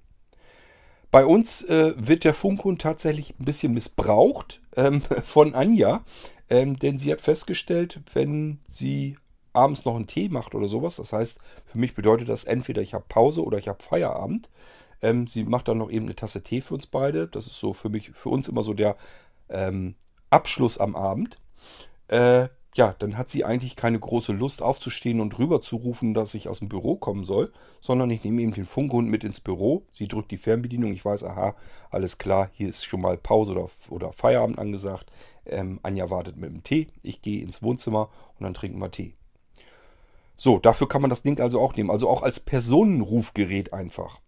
Bei 1.10 1.24
uns 1.24 1.62
äh, 1.62 1.94
wird 1.96 2.24
der 2.24 2.34
Funkhund 2.34 2.82
tatsächlich 2.82 3.34
ein 3.38 3.44
bisschen 3.44 3.74
missbraucht 3.74 4.60
ähm, 4.76 5.00
von 5.24 5.54
Anja, 5.54 6.04
ähm, 6.48 6.78
denn 6.78 6.98
sie 6.98 7.12
hat 7.12 7.20
festgestellt, 7.20 8.00
wenn 8.12 8.58
sie 8.68 9.16
abends 9.52 9.84
noch 9.84 9.96
einen 9.96 10.06
Tee 10.06 10.28
macht 10.28 10.54
oder 10.54 10.68
sowas, 10.68 10.96
das 10.96 11.12
heißt, 11.12 11.38
für 11.66 11.78
mich 11.78 11.94
bedeutet 11.94 12.28
das 12.28 12.44
entweder 12.44 12.82
ich 12.82 12.94
habe 12.94 13.04
Pause 13.08 13.42
oder 13.42 13.58
ich 13.58 13.66
habe 13.66 13.82
Feierabend, 13.82 14.48
ähm, 15.02 15.26
sie 15.26 15.44
macht 15.44 15.68
dann 15.68 15.78
noch 15.78 15.90
eben 15.90 16.06
eine 16.06 16.16
Tasse 16.16 16.42
Tee 16.42 16.60
für 16.60 16.74
uns 16.74 16.86
beide. 16.86 17.28
Das 17.28 17.46
ist 17.46 17.58
so 17.58 17.72
für 17.72 17.88
mich, 17.88 18.10
für 18.10 18.28
uns 18.28 18.48
immer 18.48 18.62
so 18.62 18.74
der 18.74 18.96
ähm, 19.48 19.94
Abschluss 20.30 20.78
am 20.78 20.96
Abend. 20.96 21.38
Äh, 22.08 22.48
ja, 22.74 22.94
dann 22.98 23.18
hat 23.18 23.28
sie 23.28 23.44
eigentlich 23.44 23.74
keine 23.74 23.98
große 23.98 24.32
Lust 24.32 24.62
aufzustehen 24.62 25.20
und 25.20 25.38
rüber 25.38 25.60
zu 25.60 25.76
rufen, 25.76 26.14
dass 26.14 26.34
ich 26.34 26.48
aus 26.48 26.60
dem 26.60 26.68
Büro 26.68 26.94
kommen 26.96 27.24
soll, 27.24 27.52
sondern 27.80 28.10
ich 28.10 28.22
nehme 28.22 28.42
eben 28.42 28.52
den 28.52 28.64
Funkhund 28.64 29.08
mit 29.08 29.24
ins 29.24 29.40
Büro. 29.40 29.86
Sie 29.90 30.06
drückt 30.06 30.30
die 30.30 30.38
Fernbedienung. 30.38 30.92
Ich 30.92 31.04
weiß, 31.04 31.24
aha, 31.24 31.56
alles 31.90 32.18
klar, 32.18 32.48
hier 32.52 32.68
ist 32.68 32.84
schon 32.84 33.00
mal 33.00 33.16
Pause 33.16 33.52
oder, 33.52 33.70
oder 33.88 34.12
Feierabend 34.12 34.58
angesagt. 34.58 35.10
Ähm, 35.46 35.80
Anja 35.82 36.10
wartet 36.10 36.36
mit 36.36 36.50
dem 36.50 36.62
Tee. 36.62 36.86
Ich 37.02 37.22
gehe 37.22 37.42
ins 37.42 37.62
Wohnzimmer 37.62 38.08
und 38.38 38.44
dann 38.44 38.54
trinken 38.54 38.78
wir 38.78 38.90
Tee. 38.90 39.14
So, 40.36 40.58
dafür 40.58 40.88
kann 40.88 41.02
man 41.02 41.10
das 41.10 41.22
Ding 41.22 41.40
also 41.40 41.60
auch 41.60 41.74
nehmen. 41.74 41.90
Also 41.90 42.08
auch 42.08 42.22
als 42.22 42.38
Personenrufgerät 42.38 43.72
einfach. 43.72 44.20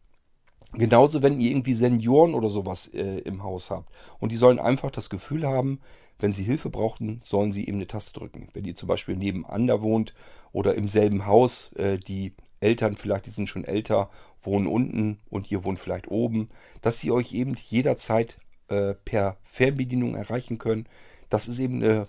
Genauso, 0.74 1.22
wenn 1.22 1.40
ihr 1.40 1.50
irgendwie 1.50 1.74
Senioren 1.74 2.34
oder 2.34 2.48
sowas 2.48 2.88
äh, 2.88 3.18
im 3.18 3.42
Haus 3.42 3.70
habt. 3.70 3.90
Und 4.20 4.32
die 4.32 4.36
sollen 4.36 4.58
einfach 4.58 4.90
das 4.90 5.10
Gefühl 5.10 5.46
haben, 5.46 5.80
wenn 6.18 6.32
sie 6.32 6.44
Hilfe 6.44 6.70
brauchten, 6.70 7.20
sollen 7.22 7.52
sie 7.52 7.66
eben 7.66 7.76
eine 7.76 7.86
Taste 7.86 8.18
drücken. 8.18 8.48
Wenn 8.54 8.64
ihr 8.64 8.74
zum 8.74 8.88
Beispiel 8.88 9.16
nebeneinander 9.16 9.82
wohnt 9.82 10.14
oder 10.52 10.74
im 10.74 10.88
selben 10.88 11.26
Haus, 11.26 11.72
äh, 11.74 11.98
die 11.98 12.32
Eltern 12.60 12.96
vielleicht, 12.96 13.26
die 13.26 13.30
sind 13.30 13.48
schon 13.48 13.64
älter, 13.64 14.08
wohnen 14.40 14.66
unten 14.66 15.18
und 15.28 15.50
ihr 15.50 15.64
wohnt 15.64 15.78
vielleicht 15.78 16.08
oben, 16.08 16.48
dass 16.80 17.00
sie 17.00 17.10
euch 17.10 17.34
eben 17.34 17.54
jederzeit 17.68 18.38
äh, 18.68 18.94
per 18.94 19.36
Fernbedienung 19.42 20.14
erreichen 20.14 20.58
können. 20.58 20.86
Das 21.28 21.48
ist 21.48 21.58
eben 21.58 21.82
eine, 21.82 22.06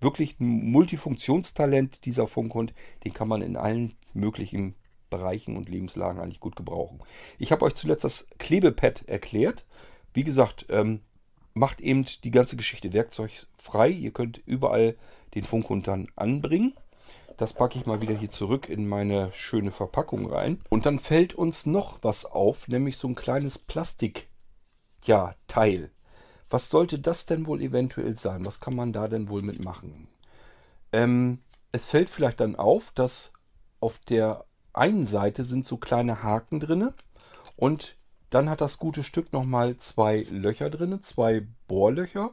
wirklich 0.00 0.40
ein 0.40 0.70
Multifunktionstalent, 0.70 2.04
dieser 2.06 2.26
Funkhund. 2.26 2.72
Den 3.04 3.12
kann 3.12 3.28
man 3.28 3.42
in 3.42 3.56
allen 3.56 3.92
möglichen 4.14 4.74
Bereichen 5.10 5.56
und 5.56 5.68
Lebenslagen 5.68 6.20
eigentlich 6.20 6.40
gut 6.40 6.56
gebrauchen. 6.56 7.00
Ich 7.38 7.52
habe 7.52 7.64
euch 7.64 7.74
zuletzt 7.74 8.04
das 8.04 8.28
Klebepad 8.38 9.08
erklärt. 9.08 9.66
Wie 10.14 10.24
gesagt, 10.24 10.66
ähm, 10.70 11.00
macht 11.52 11.80
eben 11.80 12.06
die 12.24 12.30
ganze 12.30 12.56
Geschichte 12.56 12.92
werkzeugfrei. 12.92 13.88
Ihr 13.88 14.12
könnt 14.12 14.40
überall 14.46 14.96
den 15.34 15.44
Funkhund 15.44 15.88
dann 15.88 16.08
anbringen. 16.16 16.74
Das 17.36 17.52
packe 17.54 17.78
ich 17.78 17.86
mal 17.86 18.02
wieder 18.02 18.14
hier 18.14 18.30
zurück 18.30 18.68
in 18.68 18.86
meine 18.86 19.32
schöne 19.32 19.72
Verpackung 19.72 20.30
rein. 20.30 20.60
Und 20.68 20.84
dann 20.84 20.98
fällt 20.98 21.34
uns 21.34 21.64
noch 21.64 21.98
was 22.02 22.26
auf, 22.26 22.68
nämlich 22.68 22.98
so 22.98 23.08
ein 23.08 23.14
kleines 23.14 23.58
Plastik, 23.58 24.28
ja. 25.04 25.34
Was 26.50 26.68
sollte 26.68 26.98
das 26.98 27.26
denn 27.26 27.46
wohl 27.46 27.62
eventuell 27.62 28.18
sein? 28.18 28.44
Was 28.44 28.60
kann 28.60 28.74
man 28.74 28.92
da 28.92 29.08
denn 29.08 29.28
wohl 29.28 29.42
mitmachen? 29.42 30.08
Ähm, 30.92 31.38
es 31.72 31.84
fällt 31.84 32.10
vielleicht 32.10 32.40
dann 32.40 32.56
auf, 32.56 32.90
dass 32.94 33.32
auf 33.80 33.98
der 34.00 34.44
einen 34.72 35.06
Seite 35.06 35.44
sind 35.44 35.66
so 35.66 35.76
kleine 35.76 36.22
Haken 36.22 36.60
drin 36.60 36.90
und 37.56 37.96
dann 38.30 38.48
hat 38.48 38.60
das 38.60 38.78
gute 38.78 39.02
Stück 39.02 39.32
nochmal 39.32 39.76
zwei 39.76 40.24
Löcher 40.30 40.70
drin, 40.70 41.02
zwei 41.02 41.46
Bohrlöcher. 41.66 42.30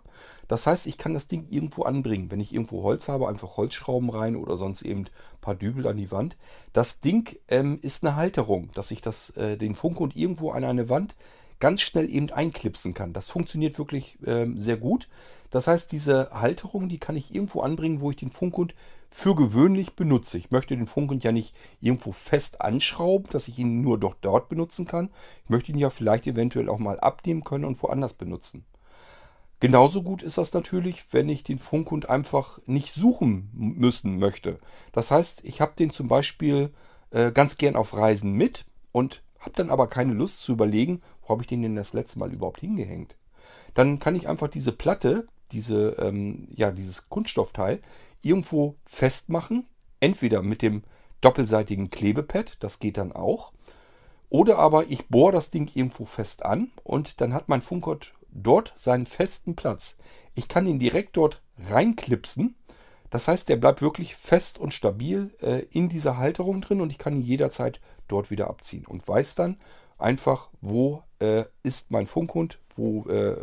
Das 0.48 0.68
heißt, 0.68 0.86
ich 0.86 1.00
kann 1.00 1.16
das 1.16 1.28
Ding 1.28 1.48
irgendwo 1.50 1.84
anbringen. 1.84 2.30
Wenn 2.30 2.40
ich 2.40 2.54
irgendwo 2.54 2.84
Holz 2.84 3.08
habe, 3.08 3.28
einfach 3.28 3.58
Holzschrauben 3.58 4.12
rein 4.12 4.36
oder 4.36 4.58
sonst 4.58 4.84
eben 4.84 5.02
ein 5.02 5.10
paar 5.42 5.56
Dübel 5.56 5.88
an 5.88 5.98
die 5.98 6.12
Wand. 6.12 6.38
Das 6.72 7.02
Ding 7.02 7.38
ähm, 7.48 7.80
ist 7.82 8.06
eine 8.06 8.16
Halterung, 8.16 8.70
dass 8.76 8.92
ich 8.92 9.02
das, 9.02 9.32
äh, 9.32 9.58
den 9.58 9.74
Funkhund 9.74 10.16
irgendwo 10.16 10.52
an 10.52 10.64
eine 10.64 10.88
Wand 10.88 11.16
ganz 11.60 11.82
schnell 11.82 12.08
eben 12.08 12.30
einklipsen 12.30 12.94
kann. 12.94 13.14
Das 13.14 13.28
funktioniert 13.28 13.80
wirklich 13.80 14.20
ähm, 14.24 14.60
sehr 14.60 14.78
gut. 14.78 15.10
Das 15.50 15.66
heißt, 15.66 15.92
diese 15.92 16.30
Halterung, 16.32 16.90
die 16.90 17.00
kann 17.00 17.16
ich 17.16 17.34
irgendwo 17.34 17.62
anbringen, 17.62 18.02
wo 18.02 18.12
ich 18.12 18.18
den 18.18 18.32
Funkhund 18.32 18.76
für 19.10 19.36
gewöhnlich 19.36 19.96
benutze. 19.96 20.38
Ich 20.38 20.52
möchte 20.52 20.76
den 20.76 20.88
Funkhund 20.88 21.24
ja 21.24 21.32
nicht 21.32 21.56
irgendwo 21.80 22.12
fest 22.12 22.62
anschrauben, 22.62 23.30
dass 23.32 23.48
ich 23.48 23.60
ihn 23.60 23.82
nur 23.82 24.00
doch 24.00 24.16
dort 24.22 24.50
benutzen 24.50 24.86
kann. 24.86 25.10
Ich 25.44 25.50
möchte 25.50 25.72
ihn 25.72 25.78
ja 25.78 25.90
vielleicht 25.90 26.28
eventuell 26.28 26.70
auch 26.70 26.80
mal 26.80 27.00
abnehmen 27.00 27.44
können 27.44 27.66
und 27.66 27.82
woanders 27.82 28.14
benutzen. 28.14 28.66
Genauso 29.60 30.04
gut 30.04 30.22
ist 30.22 30.38
das 30.38 30.54
natürlich, 30.54 31.04
wenn 31.14 31.30
ich 31.30 31.44
den 31.44 31.58
Funkhund 31.58 32.10
einfach 32.10 32.60
nicht 32.68 32.94
suchen 32.94 33.50
müssen 33.54 34.20
möchte. 34.20 34.60
Das 34.92 35.10
heißt, 35.10 35.42
ich 35.44 35.62
habe 35.62 35.74
den 35.78 35.92
zum 35.92 36.08
Beispiel 36.08 36.72
äh, 37.10 37.32
ganz 37.32 37.58
gern 37.58 37.76
auf 37.76 37.96
Reisen 37.98 38.34
mit 38.34 38.66
und 38.92 39.24
habe 39.40 39.56
dann 39.56 39.72
aber 39.72 39.88
keine 39.88 40.14
Lust 40.14 40.44
zu 40.44 40.52
überlegen, 40.52 41.02
wo 41.22 41.30
habe 41.30 41.42
ich 41.42 41.48
den 41.48 41.64
denn 41.64 41.76
das 41.76 41.94
letzte 41.94 42.20
Mal 42.20 42.34
überhaupt 42.34 42.60
hingehängt. 42.60 43.16
Dann 43.74 43.98
kann 43.98 44.16
ich 44.16 44.28
einfach 44.28 44.48
diese 44.48 44.72
Platte, 44.72 45.28
diese, 45.52 45.96
ähm, 46.00 46.48
ja, 46.52 46.72
dieses 46.72 47.10
Kunststoffteil 47.10 47.82
irgendwo 48.22 48.76
festmachen. 48.86 49.68
Entweder 50.00 50.42
mit 50.42 50.62
dem 50.62 50.84
doppelseitigen 51.22 51.90
Klebepad, 51.90 52.58
das 52.60 52.80
geht 52.80 52.98
dann 52.98 53.12
auch. 53.12 53.54
Oder 54.30 54.60
aber 54.60 54.88
ich 54.90 55.08
bohre 55.08 55.32
das 55.32 55.50
Ding 55.50 55.70
irgendwo 55.74 56.06
fest 56.06 56.46
an 56.46 56.72
und 56.84 57.22
dann 57.22 57.34
hat 57.34 57.50
mein 57.50 57.62
Funkgott 57.62 58.14
dort 58.30 58.74
seinen 58.76 59.06
festen 59.06 59.56
Platz. 59.56 59.98
Ich 60.36 60.48
kann 60.48 60.68
ihn 60.68 60.80
direkt 60.80 61.18
dort 61.18 61.42
reinklipsen. 61.58 62.56
Das 63.10 63.28
heißt, 63.28 63.48
der 63.48 63.56
bleibt 63.56 63.82
wirklich 63.82 64.16
fest 64.16 64.60
und 64.60 64.74
stabil 64.74 65.34
äh, 65.42 65.66
in 65.72 65.88
dieser 65.88 66.18
Halterung 66.18 66.62
drin 66.62 66.82
und 66.82 66.90
ich 66.90 66.98
kann 66.98 67.16
ihn 67.16 67.22
jederzeit 67.22 67.80
dort 68.10 68.30
wieder 68.30 68.50
abziehen 68.50 68.86
und 68.86 69.08
weiß 69.08 69.36
dann 69.36 69.58
einfach, 69.98 70.50
wo 70.62 71.04
äh, 71.20 71.46
ist 71.64 71.90
mein 71.90 72.06
Funkhund, 72.06 72.60
wo 72.76 73.06
äh, 73.10 73.38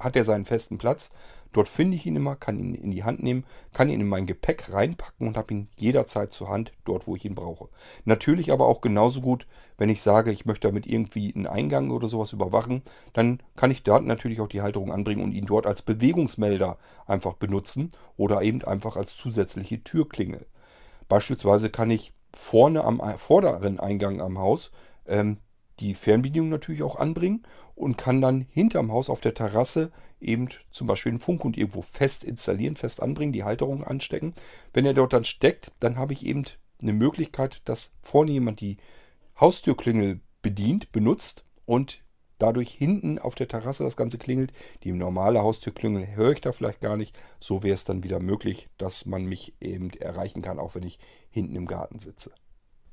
hat 0.00 0.16
er 0.16 0.24
seinen 0.24 0.44
festen 0.44 0.78
Platz. 0.78 1.10
Dort 1.52 1.68
finde 1.68 1.96
ich 1.96 2.04
ihn 2.04 2.16
immer, 2.16 2.36
kann 2.36 2.58
ihn 2.58 2.74
in 2.74 2.90
die 2.90 3.04
Hand 3.04 3.22
nehmen, 3.22 3.44
kann 3.72 3.88
ihn 3.88 4.00
in 4.00 4.08
mein 4.08 4.26
Gepäck 4.26 4.72
reinpacken 4.72 5.26
und 5.26 5.36
habe 5.36 5.54
ihn 5.54 5.68
jederzeit 5.76 6.32
zur 6.32 6.50
Hand, 6.50 6.72
dort 6.84 7.06
wo 7.06 7.16
ich 7.16 7.24
ihn 7.24 7.34
brauche. 7.34 7.68
Natürlich 8.04 8.52
aber 8.52 8.66
auch 8.66 8.82
genauso 8.82 9.22
gut, 9.22 9.46
wenn 9.78 9.88
ich 9.88 10.02
sage, 10.02 10.32
ich 10.32 10.44
möchte 10.44 10.68
damit 10.68 10.86
irgendwie 10.86 11.34
einen 11.34 11.46
Eingang 11.46 11.90
oder 11.90 12.08
sowas 12.08 12.32
überwachen, 12.32 12.82
dann 13.14 13.42
kann 13.56 13.70
ich 13.70 13.82
dort 13.82 14.04
natürlich 14.04 14.40
auch 14.40 14.48
die 14.48 14.60
Halterung 14.60 14.92
anbringen 14.92 15.24
und 15.24 15.32
ihn 15.32 15.46
dort 15.46 15.66
als 15.66 15.82
Bewegungsmelder 15.82 16.76
einfach 17.06 17.34
benutzen 17.34 17.88
oder 18.16 18.42
eben 18.42 18.62
einfach 18.62 18.96
als 18.96 19.16
zusätzliche 19.16 19.82
Türklingel. 19.82 20.46
Beispielsweise 21.08 21.70
kann 21.70 21.90
ich 21.90 22.12
vorne 22.34 22.84
am 22.84 23.00
vorderen 23.18 23.80
Eingang 23.80 24.20
am 24.20 24.38
Haus 24.38 24.72
ähm, 25.06 25.38
die 25.80 25.94
Fernbedienung 25.94 26.48
natürlich 26.48 26.82
auch 26.82 26.96
anbringen 26.96 27.42
und 27.74 27.98
kann 27.98 28.20
dann 28.20 28.46
hinterm 28.50 28.92
Haus 28.92 29.10
auf 29.10 29.20
der 29.20 29.34
Terrasse 29.34 29.92
eben 30.20 30.48
zum 30.70 30.86
Beispiel 30.86 31.12
den 31.12 31.20
Funkhund 31.20 31.56
irgendwo 31.56 31.82
fest 31.82 32.24
installieren, 32.24 32.76
fest 32.76 33.02
anbringen, 33.02 33.32
die 33.32 33.44
Halterung 33.44 33.84
anstecken. 33.84 34.34
Wenn 34.72 34.86
er 34.86 34.94
dort 34.94 35.12
dann 35.12 35.24
steckt, 35.24 35.72
dann 35.80 35.96
habe 35.96 36.12
ich 36.12 36.24
eben 36.24 36.44
eine 36.82 36.92
Möglichkeit, 36.92 37.62
dass 37.66 37.94
vorne 38.00 38.32
jemand 38.32 38.60
die 38.60 38.78
Haustürklingel 39.38 40.20
bedient, 40.42 40.92
benutzt 40.92 41.44
und 41.66 42.02
dadurch 42.38 42.70
hinten 42.70 43.18
auf 43.18 43.34
der 43.34 43.48
Terrasse 43.48 43.84
das 43.84 43.96
Ganze 43.96 44.18
klingelt. 44.18 44.52
Die 44.82 44.92
normale 44.92 45.42
Haustürklingel 45.42 46.14
höre 46.14 46.32
ich 46.32 46.40
da 46.40 46.52
vielleicht 46.52 46.80
gar 46.80 46.96
nicht. 46.96 47.18
So 47.40 47.62
wäre 47.62 47.74
es 47.74 47.84
dann 47.84 48.02
wieder 48.02 48.20
möglich, 48.20 48.68
dass 48.78 49.06
man 49.06 49.24
mich 49.24 49.54
eben 49.60 49.90
erreichen 49.90 50.42
kann, 50.42 50.58
auch 50.58 50.74
wenn 50.74 50.82
ich 50.82 50.98
hinten 51.30 51.56
im 51.56 51.66
Garten 51.66 51.98
sitze. 51.98 52.32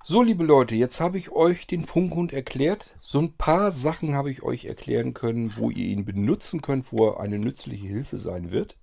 So, 0.05 0.21
liebe 0.21 0.43
Leute, 0.43 0.75
jetzt 0.75 0.99
habe 0.99 1.17
ich 1.17 1.31
euch 1.31 1.65
den 1.65 1.85
Funkhund 1.85 2.33
erklärt. 2.33 2.93
So 2.99 3.19
ein 3.19 3.31
paar 3.37 3.71
Sachen 3.71 4.15
habe 4.15 4.31
ich 4.31 4.43
euch 4.43 4.65
erklären 4.65 5.13
können, 5.13 5.55
wo 5.55 5.69
ihr 5.69 5.85
ihn 5.85 6.03
benutzen 6.03 6.61
könnt, 6.61 6.91
wo 6.91 7.07
er 7.07 7.21
eine 7.21 7.39
nützliche 7.39 7.87
Hilfe 7.87 8.17
sein 8.17 8.51
wird. 8.51 8.75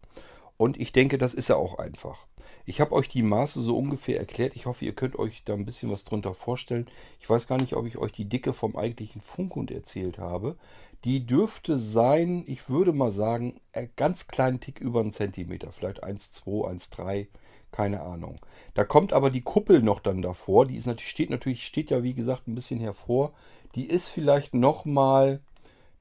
Und 0.57 0.81
ich 0.81 0.93
denke, 0.93 1.19
das 1.19 1.35
ist 1.35 1.51
er 1.51 1.59
auch 1.59 1.79
einfach. 1.79 2.27
Ich 2.65 2.81
habe 2.81 2.93
euch 2.93 3.07
die 3.11 3.23
Maße 3.23 3.61
so 3.61 3.77
ungefähr 3.77 4.19
erklärt. 4.19 4.57
Ich 4.57 4.65
hoffe, 4.65 4.87
ihr 4.87 4.95
könnt 4.95 5.19
euch 5.19 5.43
da 5.45 5.53
ein 5.53 5.67
bisschen 5.67 5.91
was 5.91 6.07
drunter 6.07 6.33
vorstellen. 6.33 6.89
Ich 7.21 7.29
weiß 7.29 7.49
gar 7.49 7.61
nicht, 7.61 7.77
ob 7.77 7.85
ich 7.85 7.99
euch 7.99 8.13
die 8.13 8.25
Dicke 8.25 8.55
vom 8.55 8.75
eigentlichen 8.75 9.21
Funkhund 9.21 9.71
erzählt 9.71 10.19
habe. 10.19 10.57
Die 11.05 11.27
dürfte 11.27 11.77
sein, 11.77 12.45
ich 12.47 12.71
würde 12.71 12.95
mal 12.95 13.11
sagen, 13.11 13.61
ganz 13.97 14.27
kleinen 14.27 14.61
Tick 14.61 14.81
über 14.81 15.01
einen 15.01 15.13
Zentimeter. 15.13 15.71
Vielleicht 15.71 16.03
1,2, 16.03 16.67
1,3 16.67 17.27
keine 17.73 18.03
Ahnung. 18.03 18.41
Da 18.75 18.85
kommt 18.85 19.13
aber 19.13 19.31
die 19.31 19.43
Kuppel 19.43 19.83
noch 19.83 20.01
dann 20.01 20.23
davor. 20.23 20.67
Die 20.67 20.77
ist 20.77 20.87
natürlich, 20.87 21.11
steht 21.11 21.31
natürlich, 21.31 21.67
steht 21.67 21.91
ja 21.91 22.03
wie 22.03 22.15
gesagt 22.15 22.49
ein 22.49 22.55
bisschen 22.55 22.81
hervor. 22.81 23.33
Die 23.75 23.89
ist 23.89 24.09
vielleicht 24.09 24.55
nochmal, 24.55 25.41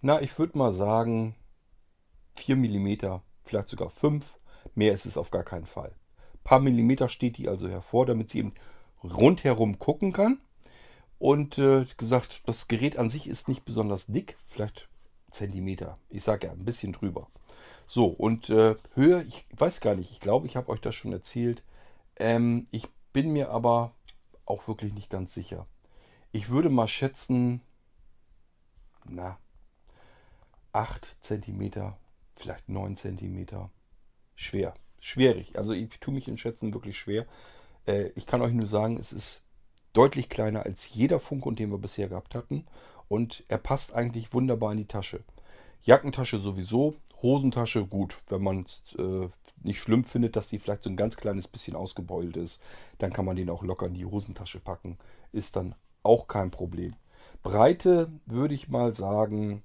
na, 0.01 0.21
ich 0.21 0.37
würde 0.39 0.57
mal 0.57 0.73
sagen, 0.73 1.35
4 2.35 2.55
mm, 2.55 3.21
vielleicht 3.43 3.69
sogar 3.69 3.89
5. 3.89 4.37
Mehr 4.75 4.93
ist 4.93 5.05
es 5.05 5.17
auf 5.17 5.31
gar 5.31 5.43
keinen 5.43 5.65
Fall. 5.65 5.91
Ein 6.33 6.43
paar 6.43 6.59
Millimeter 6.59 7.09
steht 7.09 7.37
die 7.37 7.47
also 7.47 7.67
hervor, 7.67 8.05
damit 8.05 8.29
sie 8.29 8.39
eben 8.39 8.53
rundherum 9.03 9.79
gucken 9.79 10.11
kann. 10.11 10.39
Und 11.17 11.57
äh, 11.57 11.85
gesagt, 11.97 12.43
das 12.45 12.67
Gerät 12.67 12.97
an 12.97 13.09
sich 13.09 13.27
ist 13.27 13.49
nicht 13.49 13.65
besonders 13.65 14.05
dick, 14.07 14.37
vielleicht 14.47 14.87
Zentimeter. 15.31 15.97
Ich 16.09 16.23
sage 16.23 16.47
ja, 16.47 16.53
ein 16.53 16.65
bisschen 16.65 16.93
drüber. 16.93 17.27
So, 17.91 18.05
und 18.05 18.51
äh, 18.51 18.75
Höhe, 18.93 19.23
ich 19.23 19.47
weiß 19.57 19.81
gar 19.81 19.95
nicht, 19.95 20.11
ich 20.11 20.19
glaube, 20.19 20.45
ich 20.45 20.55
habe 20.55 20.69
euch 20.69 20.79
das 20.79 20.93
schon 20.93 21.11
erzählt. 21.11 21.63
Ähm, 22.17 22.67
ich 22.69 22.87
bin 23.13 23.31
mir 23.31 23.49
aber 23.49 23.95
auch 24.45 24.67
wirklich 24.67 24.93
nicht 24.93 25.09
ganz 25.09 25.33
sicher. 25.33 25.65
Ich 26.31 26.49
würde 26.49 26.69
mal 26.69 26.87
schätzen, 26.87 27.61
na, 29.09 29.39
8 30.71 31.17
cm, 31.21 31.95
vielleicht 32.35 32.69
9 32.69 32.95
cm. 32.95 33.47
Schwer, 34.35 34.75
schwierig. 34.99 35.57
Also 35.57 35.73
ich 35.73 35.89
tue 35.99 36.13
mich 36.13 36.27
in 36.27 36.37
Schätzen 36.37 36.75
wirklich 36.75 36.95
schwer. 36.95 37.25
Äh, 37.87 38.09
ich 38.09 38.27
kann 38.27 38.43
euch 38.43 38.53
nur 38.53 38.67
sagen, 38.67 38.97
es 38.97 39.11
ist 39.11 39.41
deutlich 39.93 40.29
kleiner 40.29 40.61
als 40.61 40.93
jeder 40.93 41.19
Funk, 41.19 41.55
den 41.55 41.71
wir 41.71 41.79
bisher 41.79 42.07
gehabt 42.07 42.35
hatten. 42.35 42.67
Und 43.07 43.43
er 43.47 43.57
passt 43.57 43.95
eigentlich 43.95 44.31
wunderbar 44.31 44.73
in 44.73 44.77
die 44.77 44.87
Tasche. 44.87 45.23
Jackentasche 45.81 46.37
sowieso, 46.37 46.95
Hosentasche, 47.21 47.85
gut, 47.85 48.15
wenn 48.27 48.41
man 48.41 48.61
es 48.61 48.95
äh, 48.97 49.29
nicht 49.61 49.81
schlimm 49.81 50.03
findet, 50.03 50.35
dass 50.35 50.47
die 50.47 50.59
vielleicht 50.59 50.83
so 50.83 50.89
ein 50.89 50.95
ganz 50.95 51.17
kleines 51.17 51.47
bisschen 51.47 51.75
ausgebeult 51.75 52.37
ist, 52.37 52.61
dann 52.97 53.11
kann 53.11 53.25
man 53.25 53.35
den 53.35 53.49
auch 53.49 53.63
locker 53.63 53.87
in 53.87 53.93
die 53.93 54.05
Hosentasche 54.05 54.59
packen. 54.59 54.97
Ist 55.31 55.55
dann 55.55 55.75
auch 56.03 56.27
kein 56.27 56.51
Problem. 56.51 56.95
Breite 57.43 58.11
würde 58.25 58.53
ich 58.53 58.69
mal 58.69 58.93
sagen, 58.93 59.63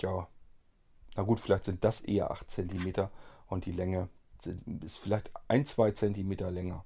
ja, 0.00 0.28
na 1.16 1.22
gut, 1.22 1.40
vielleicht 1.40 1.64
sind 1.64 1.84
das 1.84 2.00
eher 2.00 2.30
8 2.30 2.50
cm 2.50 3.08
und 3.46 3.66
die 3.66 3.72
Länge 3.72 4.08
ist 4.82 4.98
vielleicht 4.98 5.30
1-2 5.48 5.94
cm 5.94 6.52
länger. 6.52 6.84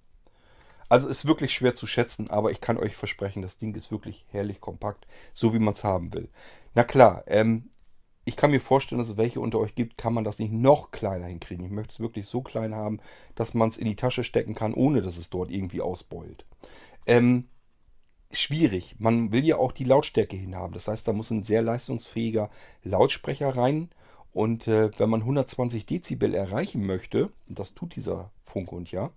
Also 0.88 1.08
ist 1.08 1.26
wirklich 1.26 1.52
schwer 1.52 1.74
zu 1.74 1.86
schätzen, 1.86 2.30
aber 2.30 2.50
ich 2.50 2.60
kann 2.60 2.76
euch 2.76 2.96
versprechen, 2.96 3.42
das 3.42 3.56
Ding 3.56 3.74
ist 3.74 3.90
wirklich 3.90 4.26
herrlich 4.28 4.60
kompakt, 4.60 5.06
so 5.32 5.54
wie 5.54 5.58
man 5.58 5.74
es 5.74 5.84
haben 5.84 6.12
will. 6.12 6.28
Na 6.74 6.84
klar, 6.84 7.24
ähm, 7.26 7.70
ich 8.24 8.36
kann 8.36 8.50
mir 8.50 8.60
vorstellen, 8.60 8.98
dass 8.98 9.10
es 9.10 9.16
welche 9.16 9.40
unter 9.40 9.58
euch 9.58 9.74
gibt, 9.74 9.98
kann 9.98 10.14
man 10.14 10.24
das 10.24 10.38
nicht 10.38 10.52
noch 10.52 10.90
kleiner 10.90 11.26
hinkriegen. 11.26 11.64
Ich 11.64 11.70
möchte 11.72 11.92
es 11.92 12.00
wirklich 12.00 12.26
so 12.26 12.40
klein 12.40 12.74
haben, 12.74 13.00
dass 13.34 13.54
man 13.54 13.68
es 13.68 13.76
in 13.76 13.84
die 13.84 13.96
Tasche 13.96 14.24
stecken 14.24 14.54
kann, 14.54 14.74
ohne 14.74 15.02
dass 15.02 15.18
es 15.18 15.30
dort 15.30 15.50
irgendwie 15.50 15.82
ausbeult. 15.82 16.46
Ähm, 17.06 17.48
schwierig. 18.30 18.96
Man 18.98 19.32
will 19.32 19.44
ja 19.44 19.56
auch 19.56 19.72
die 19.72 19.84
Lautstärke 19.84 20.36
hinhaben. 20.36 20.72
Das 20.72 20.88
heißt, 20.88 21.06
da 21.06 21.12
muss 21.12 21.30
ein 21.30 21.44
sehr 21.44 21.62
leistungsfähiger 21.62 22.50
Lautsprecher 22.82 23.50
rein. 23.56 23.90
Und 24.32 24.66
äh, 24.66 24.90
wenn 24.98 25.10
man 25.10 25.20
120 25.20 25.86
Dezibel 25.86 26.34
erreichen 26.34 26.84
möchte, 26.84 27.30
und 27.48 27.58
das 27.58 27.74
tut 27.74 27.94
dieser 27.94 28.32
Funkhund 28.42 28.90
ja, 28.90 29.10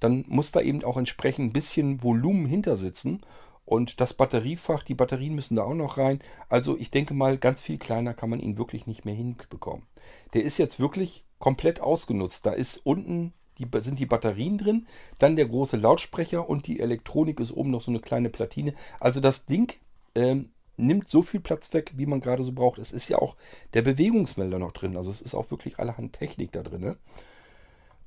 dann 0.00 0.24
muss 0.26 0.50
da 0.50 0.60
eben 0.60 0.82
auch 0.84 0.96
entsprechend 0.96 1.50
ein 1.50 1.52
bisschen 1.52 2.02
Volumen 2.02 2.46
hinter 2.46 2.76
sitzen. 2.76 3.20
Und 3.64 4.00
das 4.00 4.12
Batteriefach, 4.14 4.82
die 4.82 4.94
Batterien 4.94 5.34
müssen 5.34 5.56
da 5.56 5.64
auch 5.64 5.74
noch 5.74 5.96
rein. 5.96 6.20
Also 6.48 6.78
ich 6.78 6.90
denke 6.90 7.14
mal, 7.14 7.38
ganz 7.38 7.62
viel 7.62 7.78
kleiner 7.78 8.12
kann 8.12 8.30
man 8.30 8.40
ihn 8.40 8.58
wirklich 8.58 8.86
nicht 8.86 9.04
mehr 9.04 9.14
hinbekommen. 9.14 9.86
Der 10.34 10.44
ist 10.44 10.58
jetzt 10.58 10.78
wirklich 10.78 11.24
komplett 11.38 11.80
ausgenutzt. 11.80 12.44
Da 12.44 12.52
ist 12.52 12.78
unten 12.84 13.32
die, 13.58 13.68
sind 13.80 13.98
die 13.98 14.06
Batterien 14.06 14.58
drin, 14.58 14.86
dann 15.18 15.36
der 15.36 15.46
große 15.46 15.76
Lautsprecher 15.76 16.48
und 16.48 16.66
die 16.66 16.80
Elektronik 16.80 17.40
ist 17.40 17.52
oben 17.52 17.70
noch 17.70 17.80
so 17.80 17.90
eine 17.90 18.00
kleine 18.00 18.28
Platine. 18.28 18.74
Also 19.00 19.20
das 19.20 19.46
Ding 19.46 19.72
ähm, 20.14 20.50
nimmt 20.76 21.08
so 21.08 21.22
viel 21.22 21.40
Platz 21.40 21.72
weg, 21.72 21.92
wie 21.96 22.06
man 22.06 22.20
gerade 22.20 22.42
so 22.42 22.52
braucht. 22.52 22.78
Es 22.78 22.92
ist 22.92 23.08
ja 23.08 23.18
auch 23.18 23.36
der 23.74 23.82
Bewegungsmelder 23.82 24.58
noch 24.58 24.72
drin. 24.72 24.96
Also 24.96 25.10
es 25.10 25.20
ist 25.20 25.34
auch 25.34 25.50
wirklich 25.50 25.78
allerhand 25.78 26.14
Technik 26.14 26.52
da 26.52 26.62
drin. 26.62 26.96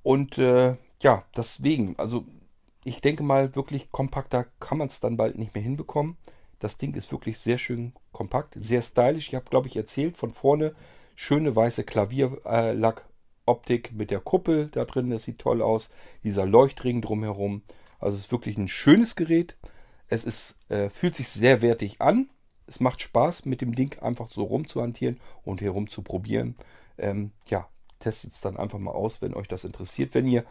Und 0.03 0.38
äh, 0.38 0.76
ja, 1.01 1.24
deswegen, 1.36 1.95
also 1.97 2.26
ich 2.88 3.01
denke 3.01 3.21
mal, 3.21 3.53
wirklich 3.53 3.91
kompakter 3.91 4.45
kann 4.61 4.77
man 4.77 4.88
es 4.88 5.01
dann 5.01 5.17
bald 5.17 5.38
nicht 5.38 5.53
mehr 5.53 5.63
hinbekommen. 5.63 6.15
Das 6.59 6.77
Ding 6.77 6.95
ist 6.95 7.11
wirklich 7.11 7.38
sehr 7.38 7.57
schön 7.57 7.91
kompakt, 8.13 8.55
sehr 8.57 8.81
stylisch. 8.81 9.27
Ich 9.27 9.35
habe, 9.35 9.49
glaube 9.49 9.67
ich, 9.67 9.75
erzählt, 9.75 10.15
von 10.15 10.31
vorne 10.31 10.73
schöne 11.13 11.53
weiße 11.53 11.83
Klavierlack-Optik 11.83 13.91
mit 13.91 14.09
der 14.09 14.21
Kuppel 14.21 14.69
da 14.71 14.85
drin. 14.85 15.09
Das 15.09 15.25
sieht 15.25 15.39
toll 15.39 15.61
aus. 15.61 15.89
Dieser 16.23 16.45
Leuchtring 16.45 17.01
drumherum. 17.01 17.61
Also 17.99 18.15
es 18.15 18.25
ist 18.25 18.31
wirklich 18.31 18.57
ein 18.57 18.69
schönes 18.69 19.17
Gerät. 19.17 19.57
Es 20.07 20.23
ist, 20.23 20.57
äh, 20.69 20.89
fühlt 20.89 21.15
sich 21.15 21.27
sehr 21.27 21.61
wertig 21.61 21.99
an. 21.99 22.29
Es 22.67 22.79
macht 22.79 23.01
Spaß, 23.01 23.45
mit 23.45 23.59
dem 23.59 23.75
Ding 23.75 23.99
einfach 23.99 24.29
so 24.29 24.45
rumzuhantieren 24.45 25.19
und 25.43 25.59
herum 25.59 25.89
zu 25.89 26.03
probieren. 26.03 26.55
Ähm, 26.97 27.31
ja, 27.47 27.67
testet 27.99 28.31
es 28.31 28.39
dann 28.39 28.55
einfach 28.55 28.79
mal 28.79 28.91
aus, 28.91 29.21
wenn 29.21 29.33
euch 29.33 29.49
das 29.49 29.65
interessiert. 29.65 30.15
Wenn 30.15 30.25
ihr 30.25 30.45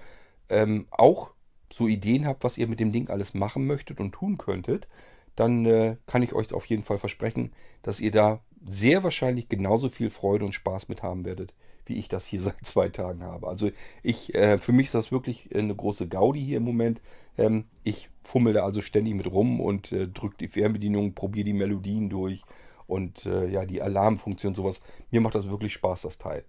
ähm, 0.50 0.86
auch 0.90 1.30
so 1.72 1.88
Ideen 1.88 2.26
habt, 2.26 2.44
was 2.44 2.58
ihr 2.58 2.68
mit 2.68 2.80
dem 2.80 2.92
Ding 2.92 3.08
alles 3.08 3.34
machen 3.34 3.66
möchtet 3.66 4.00
und 4.00 4.12
tun 4.12 4.38
könntet, 4.38 4.88
dann 5.34 5.66
äh, 5.66 5.96
kann 6.06 6.22
ich 6.22 6.32
euch 6.32 6.52
auf 6.52 6.64
jeden 6.66 6.82
Fall 6.82 6.98
versprechen, 6.98 7.52
dass 7.82 8.00
ihr 8.00 8.10
da 8.10 8.40
sehr 8.68 9.04
wahrscheinlich 9.04 9.48
genauso 9.48 9.90
viel 9.90 10.10
Freude 10.10 10.44
und 10.44 10.54
Spaß 10.54 10.88
mit 10.88 11.02
haben 11.02 11.24
werdet, 11.24 11.54
wie 11.84 11.94
ich 11.94 12.08
das 12.08 12.26
hier 12.26 12.40
seit 12.42 12.64
zwei 12.64 12.88
Tagen 12.88 13.22
habe. 13.22 13.46
Also 13.46 13.70
ich, 14.02 14.34
äh, 14.34 14.58
für 14.58 14.72
mich 14.72 14.86
ist 14.86 14.94
das 14.94 15.12
wirklich 15.12 15.54
eine 15.54 15.74
große 15.74 16.08
Gaudi 16.08 16.44
hier 16.44 16.56
im 16.56 16.64
Moment. 16.64 17.00
Ähm, 17.36 17.66
ich 17.84 18.08
fummel 18.22 18.54
da 18.54 18.64
also 18.64 18.80
ständig 18.80 19.14
mit 19.14 19.30
rum 19.30 19.60
und 19.60 19.92
äh, 19.92 20.08
drücke 20.08 20.36
die 20.38 20.48
Fernbedienung, 20.48 21.14
probiere 21.14 21.44
die 21.44 21.52
Melodien 21.52 22.08
durch 22.08 22.42
und 22.86 23.26
äh, 23.26 23.48
ja, 23.48 23.64
die 23.64 23.82
Alarmfunktion, 23.82 24.54
sowas. 24.54 24.80
Mir 25.10 25.20
macht 25.20 25.34
das 25.34 25.48
wirklich 25.48 25.72
Spaß, 25.74 26.02
das 26.02 26.18
Teil. 26.18 26.44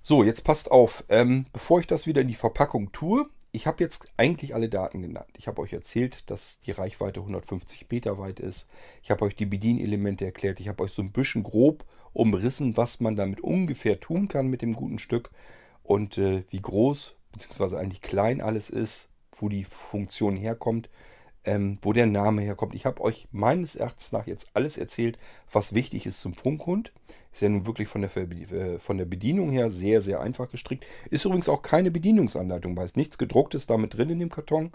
So, 0.00 0.22
jetzt 0.22 0.44
passt 0.44 0.70
auf. 0.70 1.04
Ähm, 1.08 1.46
bevor 1.52 1.80
ich 1.80 1.86
das 1.86 2.06
wieder 2.06 2.22
in 2.22 2.28
die 2.28 2.34
Verpackung 2.34 2.92
tue, 2.92 3.28
ich 3.52 3.66
habe 3.66 3.82
jetzt 3.82 4.08
eigentlich 4.16 4.54
alle 4.54 4.68
Daten 4.68 5.00
genannt. 5.02 5.30
Ich 5.36 5.46
habe 5.46 5.62
euch 5.62 5.72
erzählt, 5.72 6.30
dass 6.30 6.58
die 6.60 6.72
Reichweite 6.72 7.20
150 7.20 7.86
Meter 7.90 8.18
weit 8.18 8.40
ist. 8.40 8.68
Ich 9.02 9.10
habe 9.10 9.24
euch 9.24 9.36
die 9.36 9.46
Bedienelemente 9.46 10.24
erklärt. 10.24 10.60
Ich 10.60 10.68
habe 10.68 10.84
euch 10.84 10.92
so 10.92 11.02
ein 11.02 11.12
bisschen 11.12 11.42
grob 11.42 11.84
umrissen, 12.12 12.76
was 12.76 13.00
man 13.00 13.16
damit 13.16 13.40
ungefähr 13.40 14.00
tun 14.00 14.28
kann 14.28 14.48
mit 14.48 14.62
dem 14.62 14.74
guten 14.74 14.98
Stück 14.98 15.30
und 15.82 16.18
äh, 16.18 16.44
wie 16.50 16.60
groß 16.60 17.16
bzw. 17.32 17.76
eigentlich 17.76 18.02
klein 18.02 18.40
alles 18.40 18.70
ist, 18.70 19.08
wo 19.38 19.48
die 19.48 19.64
Funktion 19.64 20.36
herkommt. 20.36 20.90
Ähm, 21.44 21.78
wo 21.82 21.92
der 21.92 22.06
Name 22.06 22.42
herkommt. 22.42 22.74
Ich 22.74 22.86
habe 22.86 23.02
euch 23.02 23.28
meines 23.32 23.76
Erachtens 23.76 24.12
nach 24.12 24.26
jetzt 24.26 24.48
alles 24.54 24.76
erzählt, 24.76 25.18
was 25.52 25.74
wichtig 25.74 26.06
ist 26.06 26.20
zum 26.20 26.34
Funkhund. 26.34 26.92
Ist 27.32 27.42
ja 27.42 27.48
nun 27.48 27.66
wirklich 27.66 27.88
von 27.88 28.02
der, 28.02 28.16
äh, 28.16 28.78
von 28.78 28.98
der 28.98 29.04
Bedienung 29.04 29.50
her 29.50 29.70
sehr, 29.70 30.00
sehr 30.00 30.20
einfach 30.20 30.50
gestrickt. 30.50 30.86
Ist 31.10 31.24
übrigens 31.24 31.48
auch 31.48 31.62
keine 31.62 31.90
Bedienungsanleitung 31.90 32.74
bei. 32.74 32.84
Ist 32.84 32.96
nichts 32.96 33.18
gedrucktes 33.18 33.66
damit 33.66 33.96
drin 33.96 34.10
in 34.10 34.18
dem 34.18 34.30
Karton. 34.30 34.72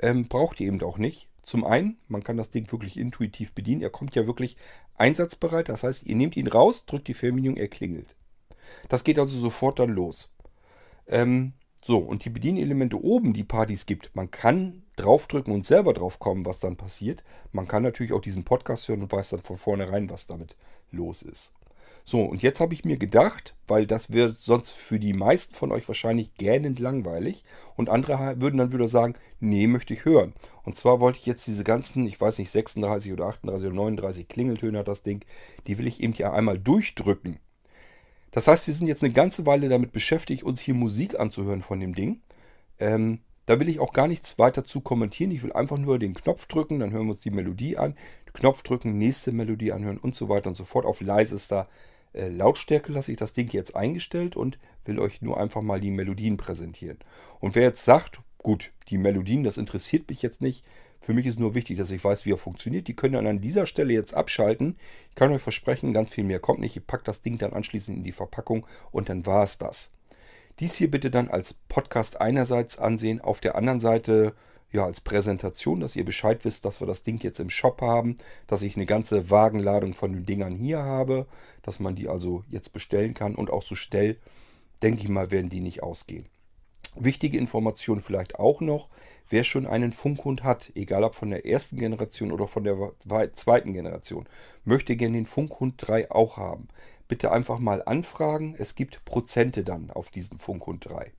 Ähm, 0.00 0.28
braucht 0.28 0.60
ihr 0.60 0.68
eben 0.68 0.82
auch 0.82 0.98
nicht. 0.98 1.28
Zum 1.42 1.64
einen, 1.64 1.98
man 2.08 2.24
kann 2.24 2.36
das 2.36 2.50
Ding 2.50 2.70
wirklich 2.72 2.98
intuitiv 2.98 3.52
bedienen. 3.52 3.82
Er 3.82 3.90
kommt 3.90 4.14
ja 4.14 4.26
wirklich 4.26 4.56
einsatzbereit. 4.96 5.68
Das 5.68 5.82
heißt, 5.82 6.04
ihr 6.06 6.16
nehmt 6.16 6.36
ihn 6.36 6.46
raus, 6.46 6.86
drückt 6.86 7.08
die 7.08 7.14
Fernbedienung, 7.14 7.58
er 7.58 7.68
klingelt. 7.68 8.16
Das 8.88 9.04
geht 9.04 9.18
also 9.18 9.38
sofort 9.38 9.78
dann 9.78 9.90
los. 9.90 10.34
Ähm, 11.06 11.52
so, 11.82 11.98
und 11.98 12.24
die 12.24 12.30
Bedienelemente 12.30 13.02
oben, 13.02 13.34
die 13.34 13.44
Partys 13.44 13.84
gibt, 13.84 14.16
man 14.16 14.30
kann 14.30 14.83
draufdrücken 14.96 15.52
und 15.52 15.66
selber 15.66 15.92
drauf 15.92 16.18
kommen, 16.18 16.46
was 16.46 16.60
dann 16.60 16.76
passiert. 16.76 17.24
Man 17.52 17.68
kann 17.68 17.82
natürlich 17.82 18.12
auch 18.12 18.20
diesen 18.20 18.44
Podcast 18.44 18.88
hören 18.88 19.02
und 19.02 19.12
weiß 19.12 19.30
dann 19.30 19.42
von 19.42 19.58
vornherein, 19.58 20.10
was 20.10 20.26
damit 20.26 20.56
los 20.90 21.22
ist. 21.22 21.52
So, 22.06 22.20
und 22.20 22.42
jetzt 22.42 22.60
habe 22.60 22.74
ich 22.74 22.84
mir 22.84 22.98
gedacht, 22.98 23.54
weil 23.66 23.86
das 23.86 24.12
wird 24.12 24.36
sonst 24.36 24.72
für 24.72 24.98
die 24.98 25.14
meisten 25.14 25.54
von 25.54 25.72
euch 25.72 25.88
wahrscheinlich 25.88 26.34
gähnend 26.34 26.78
langweilig 26.78 27.44
und 27.76 27.88
andere 27.88 28.40
würden 28.42 28.58
dann 28.58 28.72
wieder 28.72 28.88
sagen, 28.88 29.14
nee, 29.40 29.66
möchte 29.66 29.94
ich 29.94 30.04
hören. 30.04 30.34
Und 30.64 30.76
zwar 30.76 31.00
wollte 31.00 31.18
ich 31.18 31.24
jetzt 31.24 31.46
diese 31.46 31.64
ganzen, 31.64 32.06
ich 32.06 32.20
weiß 32.20 32.38
nicht, 32.38 32.50
36 32.50 33.10
oder 33.10 33.26
38 33.26 33.68
oder 33.68 33.76
39 33.76 34.28
Klingeltöne 34.28 34.80
hat 34.80 34.88
das 34.88 35.02
Ding, 35.02 35.24
die 35.66 35.78
will 35.78 35.86
ich 35.86 36.02
eben 36.02 36.12
ja 36.12 36.32
einmal 36.32 36.58
durchdrücken. 36.58 37.38
Das 38.32 38.48
heißt, 38.48 38.66
wir 38.66 38.74
sind 38.74 38.86
jetzt 38.86 39.02
eine 39.02 39.12
ganze 39.12 39.46
Weile 39.46 39.70
damit 39.70 39.92
beschäftigt, 39.92 40.42
uns 40.42 40.60
hier 40.60 40.74
Musik 40.74 41.18
anzuhören 41.18 41.62
von 41.62 41.80
dem 41.80 41.94
Ding. 41.94 42.20
Ähm, 42.80 43.20
da 43.46 43.60
will 43.60 43.68
ich 43.68 43.80
auch 43.80 43.92
gar 43.92 44.08
nichts 44.08 44.38
weiter 44.38 44.64
zu 44.64 44.80
kommentieren. 44.80 45.30
Ich 45.30 45.42
will 45.42 45.52
einfach 45.52 45.78
nur 45.78 45.98
den 45.98 46.14
Knopf 46.14 46.46
drücken, 46.46 46.78
dann 46.78 46.92
hören 46.92 47.06
wir 47.06 47.12
uns 47.12 47.20
die 47.20 47.30
Melodie 47.30 47.76
an. 47.76 47.94
Knopf 48.32 48.62
drücken, 48.62 48.98
nächste 48.98 49.32
Melodie 49.32 49.72
anhören 49.72 49.98
und 49.98 50.16
so 50.16 50.28
weiter 50.28 50.48
und 50.48 50.56
so 50.56 50.64
fort. 50.64 50.86
Auf 50.86 51.00
leisester 51.00 51.68
äh, 52.12 52.28
Lautstärke 52.28 52.92
lasse 52.92 53.12
ich 53.12 53.18
das 53.18 53.32
Ding 53.32 53.48
jetzt 53.50 53.76
eingestellt 53.76 54.36
und 54.36 54.58
will 54.84 54.98
euch 54.98 55.22
nur 55.22 55.38
einfach 55.38 55.62
mal 55.62 55.80
die 55.80 55.90
Melodien 55.90 56.36
präsentieren. 56.36 56.98
Und 57.40 57.54
wer 57.54 57.62
jetzt 57.62 57.84
sagt, 57.84 58.20
gut, 58.38 58.72
die 58.88 58.98
Melodien, 58.98 59.44
das 59.44 59.58
interessiert 59.58 60.08
mich 60.08 60.22
jetzt 60.22 60.40
nicht. 60.40 60.64
Für 61.00 61.12
mich 61.12 61.26
ist 61.26 61.38
nur 61.38 61.54
wichtig, 61.54 61.76
dass 61.76 61.90
ich 61.90 62.02
weiß, 62.02 62.24
wie 62.24 62.32
er 62.32 62.38
funktioniert. 62.38 62.88
Die 62.88 62.96
können 62.96 63.14
dann 63.14 63.26
an 63.26 63.40
dieser 63.40 63.66
Stelle 63.66 63.92
jetzt 63.92 64.14
abschalten. 64.14 64.76
Ich 65.10 65.16
kann 65.16 65.32
euch 65.32 65.42
versprechen, 65.42 65.92
ganz 65.92 66.10
viel 66.10 66.24
mehr 66.24 66.40
kommt 66.40 66.60
nicht. 66.60 66.76
Ich 66.76 66.86
packe 66.86 67.04
das 67.04 67.20
Ding 67.20 67.36
dann 67.36 67.52
anschließend 67.52 67.98
in 67.98 68.04
die 68.04 68.12
Verpackung 68.12 68.66
und 68.90 69.08
dann 69.08 69.26
war 69.26 69.42
es 69.42 69.58
das. 69.58 69.92
Dies 70.60 70.76
hier 70.76 70.88
bitte 70.88 71.10
dann 71.10 71.28
als 71.28 71.54
Podcast 71.54 72.20
einerseits 72.20 72.78
ansehen, 72.78 73.20
auf 73.20 73.40
der 73.40 73.56
anderen 73.56 73.80
Seite 73.80 74.34
ja 74.70 74.84
als 74.84 75.00
Präsentation, 75.00 75.80
dass 75.80 75.96
ihr 75.96 76.04
Bescheid 76.04 76.44
wisst, 76.44 76.64
dass 76.64 76.80
wir 76.80 76.86
das 76.86 77.02
Ding 77.02 77.20
jetzt 77.22 77.40
im 77.40 77.50
Shop 77.50 77.80
haben, 77.80 78.16
dass 78.46 78.62
ich 78.62 78.76
eine 78.76 78.86
ganze 78.86 79.30
Wagenladung 79.30 79.94
von 79.94 80.12
den 80.12 80.26
Dingern 80.26 80.54
hier 80.54 80.78
habe, 80.78 81.26
dass 81.62 81.80
man 81.80 81.96
die 81.96 82.08
also 82.08 82.44
jetzt 82.50 82.72
bestellen 82.72 83.14
kann 83.14 83.34
und 83.34 83.50
auch 83.50 83.62
so 83.62 83.74
schnell, 83.74 84.16
denke 84.80 85.02
ich 85.02 85.08
mal, 85.08 85.32
werden 85.32 85.50
die 85.50 85.60
nicht 85.60 85.82
ausgehen. 85.82 86.26
Wichtige 86.96 87.38
Information 87.38 88.00
vielleicht 88.00 88.38
auch 88.38 88.60
noch, 88.60 88.88
wer 89.28 89.42
schon 89.42 89.66
einen 89.66 89.90
Funkhund 89.90 90.44
hat, 90.44 90.70
egal 90.76 91.02
ob 91.02 91.16
von 91.16 91.30
der 91.30 91.44
ersten 91.44 91.76
Generation 91.76 92.30
oder 92.30 92.46
von 92.46 92.62
der 92.62 92.92
zweiten 93.32 93.72
Generation, 93.72 94.28
möchte 94.64 94.94
gerne 94.94 95.16
den 95.16 95.26
Funkhund 95.26 95.74
3 95.78 96.12
auch 96.12 96.36
haben 96.36 96.68
bitte 97.08 97.32
einfach 97.32 97.58
mal 97.58 97.82
anfragen. 97.84 98.54
Es 98.58 98.74
gibt 98.74 99.04
Prozente 99.04 99.64
dann 99.64 99.90
auf 99.90 100.10
diesen 100.10 100.38
Funkhund 100.38 100.86
3. 100.88 101.12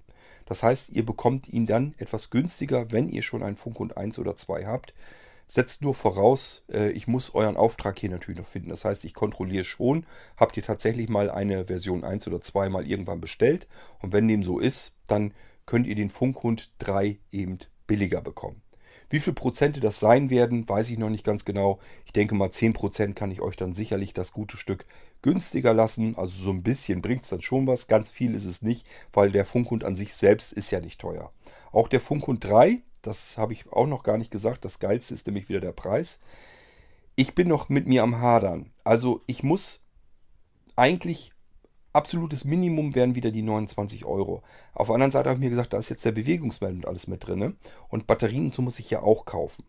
Das 0.46 0.64
heißt, 0.64 0.90
ihr 0.90 1.06
bekommt 1.06 1.50
ihn 1.50 1.66
dann 1.66 1.96
etwas 1.98 2.30
günstiger, 2.30 2.92
wenn 2.92 3.10
ihr 3.10 3.22
schon 3.22 3.44
einen 3.44 3.56
Funkhund 3.56 3.98
1 3.98 4.20
oder 4.20 4.36
2 4.36 4.66
habt. 4.66 4.94
Setzt 5.48 5.82
nur 5.82 5.94
voraus, 5.94 6.64
äh, 6.72 6.90
ich 6.92 7.08
muss 7.08 7.36
euren 7.36 7.58
Auftrag 7.58 8.00
hier 8.00 8.10
natürlich 8.10 8.40
noch 8.40 8.48
finden. 8.48 8.70
Das 8.70 8.86
heißt, 8.86 9.06
ich 9.06 9.14
kontrolliere 9.14 9.64
schon, 9.64 10.06
habt 10.38 10.58
ihr 10.58 10.64
tatsächlich 10.64 11.08
mal 11.08 11.30
eine 11.30 11.66
Version 11.66 12.04
1 12.04 12.28
oder 12.28 12.42
2 12.42 12.70
mal 12.70 12.88
irgendwann 12.88 13.22
bestellt. 13.22 13.68
Und 14.02 14.12
wenn 14.12 14.28
dem 14.28 14.44
so 14.44 14.60
ist, 14.60 14.94
dann 15.08 15.34
könnt 15.66 15.88
ihr 15.88 15.96
den 15.96 16.10
Funkhund 16.10 16.72
3 16.80 17.20
eben 17.32 17.60
billiger 17.86 18.22
bekommen. 18.22 18.62
Wie 19.10 19.20
viel 19.20 19.34
Prozente 19.34 19.80
das 19.80 20.00
sein 20.00 20.30
werden, 20.30 20.68
weiß 20.68 20.90
ich 20.90 20.98
noch 20.98 21.10
nicht 21.10 21.24
ganz 21.24 21.46
genau. 21.46 21.80
Ich 22.06 22.14
denke 22.14 22.36
mal 22.36 22.52
10 22.52 22.74
Prozent 22.74 23.16
kann 23.16 23.32
ich 23.32 23.42
euch 23.42 23.56
dann 23.56 23.76
sicherlich 23.76 24.14
das 24.14 24.32
gute 24.32 24.58
Stück 24.58 24.86
günstiger 25.22 25.74
lassen. 25.74 26.16
Also 26.18 26.44
so 26.44 26.50
ein 26.52 26.64
bisschen 26.64 27.02
bringt 27.02 27.24
es 27.24 27.30
dann 27.30 27.42
schon 27.42 27.68
was. 27.68 27.88
Ganz 27.88 28.12
viel 28.12 28.34
ist 28.34 28.46
es 28.46 28.62
nicht, 28.62 28.88
weil 29.14 29.32
der 29.32 29.46
Funkhund 29.46 29.84
an 29.84 29.96
sich 29.96 30.14
selbst 30.14 30.54
ist 30.54 30.72
ja 30.72 30.80
nicht 30.80 31.00
teuer. 31.00 31.32
Auch 31.72 31.88
der 31.88 32.02
Funkhund 32.02 32.44
3, 32.44 32.82
das 33.02 33.38
habe 33.38 33.54
ich 33.54 33.72
auch 33.72 33.88
noch 33.88 34.04
gar 34.04 34.18
nicht 34.18 34.32
gesagt. 34.32 34.66
Das 34.66 34.80
geilste 34.80 35.14
ist 35.14 35.28
nämlich 35.28 35.50
wieder 35.50 35.62
der 35.62 35.72
Preis. 35.72 36.20
Ich 37.16 37.36
bin 37.36 37.48
noch 37.48 37.70
mit 37.70 37.88
mir 37.88 38.04
am 38.04 38.20
Hadern. 38.20 38.72
Also 38.84 39.22
ich 39.28 39.44
muss 39.44 39.82
eigentlich 40.76 41.32
absolutes 41.96 42.46
Minimum 42.46 42.94
wären 42.96 43.16
wieder 43.16 43.32
die 43.32 43.42
29 43.42 44.06
Euro. 44.06 44.44
Auf 44.74 44.88
der 44.88 44.96
anderen 44.96 45.12
Seite 45.12 45.30
habe 45.30 45.38
ich 45.38 45.44
mir 45.44 45.50
gesagt, 45.50 45.74
da 45.74 45.78
ist 45.78 45.90
jetzt 45.90 46.06
der 46.06 46.12
Bewegungsmelder 46.12 46.76
und 46.76 46.88
alles 46.88 47.08
mit 47.08 47.26
drin. 47.26 47.56
Und 47.90 48.08
Batterien 48.08 48.52
so 48.52 48.62
muss 48.62 48.80
ich 48.80 48.90
ja 48.90 49.02
auch 49.02 49.26
kaufen. 49.26 49.64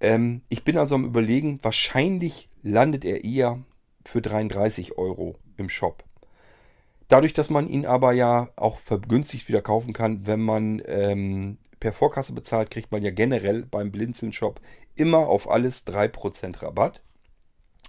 Ähm, 0.00 0.42
ich 0.48 0.64
bin 0.64 0.78
also 0.78 0.94
am 0.94 1.04
überlegen, 1.04 1.58
wahrscheinlich 1.62 2.48
landet 2.62 3.04
er 3.04 3.24
eher 3.24 3.58
für 4.04 4.22
33 4.22 4.96
Euro 4.98 5.36
im 5.56 5.68
Shop. 5.68 6.04
Dadurch, 7.08 7.32
dass 7.32 7.50
man 7.50 7.68
ihn 7.68 7.86
aber 7.86 8.12
ja 8.12 8.50
auch 8.56 8.78
vergünstigt 8.78 9.48
wieder 9.48 9.62
kaufen 9.62 9.92
kann, 9.92 10.26
wenn 10.26 10.40
man 10.40 10.80
ähm, 10.86 11.58
per 11.80 11.92
Vorkasse 11.92 12.32
bezahlt, 12.32 12.70
kriegt 12.70 12.92
man 12.92 13.02
ja 13.02 13.10
generell 13.10 13.64
beim 13.64 13.90
Blinzeln-Shop 13.90 14.60
immer 14.94 15.26
auf 15.26 15.50
alles 15.50 15.86
3% 15.86 16.62
Rabatt. 16.62 17.02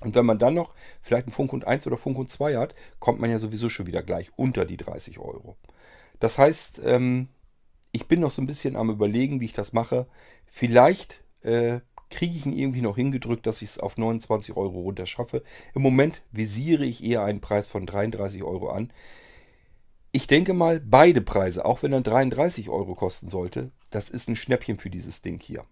Und 0.01 0.15
wenn 0.15 0.25
man 0.25 0.39
dann 0.39 0.55
noch 0.55 0.73
vielleicht 1.01 1.27
einen 1.27 1.33
Funkhund 1.33 1.65
1 1.65 1.87
oder 1.87 1.97
Funkhund 1.97 2.29
2 2.29 2.57
hat, 2.57 2.75
kommt 2.99 3.19
man 3.19 3.29
ja 3.29 3.39
sowieso 3.39 3.69
schon 3.69 3.87
wieder 3.87 4.03
gleich 4.03 4.31
unter 4.35 4.65
die 4.65 4.77
30 4.77 5.19
Euro. 5.19 5.55
Das 6.19 6.37
heißt, 6.37 6.81
ähm, 6.83 7.29
ich 7.91 8.07
bin 8.07 8.19
noch 8.19 8.31
so 8.31 8.41
ein 8.41 8.47
bisschen 8.47 8.75
am 8.75 8.89
überlegen, 8.89 9.39
wie 9.39 9.45
ich 9.45 9.53
das 9.53 9.73
mache. 9.73 10.07
Vielleicht 10.47 11.23
äh, 11.41 11.79
kriege 12.09 12.35
ich 12.35 12.45
ihn 12.45 12.53
irgendwie 12.53 12.81
noch 12.81 12.95
hingedrückt, 12.95 13.45
dass 13.47 13.61
ich 13.61 13.69
es 13.69 13.79
auf 13.79 13.97
29 13.97 14.57
Euro 14.57 14.81
runter 14.81 15.05
schaffe. 15.05 15.43
Im 15.73 15.81
Moment 15.81 16.21
visiere 16.31 16.85
ich 16.85 17.03
eher 17.03 17.23
einen 17.23 17.41
Preis 17.41 17.67
von 17.67 17.85
33 17.85 18.43
Euro 18.43 18.69
an. 18.69 18.91
Ich 20.11 20.27
denke 20.27 20.53
mal, 20.53 20.81
beide 20.81 21.21
Preise, 21.21 21.63
auch 21.63 21.83
wenn 21.83 21.93
er 21.93 22.01
33 22.01 22.69
Euro 22.69 22.95
kosten 22.95 23.29
sollte, 23.29 23.71
das 23.91 24.09
ist 24.09 24.27
ein 24.27 24.35
Schnäppchen 24.35 24.77
für 24.77 24.89
dieses 24.89 25.21
Ding 25.21 25.41
hier. 25.41 25.65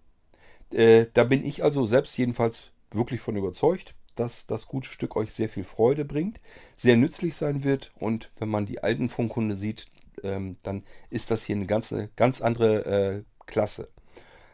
Äh, 0.71 1.07
da 1.13 1.25
bin 1.25 1.43
ich 1.43 1.63
also 1.63 1.85
selbst 1.85 2.17
jedenfalls 2.17 2.71
wirklich 2.91 3.21
von 3.21 3.35
überzeugt 3.35 3.95
dass 4.19 4.45
das 4.45 4.67
gute 4.67 4.89
Stück 4.89 5.15
euch 5.15 5.31
sehr 5.31 5.49
viel 5.49 5.63
Freude 5.63 6.05
bringt, 6.05 6.39
sehr 6.75 6.97
nützlich 6.97 7.35
sein 7.35 7.63
wird 7.63 7.91
und 7.99 8.31
wenn 8.37 8.49
man 8.49 8.65
die 8.65 8.83
alten 8.83 9.09
Funkhunde 9.09 9.55
sieht, 9.55 9.87
ähm, 10.23 10.57
dann 10.63 10.83
ist 11.09 11.31
das 11.31 11.45
hier 11.45 11.55
eine 11.55 11.65
ganz, 11.65 11.93
ganz 12.15 12.41
andere 12.41 12.85
äh, 12.85 13.23
Klasse. 13.45 13.89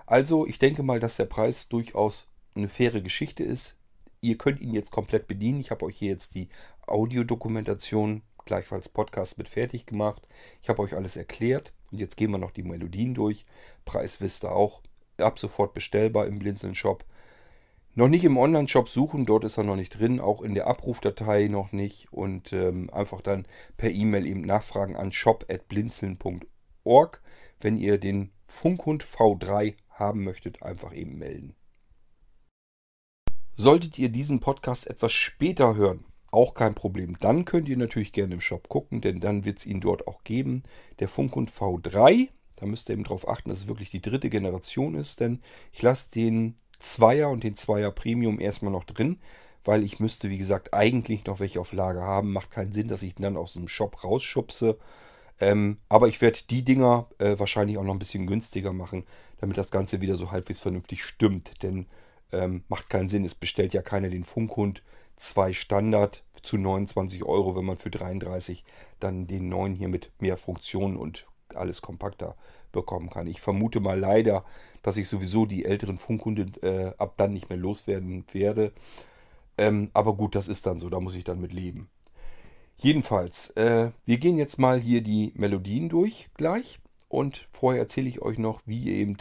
Also 0.05 0.45
ich 0.45 0.59
denke 0.59 0.84
mal, 0.84 0.99
dass 0.99 1.18
der 1.18 1.26
Preis 1.26 1.68
durchaus 1.68 2.28
eine 2.55 2.70
faire 2.70 3.01
Geschichte 3.01 3.43
ist. 3.43 3.76
Ihr 4.22 4.38
könnt 4.38 4.61
ihn 4.61 4.74
jetzt 4.74 4.91
komplett 4.91 5.28
bedienen. 5.28 5.60
Ich 5.60 5.72
habe 5.72 5.85
euch 5.85 5.98
hier 5.98 6.10
jetzt 6.10 6.35
die 6.35 6.49
Audiodokumentation 6.85 8.22
gleichfalls 8.45 8.90
Podcast 8.90 9.38
mit 9.38 9.49
fertig 9.49 9.85
gemacht. 9.85 10.22
Ich 10.61 10.69
habe 10.69 10.81
euch 10.81 10.95
alles 10.95 11.15
erklärt 11.15 11.73
und 11.91 11.99
jetzt 11.99 12.15
gehen 12.15 12.31
wir 12.31 12.38
noch 12.38 12.52
die 12.52 12.64
Melodien 12.64 13.14
durch. 13.14 13.45
Preis 13.84 14.22
wisst 14.22 14.44
ihr 14.45 14.52
auch. 14.52 14.81
Ab 15.18 15.40
sofort 15.40 15.73
bestellbar 15.73 16.27
im 16.27 16.40
Blinzeln 16.40 16.76
Shop. 16.76 17.03
Noch 17.97 18.09
nicht 18.09 18.26
im 18.26 18.35
Online-Shop 18.35 18.89
suchen, 18.89 19.26
dort 19.26 19.45
ist 19.45 19.57
er 19.57 19.63
noch 19.63 19.77
nicht 19.77 19.97
drin, 19.97 20.19
auch 20.19 20.41
in 20.41 20.53
der 20.53 20.67
Abrufdatei 20.67 21.47
noch 21.47 21.72
nicht 21.72 22.11
und 22.11 22.51
ähm, 22.51 22.89
einfach 22.89 23.22
dann 23.22 23.47
per 23.77 23.89
E-Mail 23.89 24.26
eben 24.26 24.41
nachfragen 24.41 24.97
an 24.97 25.13
shop.blinzeln.org. 25.13 27.22
Wenn 27.61 27.77
ihr 27.77 27.97
den 27.97 28.34
Funkhund 28.47 29.05
V3 29.05 29.76
haben 29.91 30.26
möchtet, 30.26 30.61
einfach 30.61 30.93
eben 30.93 31.17
melden. 31.17 31.55
Solltet 33.53 33.97
ihr 33.97 34.09
diesen 34.09 34.41
Podcast 34.41 34.88
etwas 34.88 35.13
später 35.13 35.76
hören, 35.76 36.03
auch 36.31 36.53
kein 36.53 36.76
Problem. 36.76 37.17
Dann 37.22 37.45
könnt 37.45 37.69
ihr 37.69 37.77
natürlich 37.77 38.11
gerne 38.11 38.34
im 38.34 38.41
Shop 38.41 38.67
gucken, 38.67 38.99
denn 38.99 39.22
dann 39.22 39.45
wird 39.45 39.59
es 39.59 39.65
ihn 39.65 39.80
dort 39.80 40.05
auch 40.05 40.26
geben. 40.26 40.63
Der 40.99 41.07
Funkhund 41.07 41.49
V3, 41.49 42.27
da 42.57 42.65
müsst 42.65 42.89
ihr 42.89 42.93
eben 42.93 43.05
darauf 43.05 43.30
achten, 43.30 43.49
dass 43.49 43.59
es 43.59 43.67
wirklich 43.67 43.89
die 43.89 44.01
dritte 44.01 44.30
Generation 44.30 44.95
ist, 44.95 45.22
denn 45.22 45.39
ich 45.72 45.81
lasse 45.81 46.11
den 46.11 46.57
Zweier 46.80 47.30
und 47.30 47.43
den 47.43 47.56
Zweier 47.56 47.91
Premium 47.91 48.39
erstmal 48.39 48.72
noch 48.72 48.84
drin, 48.84 49.19
weil 49.64 49.84
ich 49.84 49.99
müsste, 49.99 50.30
wie 50.30 50.38
gesagt, 50.38 50.73
eigentlich 50.73 51.26
noch 51.26 51.39
welche 51.39 51.60
auf 51.60 51.73
Lager 51.73 52.03
haben. 52.03 52.34
Macht 52.34 52.52
keinen 52.52 52.73
Sinn, 52.73 52.88
dass 52.88 53.03
ich 53.03 53.15
dann 53.15 53.38
aus 53.38 53.53
dem 53.53 53.68
Shop 53.68 54.03
rausschubse. 54.03 54.77
Ähm, 55.39 55.80
aber 55.89 56.07
ich 56.07 56.22
werde 56.22 56.39
die 56.49 56.64
Dinger 56.64 57.07
äh, 57.18 57.38
wahrscheinlich 57.38 57.77
auch 57.77 57.84
noch 57.84 57.93
ein 57.93 57.99
bisschen 57.99 58.27
günstiger 58.27 58.72
machen, 58.72 59.03
damit 59.39 59.57
das 59.57 59.72
Ganze 59.72 60.02
wieder 60.02 60.15
so 60.15 60.31
halbwegs 60.31 60.60
vernünftig 60.60 61.03
stimmt. 61.03 61.61
Denn 61.64 61.88
ähm, 62.31 62.64
macht 62.68 62.89
keinen 62.89 63.10
Sinn, 63.10 63.26
es 63.26 63.35
bestellt 63.35 63.73
ja 63.73 63.81
keiner 63.81 64.10
den 64.10 64.23
Funkhund 64.23 64.81
2 65.18 65.53
Standard 65.53 66.23
zu 66.41 66.57
29 66.57 67.23
Euro, 67.23 67.56
wenn 67.56 67.65
man 67.65 67.77
für 67.77 67.89
33 67.89 68.64
dann 68.99 69.27
den 69.27 69.49
neuen 69.49 69.76
hier 69.76 69.88
mit 69.88 70.11
mehr 70.19 70.38
Funktionen 70.38 70.97
und 70.97 71.27
alles 71.56 71.82
kompakter 71.82 72.36
bekommen 72.72 73.10
kann. 73.10 73.27
Ich 73.27 73.41
vermute 73.41 73.80
mal 73.80 73.99
leider, 73.99 74.44
dass 74.82 74.98
ich 74.98 75.07
sowieso 75.07 75.45
die 75.45 75.65
älteren 75.65 75.98
Funkhunde 75.98 76.45
äh, 76.61 76.94
ab 76.98 77.14
dann 77.18 77.34
nicht 77.34 77.49
mehr 77.49 77.57
loswerden 77.57 78.26
werde. 78.32 78.72
Ähm, 79.57 79.90
aber 79.94 80.15
gut, 80.15 80.36
das 80.36 80.48
ist 80.48 80.65
dann 80.65 80.80
so, 80.80 80.90
da 80.90 80.99
muss 80.99 81.15
ich 81.15 81.23
dann 81.23 81.41
mit 81.41 81.53
leben. 81.53 81.90
Jedenfalls, 82.77 83.52
äh, 83.52 83.91
wir 84.06 84.18
gehen 84.18 84.38
jetzt 84.38 84.60
mal 84.60 84.80
hier 84.80 85.02
die 85.02 85.32
Melodien 85.36 85.90
durch 85.90 86.30
gleich. 86.36 86.80
Und 87.07 87.48
vorher 87.52 87.82
erzähle 87.82 88.10
ich 88.10 88.22
euch 88.22 88.38
noch, 88.38 88.61
wie 88.65 88.80
ihr 88.84 88.95
eben 88.95 89.15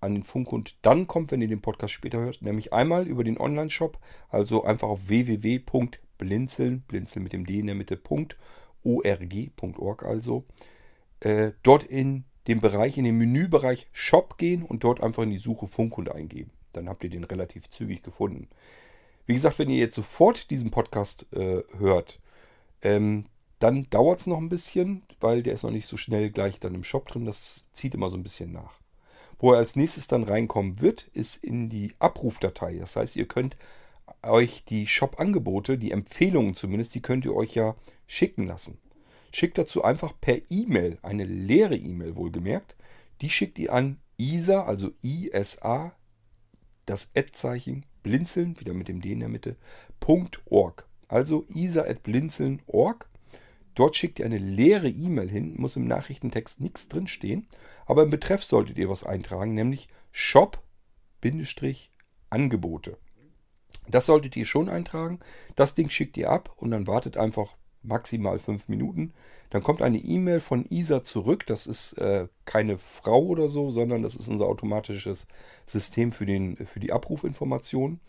an 0.00 0.14
den 0.14 0.24
Funkhund 0.24 0.76
dann 0.82 1.06
kommt, 1.06 1.30
wenn 1.30 1.40
ihr 1.40 1.48
den 1.48 1.60
Podcast 1.60 1.92
später 1.92 2.18
hört. 2.18 2.42
Nämlich 2.42 2.72
einmal 2.72 3.06
über 3.06 3.22
den 3.24 3.38
Online-Shop, 3.38 3.98
also 4.28 4.64
einfach 4.64 4.88
auf 4.88 5.08
www.blinzeln, 5.08 6.80
blinzeln 6.82 7.22
mit 7.22 7.32
dem 7.32 7.46
D 7.46 7.60
in 7.60 7.66
der 7.66 7.76
Mitte, 7.76 8.00
.org.org 8.82 10.04
also. 10.04 10.44
Äh, 11.20 11.52
dort 11.62 11.84
in 11.84 12.24
dem 12.46 12.60
Bereich, 12.60 12.98
in 12.98 13.04
den 13.04 13.18
Menübereich 13.18 13.88
Shop 13.92 14.38
gehen 14.38 14.62
und 14.62 14.84
dort 14.84 15.02
einfach 15.02 15.22
in 15.22 15.30
die 15.30 15.38
Suche 15.38 15.66
Funkhund 15.66 16.10
eingeben. 16.10 16.50
Dann 16.72 16.88
habt 16.88 17.02
ihr 17.04 17.10
den 17.10 17.24
relativ 17.24 17.70
zügig 17.70 18.02
gefunden. 18.02 18.48
Wie 19.26 19.34
gesagt, 19.34 19.58
wenn 19.58 19.70
ihr 19.70 19.78
jetzt 19.78 19.96
sofort 19.96 20.50
diesen 20.50 20.70
Podcast 20.70 21.26
äh, 21.32 21.62
hört, 21.78 22.20
ähm, 22.82 23.26
dann 23.58 23.88
dauert 23.90 24.20
es 24.20 24.26
noch 24.26 24.38
ein 24.38 24.48
bisschen, 24.48 25.02
weil 25.20 25.42
der 25.42 25.54
ist 25.54 25.62
noch 25.62 25.70
nicht 25.70 25.86
so 25.86 25.96
schnell 25.96 26.30
gleich 26.30 26.60
dann 26.60 26.74
im 26.74 26.84
Shop 26.84 27.08
drin. 27.08 27.24
Das 27.24 27.64
zieht 27.72 27.94
immer 27.94 28.10
so 28.10 28.16
ein 28.16 28.22
bisschen 28.22 28.52
nach. 28.52 28.78
Wo 29.38 29.52
er 29.52 29.58
als 29.58 29.76
nächstes 29.76 30.06
dann 30.06 30.24
reinkommen 30.24 30.80
wird, 30.80 31.08
ist 31.12 31.42
in 31.42 31.68
die 31.68 31.94
Abrufdatei. 31.98 32.76
Das 32.78 32.96
heißt, 32.96 33.16
ihr 33.16 33.26
könnt 33.26 33.56
euch 34.22 34.64
die 34.64 34.86
Shop-Angebote, 34.86 35.78
die 35.78 35.90
Empfehlungen 35.90 36.54
zumindest, 36.54 36.94
die 36.94 37.02
könnt 37.02 37.24
ihr 37.24 37.34
euch 37.34 37.54
ja 37.54 37.74
schicken 38.06 38.46
lassen. 38.46 38.78
Schickt 39.36 39.58
dazu 39.58 39.84
einfach 39.84 40.14
per 40.18 40.40
E-Mail, 40.48 40.96
eine 41.02 41.24
leere 41.24 41.76
E-Mail 41.76 42.16
wohlgemerkt. 42.16 42.74
Die 43.20 43.28
schickt 43.28 43.58
ihr 43.58 43.70
an 43.70 43.98
ISA, 44.16 44.64
also 44.64 44.92
ISA, 45.02 45.94
das 46.86 47.10
Ad-Zeichen, 47.14 47.84
blinzeln, 48.02 48.58
wieder 48.58 48.72
mit 48.72 48.88
dem 48.88 49.02
D 49.02 49.12
in 49.12 49.20
der 49.20 49.28
Mitte, 49.28 49.56
.org. 50.46 50.88
Also 51.08 51.44
isa.blinzeln.org. 51.48 53.10
Dort 53.74 53.94
schickt 53.94 54.20
ihr 54.20 54.24
eine 54.24 54.38
leere 54.38 54.88
E-Mail 54.88 55.28
hin, 55.28 55.52
muss 55.58 55.76
im 55.76 55.86
Nachrichtentext 55.86 56.62
nichts 56.62 56.88
drinstehen, 56.88 57.46
aber 57.84 58.04
im 58.04 58.10
Betreff 58.10 58.42
solltet 58.42 58.78
ihr 58.78 58.88
was 58.88 59.04
eintragen, 59.04 59.52
nämlich 59.52 59.88
Shop-Angebote. 60.12 62.96
Das 63.86 64.06
solltet 64.06 64.34
ihr 64.34 64.46
schon 64.46 64.70
eintragen. 64.70 65.20
Das 65.56 65.74
Ding 65.74 65.90
schickt 65.90 66.16
ihr 66.16 66.30
ab 66.30 66.54
und 66.56 66.70
dann 66.70 66.86
wartet 66.86 67.18
einfach 67.18 67.54
maximal 67.86 68.38
fünf 68.38 68.68
Minuten. 68.68 69.12
Dann 69.50 69.62
kommt 69.62 69.82
eine 69.82 69.98
E-Mail 69.98 70.40
von 70.40 70.64
ISA 70.66 71.02
zurück. 71.02 71.46
Das 71.46 71.66
ist 71.66 71.94
äh, 71.94 72.28
keine 72.44 72.78
Frau 72.78 73.22
oder 73.24 73.48
so, 73.48 73.70
sondern 73.70 74.02
das 74.02 74.16
ist 74.16 74.28
unser 74.28 74.46
automatisches 74.46 75.26
System 75.66 76.12
für, 76.12 76.26
den, 76.26 76.56
für 76.56 76.80
die 76.80 76.92
Abrufinformation. 76.92 78.00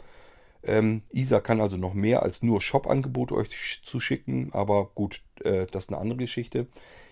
Ähm, 0.64 1.04
ISA 1.12 1.40
kann 1.40 1.62
also 1.62 1.78
noch 1.78 1.94
mehr 1.94 2.24
als 2.24 2.42
nur 2.42 2.62
Shop-Angebote 2.62 3.36
euch 3.36 3.82
zu 3.84 4.00
schicken, 4.00 4.50
aber 4.52 4.92
gut, 4.96 5.22
äh, 5.44 5.66
das 5.68 5.86
ist 5.86 5.90
eine 5.90 6.00
andere 6.00 6.18
Geschichte. 6.18 6.68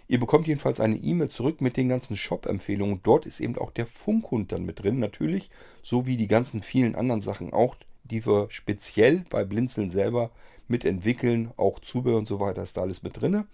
Ihr 0.08 0.20
bekommt 0.20 0.48
jedenfalls 0.48 0.80
eine 0.80 0.98
E-Mail 0.98 1.30
zurück 1.30 1.62
mit 1.62 1.78
den 1.78 1.90
ganzen 1.90 2.16
Shop-Empfehlungen. 2.16 3.00
Dort 3.02 3.26
ist 3.26 3.40
eben 3.40 3.58
auch 3.58 3.72
der 3.72 3.88
Funkhund 3.88 4.52
dann 4.52 4.64
mit 4.64 4.84
drin, 4.84 5.00
natürlich, 5.00 5.50
so 5.82 6.06
wie 6.06 6.18
die 6.18 6.28
ganzen 6.28 6.62
vielen 6.62 6.96
anderen 6.96 7.22
Sachen 7.22 7.54
auch, 7.54 7.76
die 8.06 8.26
wir 8.26 8.48
speziell 8.50 9.26
bei 9.30 9.44
Blinzeln 9.44 9.92
selber 9.92 10.32
mitentwickeln. 10.68 11.52
Auch 11.58 11.80
Zubehör 11.80 12.18
und 12.18 12.28
so 12.28 12.40
weiter 12.40 12.62
ist 12.62 12.78
da 12.78 12.82
alles 12.82 13.04
mit 13.04 13.20
drin. 13.20 13.46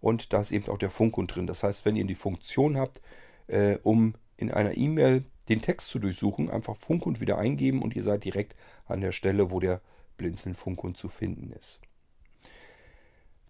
Und 0.00 0.32
da 0.32 0.40
ist 0.40 0.52
eben 0.52 0.68
auch 0.68 0.78
der 0.78 0.90
Funkhund 0.90 1.34
drin. 1.34 1.46
Das 1.46 1.62
heißt, 1.62 1.84
wenn 1.84 1.96
ihr 1.96 2.04
die 2.04 2.14
Funktion 2.14 2.76
habt, 2.76 3.00
äh, 3.48 3.78
um 3.82 4.14
in 4.36 4.50
einer 4.50 4.76
E-Mail 4.76 5.24
den 5.48 5.62
Text 5.62 5.90
zu 5.90 5.98
durchsuchen, 5.98 6.50
einfach 6.50 6.76
Funkhund 6.76 7.20
wieder 7.20 7.38
eingeben 7.38 7.82
und 7.82 7.96
ihr 7.96 8.02
seid 8.02 8.24
direkt 8.24 8.54
an 8.86 9.00
der 9.00 9.12
Stelle, 9.12 9.50
wo 9.50 9.60
der 9.60 9.80
Blinzeln 10.16 10.54
Funkhund 10.54 10.96
zu 10.96 11.08
finden 11.08 11.52
ist. 11.52 11.80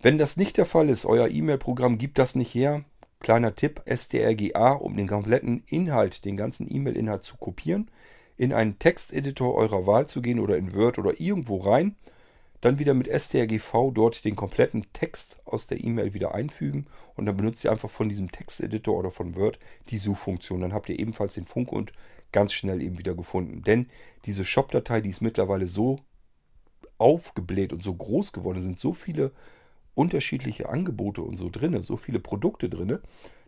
Wenn 0.00 0.16
das 0.16 0.36
nicht 0.36 0.56
der 0.56 0.66
Fall 0.66 0.90
ist, 0.90 1.06
euer 1.06 1.28
E-Mail-Programm 1.28 1.98
gibt 1.98 2.18
das 2.18 2.36
nicht 2.36 2.54
her, 2.54 2.84
kleiner 3.20 3.56
Tipp, 3.56 3.82
strga, 3.92 4.72
um 4.72 4.96
den 4.96 5.08
kompletten 5.08 5.64
Inhalt, 5.66 6.24
den 6.24 6.36
ganzen 6.36 6.72
E-Mail-Inhalt 6.72 7.24
zu 7.24 7.36
kopieren, 7.36 7.90
in 8.38 8.54
einen 8.54 8.78
Texteditor 8.78 9.54
eurer 9.54 9.86
Wahl 9.86 10.06
zu 10.06 10.22
gehen 10.22 10.40
oder 10.40 10.56
in 10.56 10.74
Word 10.74 10.98
oder 10.98 11.20
irgendwo 11.20 11.58
rein 11.58 11.96
dann 12.60 12.78
wieder 12.78 12.94
mit 12.94 13.08
strgv 13.08 13.92
dort 13.92 14.24
den 14.24 14.34
kompletten 14.34 14.86
Text 14.92 15.38
aus 15.44 15.66
der 15.66 15.82
E-Mail 15.82 16.14
wieder 16.14 16.34
einfügen 16.34 16.86
und 17.14 17.26
dann 17.26 17.36
benutzt 17.36 17.64
ihr 17.64 17.70
einfach 17.70 17.90
von 17.90 18.08
diesem 18.08 18.32
Texteditor 18.32 18.96
oder 18.96 19.10
von 19.10 19.36
Word 19.36 19.58
die 19.90 19.98
Suchfunktion. 19.98 20.60
Dann 20.60 20.72
habt 20.72 20.88
ihr 20.88 20.98
ebenfalls 20.98 21.34
den 21.34 21.46
Funk 21.46 21.70
und 21.70 21.92
ganz 22.32 22.52
schnell 22.52 22.82
eben 22.82 22.98
wieder 22.98 23.14
gefunden. 23.14 23.62
Denn 23.62 23.86
diese 24.24 24.44
Shop-Datei, 24.44 25.00
die 25.00 25.10
ist 25.10 25.20
mittlerweile 25.20 25.68
so 25.68 26.00
aufgebläht 26.98 27.72
und 27.72 27.82
so 27.82 27.94
groß 27.94 28.32
geworden, 28.32 28.60
sind 28.60 28.78
so 28.78 28.92
viele 28.92 29.30
unterschiedliche 29.94 30.68
Angebote 30.68 31.22
und 31.22 31.36
so 31.36 31.50
drinne, 31.50 31.82
so 31.82 31.96
viele 31.96 32.18
Produkte 32.18 32.68
drinne, 32.68 33.00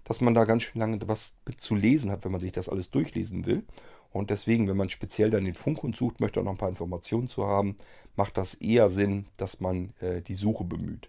dass 0.04 0.20
man 0.20 0.34
da 0.34 0.44
ganz 0.44 0.62
schön 0.62 0.80
lange 0.80 0.98
was 1.06 1.34
zu 1.56 1.74
lesen 1.74 2.10
hat, 2.10 2.24
wenn 2.24 2.32
man 2.32 2.40
sich 2.40 2.52
das 2.52 2.68
alles 2.68 2.90
durchlesen 2.90 3.44
will. 3.44 3.64
Und 4.12 4.30
deswegen, 4.30 4.68
wenn 4.68 4.76
man 4.76 4.88
speziell 4.88 5.30
dann 5.30 5.44
den 5.44 5.54
Funkhund 5.54 5.96
sucht, 5.96 6.20
möchte 6.20 6.40
auch 6.40 6.44
noch 6.44 6.52
ein 6.52 6.58
paar 6.58 6.68
Informationen 6.68 7.28
zu 7.28 7.46
haben, 7.46 7.76
macht 8.16 8.36
das 8.36 8.54
eher 8.54 8.88
Sinn, 8.88 9.26
dass 9.36 9.60
man 9.60 9.92
äh, 10.00 10.20
die 10.20 10.34
Suche 10.34 10.64
bemüht. 10.64 11.08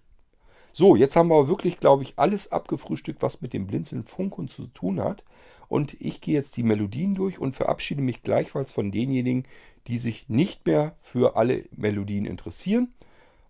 So, 0.74 0.96
jetzt 0.96 1.16
haben 1.16 1.30
wir 1.30 1.36
aber 1.36 1.50
wirklich, 1.50 1.80
glaube 1.80 2.04
ich, 2.04 2.14
alles 2.18 2.52
abgefrühstückt, 2.52 3.22
was 3.22 3.42
mit 3.42 3.54
dem 3.54 3.68
Blinzeln 3.68 4.06
Funkhund 4.06 4.52
zu 4.52 4.68
tun 4.68 5.02
hat. 5.02 5.26
Und 5.68 5.98
ich 6.00 6.22
gehe 6.22 6.36
jetzt 6.36 6.56
die 6.56 6.64
Melodien 6.64 7.14
durch 7.16 7.40
und 7.40 7.56
verabschiede 7.56 8.02
mich 8.02 8.24
gleichfalls 8.24 8.72
von 8.72 8.92
denjenigen, 8.92 9.46
die 9.88 9.98
sich 9.98 10.30
nicht 10.30 10.66
mehr 10.66 10.96
für 11.02 11.36
alle 11.36 11.66
Melodien 11.72 12.26
interessieren 12.26 12.94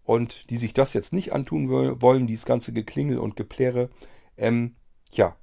und 0.03 0.49
die 0.49 0.57
sich 0.57 0.73
das 0.73 0.93
jetzt 0.93 1.13
nicht 1.13 1.33
antun 1.33 1.69
wollen, 2.01 2.25
dieses 2.25 2.45
ganze 2.45 2.73
Geklingel 2.73 3.19
und 3.19 3.35
Geplärre. 3.35 3.89
Ähm, 4.37 4.75
ja, 5.11 5.35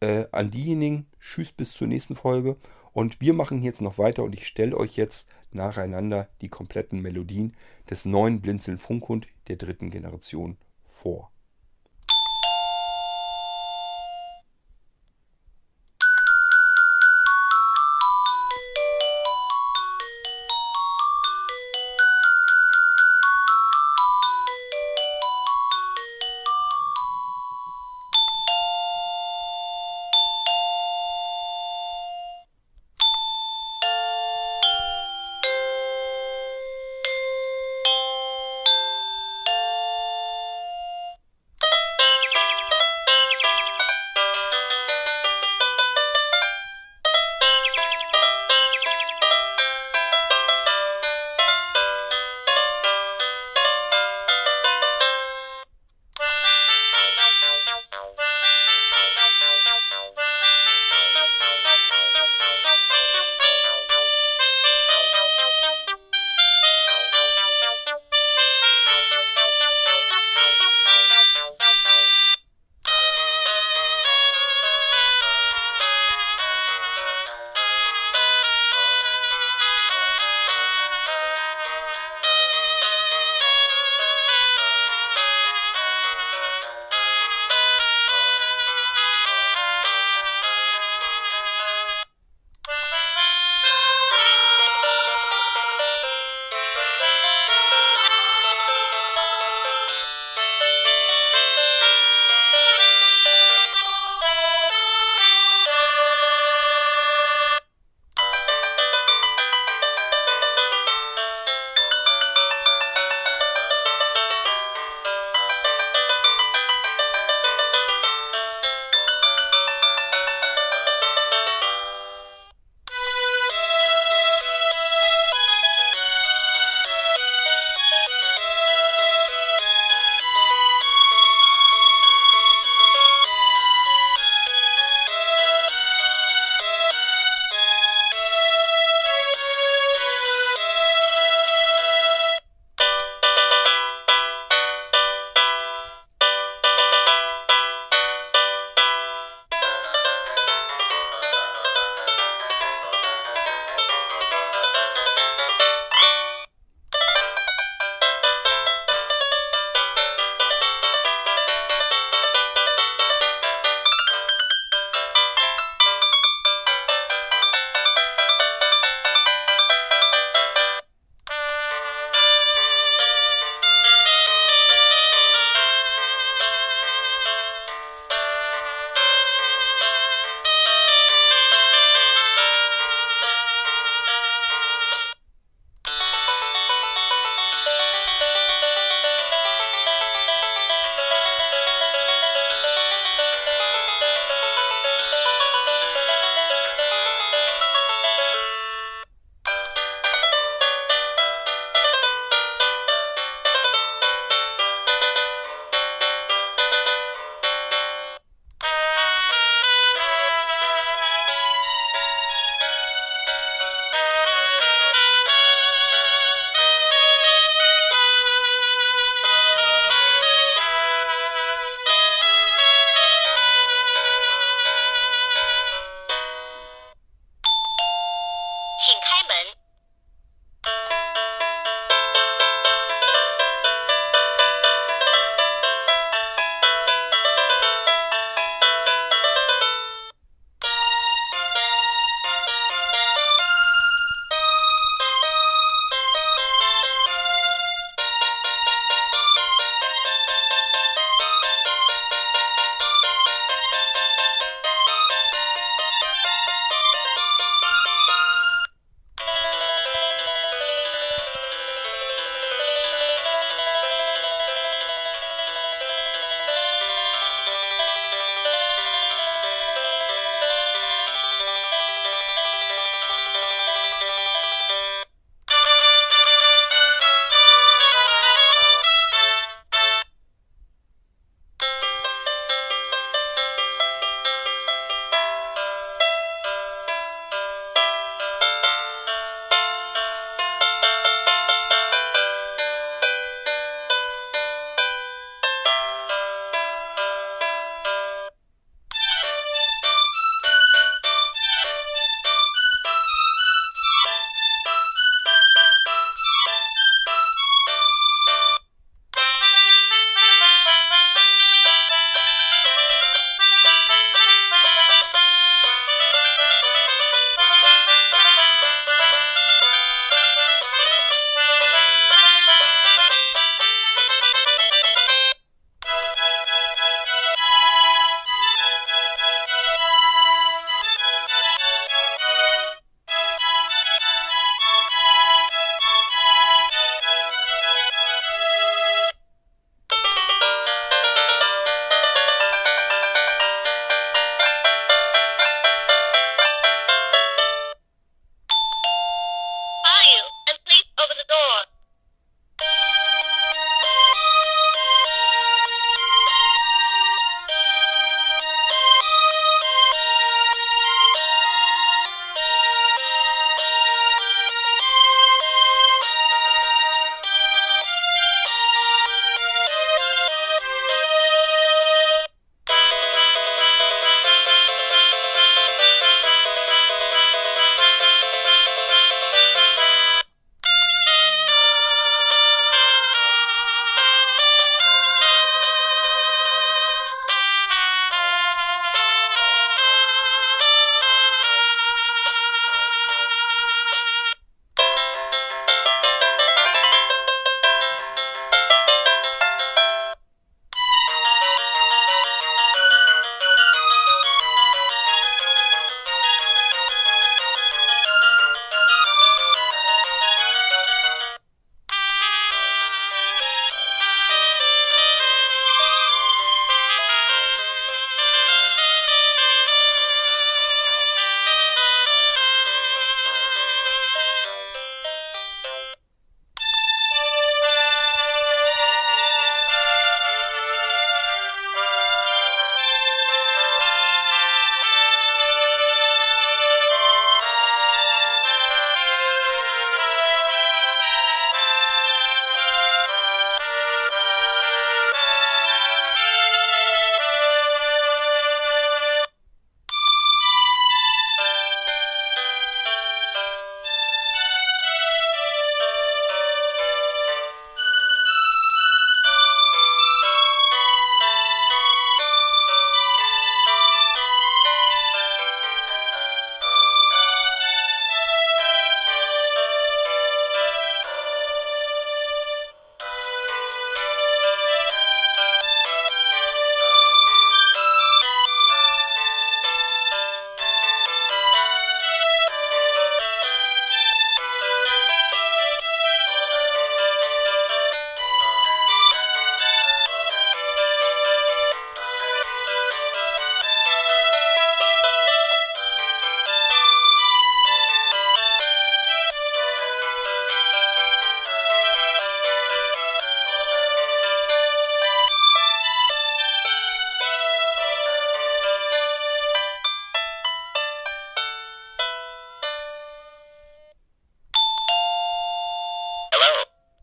äh, 0.00 0.26
an 0.32 0.50
diejenigen, 0.50 1.06
tschüss 1.20 1.52
bis 1.52 1.72
zur 1.72 1.86
nächsten 1.86 2.16
Folge. 2.16 2.56
Und 2.92 3.20
wir 3.20 3.32
machen 3.32 3.62
jetzt 3.62 3.80
noch 3.80 3.98
weiter 3.98 4.24
und 4.24 4.34
ich 4.34 4.46
stelle 4.46 4.76
euch 4.76 4.96
jetzt 4.96 5.28
nacheinander 5.52 6.28
die 6.40 6.48
kompletten 6.48 7.00
Melodien 7.00 7.54
des 7.88 8.04
neuen 8.04 8.40
Blinzeln 8.40 8.78
Funkhund 8.78 9.28
der 9.48 9.56
dritten 9.56 9.90
Generation 9.90 10.56
vor. 10.86 11.30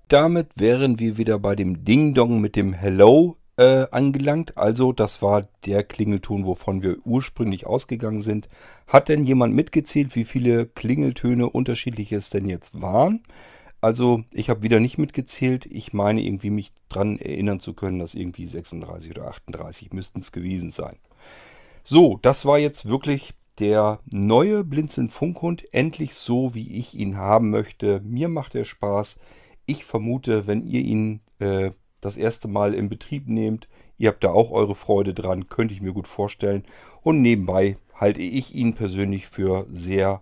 Damit 0.08 0.50
wären 0.56 1.00
wir 1.00 1.18
wieder 1.18 1.40
bei 1.40 1.56
dem 1.56 1.84
Ding-Dong 1.84 2.40
mit 2.40 2.56
dem 2.56 2.74
Hello 2.74 3.38
äh, 3.58 3.88
angelangt. 3.90 4.56
Also 4.56 4.92
das 4.92 5.24
war 5.24 5.48
der 5.66 5.84
Klingelton, 5.84 6.46
wovon 6.46 6.84
wir 6.84 6.98
ursprünglich 7.06 7.66
ausgegangen 7.66 8.22
sind. 8.22 8.48
Hat 8.88 9.10
denn 9.10 9.24
jemand 9.24 9.56
mitgezählt, 9.56 10.16
wie 10.16 10.26
viele 10.26 10.68
Klingeltöne 10.68 11.50
unterschiedlich 11.50 12.12
es 12.12 12.30
denn 12.30 12.48
jetzt 12.48 12.82
waren? 12.82 13.24
Also 13.82 14.24
ich 14.32 14.52
habe 14.52 14.62
wieder 14.62 14.80
nicht 14.80 15.00
mitgezählt. 15.00 15.66
Ich 15.66 15.92
meine 15.92 16.22
irgendwie 16.22 16.52
mich 16.52 16.72
dran 16.88 17.18
erinnern 17.18 17.60
zu 17.60 17.74
können, 17.74 17.98
dass 17.98 18.14
irgendwie 18.14 18.46
36 18.46 19.10
oder 19.10 19.28
38 19.28 19.92
müssten 19.92 20.20
es 20.20 20.32
gewesen 20.32 20.70
sein. 20.70 20.98
So, 21.84 22.20
das 22.22 22.46
war 22.46 22.60
jetzt 22.60 22.88
wirklich 22.88 23.34
der 23.58 24.00
neue 24.12 24.64
Blinzeln 24.64 25.10
Funkhund. 25.10 25.66
Endlich 25.74 26.14
so, 26.14 26.54
wie 26.54 26.78
ich 26.78 26.94
ihn 26.94 27.18
haben 27.18 27.50
möchte. 27.50 28.02
Mir 28.02 28.28
macht 28.28 28.54
er 28.54 28.66
Spaß. 28.66 29.18
Ich 29.66 29.86
vermute, 29.86 30.48
wenn 30.48 30.66
ihr 30.66 30.82
ihn 30.82 31.22
äh, 31.40 31.72
das 32.02 32.18
erste 32.18 32.48
Mal 32.48 32.74
in 32.74 32.90
Betrieb 32.90 33.28
nehmt, 33.28 33.68
ihr 33.98 34.10
habt 34.10 34.24
da 34.24 34.32
auch 34.32 34.52
eure 34.52 34.76
Freude 34.76 35.14
dran, 35.14 35.50
könnte 35.50 35.74
ich 35.74 35.82
mir 35.82 35.94
gut 35.94 36.08
vorstellen. 36.08 36.64
Und 37.02 37.22
nebenbei 37.22 37.78
halte 37.94 38.22
ich 38.22 38.54
ihn 38.54 38.76
persönlich 38.76 39.28
für 39.28 39.66
sehr, 39.72 40.22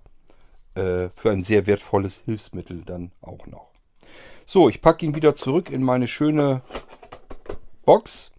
äh, 0.75 1.09
für 1.13 1.31
ein 1.31 1.43
sehr 1.43 1.67
wertvolles 1.67 2.21
Hilfsmittel 2.25 2.81
dann 2.85 3.11
auch 3.21 3.47
noch. 3.47 3.71
So, 4.45 4.69
ich 4.69 4.81
packe 4.81 5.05
ihn 5.05 5.15
wieder 5.15 5.35
zurück 5.35 5.69
in 5.69 5.83
meine 5.83 6.07
schöne 6.07 6.61
Box. 7.85 8.31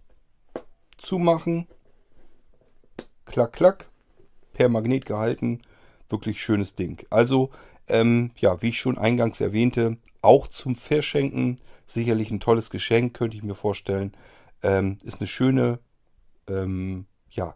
Zumachen. 0.97 1.67
Klack, 3.25 3.53
klack. 3.53 3.89
Per 4.53 4.69
Magnet 4.69 5.05
gehalten. 5.05 5.61
Wirklich 6.09 6.41
schönes 6.41 6.75
Ding. 6.75 7.05
Also, 7.09 7.51
ähm, 7.87 8.31
ja, 8.37 8.61
wie 8.61 8.69
ich 8.69 8.79
schon 8.79 8.97
eingangs 8.97 9.41
erwähnte, 9.41 9.97
auch 10.21 10.47
zum 10.47 10.75
Verschenken. 10.75 11.57
Sicherlich 11.87 12.31
ein 12.31 12.39
tolles 12.39 12.69
Geschenk, 12.69 13.13
könnte 13.13 13.37
ich 13.37 13.43
mir 13.43 13.55
vorstellen. 13.55 14.13
Ähm, 14.63 14.97
ist 15.03 15.21
eine 15.21 15.27
schöne 15.27 15.79
ähm, 16.47 17.05
ja, 17.29 17.55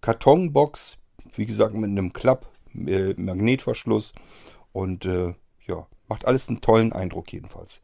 Kartonbox, 0.00 0.98
wie 1.36 1.46
gesagt, 1.46 1.74
mit 1.74 1.90
einem 1.90 2.12
Klapp, 2.12 2.50
äh, 2.74 3.14
Magnetverschluss. 3.16 4.12
Und 4.72 5.04
äh, 5.04 5.34
ja, 5.66 5.86
macht 6.08 6.26
alles 6.26 6.48
einen 6.48 6.60
tollen 6.60 6.92
Eindruck 6.92 7.32
jedenfalls. 7.32 7.80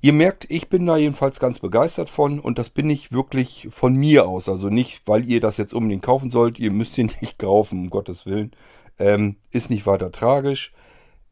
Ihr 0.00 0.12
merkt, 0.12 0.46
ich 0.48 0.68
bin 0.68 0.86
da 0.86 0.96
jedenfalls 0.96 1.40
ganz 1.40 1.58
begeistert 1.58 2.08
von 2.08 2.38
und 2.38 2.58
das 2.58 2.70
bin 2.70 2.88
ich 2.88 3.10
wirklich 3.10 3.68
von 3.72 3.96
mir 3.96 4.28
aus. 4.28 4.48
Also 4.48 4.68
nicht, 4.68 5.02
weil 5.06 5.28
ihr 5.28 5.40
das 5.40 5.56
jetzt 5.56 5.74
unbedingt 5.74 6.04
kaufen 6.04 6.30
sollt. 6.30 6.60
Ihr 6.60 6.70
müsst 6.70 6.98
ihn 6.98 7.10
nicht 7.20 7.38
kaufen, 7.38 7.80
um 7.80 7.90
Gottes 7.90 8.24
Willen. 8.24 8.52
Ähm, 8.98 9.36
ist 9.50 9.70
nicht 9.70 9.86
weiter 9.86 10.10
tragisch. 10.12 10.72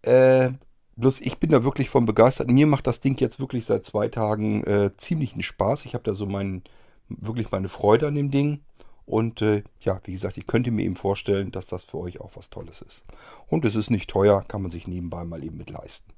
Äh, 0.03 0.51
bloß 0.97 1.21
ich 1.21 1.39
bin 1.39 1.51
da 1.51 1.65
wirklich 1.65 1.91
von 1.91 2.07
begeistert. 2.07 2.51
Mir 2.51 2.67
macht 2.67 2.87
das 2.87 3.01
Ding 3.01 3.19
jetzt 3.21 3.41
wirklich 3.41 3.65
seit 3.67 3.85
zwei 3.85 4.09
Tagen 4.09 4.65
äh, 4.65 4.91
ziemlichen 4.97 5.43
Spaß. 5.43 5.85
Ich 5.85 5.95
habe 5.95 6.05
da 6.05 6.15
so 6.15 6.27
mein, 6.27 6.63
wirklich 7.09 7.51
meine 7.51 7.69
Freude 7.69 8.09
an 8.09 8.15
dem 8.15 8.31
Ding. 8.31 8.61
Und 9.05 9.41
äh, 9.41 9.63
ja, 9.81 10.01
wie 10.05 10.13
gesagt, 10.13 10.37
ich 10.37 10.47
könnte 10.47 10.73
mir 10.73 10.85
eben 10.85 10.97
vorstellen, 10.97 11.53
dass 11.53 11.67
das 11.67 11.85
für 11.85 11.99
euch 11.99 12.21
auch 12.21 12.33
was 12.35 12.51
Tolles 12.51 12.83
ist. 12.83 13.05
Und 13.47 13.65
es 13.65 13.77
ist 13.77 13.91
nicht 13.91 14.11
teuer, 14.11 14.43
kann 14.47 14.63
man 14.63 14.73
sich 14.73 14.89
nebenbei 14.89 15.25
mal 15.25 15.45
eben 15.45 15.57
mit 15.57 15.71
leisten. 15.71 16.13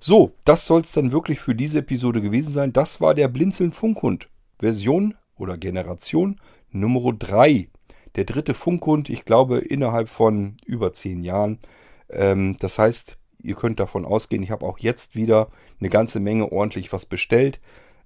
So, 0.00 0.32
das 0.44 0.66
soll 0.66 0.80
es 0.80 0.92
dann 0.92 1.12
wirklich 1.12 1.40
für 1.40 1.54
diese 1.54 1.80
Episode 1.80 2.22
gewesen 2.22 2.52
sein. 2.52 2.72
Das 2.72 3.00
war 3.00 3.14
der 3.14 3.28
Blinzeln 3.28 3.72
Funkhund. 3.72 4.28
Version 4.58 5.14
oder 5.36 5.58
Generation 5.58 6.40
Nummer 6.70 7.12
3 7.12 7.68
der 8.16 8.24
dritte 8.24 8.54
Funkhund, 8.54 9.10
ich 9.10 9.24
glaube, 9.24 9.58
innerhalb 9.58 10.08
von 10.08 10.56
über 10.64 10.92
zehn 10.92 11.22
Jahren. 11.22 11.58
Ähm, 12.10 12.56
das 12.60 12.78
heißt, 12.78 13.18
ihr 13.42 13.54
könnt 13.54 13.78
davon 13.78 14.04
ausgehen, 14.04 14.42
ich 14.42 14.50
habe 14.50 14.66
auch 14.66 14.78
jetzt 14.78 15.14
wieder 15.14 15.48
eine 15.78 15.90
ganze 15.90 16.18
Menge 16.18 16.50
ordentlich 16.50 16.92
was 16.92 17.06
bestellt, 17.06 17.60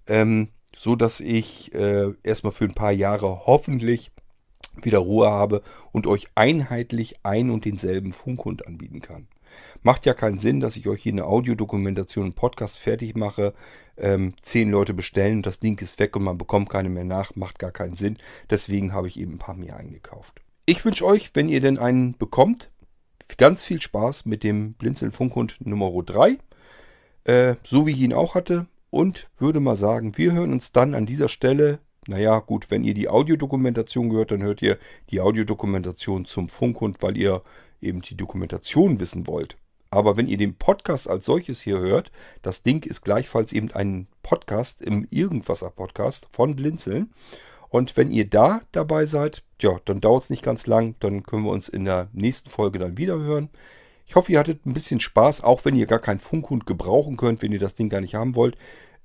ähm, 0.07 0.49
so 0.77 0.97
dass 0.97 1.21
ich 1.21 1.75
äh, 1.75 2.13
erstmal 2.23 2.53
für 2.53 2.65
ein 2.65 2.75
paar 2.75 2.93
Jahre 2.93 3.47
hoffentlich 3.47 4.13
wieder 4.83 4.99
Ruhe 4.99 5.31
habe 5.31 5.63
und 5.93 6.07
euch 6.07 6.29
einheitlich 6.35 7.17
ein 7.23 7.51
und 7.51 7.65
denselben 7.65 8.13
Funkhund 8.13 8.67
anbieten 8.67 9.01
kann. 9.01 9.29
Macht 9.83 10.07
ja 10.07 10.15
keinen 10.15 10.39
Sinn, 10.39 10.61
dass 10.61 10.77
ich 10.77 10.89
euch 10.89 11.03
hier 11.03 11.13
eine 11.13 11.25
Audiodokumentation, 11.25 12.27
einen 12.27 12.35
Podcast 12.35 12.79
fertig 12.79 13.17
mache, 13.17 13.53
ähm, 13.97 14.35
zehn 14.43 14.71
Leute 14.71 14.95
bestellen 14.95 15.39
und 15.39 15.47
das 15.47 15.59
Ding 15.59 15.81
ist 15.81 15.99
weg 15.99 16.17
und 16.17 16.25
man 16.25 16.39
bekommt 16.39 16.71
keine 16.71 16.89
mehr 16.89 17.05
nach. 17.05 17.37
Macht 17.37 17.59
gar 17.59 17.73
keinen 17.73 17.95
Sinn. 17.95 18.17
Deswegen 18.49 18.93
habe 18.93 19.09
ich 19.09 19.19
eben 19.19 19.35
ein 19.35 19.39
paar 19.39 19.57
mehr 19.57 19.77
eingekauft. 19.77 20.41
Ich 20.67 20.85
wünsche 20.85 21.05
euch, 21.05 21.31
wenn 21.35 21.49
ihr 21.49 21.61
denn 21.61 21.79
einen 21.79 22.17
bekommt, 22.17 22.71
ganz 23.37 23.65
viel 23.65 23.81
Spaß 23.81 24.27
mit 24.27 24.45
dem 24.45 24.75
Blinzeln 24.75 25.13
Funkhund 25.13 25.57
Nummer 25.61 25.91
3. 25.91 26.39
Äh, 27.25 27.57
so 27.65 27.87
wie 27.87 27.93
ich 27.93 28.01
ihn 28.01 28.15
auch 28.15 28.35
hatte. 28.35 28.67
Und 28.91 29.29
würde 29.39 29.61
mal 29.61 29.77
sagen, 29.77 30.19
wir 30.19 30.33
hören 30.33 30.53
uns 30.53 30.73
dann 30.73 30.95
an 30.97 31.07
dieser 31.07 31.29
Stelle 31.29 31.79
naja, 32.07 32.39
gut, 32.39 32.71
wenn 32.71 32.83
ihr 32.83 32.95
die 32.95 33.09
Audiodokumentation 33.09 34.09
gehört, 34.09 34.31
dann 34.31 34.43
hört 34.43 34.63
ihr 34.63 34.79
die 35.11 35.21
Audiodokumentation 35.21 36.25
zum 36.25 36.49
Funkhund, 36.49 37.03
weil 37.03 37.17
ihr 37.17 37.43
eben 37.83 38.03
die 38.03 38.17
Dokumentation 38.17 39.01
wissen 39.01 39.27
wollt. 39.27 39.57
Aber 39.91 40.17
wenn 40.17 40.29
ihr 40.29 40.37
den 40.37 40.55
Podcast 40.55 41.09
als 41.11 41.25
solches 41.25 41.61
hier 41.61 41.79
hört, 41.79 42.13
das 42.43 42.63
Ding 42.63 42.85
ist 42.87 43.03
gleichfalls 43.03 43.53
eben 43.53 43.73
ein 43.73 44.07
Podcast 44.23 44.81
im 44.81 45.07
Irgendwasser-Podcast 45.11 46.29
von 46.31 46.55
Blinzeln. 46.55 47.13
Und 47.69 47.97
wenn 47.97 48.11
ihr 48.11 48.29
da 48.29 48.63
dabei 48.73 49.05
seid, 49.07 49.43
ja, 49.61 49.81
dann 49.85 50.01
dauert 50.01 50.25
es 50.25 50.31
nicht 50.31 50.45
ganz 50.45 50.67
lang. 50.67 50.95
Dann 51.01 51.25
können 51.25 51.45
wir 51.45 51.51
uns 51.51 51.69
in 51.69 51.85
der 51.85 52.09
nächsten 52.13 52.51
Folge 52.51 52.79
dann 52.79 52.99
wieder 52.99 53.19
hören. 53.19 53.49
Ich 54.07 54.17
hoffe, 54.17 54.33
ihr 54.33 54.41
hattet 54.41 54.67
ein 54.67 54.75
bisschen 54.75 54.99
Spaß, 54.99 55.43
auch 55.43 55.65
wenn 55.65 55.77
ihr 55.77 55.87
gar 55.87 56.01
keinen 56.01 56.19
Funkhund 56.19 56.67
gebrauchen 56.67 57.17
könnt, 57.17 57.43
wenn 57.43 57.53
ihr 57.53 57.61
das 57.61 57.77
Ding 57.77 57.89
gar 57.89 58.01
nicht 58.01 58.17
haben 58.17 58.35
wollt. 58.35 58.57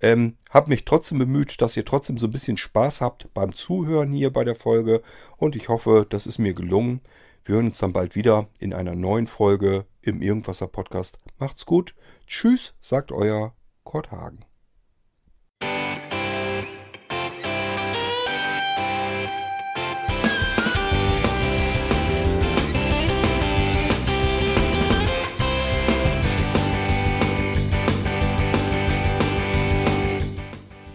Ähm, 0.01 0.37
hab 0.49 0.67
mich 0.67 0.83
trotzdem 0.83 1.19
bemüht, 1.19 1.61
dass 1.61 1.77
ihr 1.77 1.85
trotzdem 1.85 2.17
so 2.17 2.25
ein 2.27 2.31
bisschen 2.31 2.57
Spaß 2.57 3.01
habt 3.01 3.31
beim 3.33 3.53
Zuhören 3.53 4.11
hier 4.11 4.33
bei 4.33 4.43
der 4.43 4.55
Folge. 4.55 5.01
Und 5.37 5.55
ich 5.55 5.69
hoffe, 5.69 6.05
das 6.09 6.25
ist 6.27 6.39
mir 6.39 6.53
gelungen. 6.53 7.01
Wir 7.47 7.53
hören 7.53 7.67
uns 7.67 7.77
dann 7.77 7.93
bald 7.93 8.15
wieder 8.15 8.47
in 8.59 8.73
einer 8.73 8.95
neuen 8.95 9.27
Folge 9.27 9.85
im 10.01 10.23
Irgendwasser 10.23 10.65
Podcast. 10.65 11.19
Macht's 11.37 11.67
gut. 11.67 11.93
Tschüss, 12.25 12.73
sagt 12.81 13.11
euer 13.11 13.53
Kurt 13.83 14.09
Hagen. 14.09 14.39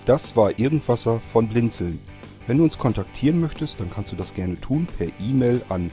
Das 0.05 0.35
war 0.35 0.59
Irgendwasser 0.59 1.21
von 1.21 1.49
Blinzeln. 1.49 2.01
Wenn 2.49 2.57
du 2.59 2.65
uns 2.65 2.77
kontaktieren 2.77 3.41
möchtest, 3.41 3.79
dann 3.79 3.89
kannst 3.89 4.11
du 4.11 4.17
das 4.17 4.35
gerne 4.35 4.61
tun 4.61 4.89
per 4.99 5.07
E-Mail 5.21 5.63
an 5.69 5.93